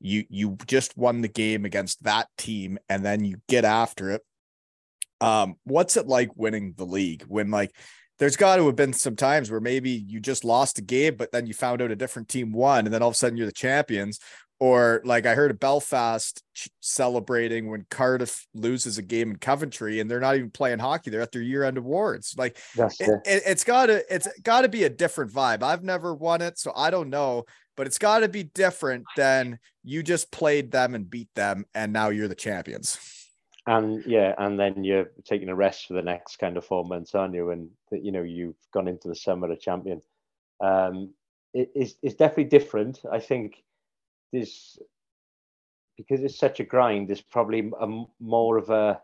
you 0.00 0.24
you 0.28 0.56
just 0.66 0.96
won 0.96 1.20
the 1.20 1.28
game 1.28 1.64
against 1.64 2.02
that 2.04 2.28
team 2.36 2.78
and 2.88 3.04
then 3.04 3.24
you 3.24 3.36
get 3.48 3.64
after 3.64 4.10
it. 4.10 4.22
Um, 5.20 5.56
what's 5.64 5.96
it 5.96 6.06
like 6.06 6.30
winning 6.36 6.74
the 6.76 6.86
league 6.86 7.24
when 7.28 7.50
like 7.50 7.74
there's 8.18 8.36
got 8.36 8.56
to 8.56 8.66
have 8.66 8.76
been 8.76 8.92
some 8.92 9.16
times 9.16 9.50
where 9.50 9.60
maybe 9.60 9.90
you 9.90 10.20
just 10.20 10.44
lost 10.44 10.78
a 10.78 10.82
game, 10.82 11.16
but 11.16 11.32
then 11.32 11.46
you 11.46 11.54
found 11.54 11.80
out 11.80 11.90
a 11.90 11.96
different 11.96 12.28
team 12.28 12.52
won, 12.52 12.84
and 12.84 12.92
then 12.92 13.02
all 13.02 13.08
of 13.08 13.14
a 13.14 13.16
sudden 13.16 13.38
you're 13.38 13.46
the 13.46 13.52
champions. 13.52 14.20
Or 14.60 15.00
like 15.04 15.24
I 15.24 15.34
heard 15.34 15.50
of 15.50 15.58
Belfast 15.58 16.42
celebrating 16.80 17.70
when 17.70 17.86
Cardiff 17.90 18.46
loses 18.52 18.98
a 18.98 19.02
game 19.02 19.30
in 19.30 19.36
Coventry, 19.36 20.00
and 20.00 20.10
they're 20.10 20.20
not 20.20 20.36
even 20.36 20.50
playing 20.50 20.80
hockey; 20.80 21.10
they're 21.10 21.22
at 21.22 21.32
their 21.32 21.40
year-end 21.40 21.78
awards. 21.78 22.34
Like 22.36 22.58
That's 22.76 23.00
it, 23.00 23.08
it, 23.24 23.42
it's 23.46 23.64
gotta 23.64 24.04
it's 24.14 24.28
gotta 24.42 24.68
be 24.68 24.84
a 24.84 24.90
different 24.90 25.32
vibe. 25.32 25.62
I've 25.62 25.82
never 25.82 26.14
won 26.14 26.42
it, 26.42 26.58
so 26.58 26.72
I 26.76 26.90
don't 26.90 27.08
know, 27.08 27.44
but 27.74 27.86
it's 27.86 27.96
gotta 27.96 28.28
be 28.28 28.42
different 28.42 29.04
than 29.16 29.58
you 29.82 30.02
just 30.02 30.30
played 30.30 30.70
them 30.70 30.94
and 30.94 31.08
beat 31.08 31.30
them, 31.34 31.64
and 31.74 31.90
now 31.90 32.10
you're 32.10 32.28
the 32.28 32.34
champions. 32.34 32.98
and 33.66 34.04
yeah, 34.04 34.34
and 34.36 34.60
then 34.60 34.84
you're 34.84 35.10
taking 35.24 35.48
a 35.48 35.54
rest 35.54 35.86
for 35.86 35.94
the 35.94 36.02
next 36.02 36.36
kind 36.36 36.58
of 36.58 36.66
four 36.66 36.84
months, 36.84 37.14
aren't 37.14 37.34
you? 37.34 37.50
And 37.50 37.70
that 37.90 38.04
you 38.04 38.12
know 38.12 38.22
you've 38.22 38.56
gone 38.74 38.88
into 38.88 39.08
the 39.08 39.14
summer 39.14 39.50
a 39.50 39.56
champion. 39.56 40.02
Um, 40.60 41.14
it, 41.54 41.70
it's, 41.74 41.94
it's 42.02 42.14
definitely 42.14 42.44
different. 42.44 43.00
I 43.10 43.18
think 43.18 43.62
there's 44.32 44.78
because 45.96 46.22
it's 46.22 46.38
such 46.38 46.60
a 46.60 46.64
grind. 46.64 47.08
There's 47.08 47.20
probably 47.20 47.70
a 47.80 48.04
more 48.20 48.56
of 48.56 48.70
a 48.70 49.00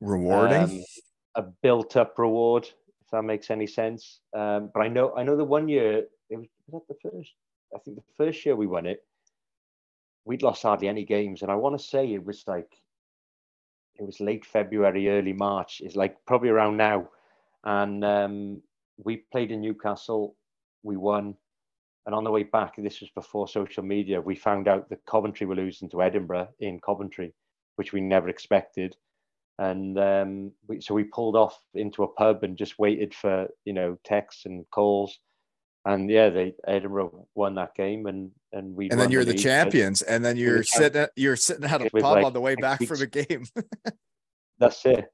Rewarding. 0.00 0.62
um, 0.62 0.84
a 1.36 1.42
built-up 1.42 2.18
reward, 2.18 2.64
if 2.64 3.10
that 3.10 3.22
makes 3.22 3.50
any 3.50 3.66
sense. 3.66 4.20
Um, 4.34 4.70
but 4.72 4.80
I 4.80 4.88
know, 4.88 5.14
I 5.16 5.22
know, 5.22 5.36
the 5.36 5.44
one 5.44 5.68
year 5.68 6.04
it 6.30 6.36
was, 6.36 6.46
was 6.68 6.82
that 6.88 6.94
the 6.94 7.10
first. 7.10 7.32
I 7.74 7.78
think 7.78 7.96
the 7.96 8.02
first 8.16 8.44
year 8.46 8.54
we 8.54 8.66
won 8.66 8.86
it, 8.86 9.04
we'd 10.24 10.42
lost 10.42 10.62
hardly 10.62 10.88
any 10.88 11.04
games, 11.04 11.42
and 11.42 11.50
I 11.50 11.56
want 11.56 11.78
to 11.78 11.84
say 11.84 12.12
it 12.12 12.24
was 12.24 12.44
like 12.46 12.72
it 13.96 14.04
was 14.04 14.20
late 14.20 14.44
February, 14.44 15.08
early 15.08 15.32
March. 15.32 15.80
It's 15.84 15.96
like 15.96 16.16
probably 16.26 16.50
around 16.50 16.76
now, 16.76 17.08
and 17.64 18.04
um, 18.04 18.62
we 18.96 19.24
played 19.32 19.50
in 19.50 19.60
Newcastle. 19.60 20.36
We 20.82 20.96
won, 20.96 21.34
and 22.06 22.14
on 22.14 22.24
the 22.24 22.30
way 22.30 22.42
back, 22.42 22.74
this 22.76 23.00
was 23.00 23.10
before 23.14 23.48
social 23.48 23.82
media. 23.82 24.20
We 24.20 24.34
found 24.34 24.68
out 24.68 24.88
that 24.90 25.06
Coventry 25.06 25.46
were 25.46 25.54
losing 25.54 25.88
to 25.90 26.02
Edinburgh 26.02 26.48
in 26.60 26.80
Coventry, 26.80 27.34
which 27.76 27.92
we 27.92 28.00
never 28.00 28.28
expected 28.28 28.96
and 29.58 29.98
um, 29.98 30.52
we, 30.66 30.80
so 30.80 30.94
we 30.94 31.04
pulled 31.04 31.36
off 31.36 31.58
into 31.74 32.02
a 32.02 32.08
pub 32.08 32.42
and 32.42 32.56
just 32.56 32.78
waited 32.78 33.14
for 33.14 33.46
you 33.64 33.72
know 33.72 33.96
texts 34.04 34.46
and 34.46 34.64
calls 34.70 35.18
and 35.84 36.10
yeah 36.10 36.28
they 36.28 36.54
edinburgh 36.66 37.26
won 37.34 37.54
that 37.54 37.74
game 37.74 38.06
and 38.06 38.30
and 38.52 38.74
we 38.74 38.88
and 38.90 38.98
then 38.98 39.10
you're 39.10 39.24
the 39.24 39.34
champions, 39.34 40.02
and 40.02 40.24
then 40.24 40.36
you're 40.36 40.58
the 40.58 40.64
sitting 40.64 41.02
at, 41.02 41.10
you're 41.16 41.36
sitting 41.36 41.64
at 41.64 41.80
a 41.80 41.90
pub 41.90 42.02
like, 42.02 42.24
on 42.24 42.32
the 42.32 42.40
way 42.40 42.54
back 42.54 42.78
from 42.78 42.98
weeks. 42.98 43.02
a 43.02 43.06
game. 43.06 43.44
that's 44.58 44.84
it 44.86 45.06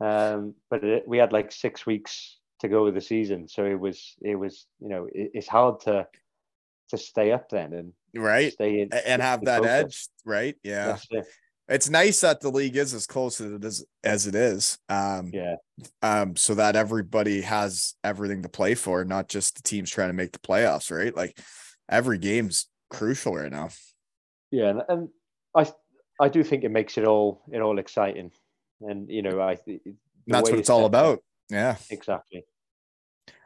um 0.00 0.54
but 0.70 0.82
it, 0.84 1.04
we 1.06 1.18
had 1.18 1.32
like 1.32 1.52
six 1.52 1.86
weeks 1.86 2.38
to 2.60 2.68
go 2.68 2.84
with 2.84 2.94
the 2.94 3.00
season 3.00 3.48
so 3.48 3.64
it 3.64 3.78
was 3.78 4.14
it 4.22 4.36
was 4.36 4.66
you 4.80 4.88
know 4.88 5.06
it, 5.12 5.30
it's 5.34 5.48
hard 5.48 5.80
to 5.80 6.06
to 6.90 6.98
stay 6.98 7.32
up 7.32 7.48
then 7.48 7.72
and 7.72 7.92
right. 8.14 8.52
stay 8.52 8.80
in 8.80 8.92
and 8.92 9.22
have 9.22 9.44
that 9.44 9.62
focus. 9.62 9.72
edge 9.72 10.08
right? 10.24 10.56
Yeah. 10.62 10.98
It. 11.10 11.26
it's 11.68 11.88
nice 11.88 12.20
that 12.20 12.40
the 12.40 12.50
league 12.50 12.76
is 12.76 12.94
as 12.94 13.06
close 13.06 13.40
as 13.40 13.52
it 13.52 13.64
is 13.64 13.84
as 14.04 14.26
it 14.26 14.34
is 14.34 14.78
um 14.88 15.30
yeah. 15.32 15.56
um 16.02 16.36
so 16.36 16.54
that 16.54 16.76
everybody 16.76 17.40
has 17.40 17.94
everything 18.04 18.42
to 18.42 18.48
play 18.48 18.74
for 18.74 19.04
not 19.04 19.28
just 19.28 19.56
the 19.56 19.62
teams 19.62 19.90
trying 19.90 20.10
to 20.10 20.14
make 20.14 20.32
the 20.32 20.38
playoffs 20.38 20.90
right? 20.90 21.16
Like 21.16 21.38
every 21.88 22.18
game's 22.18 22.68
crucial 22.90 23.34
right 23.34 23.50
now. 23.50 23.70
Yeah 24.50 24.68
and, 24.68 24.82
and 24.88 25.08
i 25.56 25.66
i 26.20 26.28
do 26.28 26.44
think 26.44 26.64
it 26.64 26.70
makes 26.70 26.98
it 26.98 27.04
all 27.04 27.42
it 27.50 27.60
all 27.60 27.78
exciting. 27.78 28.30
And 28.80 29.08
you 29.08 29.22
know 29.22 29.40
i 29.40 29.56
that's 30.26 30.50
what 30.50 30.58
it's 30.58 30.70
all 30.70 30.84
up- 30.84 30.90
about. 30.90 31.18
Yeah. 31.50 31.76
Exactly 31.90 32.44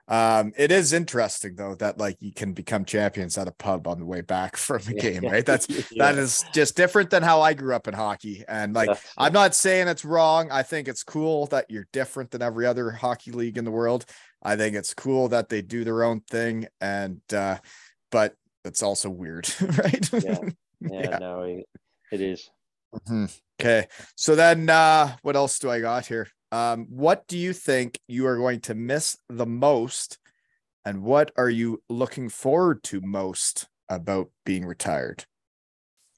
um 0.08 0.52
it 0.56 0.70
is 0.70 0.92
interesting 0.92 1.56
though 1.56 1.74
that 1.74 1.98
like 1.98 2.16
you 2.20 2.32
can 2.32 2.52
become 2.52 2.84
champions 2.84 3.36
at 3.36 3.48
a 3.48 3.52
pub 3.52 3.88
on 3.88 3.98
the 3.98 4.04
way 4.06 4.20
back 4.20 4.56
from 4.66 4.80
a 4.88 4.94
game 4.94 5.24
right 5.24 5.44
that's 5.44 5.68
Yeah. 5.90 6.12
that 6.12 6.18
is 6.18 6.44
just 6.54 6.76
different 6.76 7.10
than 7.10 7.22
how 7.24 7.40
i 7.40 7.54
grew 7.54 7.74
up 7.74 7.88
in 7.88 7.94
hockey 7.94 8.44
and 8.46 8.72
like 8.72 8.86
That's- 8.88 9.06
I'm 9.18 9.32
not 9.32 9.54
saying 9.54 9.88
it's 9.88 10.04
wrong. 10.04 10.50
I 10.52 10.62
think 10.62 10.86
it's 10.88 11.02
cool 11.02 11.46
that 11.46 11.70
you're 11.70 11.88
different 11.92 12.30
than 12.30 12.42
every 12.42 12.66
other 12.66 12.90
hockey 12.90 13.32
league 13.32 13.58
in 13.58 13.64
the 13.64 13.70
world. 13.70 14.04
I 14.42 14.54
think 14.56 14.76
it's 14.76 14.94
cool 14.94 15.28
that 15.28 15.48
they 15.48 15.62
do 15.62 15.82
their 15.84 16.04
own 16.04 16.20
thing 16.20 16.66
and 16.80 17.20
uh 17.32 17.58
but 18.10 18.34
it's 18.64 18.82
also 18.82 19.10
weird, 19.10 19.48
right? 19.60 20.12
Yeah. 20.12 20.20
yeah, 20.80 21.00
Yeah. 21.10 21.18
no 21.18 21.42
it, 21.42 21.64
it 22.12 22.20
is 22.20 22.48
Mhm. 23.08 23.36
Okay. 23.60 23.88
So 24.16 24.36
then 24.36 24.68
uh 24.70 25.16
what 25.22 25.34
else 25.36 25.58
do 25.58 25.68
I 25.70 25.80
got 25.80 26.06
here? 26.06 26.28
Um 26.52 26.86
what 26.86 27.26
do 27.26 27.38
you 27.38 27.52
think 27.52 28.00
you 28.08 28.26
are 28.26 28.36
going 28.36 28.60
to 28.62 28.74
miss 28.74 29.18
the 29.28 29.46
most 29.46 30.18
and 30.84 31.02
what 31.02 31.32
are 31.36 31.50
you 31.50 31.82
looking 31.88 32.28
forward 32.28 32.82
to 32.84 33.00
most 33.00 33.68
about 33.88 34.30
being 34.44 34.64
retired? 34.64 35.26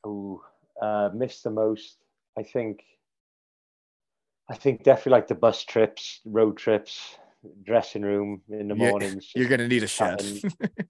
who 0.04 0.42
uh, 0.80 1.10
missed 1.14 1.44
the 1.44 1.50
most. 1.50 1.98
I 2.38 2.42
think. 2.42 2.82
I 4.50 4.54
think 4.54 4.82
definitely 4.82 5.12
like 5.12 5.28
the 5.28 5.34
bus 5.34 5.62
trips, 5.64 6.20
road 6.24 6.56
trips, 6.56 7.18
dressing 7.64 8.00
room 8.02 8.40
in 8.48 8.68
the 8.68 8.74
Yeah, 8.74 8.90
mornings. 8.90 9.30
You're 9.36 9.48
going 9.48 9.60
to 9.60 9.68
need 9.68 9.82
a 9.82 9.86
shed. 9.86 10.22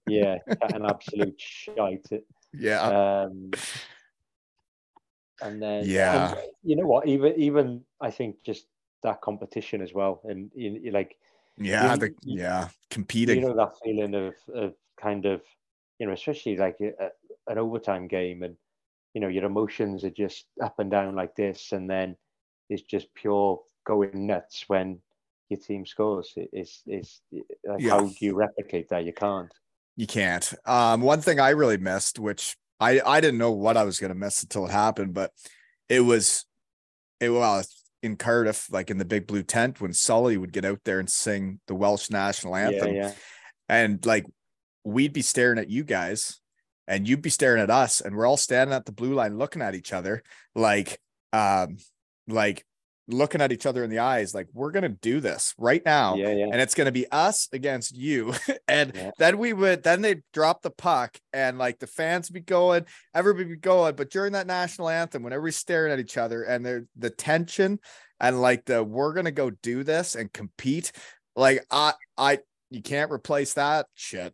yeah, 0.07 0.37
an 0.61 0.85
absolute 0.85 1.35
shite. 1.41 2.07
yeah. 2.53 2.87
Um, 2.87 3.51
and 5.41 5.61
then 5.61 5.85
Yeah. 5.85 6.31
and 6.31 6.49
you 6.63 6.75
know 6.77 6.87
what? 6.87 7.07
Even 7.07 7.33
even 7.35 7.83
I 7.99 8.11
think 8.11 8.43
just 8.45 8.65
that 9.03 9.21
competition 9.21 9.81
as 9.81 9.93
well, 9.93 10.21
and 10.25 10.51
you, 10.55 10.79
you 10.83 10.91
like 10.91 11.17
Yeah, 11.57 11.93
you- 11.93 11.99
the, 11.99 12.13
yeah, 12.23 12.69
competing. 12.89 13.35
you 13.41 13.47
know 13.47 13.55
that 13.55 13.73
feeling 13.83 14.15
of 14.15 14.35
of 14.53 14.73
kind 14.99 15.25
of 15.25 15.41
you 15.99 16.07
know 16.07 16.13
especially 16.13 16.57
like 16.57 16.77
a, 16.81 17.11
an 17.47 17.57
overtime 17.57 18.07
game 18.07 18.43
and 18.43 18.55
you 19.13 19.21
know 19.21 19.27
your 19.27 19.45
emotions 19.45 20.03
are 20.03 20.09
just 20.11 20.45
up 20.61 20.79
and 20.79 20.91
down 20.91 21.15
like 21.15 21.35
this 21.35 21.71
and 21.71 21.89
then 21.89 22.15
it's 22.69 22.83
just 22.83 23.13
pure 23.15 23.59
going 23.85 24.27
nuts 24.27 24.65
when 24.67 24.99
your 25.49 25.59
team 25.59 25.85
scores 25.85 26.33
It- 26.35 26.49
it's 26.53 26.83
it's 26.85 27.21
like 27.65 27.81
Yeah. 27.81 27.91
how 27.91 28.01
do 28.07 28.13
you 28.19 28.35
replicate 28.35 28.89
that 28.89 29.05
you 29.05 29.13
can't 29.13 29.51
You 29.95 30.07
can't. 30.07 30.53
Um, 30.65 31.01
one 31.01 31.19
thing 31.21 31.39
I 31.41 31.49
really 31.49 31.77
missed, 31.77 32.19
which 32.19 32.55
I 32.79 33.01
I 33.05 33.19
didn't 33.19 33.39
know 33.39 33.51
what 33.51 33.75
I 33.75 33.83
was 33.83 33.99
gonna 33.99 34.15
miss 34.15 34.43
until 34.43 34.65
it 34.65 34.71
happened, 34.71 35.13
but 35.13 35.31
it 35.89 35.99
was 36.01 36.45
it 37.19 37.29
well 37.31 37.63
in 38.01 38.15
Cardiff, 38.15 38.71
like 38.71 38.89
in 38.89 38.97
the 38.97 39.05
big 39.05 39.27
blue 39.27 39.43
tent, 39.43 39.81
when 39.81 39.93
Sully 39.93 40.37
would 40.37 40.53
get 40.53 40.65
out 40.65 40.79
there 40.85 40.99
and 40.99 41.09
sing 41.09 41.59
the 41.67 41.75
Welsh 41.75 42.09
national 42.09 42.55
anthem, 42.55 42.93
yeah 42.93 43.01
yeah. 43.01 43.13
And 43.67 44.05
like 44.05 44.25
we'd 44.83 45.13
be 45.13 45.21
staring 45.21 45.59
at 45.59 45.69
you 45.69 45.83
guys, 45.83 46.39
and 46.87 47.07
you'd 47.07 47.21
be 47.21 47.29
staring 47.29 47.61
at 47.61 47.69
us, 47.69 48.01
and 48.01 48.15
we're 48.15 48.25
all 48.25 48.37
standing 48.37 48.73
at 48.75 48.85
the 48.85 48.91
blue 48.91 49.13
line 49.13 49.37
looking 49.37 49.61
at 49.61 49.75
each 49.75 49.93
other, 49.93 50.23
like 50.55 50.99
um, 51.33 51.77
like 52.27 52.65
looking 53.09 53.41
at 53.41 53.51
each 53.51 53.65
other 53.65 53.83
in 53.83 53.89
the 53.89 53.99
eyes, 53.99 54.33
like 54.33 54.47
we're 54.53 54.71
gonna 54.71 54.89
do 54.89 55.19
this 55.19 55.53
right 55.57 55.83
now 55.85 56.15
yeah 56.15 56.31
yeah. 56.31 56.45
and 56.45 56.61
it's 56.61 56.75
going 56.75 56.85
to 56.85 56.91
be 56.91 57.09
us 57.11 57.47
against 57.51 57.95
you. 57.95 58.33
And 58.67 58.91
Yeah. 58.95 59.11
then 59.17 59.37
we 59.39 59.51
would 59.53 59.83
then 59.83 60.01
they'd 60.01 60.21
drop 60.31 60.61
the 60.61 60.69
puck 60.69 61.17
and 61.33 61.57
like 61.57 61.79
the 61.79 61.87
fans 61.87 62.29
be 62.29 62.39
going 62.39 62.85
everybody 63.15 63.45
be 63.45 63.55
going 63.55 63.95
but 63.95 64.11
during 64.11 64.33
that 64.33 64.45
national 64.45 64.89
anthem 64.89 65.23
when 65.23 65.33
everybody's 65.33 65.55
staring 65.57 65.91
at 65.91 65.99
each 65.99 66.17
other 66.17 66.43
and 66.43 66.63
the 66.63 66.87
the 66.95 67.09
tension 67.09 67.79
and 68.19 68.41
like 68.41 68.65
the 68.65 68.83
we're 68.83 69.13
going 69.13 69.25
to 69.25 69.31
go 69.31 69.49
do 69.49 69.83
this 69.83 70.15
and 70.15 70.31
compete 70.31 70.91
like 71.35 71.65
i 71.71 71.93
i 72.17 72.37
you 72.69 72.81
can't 72.81 73.11
replace 73.11 73.53
that 73.53 73.87
shit. 73.95 74.33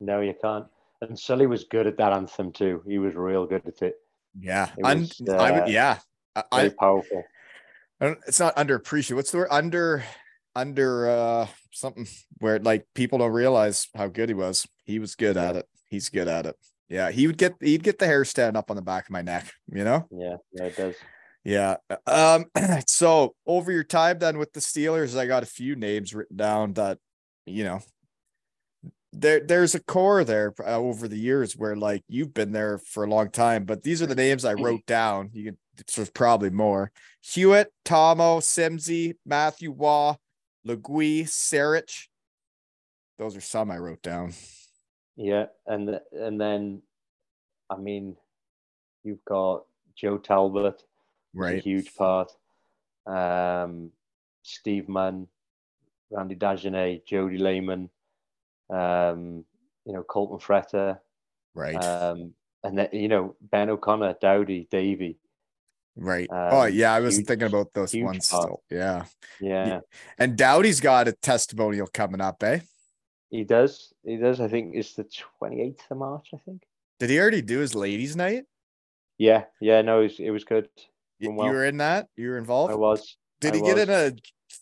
No 0.00 0.20
you 0.20 0.34
can't. 0.40 0.66
And 1.00 1.18
Sully 1.18 1.46
was 1.46 1.64
good 1.64 1.86
at 1.86 1.96
that 1.98 2.12
anthem 2.12 2.52
too. 2.52 2.82
He 2.86 2.98
was 2.98 3.14
real 3.14 3.46
good 3.46 3.66
at 3.66 3.82
it. 3.82 3.96
Yeah. 4.38 4.70
It 4.76 4.84
was, 4.84 5.20
I 5.28 5.50
uh, 5.50 5.60
would 5.60 5.72
yeah. 5.72 5.98
Very 6.52 6.68
I, 6.70 6.74
powerful 6.78 7.24
I 8.02 8.06
don't, 8.06 8.18
it's 8.26 8.40
not 8.40 8.56
underappreciated. 8.56 9.14
What's 9.14 9.30
the 9.30 9.38
word? 9.38 9.48
Under 9.52 10.02
under 10.56 11.08
uh 11.08 11.46
something 11.70 12.06
where 12.40 12.58
like 12.58 12.84
people 12.94 13.18
don't 13.18 13.30
realize 13.30 13.86
how 13.94 14.08
good 14.08 14.28
he 14.28 14.34
was. 14.34 14.66
He 14.84 14.98
was 14.98 15.14
good 15.14 15.36
at 15.36 15.54
it. 15.54 15.66
He's 15.88 16.08
good 16.08 16.26
at 16.26 16.44
it. 16.46 16.56
Yeah 16.88 17.12
he 17.12 17.28
would 17.28 17.38
get 17.38 17.54
he'd 17.60 17.84
get 17.84 18.00
the 18.00 18.06
hair 18.06 18.24
stand 18.24 18.56
up 18.56 18.70
on 18.70 18.76
the 18.76 18.82
back 18.82 19.04
of 19.04 19.12
my 19.12 19.22
neck 19.22 19.52
you 19.72 19.84
know? 19.84 20.08
Yeah 20.10 20.36
yeah 20.52 20.64
it 20.64 20.76
does. 20.76 20.96
Yeah 21.44 21.76
um 22.08 22.46
so 22.88 23.36
over 23.46 23.70
your 23.70 23.84
time 23.84 24.18
then 24.18 24.36
with 24.36 24.52
the 24.52 24.60
steelers 24.60 25.16
i 25.16 25.24
got 25.24 25.44
a 25.44 25.46
few 25.46 25.76
names 25.76 26.12
written 26.12 26.36
down 26.36 26.72
that 26.72 26.98
you 27.46 27.62
know 27.62 27.80
there 29.12 29.40
there's 29.40 29.74
a 29.74 29.80
core 29.80 30.24
there 30.24 30.54
uh, 30.60 30.76
over 30.76 31.06
the 31.06 31.18
years 31.18 31.54
where 31.54 31.76
like 31.76 32.02
you've 32.08 32.32
been 32.32 32.52
there 32.52 32.78
for 32.78 33.04
a 33.04 33.08
long 33.08 33.30
time 33.30 33.64
but 33.64 33.82
these 33.82 34.00
are 34.00 34.06
the 34.06 34.14
names 34.14 34.44
i 34.44 34.54
wrote 34.54 34.84
down. 34.86 35.30
You 35.32 35.44
can 35.44 35.58
there's 35.96 36.10
probably 36.10 36.50
more. 36.50 36.92
Hewitt 37.20 37.72
tomo 37.84 38.40
simsy 38.40 39.14
matthew 39.24 39.70
waugh 39.70 40.16
Legue 40.64 41.26
sarich. 41.26 42.06
Those 43.18 43.36
are 43.36 43.40
some 43.40 43.70
i 43.70 43.78
wrote 43.78 44.02
down. 44.02 44.32
Yeah, 45.16 45.46
and 45.66 46.00
and 46.12 46.40
then, 46.40 46.82
I 47.68 47.76
mean, 47.76 48.16
you've 49.04 49.24
got 49.24 49.64
Joe 49.94 50.16
Talbot, 50.16 50.82
right. 51.34 51.62
huge 51.62 51.94
part. 51.94 52.32
Um, 53.06 53.90
Steve 54.42 54.88
Munn 54.88 55.26
Randy 56.10 56.36
Dagenet, 56.36 57.04
Jody 57.06 57.38
Lehman, 57.38 57.90
um, 58.72 59.44
you 59.84 59.92
know, 59.92 60.02
Colton 60.02 60.38
Fretter, 60.38 60.98
Right. 61.54 61.76
um, 61.84 62.34
and 62.64 62.78
then 62.78 62.88
you 62.92 63.08
know 63.08 63.36
Ben 63.40 63.70
O'Connor, 63.70 64.16
Dowdy, 64.20 64.68
Davey. 64.70 65.18
right. 65.96 66.28
oh 66.30 66.62
um, 66.62 66.72
yeah, 66.72 66.94
I 66.94 67.00
was 67.00 67.16
huge- 67.16 67.26
thinking 67.26 67.48
about 67.48 67.72
those 67.74 67.94
ones 67.94 68.28
part. 68.28 68.42
still. 68.44 68.62
Yeah. 68.70 69.04
Yeah, 69.40 69.80
And 70.18 70.36
Dowdy's 70.36 70.80
got 70.80 71.08
a 71.08 71.12
testimonial 71.12 71.88
coming 71.92 72.20
up, 72.20 72.42
eh? 72.44 72.60
he 73.30 73.44
does. 73.44 73.92
He 74.04 74.16
does. 74.16 74.40
I 74.40 74.48
think 74.48 74.74
it's 74.76 74.94
the 74.94 75.04
twenty 75.38 75.60
eighth 75.62 75.84
of 75.90 75.96
March. 75.98 76.28
I 76.34 76.38
think. 76.44 76.62
Did 77.00 77.10
he 77.10 77.18
already 77.18 77.42
do 77.42 77.58
his 77.58 77.74
ladies' 77.74 78.14
night? 78.14 78.44
Yeah, 79.18 79.44
yeah. 79.60 79.82
No, 79.82 80.00
it 80.00 80.04
was, 80.04 80.20
it 80.20 80.30
was 80.30 80.44
good. 80.44 80.68
Y- 81.20 81.26
Went 81.28 81.38
well. 81.38 81.46
You 81.48 81.52
were 81.54 81.64
in 81.64 81.76
that? 81.78 82.08
You 82.16 82.28
were 82.30 82.38
involved? 82.38 82.72
I 82.72 82.76
was. 82.76 83.16
Did 83.40 83.54
I 83.54 83.56
he 83.56 83.62
get 83.62 83.78
in 83.78 83.90
a 83.90 84.12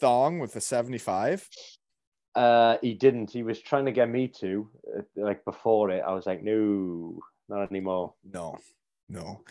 thong 0.01 0.39
with 0.39 0.57
a 0.57 0.61
75? 0.61 1.47
Uh, 2.35 2.77
he 2.81 2.95
didn't. 2.95 3.31
He 3.31 3.43
was 3.43 3.61
trying 3.61 3.87
to 3.87 3.93
get 3.93 4.09
me 4.09 4.29
to, 4.41 4.69
uh, 4.97 5.03
like 5.17 5.45
before 5.45 5.91
it. 5.91 6.03
I 6.07 6.13
was 6.13 6.27
like, 6.27 6.43
no, 6.43 7.19
not 7.49 7.71
anymore. 7.71 8.15
No, 8.25 8.57
no. 9.09 9.43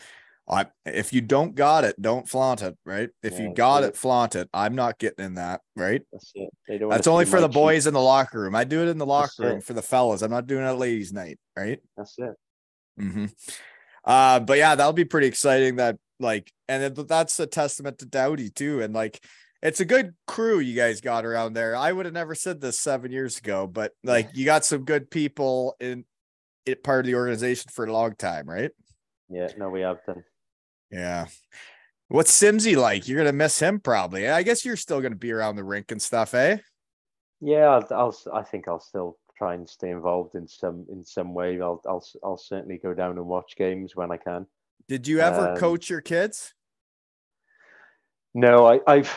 I 0.50 0.66
if 0.84 1.12
you 1.12 1.20
don't 1.20 1.54
got 1.54 1.84
it, 1.84 2.00
don't 2.00 2.28
flaunt 2.28 2.62
it, 2.62 2.76
right? 2.84 3.10
If 3.22 3.38
you 3.38 3.54
got 3.54 3.82
yeah. 3.82 3.88
it, 3.88 3.96
flaunt 3.96 4.34
it. 4.34 4.48
I'm 4.52 4.74
not 4.74 4.98
getting 4.98 5.24
in 5.24 5.34
that, 5.34 5.60
right? 5.76 6.02
That's 6.12 6.32
it. 6.34 6.50
They 6.66 6.78
don't. 6.78 6.90
That's 6.90 7.06
only 7.06 7.24
for 7.24 7.40
the 7.40 7.46
cheek. 7.46 7.54
boys 7.54 7.86
in 7.86 7.94
the 7.94 8.00
locker 8.00 8.40
room. 8.40 8.56
I 8.56 8.64
do 8.64 8.82
it 8.82 8.88
in 8.88 8.98
the 8.98 9.06
locker 9.06 9.30
That's 9.38 9.48
room 9.48 9.58
it. 9.58 9.64
for 9.64 9.74
the 9.74 9.82
fellas. 9.82 10.22
I'm 10.22 10.30
not 10.30 10.48
doing 10.48 10.64
it 10.64 10.66
at 10.66 10.78
ladies' 10.78 11.12
night, 11.12 11.38
right? 11.56 11.80
That's 11.96 12.16
it. 12.18 12.34
Mm-hmm. 13.00 13.26
Uh, 14.04 14.40
but 14.40 14.58
yeah, 14.58 14.74
that'll 14.74 14.92
be 14.92 15.04
pretty 15.04 15.28
exciting. 15.28 15.76
That 15.76 15.98
like, 16.18 16.52
and 16.68 16.82
it, 16.82 17.08
that's 17.08 17.38
a 17.38 17.46
testament 17.46 17.98
to 17.98 18.06
Dowdy 18.06 18.50
too. 18.50 18.82
And 18.82 18.92
like, 18.92 19.22
it's 19.62 19.80
a 19.80 19.84
good 19.84 20.14
crew 20.26 20.58
you 20.58 20.74
guys 20.74 21.00
got 21.00 21.24
around 21.24 21.52
there. 21.52 21.76
I 21.76 21.92
would 21.92 22.06
have 22.06 22.14
never 22.14 22.34
said 22.34 22.60
this 22.60 22.78
seven 22.78 23.12
years 23.12 23.38
ago, 23.38 23.66
but 23.66 23.92
like, 24.02 24.30
you 24.34 24.44
got 24.44 24.64
some 24.64 24.84
good 24.84 25.10
people 25.10 25.76
in 25.80 26.04
it 26.66 26.82
part 26.82 27.00
of 27.00 27.06
the 27.06 27.14
organization 27.14 27.70
for 27.72 27.84
a 27.84 27.92
long 27.92 28.14
time, 28.14 28.48
right? 28.48 28.70
Yeah. 29.28 29.48
No, 29.56 29.68
we 29.68 29.80
have 29.82 30.04
done. 30.06 30.24
Yeah. 30.90 31.26
What's 32.08 32.32
Simsy 32.32 32.76
like? 32.76 33.06
You're 33.06 33.18
gonna 33.18 33.32
miss 33.32 33.60
him 33.60 33.80
probably. 33.80 34.28
I 34.28 34.42
guess 34.42 34.64
you're 34.64 34.76
still 34.76 35.00
gonna 35.00 35.14
be 35.14 35.32
around 35.32 35.56
the 35.56 35.64
rink 35.64 35.92
and 35.92 36.02
stuff, 36.02 36.34
eh? 36.34 36.58
Yeah, 37.40 37.68
I'll, 37.68 37.86
I'll. 37.90 38.16
I 38.34 38.42
think 38.42 38.66
I'll 38.66 38.80
still 38.80 39.18
try 39.38 39.54
and 39.54 39.68
stay 39.68 39.90
involved 39.90 40.34
in 40.34 40.48
some 40.48 40.86
in 40.90 41.04
some 41.04 41.34
way. 41.34 41.60
I'll. 41.60 41.80
I'll. 41.86 42.04
I'll 42.24 42.36
certainly 42.36 42.78
go 42.78 42.94
down 42.94 43.12
and 43.12 43.26
watch 43.26 43.54
games 43.56 43.94
when 43.94 44.10
I 44.10 44.16
can. 44.16 44.46
Did 44.88 45.06
you 45.06 45.20
ever 45.20 45.50
Um, 45.50 45.56
coach 45.56 45.88
your 45.88 46.00
kids? 46.00 46.52
No, 48.34 48.66
I, 48.66 48.80
I've. 48.86 49.16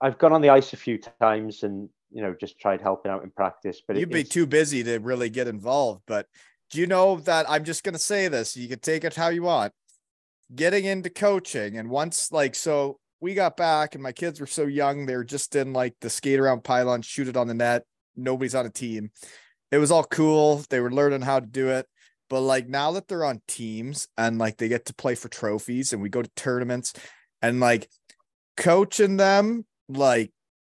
I've 0.00 0.18
gone 0.18 0.32
on 0.32 0.40
the 0.40 0.50
ice 0.50 0.72
a 0.72 0.76
few 0.76 0.98
times 1.20 1.62
and 1.62 1.88
you 2.10 2.22
know 2.22 2.34
just 2.38 2.58
tried 2.58 2.80
helping 2.80 3.10
out 3.10 3.24
in 3.24 3.30
practice, 3.30 3.82
but 3.86 3.96
You'd 3.96 4.10
be 4.10 4.24
too 4.24 4.46
busy 4.46 4.82
to 4.84 4.98
really 4.98 5.30
get 5.30 5.48
involved. 5.48 6.02
But 6.06 6.26
do 6.70 6.80
you 6.80 6.86
know 6.86 7.16
that 7.20 7.48
I'm 7.48 7.64
just 7.64 7.84
gonna 7.84 7.98
say 7.98 8.28
this? 8.28 8.56
You 8.56 8.68
can 8.68 8.78
take 8.78 9.04
it 9.04 9.14
how 9.14 9.28
you 9.28 9.42
want. 9.42 9.72
Getting 10.54 10.84
into 10.84 11.10
coaching, 11.10 11.76
and 11.76 11.90
once 11.90 12.32
like 12.32 12.54
so, 12.54 12.98
we 13.20 13.34
got 13.34 13.56
back, 13.56 13.94
and 13.94 14.02
my 14.02 14.12
kids 14.12 14.40
were 14.40 14.46
so 14.46 14.64
young, 14.64 15.06
they 15.06 15.16
were 15.16 15.24
just 15.24 15.54
in 15.56 15.72
like 15.72 15.94
the 16.00 16.10
skate 16.10 16.40
around 16.40 16.64
pylon, 16.64 17.02
shoot 17.02 17.28
it 17.28 17.36
on 17.36 17.48
the 17.48 17.54
net. 17.54 17.84
Nobody's 18.16 18.54
on 18.54 18.66
a 18.66 18.70
team. 18.70 19.10
It 19.70 19.78
was 19.78 19.90
all 19.90 20.04
cool. 20.04 20.62
They 20.70 20.80
were 20.80 20.90
learning 20.90 21.22
how 21.22 21.40
to 21.40 21.46
do 21.46 21.68
it. 21.68 21.86
But 22.30 22.40
like 22.40 22.68
now 22.68 22.92
that 22.92 23.08
they're 23.08 23.24
on 23.24 23.40
teams 23.48 24.08
and 24.16 24.38
like 24.38 24.56
they 24.56 24.68
get 24.68 24.86
to 24.86 24.94
play 24.94 25.14
for 25.14 25.28
trophies 25.28 25.92
and 25.92 26.02
we 26.02 26.08
go 26.08 26.22
to 26.22 26.30
tournaments 26.36 26.92
and 27.40 27.60
like 27.60 27.88
coaching 28.56 29.16
them 29.16 29.64
like 29.88 30.32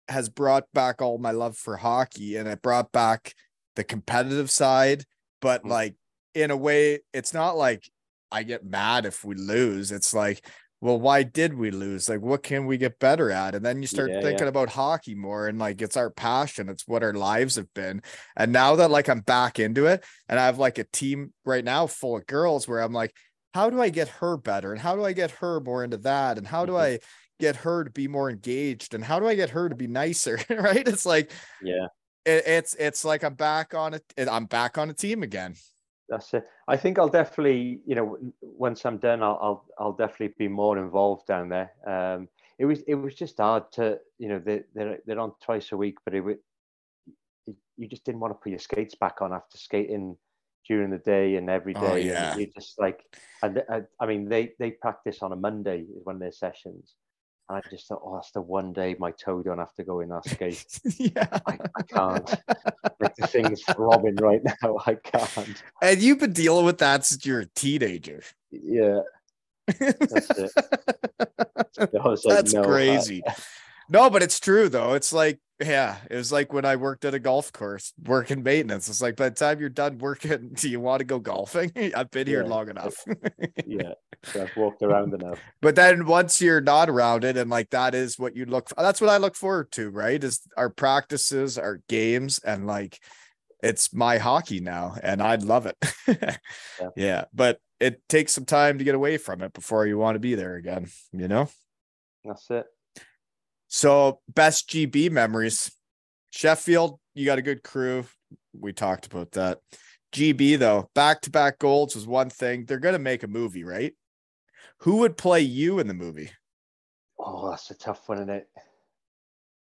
has 0.08 0.28
brought 0.28 0.64
back 0.74 1.00
all 1.00 1.18
my 1.18 1.30
love 1.30 1.56
for 1.56 1.76
hockey 1.76 2.36
and 2.36 2.48
it 2.48 2.62
brought 2.62 2.90
back 2.92 3.34
the 3.76 3.84
competitive 3.84 4.50
side 4.50 5.04
but 5.40 5.62
Mm. 5.64 5.70
like 5.70 5.96
in 6.34 6.50
a 6.50 6.56
way 6.56 7.00
it's 7.12 7.32
not 7.34 7.56
like 7.56 7.88
i 8.32 8.42
get 8.42 8.64
mad 8.64 9.06
if 9.06 9.24
we 9.24 9.34
lose. 9.34 9.90
It's 9.92 10.14
like 10.14 10.44
well 10.82 10.98
why 10.98 11.22
did 11.24 11.52
we 11.54 11.70
lose? 11.70 12.08
Like 12.08 12.20
what 12.22 12.42
can 12.42 12.64
we 12.66 12.78
get 12.78 12.98
better 12.98 13.30
at? 13.30 13.54
And 13.54 13.64
then 13.64 13.82
you 13.82 13.86
start 13.88 14.12
Yeah, 14.12 14.20
thinking 14.22 14.44
yeah. 14.46 14.48
about 14.48 14.70
hockey 14.70 15.14
more 15.14 15.46
and 15.48 15.58
like 15.58 15.82
it's 15.82 15.96
our 15.96 16.10
passion. 16.10 16.68
It's 16.68 16.86
what 16.88 17.02
our 17.02 17.12
lives 17.12 17.56
have 17.56 17.72
been. 17.74 18.02
And 18.36 18.52
now 18.52 18.76
that 18.76 18.90
like 18.90 19.08
i'm 19.08 19.20
back 19.20 19.58
into 19.58 19.86
it 19.86 20.04
and 20.28 20.38
i 20.40 20.46
have 20.46 20.58
like 20.58 20.78
a 20.78 20.84
team 20.84 21.32
right 21.44 21.64
now 21.64 21.86
full 21.86 22.16
of 22.16 22.26
girls 22.26 22.66
where 22.68 22.80
i'm 22.80 22.92
like 22.92 23.14
how 23.52 23.68
do 23.68 23.80
i 23.82 23.90
get 23.90 24.08
her 24.08 24.36
better? 24.36 24.72
And 24.72 24.80
how 24.80 24.94
do 24.96 25.04
i 25.04 25.12
get 25.12 25.32
her 25.32 25.60
more 25.60 25.82
into 25.84 25.98
that? 25.98 26.38
And 26.38 26.46
how 26.46 26.64
do 26.66 26.72
Mhm. 26.72 26.80
i 26.80 26.98
get 27.40 27.56
her 27.56 27.84
to 27.84 27.90
be 27.90 28.06
more 28.06 28.30
engaged 28.30 28.94
and 28.94 29.04
how 29.04 29.18
do 29.18 29.26
i 29.26 29.34
get 29.34 29.50
her 29.50 29.68
to 29.68 29.74
be 29.74 29.86
nicer 29.86 30.38
right 30.50 30.86
it's 30.86 31.06
like 31.06 31.32
Yeah, 31.62 31.86
it, 32.24 32.44
it's 32.46 32.74
it's 32.74 33.04
like 33.04 33.24
i'm 33.24 33.34
back 33.34 33.74
on 33.74 33.94
it 33.94 34.04
i'm 34.30 34.46
back 34.46 34.78
on 34.78 34.90
a 34.90 34.94
team 34.94 35.22
again 35.22 35.54
that's 36.10 36.34
it. 36.34 36.44
I 36.66 36.76
think 36.76 36.98
I'll 36.98 37.08
definitely, 37.08 37.80
you 37.86 37.94
know, 37.94 38.18
once 38.42 38.84
I'm 38.84 38.98
done, 38.98 39.22
I'll 39.22 39.38
I'll, 39.40 39.64
I'll 39.78 39.92
definitely 39.92 40.34
be 40.36 40.48
more 40.48 40.76
involved 40.76 41.28
down 41.28 41.48
there. 41.48 41.70
Um, 41.86 42.28
it 42.58 42.64
was 42.64 42.80
it 42.88 42.96
was 42.96 43.14
just 43.14 43.38
hard 43.38 43.70
to, 43.74 44.00
you 44.18 44.28
know, 44.28 44.40
they 44.40 44.64
they're 44.74 44.98
they're 45.06 45.20
on 45.20 45.32
twice 45.40 45.70
a 45.70 45.76
week, 45.76 45.98
but 46.04 46.14
it 46.14 46.20
would 46.20 46.38
you 47.76 47.88
just 47.88 48.04
didn't 48.04 48.20
want 48.20 48.32
to 48.34 48.38
put 48.38 48.50
your 48.50 48.58
skates 48.58 48.94
back 48.96 49.22
on 49.22 49.32
after 49.32 49.56
skating 49.56 50.16
during 50.68 50.90
the 50.90 50.98
day 50.98 51.36
and 51.36 51.48
every 51.48 51.72
day. 51.72 51.80
Oh, 51.80 51.94
yeah. 51.94 52.36
You 52.36 52.50
just 52.54 52.78
like, 52.78 53.00
and 53.42 53.62
I, 53.70 53.82
I 53.98 54.06
mean, 54.06 54.28
they 54.28 54.52
they 54.58 54.72
practice 54.72 55.22
on 55.22 55.32
a 55.32 55.36
Monday 55.36 55.82
is 55.82 56.04
one 56.04 56.16
of 56.16 56.20
their 56.20 56.32
sessions, 56.32 56.96
I 57.50 57.60
just 57.68 57.88
thought, 57.88 58.00
oh, 58.04 58.14
that's 58.14 58.30
the 58.30 58.40
one 58.40 58.72
day 58.72 58.94
my 58.98 59.10
toe 59.10 59.42
don't 59.42 59.58
have 59.58 59.74
to 59.74 59.82
go 59.84 60.00
in 60.00 60.08
that 60.10 60.24
skate. 60.24 60.64
yeah 60.98 61.26
I, 61.46 61.58
I 61.76 61.82
can't. 61.82 62.30
like 63.00 63.16
the 63.16 63.26
thing's 63.26 63.62
throbbing 63.62 64.16
right 64.16 64.40
now. 64.62 64.78
I 64.86 64.94
can't. 64.94 65.62
and 65.82 66.00
you've 66.00 66.20
been 66.20 66.32
dealing 66.32 66.64
with 66.64 66.78
that 66.78 67.04
since 67.04 67.26
you're 67.26 67.40
a 67.40 67.46
teenager 67.46 68.22
Yeah, 68.52 69.00
that's 69.78 70.30
it. 70.30 70.52
I 71.78 71.86
like, 72.08 72.18
That's 72.24 72.52
no, 72.54 72.62
I- 72.62 72.66
crazy. 72.66 73.22
no, 73.88 74.10
but 74.10 74.22
it's 74.22 74.38
true 74.40 74.68
though. 74.68 74.94
It's 74.94 75.12
like, 75.12 75.38
yeah, 75.60 75.96
it 76.10 76.16
was 76.16 76.32
like 76.32 76.52
when 76.52 76.64
I 76.64 76.76
worked 76.76 77.04
at 77.04 77.14
a 77.14 77.18
golf 77.18 77.52
course 77.52 77.92
working 78.04 78.42
maintenance. 78.42 78.88
It's 78.88 79.02
like 79.02 79.16
by 79.16 79.28
the 79.28 79.34
time 79.34 79.60
you're 79.60 79.68
done 79.68 79.98
working, 79.98 80.50
do 80.54 80.68
you 80.68 80.80
want 80.80 81.00
to 81.00 81.04
go 81.04 81.18
golfing? 81.18 81.70
I've 81.94 82.10
been 82.10 82.26
here 82.26 82.42
Yeah. 82.42 82.48
long 82.48 82.68
enough. 82.70 82.94
yeah, 83.66 83.92
so 84.24 84.42
I've 84.42 84.56
walked 84.56 84.82
around 84.82 85.14
enough. 85.14 85.38
but 85.60 85.74
then 85.76 86.06
once 86.06 86.40
you're 86.40 86.60
not 86.60 86.88
around 86.88 87.24
it, 87.24 87.36
and 87.36 87.50
like 87.50 87.70
that 87.70 87.94
is 87.94 88.18
what 88.18 88.34
you 88.36 88.46
look 88.46 88.68
For, 88.70 88.76
that's 88.78 89.00
what 89.00 89.10
I 89.10 89.18
look 89.18 89.36
forward 89.36 89.70
to, 89.72 89.90
right? 89.90 90.22
Is 90.22 90.40
our 90.56 90.70
practices, 90.70 91.58
our 91.58 91.82
games, 91.88 92.38
and 92.38 92.66
like 92.66 92.98
it's 93.62 93.92
my 93.92 94.16
hockey 94.18 94.60
now, 94.60 94.96
and 95.02 95.20
I 95.22 95.34
love 95.36 95.66
it. 95.66 96.40
yeah. 96.96 97.24
but 97.34 97.58
it 97.78 98.06
takes 98.08 98.32
some 98.32 98.44
time 98.46 98.78
to 98.78 98.84
get 98.84 98.94
away 98.94 99.18
from 99.18 99.42
it 99.42 99.52
before 99.52 99.86
you 99.86 99.98
want 99.98 100.14
to 100.14 100.20
be 100.20 100.34
there 100.34 100.54
again, 100.56 100.86
you 101.12 101.28
know? 101.28 101.48
That's 102.24 102.50
it. 102.50 102.66
So 103.70 104.18
best 104.28 104.68
GB 104.68 105.10
memories. 105.12 105.70
Sheffield, 106.30 106.98
you 107.14 107.24
got 107.24 107.38
a 107.38 107.42
good 107.42 107.62
crew. 107.62 108.04
We 108.52 108.72
talked 108.72 109.06
about 109.06 109.30
that. 109.32 109.58
GB 110.12 110.58
though, 110.58 110.90
back 110.92 111.20
to 111.22 111.30
back 111.30 111.60
golds 111.60 111.94
was 111.94 112.06
one 112.06 112.30
thing. 112.30 112.64
They're 112.64 112.80
gonna 112.80 112.98
make 112.98 113.22
a 113.22 113.28
movie, 113.28 113.62
right? 113.62 113.94
Who 114.78 114.96
would 114.98 115.16
play 115.16 115.42
you 115.42 115.78
in 115.78 115.86
the 115.86 115.94
movie? 115.94 116.30
Oh, 117.16 117.50
that's 117.50 117.70
a 117.70 117.74
tough 117.74 118.08
one, 118.08 118.18
isn't 118.18 118.30
it? 118.30 118.48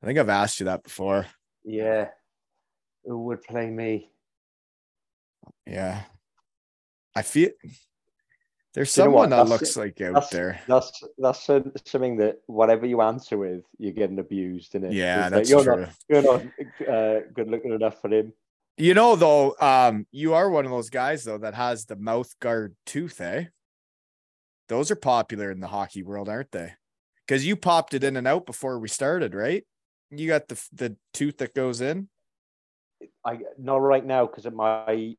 I 0.03 0.07
think 0.07 0.19
I've 0.19 0.29
asked 0.29 0.59
you 0.59 0.67
that 0.67 0.83
before. 0.83 1.27
Yeah. 1.63 2.09
Who 3.05 3.23
would 3.25 3.43
play 3.43 3.71
me? 3.71 4.11
Yeah. 5.67 6.03
I 7.15 7.23
feel 7.23 7.51
there's 8.75 8.97
You 8.97 9.05
know 9.05 9.07
someone 9.07 9.31
that 9.31 9.37
That's- 9.37 9.51
looks 9.51 9.77
like 9.77 10.01
out 10.01 10.15
that's- 10.15 10.31
there. 10.31 10.61
That's 10.67 11.03
that's 11.19 11.43
some- 11.45 11.73
something 11.87 12.17
that 12.19 12.41
whatever 12.47 12.87
you 12.87 13.01
answer 13.01 13.39
with, 13.39 13.63
you're 13.79 13.93
getting 13.93 14.19
abused, 14.19 14.75
in 14.75 14.85
it? 14.85 14.93
Yeah, 14.93 15.23
like, 15.23 15.31
that's 15.31 15.51
you're 15.51 15.63
true. 15.63 15.77
not 15.83 15.91
you're 16.09 16.23
not 16.23 16.43
uh, 16.89 17.21
good 17.33 17.49
looking 17.51 17.73
enough 17.73 18.01
for 18.01 18.11
him. 18.13 18.33
You 18.77 18.93
know, 18.95 19.15
though, 19.15 19.55
um, 19.61 20.07
you 20.11 20.35
are 20.35 20.51
one 20.51 20.65
of 20.65 20.73
those 20.73 20.91
guys 20.91 21.23
though 21.25 21.39
that 21.39 21.55
has 21.55 21.85
the 21.87 21.97
mouth 21.97 22.37
guard 22.41 22.75
tooth, 22.85 23.21
eh? 23.21 23.45
Those 24.69 24.91
are 24.91 24.97
popular 24.97 25.51
in 25.53 25.61
the 25.61 25.69
hockey 25.69 26.03
world, 26.03 26.29
aren't 26.29 26.51
they? 26.51 26.73
Because 27.27 27.47
you 27.47 27.55
popped 27.57 27.95
it 27.95 28.03
in 28.03 28.17
and 28.17 28.27
out 28.27 28.45
before 28.47 28.79
we 28.79 28.89
started, 28.89 29.35
right? 29.35 29.65
You 30.11 30.27
got 30.27 30.49
the 30.49 30.61
the 30.73 30.97
tooth 31.13 31.39
that 31.39 31.55
goes 31.55 31.81
in. 31.81 32.09
I 33.25 33.39
not 33.59 33.77
right 33.77 34.05
now 34.05 34.27
because 34.27 34.47
of 34.47 34.55
my 34.55 35.15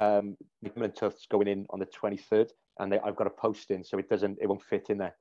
um 0.00 0.36
ligament 0.64 0.96
tufts 0.96 1.26
going 1.30 1.48
in 1.48 1.66
on 1.70 1.78
the 1.78 1.86
23rd, 1.86 2.50
and 2.78 2.92
they, 2.92 2.98
I've 2.98 3.16
got 3.16 3.26
a 3.26 3.30
post 3.30 3.70
in, 3.70 3.84
so 3.84 3.98
it 3.98 4.08
doesn't 4.08 4.38
it 4.40 4.48
won't 4.48 4.62
fit 4.62 4.90
in 4.90 4.98
there. 4.98 5.16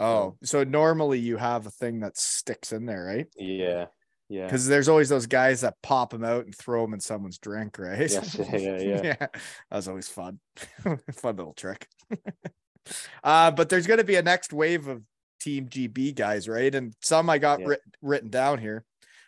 Oh, 0.00 0.36
so 0.42 0.64
normally 0.64 1.18
you 1.20 1.36
have 1.36 1.66
a 1.66 1.70
thing 1.70 2.00
that 2.00 2.16
sticks 2.16 2.72
in 2.72 2.86
there, 2.86 3.04
right? 3.04 3.26
Yeah, 3.36 3.86
yeah. 4.28 4.46
Because 4.46 4.66
there's 4.66 4.88
always 4.88 5.08
those 5.08 5.26
guys 5.26 5.60
that 5.60 5.76
pop 5.82 6.10
them 6.10 6.24
out 6.24 6.46
and 6.46 6.56
throw 6.56 6.82
them 6.82 6.94
in 6.94 7.00
someone's 7.00 7.38
drink, 7.38 7.78
right? 7.78 8.10
Yes, 8.10 8.36
yeah, 8.52 8.78
yeah. 8.80 9.16
That 9.18 9.36
was 9.70 9.88
always 9.88 10.08
fun. 10.08 10.40
fun 11.12 11.36
little 11.36 11.54
trick. 11.54 11.86
uh, 13.24 13.50
but 13.52 13.68
there's 13.68 13.86
going 13.86 13.98
to 13.98 14.04
be 14.04 14.16
a 14.16 14.22
next 14.22 14.52
wave 14.52 14.88
of 14.88 15.02
Team 15.40 15.68
GB 15.68 16.14
guys, 16.14 16.48
right? 16.48 16.74
And 16.74 16.94
some 17.02 17.28
I 17.28 17.38
got 17.38 17.60
Yeah. 17.60 17.66
writ- 17.66 17.82
written 18.02 18.30
down 18.30 18.58
here. 18.58 18.84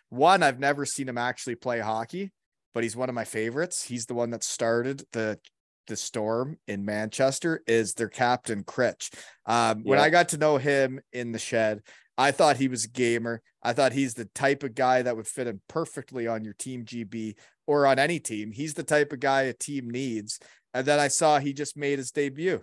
One, 0.09 0.41
I've 0.41 0.59
never 0.59 0.85
seen 0.85 1.07
him 1.07 1.17
actually 1.17 1.55
play 1.55 1.79
hockey, 1.79 2.31
but 2.77 2.83
he's 2.83 2.95
one 2.95 3.09
of 3.09 3.15
my 3.15 3.23
favorites. 3.23 3.81
He's 3.81 4.05
the 4.05 4.13
one 4.13 4.29
that 4.29 4.43
started 4.43 5.03
the 5.11 5.39
the 5.87 5.95
Storm 5.95 6.59
in 6.67 6.85
Manchester. 6.85 7.63
Is 7.65 7.95
their 7.95 8.07
captain 8.07 8.63
Critch? 8.63 9.09
Um, 9.47 9.81
When 9.83 9.97
I 9.97 10.11
got 10.11 10.29
to 10.29 10.37
know 10.37 10.57
him 10.57 10.99
in 11.11 11.31
the 11.31 11.39
shed, 11.39 11.81
I 12.19 12.29
thought 12.29 12.57
he 12.57 12.67
was 12.67 12.85
a 12.85 12.89
gamer. 12.89 13.41
I 13.63 13.73
thought 13.73 13.93
he's 13.93 14.13
the 14.13 14.25
type 14.25 14.61
of 14.61 14.75
guy 14.75 15.01
that 15.01 15.17
would 15.17 15.25
fit 15.25 15.47
in 15.47 15.59
perfectly 15.67 16.27
on 16.27 16.45
your 16.45 16.53
team 16.53 16.85
GB 16.85 17.33
or 17.65 17.87
on 17.87 17.97
any 17.97 18.19
team. 18.19 18.51
He's 18.51 18.75
the 18.75 18.83
type 18.83 19.11
of 19.11 19.21
guy 19.21 19.41
a 19.41 19.53
team 19.53 19.89
needs. 19.89 20.39
And 20.75 20.85
then 20.85 20.99
I 20.99 21.07
saw 21.07 21.39
he 21.39 21.53
just 21.53 21.75
made 21.75 21.97
his 21.97 22.11
debut. 22.11 22.61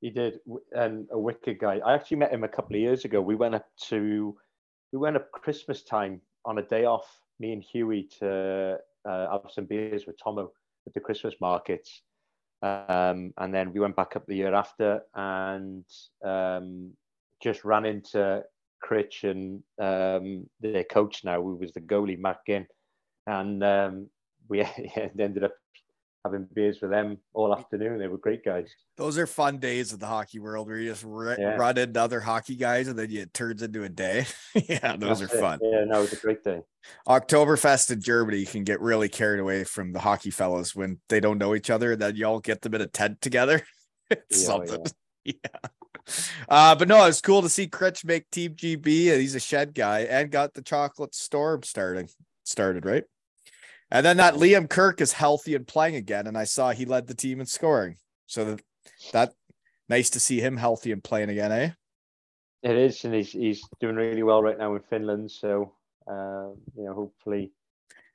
He 0.00 0.10
did, 0.10 0.38
and 0.70 1.08
a 1.10 1.18
wicked 1.18 1.58
guy. 1.58 1.80
I 1.84 1.94
actually 1.94 2.18
met 2.18 2.32
him 2.32 2.44
a 2.44 2.48
couple 2.48 2.76
of 2.76 2.82
years 2.82 3.04
ago. 3.04 3.20
We 3.20 3.34
went 3.34 3.56
up 3.56 3.66
to, 3.88 4.36
we 4.92 4.98
went 5.00 5.16
up 5.16 5.32
Christmas 5.32 5.82
time 5.82 6.20
on 6.44 6.58
a 6.58 6.62
day 6.62 6.84
off. 6.84 7.08
Me 7.40 7.52
and 7.52 7.64
Huey 7.64 8.08
to 8.20 8.78
uh, 9.08 9.30
have 9.30 9.50
some 9.50 9.66
beers 9.66 10.06
with 10.06 10.16
Tomo 10.22 10.50
at 10.86 10.94
the 10.94 11.00
Christmas 11.00 11.34
markets, 11.40 12.02
um, 12.62 13.32
and 13.38 13.54
then 13.54 13.72
we 13.72 13.80
went 13.80 13.96
back 13.96 14.16
up 14.16 14.26
the 14.26 14.36
year 14.36 14.54
after 14.54 15.02
and 15.14 15.84
um, 16.24 16.92
just 17.42 17.64
ran 17.64 17.84
into 17.84 18.42
Critch 18.82 19.24
and 19.24 19.62
um, 19.80 20.48
their 20.60 20.84
coach 20.84 21.24
now, 21.24 21.42
who 21.42 21.56
was 21.56 21.72
the 21.72 21.80
goalie, 21.80 22.18
Matt 22.18 22.40
Ginn, 22.46 22.66
and 23.26 23.62
um, 23.62 24.08
we 24.48 24.60
ended 25.18 25.44
up 25.44 25.54
having 26.24 26.48
beers 26.54 26.78
with 26.80 26.90
them 26.90 27.18
all 27.34 27.54
afternoon. 27.54 27.98
They 27.98 28.08
were 28.08 28.16
great 28.18 28.44
guys. 28.44 28.70
Those 28.96 29.18
are 29.18 29.26
fun 29.26 29.58
days 29.58 29.92
of 29.92 30.00
the 30.00 30.06
hockey 30.06 30.38
world 30.38 30.66
where 30.66 30.78
you 30.78 30.88
just 30.90 31.04
ri- 31.06 31.36
Yeah. 31.38 31.56
run 31.56 31.76
into 31.76 32.00
other 32.00 32.20
hockey 32.20 32.56
guys 32.56 32.88
and 32.88 32.98
then 32.98 33.10
it 33.12 33.34
turns 33.34 33.62
into 33.62 33.84
a 33.84 33.88
day. 33.88 34.24
yeah, 34.54 34.96
those 34.96 35.20
are 35.20 35.26
it. 35.26 35.40
fun. 35.40 35.58
Yeah, 35.62 35.84
no, 35.84 35.98
it 35.98 36.02
was 36.02 36.12
a 36.14 36.16
great 36.16 36.42
day. 36.42 36.62
Oktoberfest 37.06 37.90
in 37.90 38.00
Germany 38.00 38.44
can 38.46 38.64
get 38.64 38.80
really 38.80 39.08
carried 39.08 39.40
away 39.40 39.64
from 39.64 39.92
the 39.92 40.00
hockey 40.00 40.30
fellas 40.30 40.74
when 40.74 40.98
they 41.08 41.20
don't 41.20 41.38
know 41.38 41.54
each 41.54 41.68
other. 41.70 41.92
And 41.92 42.00
then 42.00 42.16
y'all 42.16 42.40
get 42.40 42.62
them 42.62 42.74
in 42.74 42.80
a 42.80 42.86
tent 42.86 43.20
together. 43.20 43.62
It's 44.10 44.42
Yeah, 44.46 44.54
oh, 44.54 44.66
something. 44.66 44.86
Yeah. 45.24 45.34
Uh, 46.50 46.74
but 46.74 46.86
no, 46.86 47.06
it's 47.06 47.22
cool 47.22 47.40
to 47.40 47.48
see 47.48 47.66
Critch 47.66 48.04
make 48.04 48.28
Team 48.30 48.54
GB. 48.54 49.10
and 49.10 49.18
He's 49.22 49.34
a 49.34 49.40
shed 49.40 49.72
guy 49.74 50.00
and 50.00 50.30
got 50.30 50.52
the 50.52 50.60
chocolate 50.60 51.14
storm 51.14 51.62
starting 51.62 52.10
started, 52.44 52.84
right? 52.84 53.04
And 53.94 54.04
then 54.04 54.16
that 54.16 54.34
Liam 54.34 54.68
Kirk 54.68 55.00
is 55.00 55.12
healthy 55.12 55.54
and 55.54 55.64
playing 55.64 55.94
again. 55.94 56.26
And 56.26 56.36
I 56.36 56.42
saw 56.42 56.72
he 56.72 56.84
led 56.84 57.06
the 57.06 57.14
team 57.14 57.38
in 57.38 57.46
scoring. 57.46 57.94
So 58.26 58.44
that, 58.44 58.62
that 59.12 59.32
nice 59.88 60.10
to 60.10 60.20
see 60.20 60.40
him 60.40 60.56
healthy 60.56 60.90
and 60.90 61.02
playing 61.02 61.30
again, 61.30 61.52
eh? 61.52 61.70
It 62.64 62.76
is, 62.76 63.04
and 63.04 63.14
he's 63.14 63.30
he's 63.30 63.62
doing 63.78 63.94
really 63.94 64.24
well 64.24 64.42
right 64.42 64.58
now 64.58 64.74
in 64.74 64.82
Finland. 64.82 65.30
So 65.30 65.74
uh, 66.10 66.48
you 66.76 66.84
know, 66.84 66.94
hopefully, 66.94 67.52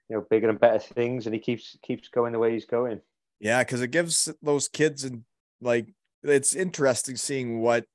you 0.10 0.18
know, 0.18 0.26
bigger 0.30 0.50
and 0.50 0.60
better 0.60 0.80
things, 0.80 1.28
and 1.28 1.34
he 1.34 1.40
keeps 1.40 1.78
keeps 1.82 2.10
going 2.10 2.34
the 2.34 2.40
way 2.40 2.52
he's 2.52 2.66
going. 2.66 3.00
Yeah, 3.40 3.64
because 3.64 3.82
it 3.82 3.92
gives 3.92 4.28
those 4.42 4.68
kids 4.68 5.06
and 5.06 5.24
like 5.62 5.94
it's 6.24 6.56
interesting 6.56 7.16
seeing 7.16 7.62
what 7.62 7.86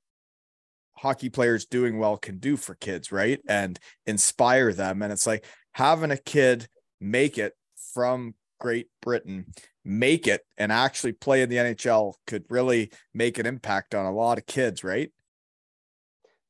hockey 0.97 1.29
players 1.29 1.67
doing 1.67 1.99
well 1.99 2.17
can 2.17 2.39
do 2.39 2.57
for 2.57 2.73
kids, 2.73 3.11
right? 3.11 3.39
And 3.47 3.77
inspire 4.07 4.73
them. 4.73 5.03
And 5.03 5.13
it's 5.13 5.27
like 5.27 5.45
having 5.73 6.09
a 6.09 6.17
kid 6.17 6.67
make 6.99 7.37
it 7.37 7.53
from 7.95 8.35
Great 8.59 8.89
Britain, 9.01 9.45
make 9.85 10.27
it 10.27 10.45
and 10.57 10.71
actually 10.71 11.13
play 11.13 11.41
in 11.41 11.49
the 11.49 11.55
NHL 11.55 12.13
could 12.27 12.43
really 12.49 12.91
make 13.13 13.39
an 13.39 13.45
impact 13.45 13.95
on 13.95 14.05
a 14.05 14.13
lot 14.13 14.37
of 14.37 14.45
kids, 14.45 14.83
right? 14.83 15.11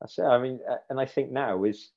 That's 0.01 0.17
it. 0.17 0.23
I 0.23 0.39
mean, 0.39 0.59
and 0.89 0.99
I 0.99 1.05
think 1.05 1.31
now 1.31 1.63
is, 1.63 1.91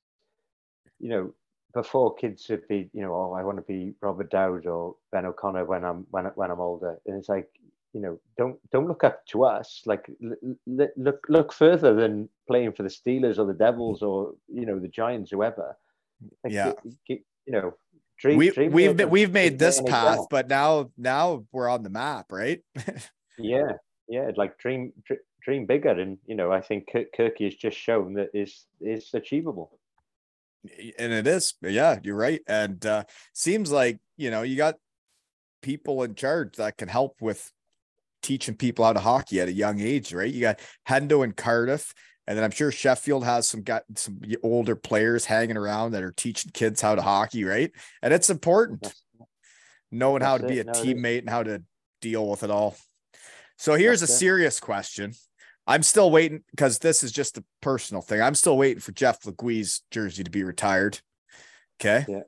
you 0.99 1.09
know, 1.09 1.33
before 1.73 2.15
kids 2.15 2.47
would 2.49 2.67
be, 2.67 2.89
you 2.93 3.01
know, 3.01 3.13
oh, 3.13 3.33
I 3.33 3.43
want 3.43 3.57
to 3.57 3.63
be 3.63 3.93
Robert 4.01 4.31
Dowd 4.31 4.65
or 4.67 4.95
Ben 5.11 5.25
O'Connor 5.25 5.65
when 5.65 5.83
I'm 5.83 6.05
when 6.11 6.25
when 6.35 6.51
I'm 6.51 6.61
older, 6.61 6.99
and 7.05 7.17
it's 7.17 7.29
like, 7.29 7.47
you 7.93 8.01
know, 8.01 8.19
don't 8.37 8.57
don't 8.71 8.87
look 8.87 9.03
up 9.03 9.25
to 9.27 9.43
us. 9.45 9.81
Like, 9.85 10.09
l- 10.23 10.55
l- 10.79 10.87
look 10.95 11.25
look 11.27 11.53
further 11.53 11.93
than 11.93 12.29
playing 12.47 12.73
for 12.73 12.83
the 12.83 12.89
Steelers 12.89 13.37
or 13.37 13.45
the 13.45 13.53
Devils 13.53 14.01
mm. 14.01 14.07
or 14.07 14.33
you 14.47 14.65
know 14.65 14.79
the 14.79 14.87
Giants, 14.87 15.31
whoever. 15.31 15.77
Like, 16.43 16.53
Yeah. 16.53 16.73
you 17.07 17.21
know, 17.47 17.73
dream. 18.19 18.37
we 18.37 18.49
dream 18.51 18.71
we've 18.71 18.95
been, 18.95 19.09
we've 19.09 19.31
made 19.31 19.59
this 19.59 19.81
path, 19.81 20.27
but 20.29 20.47
now 20.47 20.91
now 20.97 21.45
we're 21.51 21.69
on 21.69 21.83
the 21.83 21.89
map, 21.89 22.31
right? 22.31 22.61
Yeah, 23.41 23.71
yeah, 24.09 24.31
like 24.35 24.57
dream 24.57 24.91
dream 25.41 25.65
bigger, 25.65 25.91
and 25.91 26.17
you 26.25 26.35
know, 26.35 26.51
I 26.51 26.59
think 26.59 26.89
Kirk, 26.91 27.07
Kirky 27.17 27.45
has 27.45 27.55
just 27.55 27.77
shown 27.77 28.15
that 28.15 28.31
is 28.33 28.65
is 28.81 29.09
achievable. 29.13 29.79
and 30.97 31.13
it 31.13 31.25
is 31.25 31.53
yeah 31.61 31.97
you're 32.03 32.17
right 32.17 32.41
and 32.45 32.85
uh 32.85 33.03
seems 33.33 33.71
like 33.71 33.97
you 34.17 34.29
know 34.29 34.41
you 34.41 34.57
got 34.57 34.75
people 35.61 36.03
in 36.03 36.15
charge 36.15 36.57
that 36.57 36.77
can 36.77 36.89
help 36.89 37.15
with 37.21 37.49
teaching 38.21 38.55
people 38.55 38.83
how 38.83 38.91
to 38.91 38.99
hockey 38.99 39.39
at 39.39 39.47
a 39.47 39.53
young 39.53 39.79
age 39.79 40.13
right 40.13 40.33
you 40.33 40.41
got 40.41 40.59
hendo 40.87 41.23
and 41.23 41.37
cardiff 41.37 41.93
and 42.29 42.37
then 42.37 42.45
i'm 42.45 42.51
sure 42.51 42.71
sheffield 42.71 43.25
has 43.25 43.45
some 43.45 43.61
got 43.63 43.83
some 43.95 44.21
older 44.43 44.77
players 44.77 45.25
hanging 45.25 45.57
around 45.57 45.91
that 45.91 46.03
are 46.03 46.13
teaching 46.13 46.51
kids 46.53 46.79
how 46.81 46.95
to 46.95 47.01
hockey 47.01 47.43
right 47.43 47.71
and 48.01 48.13
it's 48.13 48.29
important 48.29 48.81
That's- 48.83 49.01
knowing 49.91 50.21
how 50.21 50.37
to 50.37 50.47
be 50.47 50.59
a 50.59 50.63
teammate 50.63 51.19
and 51.19 51.29
how 51.29 51.43
to 51.43 51.61
deal 51.99 52.29
with 52.29 52.43
it 52.43 52.51
all 52.51 52.77
so 53.57 53.73
here's 53.73 53.99
That's 53.99 54.13
a 54.13 54.15
it. 54.15 54.19
serious 54.19 54.59
question 54.61 55.13
I'm 55.67 55.83
still 55.83 56.09
waiting 56.09 56.43
because 56.49 56.79
this 56.79 57.03
is 57.03 57.11
just 57.11 57.37
a 57.37 57.43
personal 57.61 58.01
thing. 58.01 58.23
I'm 58.23 58.33
still 58.33 58.57
waiting 58.57 58.79
for 58.79 58.91
Jeff 58.91 59.23
Legue's 59.23 59.83
jersey 59.91 60.23
to 60.23 60.31
be 60.31 60.43
retired. 60.43 60.99
Okay. 61.79 62.05
Yeah. 62.09 62.21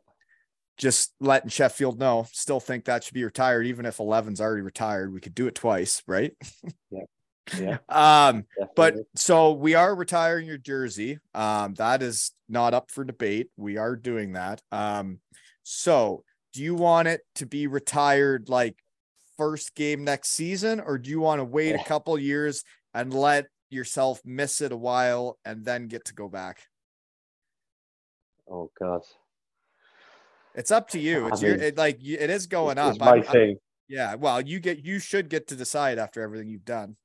Just 0.77 1.15
letting 1.19 1.49
Sheffield 1.49 1.97
know. 1.97 2.27
Still 2.31 2.59
think 2.59 2.85
that 2.85 3.03
should 3.03 3.15
be 3.15 3.23
retired, 3.23 3.65
even 3.65 3.87
if 3.87 3.97
11's 3.97 4.41
already 4.41 4.61
retired. 4.61 5.11
We 5.11 5.21
could 5.21 5.33
do 5.33 5.47
it 5.47 5.55
twice, 5.55 6.03
right? 6.05 6.33
Yeah, 6.91 7.05
Um, 7.89 8.45
but 8.76 8.95
so 9.15 9.51
we 9.53 9.73
are 9.76 9.93
retiring 9.95 10.45
your 10.47 10.57
jersey. 10.57 11.19
Um, 11.34 11.73
that 11.76 12.01
is 12.01 12.31
not 12.47 12.73
up 12.73 12.91
for 12.91 13.03
debate. 13.03 13.49
We 13.57 13.77
are 13.77 13.95
doing 13.95 14.34
that. 14.34 14.61
Um, 14.72 15.19
so 15.63 16.23
do 16.53 16.61
you 16.61 16.76
want 16.76 17.07
it 17.07 17.22
to 17.35 17.45
be 17.45 17.68
retired 17.68 18.47
like 18.49 18.76
first 19.38 19.76
game 19.76 20.03
next 20.03 20.30
season, 20.30 20.80
or 20.80 20.97
do 20.97 21.09
you 21.09 21.19
want 21.19 21.39
to 21.39 21.43
wait 21.45 21.73
a 21.76 21.84
couple 21.84 22.18
years 22.18 22.63
and 22.93 23.13
let 23.13 23.47
yourself 23.69 24.22
miss 24.26 24.61
it 24.61 24.72
a 24.72 24.77
while 24.77 25.38
and 25.45 25.65
then 25.65 25.88
get 25.88 26.05
to 26.05 26.13
go 26.13 26.27
back? 26.30 26.61
oh 28.49 28.69
god, 28.80 29.01
It's 30.55 30.72
up 30.72 30.89
to 30.89 30.99
you. 30.99 31.26
I 31.26 31.27
It's 31.30 31.41
your 31.41 31.55
mean, 31.55 31.63
it, 31.63 31.77
like 31.77 31.99
it 32.03 32.30
is 32.30 32.47
going 32.47 32.77
up. 32.77 32.99
my 32.99 33.11
I'm- 33.13 33.23
thing. 33.23 33.57
yeah. 33.88 34.15
Well, 34.15 34.41
you 34.41 34.59
get 34.59 34.84
you 34.85 34.99
should 34.99 35.30
get 35.30 35.47
to 35.47 35.55
decide 35.55 35.97
after 35.99 36.22
everything 36.22 36.49
you've 36.49 36.65
done. 36.65 36.97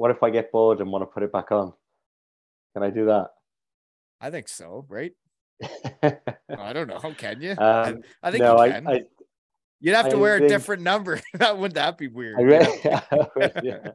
What 0.00 0.10
if 0.10 0.22
I 0.22 0.30
get 0.30 0.50
bored 0.50 0.80
and 0.80 0.90
want 0.90 1.02
to 1.02 1.06
put 1.06 1.22
it 1.22 1.30
back 1.30 1.52
on? 1.52 1.74
Can 2.72 2.82
I 2.82 2.88
do 2.88 3.04
that? 3.04 3.32
I 4.18 4.30
think 4.30 4.48
so, 4.48 4.86
right? 4.88 5.12
I 6.02 6.72
don't 6.72 6.88
know. 6.88 7.00
Can 7.18 7.42
you? 7.42 7.54
I, 7.58 7.82
um, 7.82 8.00
I 8.22 8.30
think 8.30 8.42
no, 8.42 8.54
you 8.54 8.60
I, 8.60 8.70
can. 8.70 8.88
I, 8.88 9.02
You'd 9.78 9.94
have 9.94 10.08
to 10.08 10.16
I 10.16 10.18
wear 10.18 10.36
a 10.36 10.48
different 10.48 10.82
number. 10.84 11.20
that 11.34 11.58
wouldn't 11.58 11.74
that 11.74 11.98
be 11.98 12.08
weird? 12.08 12.38
I 12.40 13.50
yeah. 13.62 13.90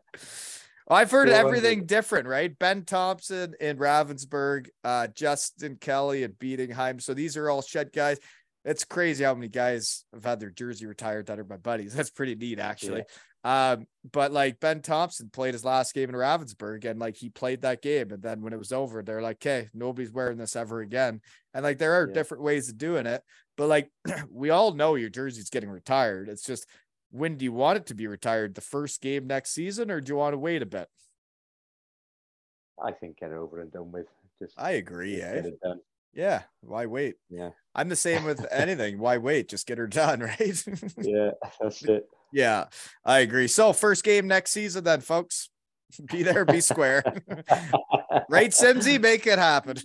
I've 0.88 1.10
heard 1.10 1.27
wonder- 1.27 1.48
everything 1.48 1.88
different, 1.88 2.27
right? 2.27 2.56
Ben 2.56 2.86
Thompson 2.86 3.56
in 3.60 3.80
Ravensburg, 3.80 4.68
uh, 4.84 5.07
Justin 5.07 5.77
Kelly 5.77 6.23
at 6.23 6.38
Bietigheim. 6.38 7.02
So 7.02 7.15
these 7.15 7.36
are 7.36 7.49
all 7.49 7.64
shed 7.64 7.91
guys. 7.91 8.19
It's 8.64 8.84
crazy 8.84 9.23
how 9.23 9.34
many 9.34 9.48
guys 9.48 10.06
have 10.14 10.23
had 10.23 10.40
their 10.40 10.52
jersey 10.52 10.86
retired 10.86 11.26
that 11.27 11.40
are 11.40 11.45
my 11.45 11.57
buddies. 11.57 11.95
That's 11.95 12.11
pretty 12.11 12.36
neat, 12.36 12.60
actually. 12.60 13.06
Um, 13.45 13.85
but 14.11 14.31
like 14.31 14.59
Ben 14.59 14.81
Thompson 14.81 15.30
played 15.30 15.53
his 15.53 15.63
last 15.63 15.93
game 15.93 16.09
in 16.09 16.15
Ravensburg 16.15 16.84
and 16.84 16.99
like 16.99 17.15
he 17.15 17.30
played 17.30 17.61
that 17.61 17.84
game. 17.84 18.11
And 18.11 18.22
then 18.22 18.41
when 18.41 18.53
it 18.53 18.59
was 18.59 18.72
over, 18.73 19.03
they're 19.03 19.22
like, 19.22 19.38
okay, 19.38 19.69
nobody's 19.72 20.11
wearing 20.11 20.38
this 20.38 20.55
ever 20.55 20.81
again. 20.81 21.22
And 21.53 21.63
like 21.63 21.77
there 21.77 21.93
are 21.93 22.07
Yeah. 22.07 22.13
different 22.15 22.43
ways 22.43 22.69
of 22.69 22.77
doing 22.80 23.05
it. 23.05 23.22
But 23.55 23.67
like 23.67 23.91
we 24.31 24.49
all 24.49 24.73
know 24.73 24.95
your 24.95 25.09
jersey's 25.11 25.51
getting 25.51 25.69
retired. 25.69 26.27
It's 26.27 26.41
just 26.43 26.65
when 27.11 27.38
do 27.38 27.45
you 27.45 27.53
want 27.53 27.77
it 27.77 27.85
to 27.85 27.93
be 27.93 28.07
retired? 28.07 28.55
The 28.55 28.61
first 28.61 28.99
game 28.99 29.27
next 29.27 29.51
season, 29.51 29.91
or 29.91 30.01
do 30.01 30.11
you 30.11 30.17
want 30.17 30.34
to 30.34 30.39
wait 30.39 30.63
a 30.63 30.65
bit? 30.65 30.89
I 32.84 32.91
think 32.91 33.19
get 33.19 33.30
it 33.31 33.35
over 33.38 33.61
and 33.61 33.72
done 33.72 33.91
with. 33.91 34.07
Just 34.41 34.59
I 34.59 34.72
agree. 34.72 35.17
just 35.17 35.27
Eh? 35.27 35.34
get 35.35 35.45
it 35.45 35.59
done. 35.61 35.80
Yeah. 36.13 36.43
Why 36.61 36.88
wait? 36.88 37.15
Yeah, 37.30 37.51
I'm 37.73 37.89
the 37.89 37.95
same 37.95 38.23
with 38.23 38.45
anything. 38.51 38.97
Why 38.99 39.17
wait? 39.17 39.49
Just 39.49 39.67
get 39.67 39.77
her 39.77 39.88
done, 39.88 40.19
right? 40.22 40.63
yeah, 40.97 41.31
that's 41.61 41.84
it. 41.84 42.07
Yeah, 42.36 42.66
I 43.06 43.20
agree. 43.20 43.48
So 43.48 43.72
first 43.72 44.03
game 44.03 44.28
next 44.28 44.52
season, 44.52 44.84
then, 44.84 44.99
folks. 44.99 45.49
Be 46.12 46.24
there, 46.24 46.44
be 46.44 46.60
square. 46.60 47.02
right, 48.30 48.52
Simsy, 48.52 48.99
make 48.99 49.26
it 49.28 49.40
happen. 49.40 49.78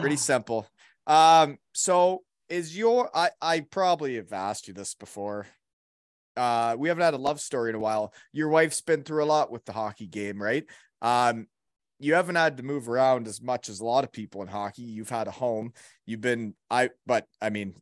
Pretty 0.00 0.16
simple. 0.16 0.66
Um, 1.06 1.56
so 1.72 2.22
is 2.50 2.76
your 2.76 3.08
I 3.16 3.30
I 3.40 3.60
probably 3.60 4.16
have 4.16 4.32
asked 4.34 4.68
you 4.68 4.74
this 4.74 4.94
before. 4.94 5.46
Uh, 6.36 6.76
we 6.78 6.88
haven't 6.88 7.04
had 7.04 7.14
a 7.14 7.18
love 7.18 7.40
story 7.40 7.70
in 7.70 7.76
a 7.76 7.80
while. 7.80 8.12
Your 8.32 8.50
wife's 8.50 8.82
been 8.82 9.02
through 9.02 9.24
a 9.24 9.26
lot 9.26 9.50
with 9.50 9.64
the 9.64 9.72
hockey 9.72 10.08
game, 10.08 10.42
right? 10.42 10.64
Um, 11.00 11.46
you 11.98 12.12
haven't 12.14 12.34
had 12.34 12.58
to 12.58 12.62
move 12.62 12.90
around 12.90 13.28
as 13.28 13.40
much 13.40 13.70
as 13.70 13.80
a 13.80 13.84
lot 13.84 14.04
of 14.04 14.12
people 14.12 14.42
in 14.42 14.48
hockey. 14.48 14.82
You've 14.82 15.08
had 15.08 15.28
a 15.28 15.30
home. 15.30 15.72
You've 16.04 16.20
been 16.20 16.54
I 16.70 16.90
but 17.06 17.26
I 17.40 17.48
mean 17.48 17.76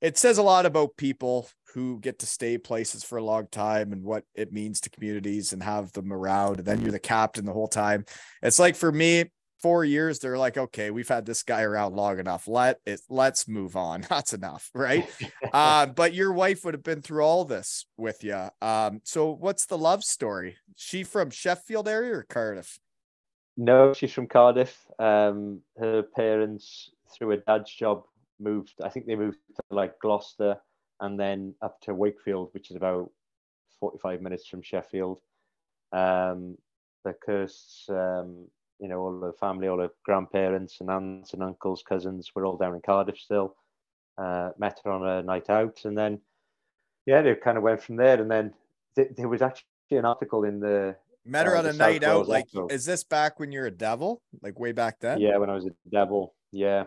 it 0.00 0.16
it 0.16 0.20
says 0.20 0.38
a 0.38 0.42
lot 0.42 0.64
about 0.64 0.96
people 0.96 1.46
who 1.74 2.00
get 2.00 2.18
to 2.20 2.26
stay 2.26 2.56
places 2.56 3.04
for 3.04 3.18
a 3.18 3.22
long 3.22 3.46
time 3.52 3.92
and 3.92 4.02
what 4.02 4.24
it 4.34 4.50
means 4.50 4.80
to 4.80 4.88
communities 4.88 5.52
and 5.52 5.62
have 5.62 5.92
them 5.92 6.10
around. 6.10 6.56
And 6.56 6.64
then 6.64 6.80
you're 6.80 6.90
the 6.90 6.98
captain 6.98 7.44
the 7.44 7.52
whole 7.52 7.68
time. 7.68 8.06
It's 8.42 8.58
like 8.58 8.76
for 8.76 8.90
me, 8.90 9.26
four 9.60 9.84
years, 9.84 10.18
they're 10.18 10.38
like, 10.38 10.56
okay, 10.56 10.90
we've 10.90 11.06
had 11.06 11.26
this 11.26 11.42
guy 11.42 11.60
around 11.60 11.94
long 11.94 12.18
enough. 12.18 12.48
Let 12.48 12.78
it 12.86 13.02
let's 13.10 13.46
move 13.46 13.76
on. 13.76 14.06
That's 14.08 14.32
enough, 14.32 14.70
right? 14.74 15.06
uh, 15.52 15.84
but 15.84 16.14
your 16.14 16.32
wife 16.32 16.64
would 16.64 16.72
have 16.72 16.82
been 16.82 17.02
through 17.02 17.22
all 17.22 17.44
this 17.44 17.84
with 17.98 18.24
you. 18.24 18.48
Um, 18.62 19.02
so 19.04 19.30
what's 19.32 19.66
the 19.66 19.76
love 19.76 20.02
story? 20.02 20.56
She 20.76 21.04
from 21.04 21.28
Sheffield 21.28 21.88
area 21.88 22.14
or 22.14 22.22
Cardiff? 22.22 22.78
No, 23.58 23.92
she's 23.92 24.12
from 24.12 24.28
Cardiff. 24.28 24.78
Um, 24.98 25.60
her 25.78 26.02
parents, 26.02 26.90
through 27.14 27.32
a 27.32 27.36
dad's 27.36 27.70
job, 27.70 28.04
moved. 28.40 28.74
I 28.82 28.88
think 28.88 29.06
they 29.06 29.16
moved 29.16 29.38
to 29.56 29.62
like 29.74 29.98
Gloucester 30.00 30.56
and 31.00 31.18
then 31.18 31.54
up 31.62 31.80
to 31.82 31.94
Wakefield, 31.94 32.50
which 32.52 32.70
is 32.70 32.76
about 32.76 33.10
45 33.80 34.22
minutes 34.22 34.46
from 34.46 34.62
Sheffield. 34.62 35.20
Um, 35.92 36.56
the 37.04 37.14
Kirsts, 37.26 37.88
um, 37.90 38.46
you 38.78 38.88
know, 38.88 39.00
all 39.00 39.20
the 39.20 39.32
family, 39.34 39.68
all 39.68 39.76
the 39.76 39.90
grandparents 40.04 40.80
and 40.80 40.90
aunts 40.90 41.32
and 41.32 41.42
uncles, 41.42 41.82
cousins, 41.86 42.30
were 42.34 42.44
all 42.44 42.56
down 42.56 42.74
in 42.74 42.80
Cardiff 42.80 43.18
still. 43.18 43.54
Uh, 44.18 44.50
met 44.58 44.80
her 44.84 44.90
on 44.90 45.06
a 45.06 45.22
night 45.22 45.50
out, 45.50 45.84
and 45.84 45.96
then 45.96 46.18
yeah, 47.04 47.20
they 47.20 47.34
kind 47.34 47.58
of 47.58 47.62
went 47.62 47.82
from 47.82 47.96
there. 47.96 48.20
And 48.20 48.30
then 48.30 48.54
th- 48.96 49.10
there 49.14 49.28
was 49.28 49.42
actually 49.42 49.66
an 49.90 50.06
article 50.06 50.44
in 50.44 50.58
the 50.58 50.96
met 51.24 51.46
her 51.46 51.54
uh, 51.54 51.58
on 51.58 51.66
a 51.66 51.72
night 51.74 52.02
South 52.02 52.10
out. 52.22 52.28
Like, 52.28 52.46
is 52.70 52.86
this 52.86 53.04
back 53.04 53.38
when 53.38 53.52
you're 53.52 53.66
a 53.66 53.70
devil? 53.70 54.22
Like 54.42 54.58
way 54.58 54.72
back 54.72 55.00
then? 55.00 55.20
Yeah, 55.20 55.36
when 55.36 55.50
I 55.50 55.54
was 55.54 55.66
a 55.66 55.70
devil. 55.90 56.34
Yeah, 56.50 56.84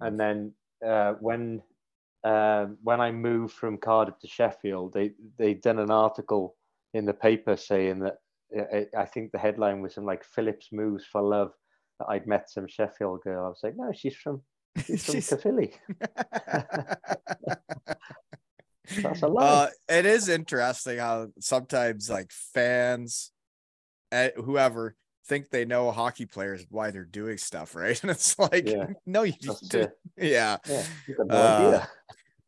and 0.00 0.18
then 0.18 0.52
uh, 0.86 1.14
when 1.20 1.62
um 2.24 2.78
when 2.82 3.00
I 3.00 3.12
moved 3.12 3.54
from 3.54 3.78
Cardiff 3.78 4.18
to 4.20 4.28
Sheffield, 4.28 4.92
they 4.92 5.12
they 5.38 5.54
done 5.54 5.78
an 5.78 5.90
article 5.90 6.56
in 6.94 7.04
the 7.04 7.14
paper 7.14 7.56
saying 7.56 8.00
that 8.00 8.16
I, 8.56 8.86
I 8.96 9.04
think 9.04 9.30
the 9.32 9.38
headline 9.38 9.82
was 9.82 9.94
some 9.94 10.04
like 10.04 10.24
Phillips 10.24 10.68
moves 10.72 11.04
for 11.04 11.22
love. 11.22 11.52
That 11.98 12.06
I'd 12.08 12.26
met 12.26 12.48
some 12.50 12.66
Sheffield 12.68 13.22
girl. 13.22 13.44
I 13.44 13.48
was 13.48 13.60
like, 13.62 13.76
no, 13.76 13.92
she's 13.92 14.16
from 14.16 14.42
she's 14.84 15.04
from 15.06 15.14
She's- 15.14 15.28
Caerphilly. 15.28 15.74
That's 19.02 19.22
a 19.22 19.28
lie. 19.28 19.42
Uh, 19.44 19.68
it 19.88 20.06
is 20.06 20.28
interesting 20.28 20.98
how 20.98 21.28
sometimes 21.40 22.08
like 22.08 22.30
fans, 22.32 23.32
eh, 24.12 24.30
whoever 24.36 24.96
think 25.28 25.50
they 25.50 25.64
know 25.64 25.90
hockey 25.90 26.26
players 26.26 26.64
why 26.70 26.90
they're 26.90 27.04
doing 27.04 27.38
stuff, 27.38 27.74
right? 27.74 27.98
And 28.02 28.10
it's 28.10 28.38
like, 28.38 28.66
Yeah. 28.66 28.86
no, 29.06 29.22
you 29.22 29.34
just 29.40 29.72
yeah, 30.16 30.56
Yeah, 30.66 30.84
no 31.06 31.36
Uh, 31.36 31.86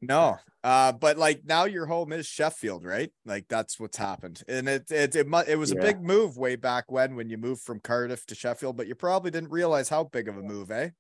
no. 0.01 0.39
Uh, 0.63 0.93
but 0.93 1.17
like 1.17 1.43
now 1.45 1.65
your 1.65 1.87
home 1.87 2.13
is 2.13 2.27
Sheffield, 2.27 2.85
right? 2.85 3.11
Like 3.25 3.47
that's 3.49 3.81
what's 3.81 3.97
happened, 3.97 4.43
and 4.47 4.69
it 4.69 4.91
it 4.91 5.17
it, 5.17 5.27
it 5.49 5.57
was 5.57 5.71
a 5.71 5.77
big 5.77 6.03
move 6.03 6.37
way 6.37 6.57
back 6.57 6.93
when 6.93 7.17
when 7.17 7.31
you 7.31 7.39
moved 7.39 7.63
from 7.63 7.81
Cardiff 7.81 8.27
to 8.27 8.35
Sheffield, 8.35 8.77
but 8.77 8.87
you 8.87 8.95
probably 8.95 9.31
didn't 9.31 9.51
realize 9.51 9.89
how 9.89 10.05
big 10.05 10.29
of 10.29 10.37
a 10.37 10.43
move, 10.43 10.71
eh? 10.71 10.91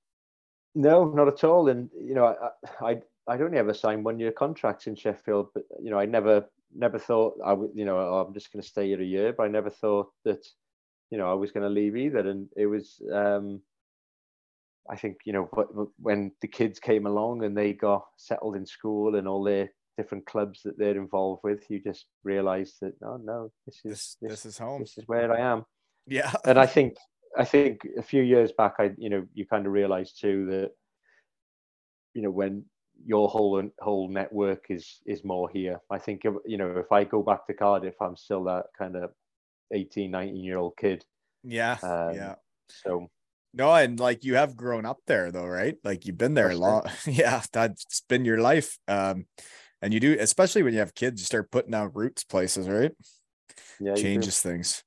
No, 0.74 1.04
not 1.04 1.28
at 1.28 1.44
all. 1.44 1.68
And 1.68 1.90
you 1.94 2.14
know, 2.14 2.34
I 2.80 2.92
I 2.92 3.00
I'd 3.28 3.42
only 3.42 3.58
ever 3.58 3.74
signed 3.74 4.02
one 4.02 4.18
year 4.18 4.32
contracts 4.32 4.86
in 4.86 4.96
Sheffield, 4.96 5.48
but 5.52 5.64
you 5.82 5.90
know, 5.90 5.98
I 5.98 6.06
never 6.06 6.46
never 6.74 6.98
thought 6.98 7.34
I 7.44 7.52
would. 7.52 7.72
You 7.74 7.84
know, 7.84 7.98
oh, 7.98 8.24
I'm 8.26 8.32
just 8.32 8.52
going 8.52 8.62
to 8.62 8.68
stay 8.68 8.86
here 8.86 9.00
a 9.02 9.04
year, 9.04 9.34
but 9.34 9.42
I 9.44 9.48
never 9.48 9.68
thought 9.68 10.10
that 10.24 10.46
you 11.10 11.18
know 11.18 11.30
I 11.30 11.34
was 11.34 11.50
going 11.52 11.64
to 11.64 11.70
leave 11.70 11.96
either. 11.96 12.20
And 12.20 12.48
it 12.56 12.66
was, 12.66 13.00
um, 13.12 13.60
I 14.88 14.96
think, 14.96 15.18
you 15.24 15.32
know, 15.32 15.48
wh- 15.56 15.74
wh- 15.76 16.00
when 16.04 16.32
the 16.40 16.48
kids 16.48 16.78
came 16.78 17.06
along 17.06 17.44
and 17.44 17.56
they 17.56 17.72
got 17.72 18.04
settled 18.16 18.56
in 18.56 18.66
school 18.66 19.16
and 19.16 19.28
all 19.28 19.44
their 19.44 19.70
different 19.96 20.24
clubs 20.26 20.62
that 20.64 20.78
they're 20.78 20.96
involved 20.96 21.42
with, 21.44 21.68
you 21.70 21.80
just 21.80 22.06
realised 22.24 22.76
that 22.80 22.94
oh 23.04 23.18
no, 23.22 23.50
this 23.66 23.80
is 23.84 23.90
This 23.90 24.16
this 24.20 24.46
is 24.46 24.58
home. 24.58 24.80
this 24.80 24.96
is 24.98 25.04
where 25.06 25.32
I 25.32 25.40
am 25.40 25.64
Yeah. 26.06 26.32
and 26.46 26.58
I 26.58 26.66
think 26.66 26.96
I 27.36 27.44
think 27.44 27.80
a 27.96 28.02
few 28.02 28.22
years 28.22 28.52
back, 28.52 28.74
I 28.78 28.92
you 28.98 29.10
know 29.10 29.26
you 29.34 29.46
kind 29.46 29.66
of 29.66 29.72
realize 29.72 30.12
too 30.12 30.46
that 30.46 30.70
you 32.14 32.22
know 32.22 32.30
when 32.30 32.64
your 33.04 33.28
whole 33.28 33.62
whole 33.80 34.08
network 34.08 34.66
is 34.68 35.00
is 35.06 35.24
more 35.24 35.48
here. 35.50 35.80
I 35.90 35.98
think 35.98 36.24
you 36.44 36.56
know 36.58 36.78
if 36.78 36.90
I 36.92 37.04
go 37.04 37.22
back 37.22 37.46
to 37.46 37.54
Cardiff, 37.54 37.94
I'm 38.00 38.16
still 38.16 38.44
that 38.44 38.66
kind 38.76 38.96
of 38.96 39.10
18, 39.72 40.10
19 40.10 40.36
year 40.36 40.58
old 40.58 40.76
kid. 40.76 41.04
Yeah. 41.42 41.78
Um, 41.82 42.14
yeah. 42.14 42.34
So 42.68 43.08
No, 43.54 43.74
and 43.74 43.98
like 43.98 44.24
you 44.24 44.36
have 44.36 44.56
grown 44.56 44.86
up 44.86 44.98
there 45.06 45.30
though, 45.32 45.46
right? 45.46 45.76
Like 45.84 46.06
you've 46.06 46.18
been 46.18 46.34
there 46.34 46.50
a 46.50 46.56
long. 46.56 46.84
Yeah, 47.06 47.42
that's 47.52 48.02
been 48.08 48.24
your 48.24 48.40
life. 48.40 48.78
Um, 48.88 49.26
and 49.82 49.94
you 49.94 50.00
do, 50.00 50.16
especially 50.18 50.62
when 50.62 50.74
you 50.74 50.80
have 50.80 50.94
kids, 50.94 51.20
you 51.20 51.24
start 51.24 51.50
putting 51.50 51.74
out 51.74 51.96
roots 51.96 52.24
places, 52.24 52.68
right? 52.68 52.92
yeah. 53.80 53.94
Changes 53.94 54.40
things. 54.40 54.84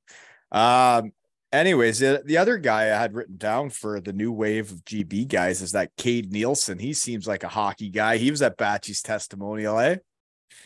Um, 0.51 1.11
anyways, 1.51 1.99
the, 1.99 2.21
the 2.23 2.37
other 2.37 2.57
guy 2.57 2.83
I 2.83 2.99
had 2.99 3.15
written 3.15 3.37
down 3.37 3.69
for 3.69 3.99
the 3.99 4.13
new 4.13 4.31
wave 4.31 4.71
of 4.71 4.85
GB 4.85 5.27
guys 5.27 5.61
is 5.61 5.71
that 5.71 5.91
Cade 5.97 6.31
Neilson. 6.31 6.79
He 6.79 6.93
seems 6.93 7.27
like 7.27 7.43
a 7.43 7.47
hockey 7.49 7.89
guy. 7.89 8.17
He 8.17 8.31
was 8.31 8.41
at 8.41 8.57
Batchy's 8.57 9.01
testimonial, 9.01 9.79
eh? 9.79 9.97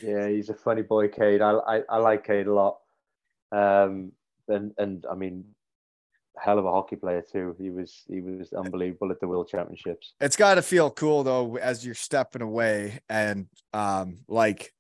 Yeah, 0.02 0.28
he's 0.28 0.50
a 0.50 0.54
funny 0.54 0.82
boy, 0.82 1.08
Cade. 1.08 1.42
I 1.42 1.54
I, 1.54 1.82
I 1.90 1.98
like 1.98 2.26
Cade 2.26 2.48
a 2.48 2.54
lot. 2.54 2.78
Um, 3.52 4.12
and 4.48 4.74
and 4.78 5.06
I 5.10 5.16
mean, 5.16 5.46
hell 6.38 6.60
of 6.60 6.66
a 6.66 6.72
hockey 6.72 6.96
player 6.96 7.22
too. 7.22 7.56
He 7.60 7.70
was 7.70 8.04
he 8.08 8.22
was 8.22 8.54
unbelievable 8.54 9.12
at 9.12 9.20
the 9.20 9.28
World 9.28 9.50
Championships. 9.50 10.14
it's 10.22 10.36
got 10.36 10.56
to 10.56 10.62
feel 10.62 10.90
cool 10.90 11.24
though 11.24 11.58
as 11.58 11.86
you're 11.86 11.96
stepping 11.96 12.42
away 12.42 13.00
and 13.10 13.48
um 13.74 14.18
like 14.28 14.72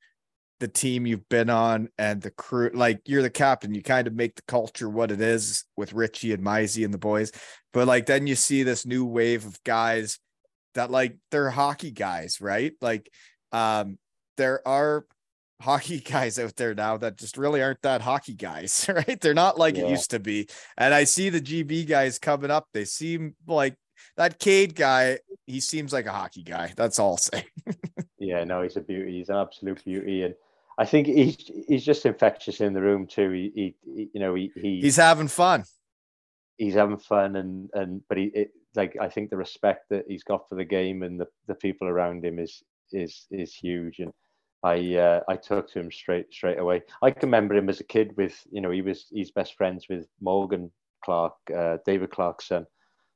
the 0.59 0.67
team 0.67 1.05
you've 1.05 1.29
been 1.29 1.49
on 1.49 1.89
and 1.97 2.21
the 2.21 2.31
crew 2.31 2.71
like 2.73 3.01
you're 3.05 3.21
the 3.21 3.29
captain 3.29 3.75
you 3.75 3.83
kind 3.83 4.07
of 4.07 4.13
make 4.15 4.35
the 4.35 4.41
culture 4.47 4.89
what 4.89 5.11
it 5.11 5.21
is 5.21 5.65
with 5.75 5.93
richie 5.93 6.33
and 6.33 6.43
Mizey 6.43 6.83
and 6.83 6.93
the 6.93 6.97
boys 6.97 7.31
but 7.73 7.87
like 7.87 8.07
then 8.07 8.25
you 8.25 8.33
see 8.35 8.63
this 8.63 8.85
new 8.85 9.05
wave 9.05 9.45
of 9.45 9.61
guys 9.63 10.17
that 10.73 10.89
like 10.89 11.17
they're 11.29 11.51
hockey 11.51 11.91
guys 11.91 12.41
right 12.41 12.73
like 12.81 13.07
um 13.51 13.99
there 14.37 14.67
are 14.67 15.05
hockey 15.61 15.99
guys 16.11 16.37
out 16.39 16.55
there 16.55 16.75
now 16.75 16.97
that 16.97 17.17
just 17.17 17.37
really 17.37 17.61
aren't 17.61 17.81
that 17.81 18.01
hockey 18.01 18.33
guys 18.33 18.89
right 18.93 19.19
they're 19.21 19.33
not 19.33 19.57
like 19.57 19.77
it 19.77 19.89
used 19.89 20.11
to 20.11 20.19
be 20.19 20.47
and 20.77 20.93
i 20.93 21.03
see 21.03 21.29
the 21.29 21.41
gb 21.41 21.87
guys 21.87 22.19
coming 22.19 22.51
up 22.51 22.67
they 22.73 22.85
seem 22.85 23.35
like 23.47 23.75
that 24.17 24.39
Cade 24.39 24.75
guy, 24.75 25.19
he 25.45 25.59
seems 25.59 25.93
like 25.93 26.07
a 26.07 26.11
hockey 26.11 26.43
guy. 26.43 26.73
That's 26.75 26.99
all 26.99 27.11
I'll 27.11 27.17
say. 27.17 27.45
Yeah, 28.19 28.43
no, 28.45 28.63
he's 28.63 28.75
a 28.75 28.81
beauty. 28.81 29.19
He's 29.19 29.29
an 29.29 29.35
absolute 29.35 29.85
beauty, 29.85 30.23
and 30.23 30.33
I 30.79 30.85
think 30.85 31.05
he's 31.05 31.37
he's 31.67 31.85
just 31.85 32.03
infectious 32.05 32.61
in 32.61 32.73
the 32.73 32.81
room 32.81 33.05
too. 33.05 33.29
He, 33.29 33.51
he, 33.55 33.75
he 33.85 34.09
you 34.11 34.19
know, 34.19 34.33
he, 34.33 34.51
he 34.55 34.81
He's 34.81 34.95
having 34.95 35.27
fun. 35.27 35.63
he's 36.57 36.73
having 36.73 36.97
fun, 36.97 37.35
and 37.35 37.69
and 37.73 38.01
but 38.09 38.17
he 38.17 38.25
it, 38.33 38.51
like 38.75 38.97
I 38.99 39.07
think 39.07 39.29
the 39.29 39.37
respect 39.37 39.89
that 39.91 40.05
he's 40.07 40.23
got 40.23 40.49
for 40.49 40.55
the 40.55 40.65
game 40.65 41.03
and 41.03 41.19
the, 41.19 41.27
the 41.47 41.53
people 41.53 41.87
around 41.87 42.25
him 42.25 42.39
is 42.39 42.63
is 42.91 43.27
is 43.29 43.53
huge, 43.53 43.99
and 43.99 44.11
I 44.67 44.95
uh, 44.95 45.21
I 45.29 45.35
took 45.37 45.71
to 45.71 45.79
him 45.79 45.91
straight 45.91 46.33
straight 46.33 46.59
away. 46.59 46.83
I 47.01 47.11
can 47.11 47.29
remember 47.29 47.55
him 47.55 47.69
as 47.69 47.79
a 47.79 47.85
kid 47.85 48.13
with 48.17 48.35
you 48.51 48.61
know 48.61 48.71
he 48.71 48.81
was 48.81 49.07
he's 49.09 49.31
best 49.31 49.55
friends 49.55 49.85
with 49.89 50.07
Morgan 50.21 50.71
Clark, 51.03 51.35
uh, 51.55 51.77
David 51.85 52.11
Clark's 52.11 52.47
son, 52.47 52.65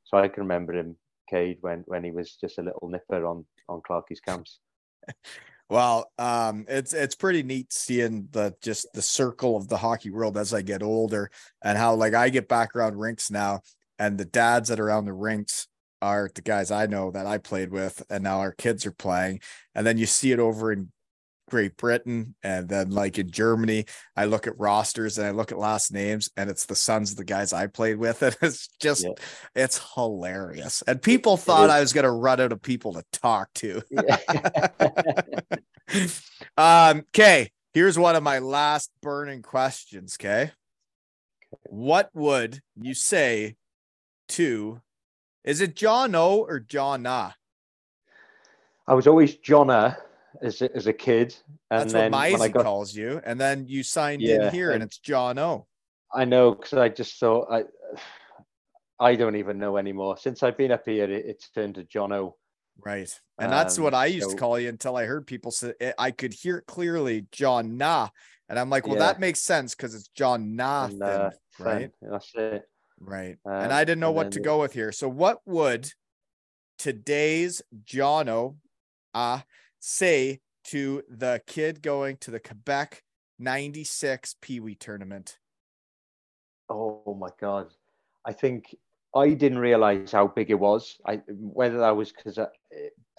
so 0.04 0.18
I 0.18 0.28
can 0.28 0.44
remember 0.44 0.74
him. 0.74 0.96
Cade 1.30 1.60
when 1.62 1.84
when 1.88 2.04
he 2.04 2.12
was 2.12 2.36
just 2.36 2.58
a 2.58 2.62
little 2.62 2.90
nipper 2.90 3.26
on 3.26 3.46
on 3.70 3.82
Clarky's 3.82 4.20
camps. 4.20 4.60
Well, 5.70 6.12
um, 6.18 6.66
it's 6.68 6.92
it's 6.92 7.16
pretty 7.16 7.44
neat 7.44 7.72
seeing 7.72 8.28
the 8.32 8.54
just 8.62 8.88
the 8.94 9.02
circle 9.02 9.56
of 9.56 9.70
the 9.70 9.78
hockey 9.78 10.10
world 10.10 10.38
as 10.38 10.54
I 10.54 10.64
get 10.64 10.84
older 10.84 11.32
and 11.64 11.78
how 11.78 11.96
like 11.96 12.14
I 12.14 12.28
get 12.28 12.50
back 12.50 12.76
around 12.76 13.00
rinks 13.00 13.32
now 13.32 13.62
and 13.98 14.18
the 14.18 14.26
dads 14.26 14.68
that 14.68 14.82
are 14.82 14.88
around 14.88 15.06
the 15.06 15.14
rinks 15.14 15.70
are 16.02 16.30
the 16.36 16.42
guys 16.42 16.72
I 16.72 16.88
know 16.88 17.12
that 17.12 17.26
I 17.26 17.38
played 17.38 17.72
with 17.72 18.04
and 18.10 18.22
now 18.22 18.40
our 18.40 18.52
kids 18.52 18.86
are 18.86 18.92
playing. 18.92 19.40
And 19.74 19.88
then 19.88 19.98
you 19.98 20.08
see 20.08 20.34
it 20.34 20.40
over 20.40 20.74
in 20.74 20.92
Great 21.52 21.76
Britain 21.76 22.34
and 22.42 22.68
then 22.70 22.90
like 22.92 23.20
in 23.20 23.30
Germany, 23.30 23.86
I 24.16 24.24
look 24.26 24.48
at 24.48 24.58
rosters 24.58 25.18
and 25.18 25.28
I 25.28 25.32
look 25.32 25.52
at 25.52 25.60
last 25.60 25.92
names 25.94 26.30
and 26.38 26.50
it's 26.50 26.66
the 26.66 26.76
sons 26.78 27.12
of 27.12 27.18
the 27.18 27.26
guys 27.26 27.52
I 27.52 27.68
played 27.68 27.98
with. 27.98 28.24
And 28.24 28.36
it's 28.42 28.70
just 28.80 29.04
Yeah. 29.04 29.12
it's 29.54 29.80
hilarious. 29.94 30.82
And 30.88 31.02
people 31.02 31.36
thought. 31.36 31.70
I 31.70 31.82
was 31.82 31.92
gonna 31.92 32.12
run 32.12 32.40
out 32.40 32.54
of 32.54 32.62
people 32.62 32.94
to 32.94 33.04
talk 33.12 33.50
to. 33.56 33.82
Um, 36.58 37.00
okay, 37.10 37.52
here's 37.74 38.00
one 38.00 38.16
of 38.16 38.24
my 38.24 38.40
last 38.40 38.92
burning 39.02 39.42
questions. 39.42 40.16
Okay. 40.18 40.52
What 41.64 42.10
would 42.14 42.62
you 42.80 42.94
say 42.94 43.58
to 44.30 44.82
is 45.44 45.60
it 45.60 45.76
John 45.76 46.16
O 46.16 46.38
or 46.48 46.62
John? 46.62 47.06
I 47.06 47.34
was 48.88 49.06
always 49.06 49.36
Jonna 49.36 49.98
as 50.42 50.62
a, 50.62 50.76
as 50.76 50.88
a 50.88 50.94
kid, 50.94 51.36
and 51.70 51.82
That's 51.82 51.94
then 51.94 52.12
what 52.12 52.22
when 52.32 52.42
I 52.42 52.48
Mizey 52.48 52.52
got, 52.54 52.64
calls 52.64 52.96
you, 52.96 53.22
and 53.24 53.40
then 53.40 53.66
you 53.68 53.84
signed 53.84 54.22
Yeah, 54.22 54.48
in 54.48 54.54
here 54.54 54.72
and 54.72 54.82
and- 54.82 54.90
it's 54.90 54.98
John 55.00 55.38
O. 55.40 55.68
I 56.14 56.26
know 56.26 56.52
because 56.56 56.74
I 56.74 56.90
just 56.90 57.18
thought 57.20 57.48
I, 57.50 57.64
I 59.00 59.16
don't 59.16 59.38
even 59.38 59.58
know 59.60 59.78
anymore. 59.78 60.18
Since 60.18 60.44
I've 60.44 60.58
been 60.58 60.72
up 60.72 60.84
here, 60.86 61.06
it, 61.06 61.12
it's 61.26 61.50
turned 61.52 61.76
to 61.76 61.84
Jono. 61.86 62.34
Right. 62.84 63.10
And 63.40 63.52
that's 63.52 63.78
Um, 63.78 63.86
what 63.86 63.94
I 63.94 64.08
used 64.08 64.30
to 64.30 64.36
call 64.36 64.60
you 64.60 64.68
until 64.70 64.98
I 64.98 65.06
heard 65.06 65.26
people 65.26 65.52
say 65.52 65.74
it, 65.80 65.96
I 65.98 66.12
could 66.12 66.34
hear 66.34 66.58
it 66.58 66.66
clearly, 66.66 67.28
John 67.32 67.78
Nah. 67.78 68.10
And 68.50 68.60
I'm 68.60 68.70
like, 68.70 68.86
well, 68.88 68.96
Yeah. 68.98 69.08
that 69.08 69.20
makes 69.22 69.42
sense 69.42 69.74
because 69.74 69.96
it's 69.96 70.10
John 70.10 70.56
and, 70.60 71.02
uh, 71.02 71.30
right? 71.60 71.92
That's 72.02 72.30
it. 72.36 72.64
Right. 73.00 73.38
Uh, 73.46 73.52
and 73.54 73.72
I 73.72 73.86
didn't 73.86 74.02
know 74.02 74.12
what 74.12 74.24
then 74.26 74.32
to 74.32 74.40
go 74.42 74.60
with 74.60 74.74
here. 74.74 74.92
So 74.92 75.08
what 75.08 75.40
would 75.46 75.90
today's 76.78 77.62
Jono 77.86 78.56
uh 79.14 79.40
say 79.82 80.40
to 80.66 81.04
the 81.10 81.42
kid 81.46 81.82
going 81.82 82.16
to 82.18 82.32
the 82.32 82.40
Quebec 82.40 83.04
96 83.40 84.36
Pee 84.42 84.60
Wee 84.62 84.76
tournament? 84.76 85.38
Oh 86.70 87.18
my 87.20 87.30
god! 87.40 87.68
I 88.24 88.32
think 88.32 88.74
I 89.14 89.32
didn't 89.32 89.58
realize 89.58 90.12
how 90.14 90.28
big 90.28 90.50
it 90.50 90.60
was. 90.60 90.98
I 91.06 91.22
whether 91.28 91.80
that 91.80 91.98
was 91.98 92.14
because 92.14 92.38
I, 92.38 92.48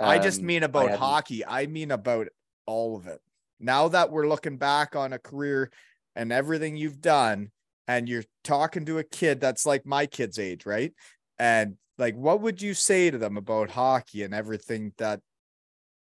I 0.01 0.19
just 0.19 0.41
um, 0.41 0.47
mean 0.47 0.63
about 0.63 0.85
hadn't- 0.85 1.01
hockey. 1.01 1.45
I 1.45 1.67
mean 1.67 1.91
about 1.91 2.29
all 2.65 2.97
of 2.97 3.07
it. 3.07 3.21
Now 3.61 3.89
that 3.89 4.11
we're 4.11 4.29
looking 4.29 4.57
back 4.57 4.97
on 4.97 5.13
a 5.13 5.19
career 5.19 5.71
and 6.17 6.33
everything 6.33 6.77
you've 6.77 7.01
done, 7.01 7.51
and 7.87 8.09
you're 8.09 8.25
talking 8.45 8.87
to 8.87 8.99
a 8.99 9.05
kid 9.05 9.41
that's 9.41 9.67
like 9.67 9.85
my 9.85 10.07
kid's 10.07 10.39
age, 10.39 10.65
right? 10.65 10.93
And 11.39 11.77
like, 11.99 12.15
what 12.15 12.41
would 12.41 12.63
you 12.63 12.75
say 12.75 13.11
to 13.11 13.19
them 13.19 13.37
about 13.37 13.71
hockey 13.71 14.23
and 14.23 14.33
everything 14.33 14.93
that 14.99 15.21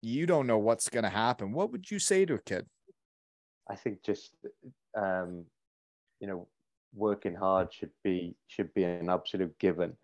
you 0.09 0.27
don't 0.27 0.47
know 0.47 0.59
what's 0.59 0.89
going 0.89 1.05
to 1.05 1.11
happen? 1.11 1.53
What 1.53 1.73
would 1.73 1.91
you 1.91 1.99
say 1.99 2.25
to 2.25 2.35
a 2.35 2.39
kid? 2.39 2.67
I 3.69 3.77
think 3.77 4.03
just 4.03 4.33
um, 4.97 5.45
you 6.21 6.29
know 6.29 6.49
working 6.95 7.35
hard 7.35 7.73
should 7.73 7.91
be 8.03 8.37
should 8.47 8.73
be 8.75 8.85
an 8.85 9.09
absolute 9.11 9.59
given, 9.59 9.97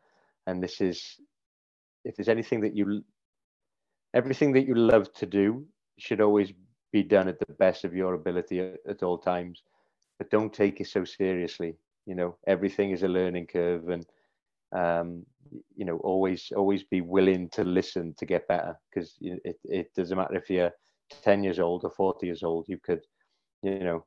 and 0.47 0.63
this 0.63 0.81
is 0.81 1.21
if 2.05 2.17
there's 2.17 2.29
anything 2.29 2.61
that 2.63 2.75
you 2.75 3.05
everything 4.15 4.53
that 4.53 4.67
you 4.67 4.75
love 4.75 5.13
to 5.15 5.27
do 5.27 5.65
should 5.99 6.21
always 6.21 6.53
be 6.93 7.03
done 7.03 7.29
at 7.29 7.39
the 7.39 7.53
best 7.55 7.85
of 7.85 7.95
your 7.95 8.15
ability 8.15 8.61
at, 8.61 8.79
at 8.89 9.03
all 9.03 9.19
times, 9.19 9.63
but 10.19 10.31
don't 10.31 10.53
take 10.53 10.81
it 10.81 10.89
so 10.89 11.05
seriously. 11.05 11.77
You 12.07 12.15
know 12.15 12.37
everything 12.47 12.91
is 12.91 13.03
a 13.03 13.09
learning 13.09 13.47
curve, 13.47 13.89
and 13.89 14.07
um, 14.73 15.27
you 15.75 15.85
know 15.85 15.97
always 15.99 16.53
always 16.57 16.85
be 16.85 17.01
willing 17.01 17.49
to 17.51 17.65
listen 17.65 18.15
to 18.19 18.27
get 18.27 18.47
better 18.49 18.79
because 18.89 19.17
it, 19.21 19.57
it 19.65 19.91
doesn't 19.97 20.17
matter 20.17 20.37
if 20.37 20.49
you're 20.49 20.73
10 21.23 21.43
years 21.43 21.59
old 21.59 21.85
or 21.85 21.91
40 21.91 22.27
years 22.27 22.43
old 22.43 22.67
you 22.69 22.79
could 22.79 23.01
you 23.63 23.79
know, 23.81 24.05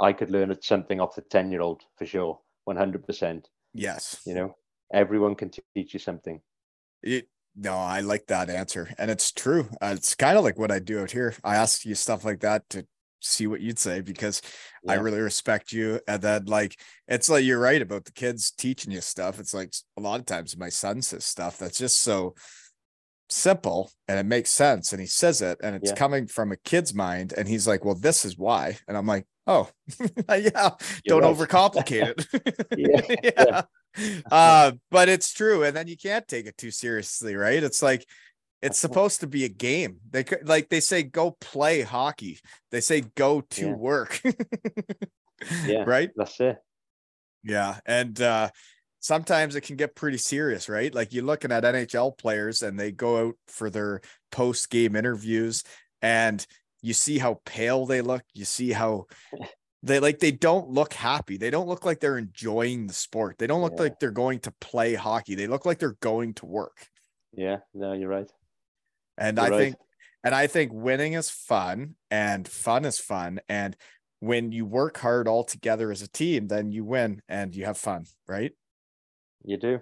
I 0.00 0.12
could 0.12 0.30
learn 0.30 0.54
something 0.62 1.00
off 1.00 1.14
the 1.14 1.22
10 1.22 1.50
year 1.50 1.60
old 1.60 1.82
for 1.96 2.06
sure, 2.06 2.40
100%. 2.68 3.44
Yes. 3.74 4.20
You 4.26 4.34
know, 4.34 4.56
everyone 4.92 5.34
can 5.34 5.50
teach 5.74 5.94
you 5.94 6.00
something. 6.00 6.40
It, 7.02 7.28
no, 7.56 7.74
I 7.74 8.00
like 8.00 8.26
that 8.28 8.48
answer. 8.48 8.94
And 8.98 9.10
it's 9.10 9.32
true. 9.32 9.68
Uh, 9.80 9.94
it's 9.96 10.14
kind 10.14 10.38
of 10.38 10.44
like 10.44 10.58
what 10.58 10.70
I 10.70 10.78
do 10.78 11.00
out 11.00 11.10
here. 11.10 11.34
I 11.44 11.56
ask 11.56 11.84
you 11.84 11.94
stuff 11.94 12.24
like 12.24 12.40
that 12.40 12.68
to 12.70 12.86
see 13.22 13.46
what 13.46 13.60
you'd 13.60 13.78
say 13.78 14.00
because 14.00 14.42
I 14.86 14.94
really 14.94 15.20
respect 15.20 15.72
you. 15.72 16.00
And 16.06 16.20
then, 16.20 16.44
like, 16.46 16.78
it's 17.08 17.28
like 17.30 17.44
you're 17.44 17.58
right 17.60 17.80
about 17.80 18.04
the 18.04 18.12
kids 18.12 18.50
teaching 18.50 18.92
you 18.92 19.00
stuff. 19.00 19.38
It's 19.38 19.54
like 19.54 19.72
a 19.96 20.00
lot 20.00 20.20
of 20.20 20.26
times 20.26 20.56
my 20.56 20.68
son 20.68 21.02
says 21.02 21.24
stuff 21.24 21.58
that's 21.58 21.78
just 21.78 21.98
so 22.00 22.34
simple 23.28 23.90
and 24.08 24.18
it 24.18 24.26
makes 24.26 24.50
sense. 24.50 24.92
And 24.92 25.00
he 25.00 25.06
says 25.06 25.40
it 25.40 25.58
and 25.62 25.74
it's 25.76 25.90
Yeah. 25.90 25.96
coming 25.96 26.26
from 26.26 26.52
a 26.52 26.56
kid's 26.56 26.94
mind. 26.94 27.32
And 27.36 27.48
he's 27.48 27.66
like, 27.66 27.84
well, 27.84 27.94
this 27.94 28.24
is 28.24 28.36
why. 28.36 28.76
And 28.88 28.96
I'm 28.96 29.06
like, 29.06 29.26
oh, 29.46 29.68
yeah, 30.28 30.70
You're 31.04 31.20
don't 31.20 31.22
right. 31.22 31.36
overcomplicate 31.36 32.26
it. 32.76 33.22
Yeah, 33.24 33.62
yeah. 33.98 34.22
Uh, 34.30 34.72
but 34.90 35.08
it's 35.08 35.32
true. 35.32 35.64
And 35.64 35.76
then 35.76 35.86
you 35.86 35.96
can't 35.96 36.26
take 36.26 36.46
it 36.46 36.56
too 36.56 36.70
seriously, 36.70 37.34
right? 37.36 37.62
It's 37.62 37.82
like 37.82 38.06
it's 38.62 38.78
supposed 38.78 39.20
to 39.20 39.26
be 39.26 39.44
a 39.44 39.48
game. 39.48 39.98
They 40.10 40.24
could 40.24 40.48
like 40.48 40.68
they 40.68 40.80
say 40.80 41.02
go 41.02 41.32
play 41.40 41.82
hockey. 41.82 42.38
They 42.70 42.80
say 42.80 43.02
go 43.16 43.40
to 43.40 43.66
Yeah. 43.66 43.74
work. 43.74 44.20
Yeah. 45.66 45.82
Right? 45.84 46.10
That's 46.14 46.38
it. 46.40 46.58
Yeah. 47.42 47.80
And 47.84 48.20
uh 48.20 48.50
sometimes 49.00 49.56
it 49.56 49.62
can 49.62 49.74
get 49.76 49.96
pretty 49.96 50.18
serious, 50.18 50.68
right? 50.68 50.94
Like 50.94 51.12
you're 51.12 51.24
looking 51.24 51.50
at 51.50 51.64
NHL 51.64 52.16
players 52.16 52.62
and 52.62 52.78
they 52.78 52.92
go 52.92 53.26
out 53.28 53.34
for 53.48 53.68
their 53.68 54.00
post 54.30 54.70
game 54.70 54.94
interviews 54.94 55.64
and 56.00 56.46
you 56.80 56.94
see 56.94 57.18
how 57.18 57.40
pale 57.44 57.86
they 57.86 58.02
look. 58.02 58.22
You 58.34 58.44
see 58.44 58.70
how 58.70 59.06
they 59.82 59.98
like 59.98 60.20
they 60.20 60.30
don't 60.30 60.68
look 60.70 60.92
happy. 60.92 61.36
They 61.36 61.50
don't 61.50 61.66
look 61.68 61.84
like 61.84 61.98
they're 61.98 62.18
enjoying 62.18 62.86
the 62.86 62.94
sport. 62.94 63.38
They 63.38 63.48
don't 63.48 63.62
look 63.62 63.74
Yeah. 63.76 63.82
like 63.82 63.98
they're 63.98 64.12
going 64.12 64.38
to 64.40 64.52
play 64.60 64.94
hockey. 64.94 65.34
They 65.34 65.48
look 65.48 65.66
like 65.66 65.80
they're 65.80 65.96
going 66.00 66.34
to 66.34 66.46
work. 66.46 66.86
Yeah. 67.32 67.58
No, 67.74 67.94
you're 67.94 68.08
right. 68.08 68.30
And 69.22 69.36
You're 69.36 69.46
I 69.46 69.48
right. 69.50 69.58
think 69.58 69.76
and 70.24 70.34
I 70.34 70.46
think 70.48 70.72
winning 70.72 71.12
is 71.12 71.30
fun 71.30 71.94
and 72.10 72.46
fun 72.46 72.84
is 72.84 72.98
fun. 72.98 73.40
And 73.48 73.76
when 74.18 74.50
you 74.50 74.66
work 74.66 74.98
hard 74.98 75.28
all 75.28 75.44
together 75.44 75.92
as 75.92 76.02
a 76.02 76.08
team, 76.08 76.48
then 76.48 76.72
you 76.72 76.84
win 76.84 77.22
and 77.28 77.54
you 77.54 77.64
have 77.64 77.78
fun, 77.78 78.06
right? 78.26 78.52
You 79.44 79.58
do. 79.58 79.80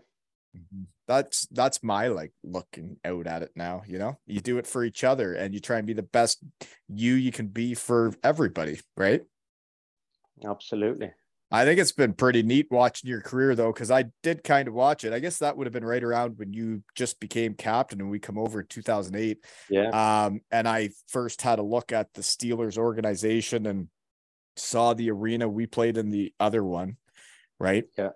Mm-hmm. 0.57 0.83
That's 1.09 1.47
that's 1.51 1.83
my 1.83 2.09
like 2.09 2.33
looking 2.45 2.99
out 3.03 3.27
at 3.27 3.43
it 3.43 3.53
now, 3.57 3.83
you 3.87 3.99
know. 3.99 4.19
You 4.27 4.41
do 4.41 4.59
it 4.59 4.67
for 4.67 4.85
each 4.85 5.05
other 5.05 5.33
and 5.33 5.55
you 5.55 5.61
try 5.61 5.79
and 5.79 5.87
be 5.87 5.95
the 5.95 6.03
best 6.03 6.45
you 6.89 7.15
you 7.15 7.33
can 7.33 7.47
be 7.47 7.75
for 7.75 8.13
everybody, 8.23 8.79
right? 8.97 9.23
Absolutely. 10.47 11.13
I 11.53 11.65
think 11.65 11.81
it's 11.81 11.93
been 11.93 12.13
pretty 12.13 12.45
neat 12.45 12.69
watching 12.71 13.11
your 13.11 13.21
career 13.21 13.57
though, 13.57 13.73
because 13.73 13.91
I 13.91 14.05
did 14.23 14.45
kind 14.45 14.69
of 14.69 14.75
watch 14.75 15.05
it. 15.05 15.13
I 15.13 15.19
guess 15.19 15.39
that 15.39 15.57
would 15.57 15.67
have 15.67 15.73
been 15.73 15.85
right 15.85 16.03
around 16.03 16.39
when 16.39 16.53
you 16.53 16.85
just 16.95 17.19
became 17.19 17.55
captain 17.55 18.01
and 18.01 18.09
we 18.09 18.21
come 18.21 18.39
over 18.39 18.61
in 18.61 18.67
2008. 18.67 19.45
Yeah. 19.69 19.89
Um, 19.89 20.43
and 20.53 20.69
I 20.69 20.91
first 21.09 21.43
had 21.43 21.59
a 21.59 21.63
look 21.63 21.91
at 21.93 22.13
the 22.15 22.23
Steelers 22.23 22.79
organization 22.79 23.67
and 23.67 23.89
saw 24.57 24.95
the 24.95 25.11
arena 25.11 25.49
we 25.49 25.67
played 25.67 25.97
in 25.97 26.11
the 26.11 26.33
other 26.39 26.63
one, 26.63 26.97
right? 27.59 27.85
Yeah. 27.99 28.11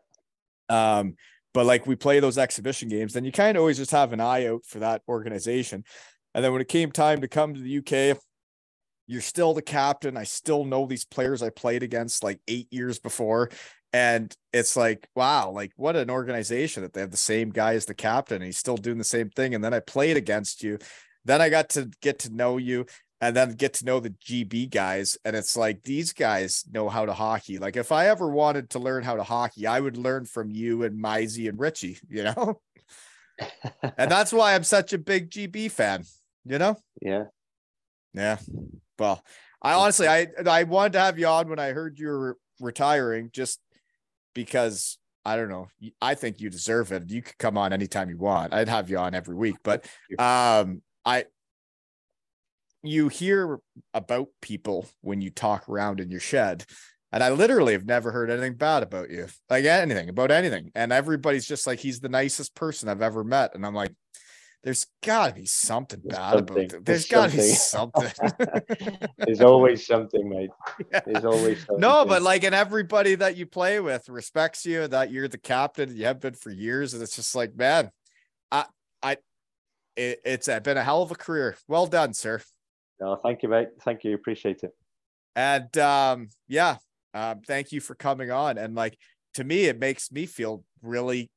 Um, 0.69 1.17
but 1.53 1.67
like 1.67 1.87
we 1.87 1.97
play 1.97 2.21
those 2.21 2.39
exhibition 2.39 2.89
games, 2.89 3.15
then 3.15 3.25
you 3.25 3.33
kind 3.33 3.57
of 3.57 3.63
always 3.63 3.79
just 3.79 3.91
have 3.91 4.13
an 4.13 4.21
eye 4.21 4.47
out 4.47 4.65
for 4.65 4.79
that 4.79 5.03
organization. 5.09 5.85
And 6.35 6.45
then 6.45 6.53
when 6.53 6.61
it 6.61 6.69
came 6.69 6.93
time 6.93 7.21
to 7.21 7.29
come 7.29 7.55
to 7.55 7.61
the 7.61 7.79
UK, 7.79 8.17
you're 9.07 9.21
still 9.21 9.55
the 9.55 9.63
captain. 9.63 10.17
I 10.17 10.25
still 10.25 10.65
know 10.65 10.87
these 10.87 11.05
players 11.05 11.43
I 11.43 11.51
played 11.51 11.83
against 11.83 12.23
like 12.23 12.41
eight 12.49 12.69
years 12.71 12.99
before. 12.99 13.51
And 13.93 14.35
it's 14.53 14.77
like, 14.77 15.09
wow, 15.15 15.51
like 15.51 15.73
what 15.77 15.95
an 15.95 16.11
organization 16.11 16.83
that 16.83 16.93
they 16.93 17.01
have 17.01 17.13
the 17.13 17.17
same 17.17 17.51
guy 17.51 17.75
as 17.75 17.87
the 17.87 17.95
captain. 17.95 18.37
And 18.37 18.45
he's 18.45 18.59
still 18.59 18.77
doing 18.77 18.99
the 18.99 19.05
same 19.05 19.31
thing. 19.31 19.55
And 19.55 19.63
then 19.63 19.75
I 19.75 19.81
played 19.81 20.17
against 20.17 20.63
you. 20.63 20.79
Then 21.25 21.41
I 21.41 21.49
got 21.49 21.71
to 21.71 21.91
get 22.01 22.19
to 22.21 22.31
know 22.35 22.57
you 22.57 22.87
and 23.21 23.37
then 23.37 23.53
get 23.53 23.75
to 23.75 23.85
know 23.85 24.01
the 24.01 24.11
GB 24.11 24.71
guys. 24.71 25.17
And 25.25 25.37
it's 25.37 25.57
like 25.57 25.83
these 25.85 26.13
guys 26.13 26.65
know 26.71 26.89
how 26.89 27.07
to 27.07 27.13
hockey. 27.13 27.59
Like 27.59 27.77
if 27.77 27.93
I 27.93 28.09
ever 28.09 28.29
wanted 28.29 28.71
to 28.71 28.79
learn 28.79 29.05
how 29.05 29.17
to 29.17 29.23
hockey, 29.23 29.67
I 29.67 29.81
would 29.81 29.97
learn 29.97 30.25
from 30.25 30.51
you 30.51 30.83
and 30.83 31.03
Mizey 31.03 31.49
and 31.49 31.59
Richie, 31.59 31.99
you 32.09 32.25
know? 32.25 32.61
and 33.97 34.11
that's 34.11 34.33
why 34.33 34.55
I'm 34.55 34.65
such 34.65 34.93
a 34.93 34.99
big 34.99 35.31
GB 35.31 35.71
fan, 35.71 36.05
you 36.45 36.59
know? 36.59 36.77
yeah. 37.01 37.25
Yeah. 38.15 38.39
Well, 38.99 39.23
I 39.61 39.75
honestly, 39.75 40.07
I 40.09 40.29
I 40.47 40.65
wanted 40.65 40.95
to 40.95 41.01
have 41.01 41.19
you 41.19 41.27
on 41.27 41.49
when 41.49 41.59
I 41.59 41.73
heard 41.73 41.99
you 41.99 42.09
were 42.09 42.39
retiring, 42.61 43.31
just 43.33 43.61
because 44.35 44.99
I 45.25 45.37
don't 45.37 45.49
know. 45.49 45.69
I 46.01 46.15
think 46.15 46.41
you 46.41 46.51
deserve 46.51 46.93
it. 46.93 47.11
You 47.11 47.23
could 47.23 47.39
come 47.39 47.59
on 47.59 47.73
anytime 47.73 48.11
you 48.11 48.19
want. 48.19 48.53
I'd 48.53 48.69
have 48.69 48.91
you 48.91 48.99
on 48.99 49.15
every 49.15 49.35
week, 49.35 49.57
but 49.63 49.87
um, 50.19 50.83
I 51.05 51.25
you 52.85 53.09
hear 53.09 53.59
about 53.95 54.29
people 54.43 54.87
when 55.01 55.21
you 55.21 55.31
talk 55.31 55.69
around 55.69 56.01
in 56.01 56.11
your 56.11 56.21
shed. 56.21 56.65
And 57.11 57.23
I 57.23 57.31
literally 57.31 57.73
have 57.73 57.87
never 57.87 58.11
heard 58.11 58.29
anything 58.29 58.55
bad 58.55 58.83
about 58.83 59.09
you, 59.09 59.29
like 59.49 59.65
anything 59.65 60.09
about 60.09 60.31
anything. 60.31 60.71
And 60.75 60.93
everybody's 60.93 61.47
just 61.47 61.67
like, 61.67 61.79
he's 61.79 62.01
the 62.01 62.09
nicest 62.09 62.55
person 62.55 62.89
I've 62.89 63.03
ever 63.03 63.23
met. 63.25 63.55
And 63.55 63.65
I'm 63.65 63.75
like, 63.75 63.93
there's 64.65 64.87
got 65.03 65.29
to 65.29 65.35
be 65.35 65.45
something 65.45 66.01
There's 66.03 66.19
bad 66.19 66.39
about 66.39 66.49
something. 66.49 66.65
it. 66.65 66.71
There's 66.71 66.85
There's 66.85 67.07
got 67.07 67.31
to 67.31 67.37
be 67.37 67.43
something. 67.43 68.99
There's 69.19 69.43
always 69.43 69.87
something, 69.87 70.27
mate. 70.27 70.51
Yeah. 70.91 71.01
There's 71.05 71.25
always 71.27 71.59
something. 71.59 71.81
No, 71.81 72.07
but 72.07 72.23
like, 72.23 72.45
and 72.45 72.55
everybody 72.55 73.15
that 73.17 73.37
you 73.37 73.45
play 73.45 73.79
with 73.81 74.09
respects 74.09 74.65
you, 74.65 74.89
that 74.89 75.13
you're 75.13 75.29
the 75.29 75.39
captain, 75.39 75.95
you 75.95 76.07
have 76.07 76.19
been 76.19 76.33
for 76.33 76.51
years. 76.51 76.95
And 76.95 77.03
it's 77.03 77.15
just 77.15 77.35
like, 77.35 77.55
man, 77.55 77.91
I, 78.51 78.65
I, 79.03 79.19
it, 79.97 80.21
it's 80.25 80.49
been 80.49 80.79
a 80.79 80.83
hell 80.83 81.03
of 81.03 81.11
a 81.11 81.15
career. 81.15 81.57
Well 81.69 81.87
done, 81.87 82.15
sir. 82.15 82.41
No, 83.01 83.17
thank 83.17 83.43
you, 83.43 83.51
mate. 83.51 83.69
Thank 83.83 84.03
you. 84.03 84.15
Appreciate 84.15 84.63
it. 84.63 84.73
And 85.37 85.77
um, 85.77 86.29
yeah, 86.49 86.77
um, 87.13 87.43
thank 87.47 87.71
you 87.71 87.83
for 87.83 87.95
coming 87.95 88.31
on. 88.31 88.57
And 88.57 88.75
like 88.75 88.97
to 89.35 89.45
me, 89.45 89.67
it 89.67 89.79
makes 89.79 90.11
me 90.11 90.25
feel 90.25 90.65
really 90.81 91.31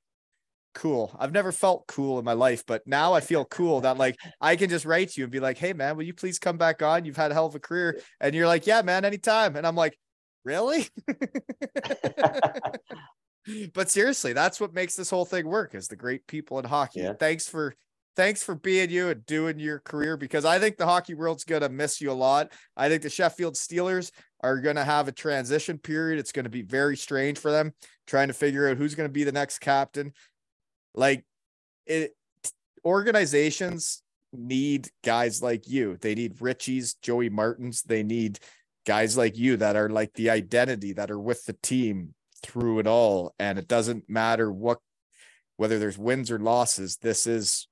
cool. 0.77 1.11
I've 1.19 1.31
never 1.31 1.51
felt 1.51 1.87
cool 1.87 2.19
in 2.19 2.25
my 2.25 2.33
life, 2.33 2.63
but 2.67 2.85
now 2.85 3.13
I 3.13 3.19
feel 3.19 3.45
cool 3.45 3.81
that 3.81 3.97
like 3.97 4.15
I 4.39 4.55
can 4.55 4.69
just 4.69 4.85
write 4.85 5.09
to 5.09 5.19
you 5.19 5.25
and 5.25 5.31
be 5.31 5.39
like, 5.39 5.57
hey 5.57 5.73
man, 5.73 5.97
will 5.97 6.03
you 6.03 6.13
please 6.13 6.37
come 6.37 6.57
back 6.57 6.83
on? 6.83 7.03
You've 7.03 7.17
had 7.17 7.31
a 7.31 7.33
hell 7.33 7.47
of 7.47 7.55
a 7.55 7.59
career. 7.59 7.99
And 8.21 8.35
you're 8.35 8.45
like, 8.45 8.67
yeah, 8.67 8.83
man, 8.83 9.03
anytime. 9.03 9.55
And 9.55 9.65
I'm 9.65 9.75
like, 9.75 9.97
really? 10.45 10.87
but 13.73 13.89
seriously, 13.89 14.33
that's 14.33 14.61
what 14.61 14.75
makes 14.75 14.95
this 14.95 15.09
whole 15.09 15.25
thing 15.25 15.47
work 15.47 15.73
is 15.73 15.87
the 15.87 15.95
great 15.95 16.27
people 16.27 16.59
in 16.59 16.65
hockey. 16.65 16.99
Yeah. 17.01 17.13
Thanks 17.13 17.47
for 17.47 17.73
thanks 18.15 18.43
for 18.43 18.53
being 18.53 18.91
you 18.91 19.09
and 19.09 19.25
doing 19.25 19.59
your 19.59 19.79
career 19.79 20.15
because 20.15 20.45
I 20.45 20.59
think 20.59 20.77
the 20.77 20.85
hockey 20.85 21.15
world's 21.15 21.43
gonna 21.43 21.69
miss 21.69 22.01
you 22.01 22.11
a 22.11 22.13
lot. 22.13 22.51
I 22.75 22.87
think 22.87 23.01
the 23.01 23.09
Sheffield 23.09 23.55
Steelers 23.55 24.11
are 24.41 24.61
gonna 24.61 24.85
have 24.85 25.07
a 25.07 25.11
transition 25.11 25.79
period. 25.79 26.19
It's 26.19 26.31
gonna 26.31 26.49
be 26.49 26.61
very 26.61 26.97
strange 26.97 27.39
for 27.39 27.49
them 27.49 27.73
trying 28.05 28.27
to 28.27 28.33
figure 28.35 28.69
out 28.69 28.77
who's 28.77 28.93
gonna 28.93 29.09
be 29.09 29.23
the 29.23 29.31
next 29.31 29.57
captain. 29.57 30.13
Like 30.97 31.23
it 31.85 32.17
organizations 32.83 34.01
need 34.33 34.89
guys 35.03 35.41
like 35.41 35.67
you. 35.67 35.97
They 36.01 36.15
need 36.15 36.37
Richies, 36.39 36.95
Joey 37.01 37.29
Martins. 37.29 37.83
They 37.83 38.03
need 38.03 38.39
guys 38.85 39.15
like 39.15 39.37
you 39.37 39.57
that 39.57 39.75
are 39.75 39.89
like 39.89 40.13
the 40.13 40.29
identity 40.31 40.93
that 40.93 41.11
are 41.11 41.19
with 41.19 41.45
the 41.45 41.53
team 41.53 42.13
through 42.43 42.79
it 42.79 42.87
all. 42.87 43.33
And 43.39 43.59
it 43.59 43.67
doesn't 43.67 44.09
matter 44.09 44.51
what, 44.51 44.79
whether 45.57 45.77
there's 45.79 45.97
wins 45.97 46.31
or 46.31 46.39
losses, 46.39 46.97
this 46.97 47.27
is 47.27 47.67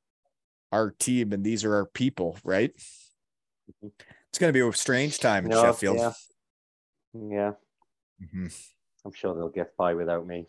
our 0.72 0.92
team 0.92 1.34
and 1.34 1.44
these 1.44 1.66
are 1.66 1.76
our 1.76 1.86
people, 1.88 2.38
right? 2.44 2.72
It's 3.82 4.40
going 4.40 4.54
to 4.54 4.54
be 4.54 4.68
a 4.68 4.72
strange 4.74 5.20
time 5.20 5.46
in 5.46 5.52
No, 5.52 5.64
Sheffield. 5.64 5.98
Yeah. 5.98 6.12
Yeah. 7.14 7.52
Mhm. 8.22 8.70
I'm 9.04 9.14
sure 9.14 9.34
they'll 9.34 9.50
get 9.50 9.76
by 9.78 9.94
without 9.94 10.28
me. 10.28 10.46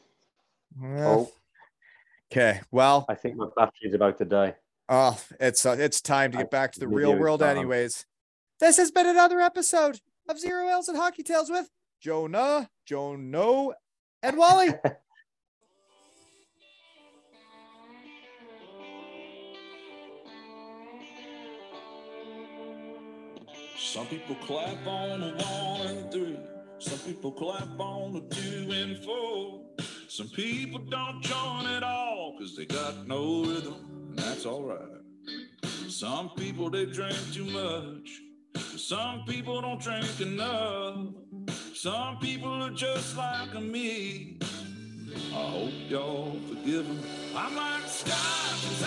Well, 0.79 1.21
Oh, 1.21 1.33
okay. 2.33 2.61
Well, 2.71 3.07
I 3.09 3.15
think 3.15 3.37
my 3.37 3.47
battery's 3.57 3.95
about 3.95 4.19
to 4.19 4.25
die. 4.25 4.55
Oh, 4.89 5.21
it's 5.41 5.67
uh, 5.67 5.77
it's 5.79 6.01
time 6.01 6.31
to 6.33 6.39
get 6.39 6.51
back 6.51 6.73
to 6.73 6.81
the 6.81 6.89
real 6.89 7.17
world, 7.17 7.41
gone. 7.41 7.57
anyways. 7.57 8.07
This 8.61 8.77
has 8.77 8.91
been 8.91 9.07
another 9.07 9.41
episode 9.41 10.01
of 10.29 10.39
Zero 10.39 10.69
L's 10.69 10.89
and 10.89 10.97
Hockey 10.97 11.23
Tales 11.23 11.51
with 11.51 11.69
Jonah, 12.01 12.71
Jono, 12.89 13.73
and 14.23 14.39
Wally. 14.39 14.69
Some 23.79 24.07
people 24.07 24.37
clap 24.37 24.87
on 24.87 25.23
a 25.23 25.33
one 25.33 25.87
and 25.87 26.13
three. 26.13 26.39
Some 26.79 26.99
people 27.01 27.33
clap 27.33 27.81
on 27.81 28.17
a 28.17 28.21
two 28.35 28.71
and 28.71 29.03
four. 29.05 29.63
Some 30.09 30.29
people 30.29 30.79
don't 30.81 31.23
join 31.23 31.67
at 31.67 31.83
all 31.83 32.06
because 32.33 32.57
they 32.57 32.67
got 32.67 33.07
no 33.07 33.45
rhythm, 33.45 33.75
and 34.11 34.19
that's 34.19 34.47
alright. 34.47 35.03
Some 35.89 36.31
people 36.31 36.71
they 36.71 36.87
drink 36.87 37.17
too 37.33 37.45
much. 37.45 38.23
Some 38.77 39.25
people 39.27 39.61
don't 39.61 39.81
drink 39.81 40.21
enough. 40.21 41.09
Some 41.75 42.19
people 42.19 42.51
are 42.51 42.71
just 42.71 43.17
like 43.17 43.55
me. 43.61 44.39
I 45.33 45.49
hope 45.51 45.73
y'all 45.89 46.39
forgive 46.49 46.89
'em. 46.89 47.01
I'm 47.35 47.55
like 47.57 47.87
stars 47.89 48.83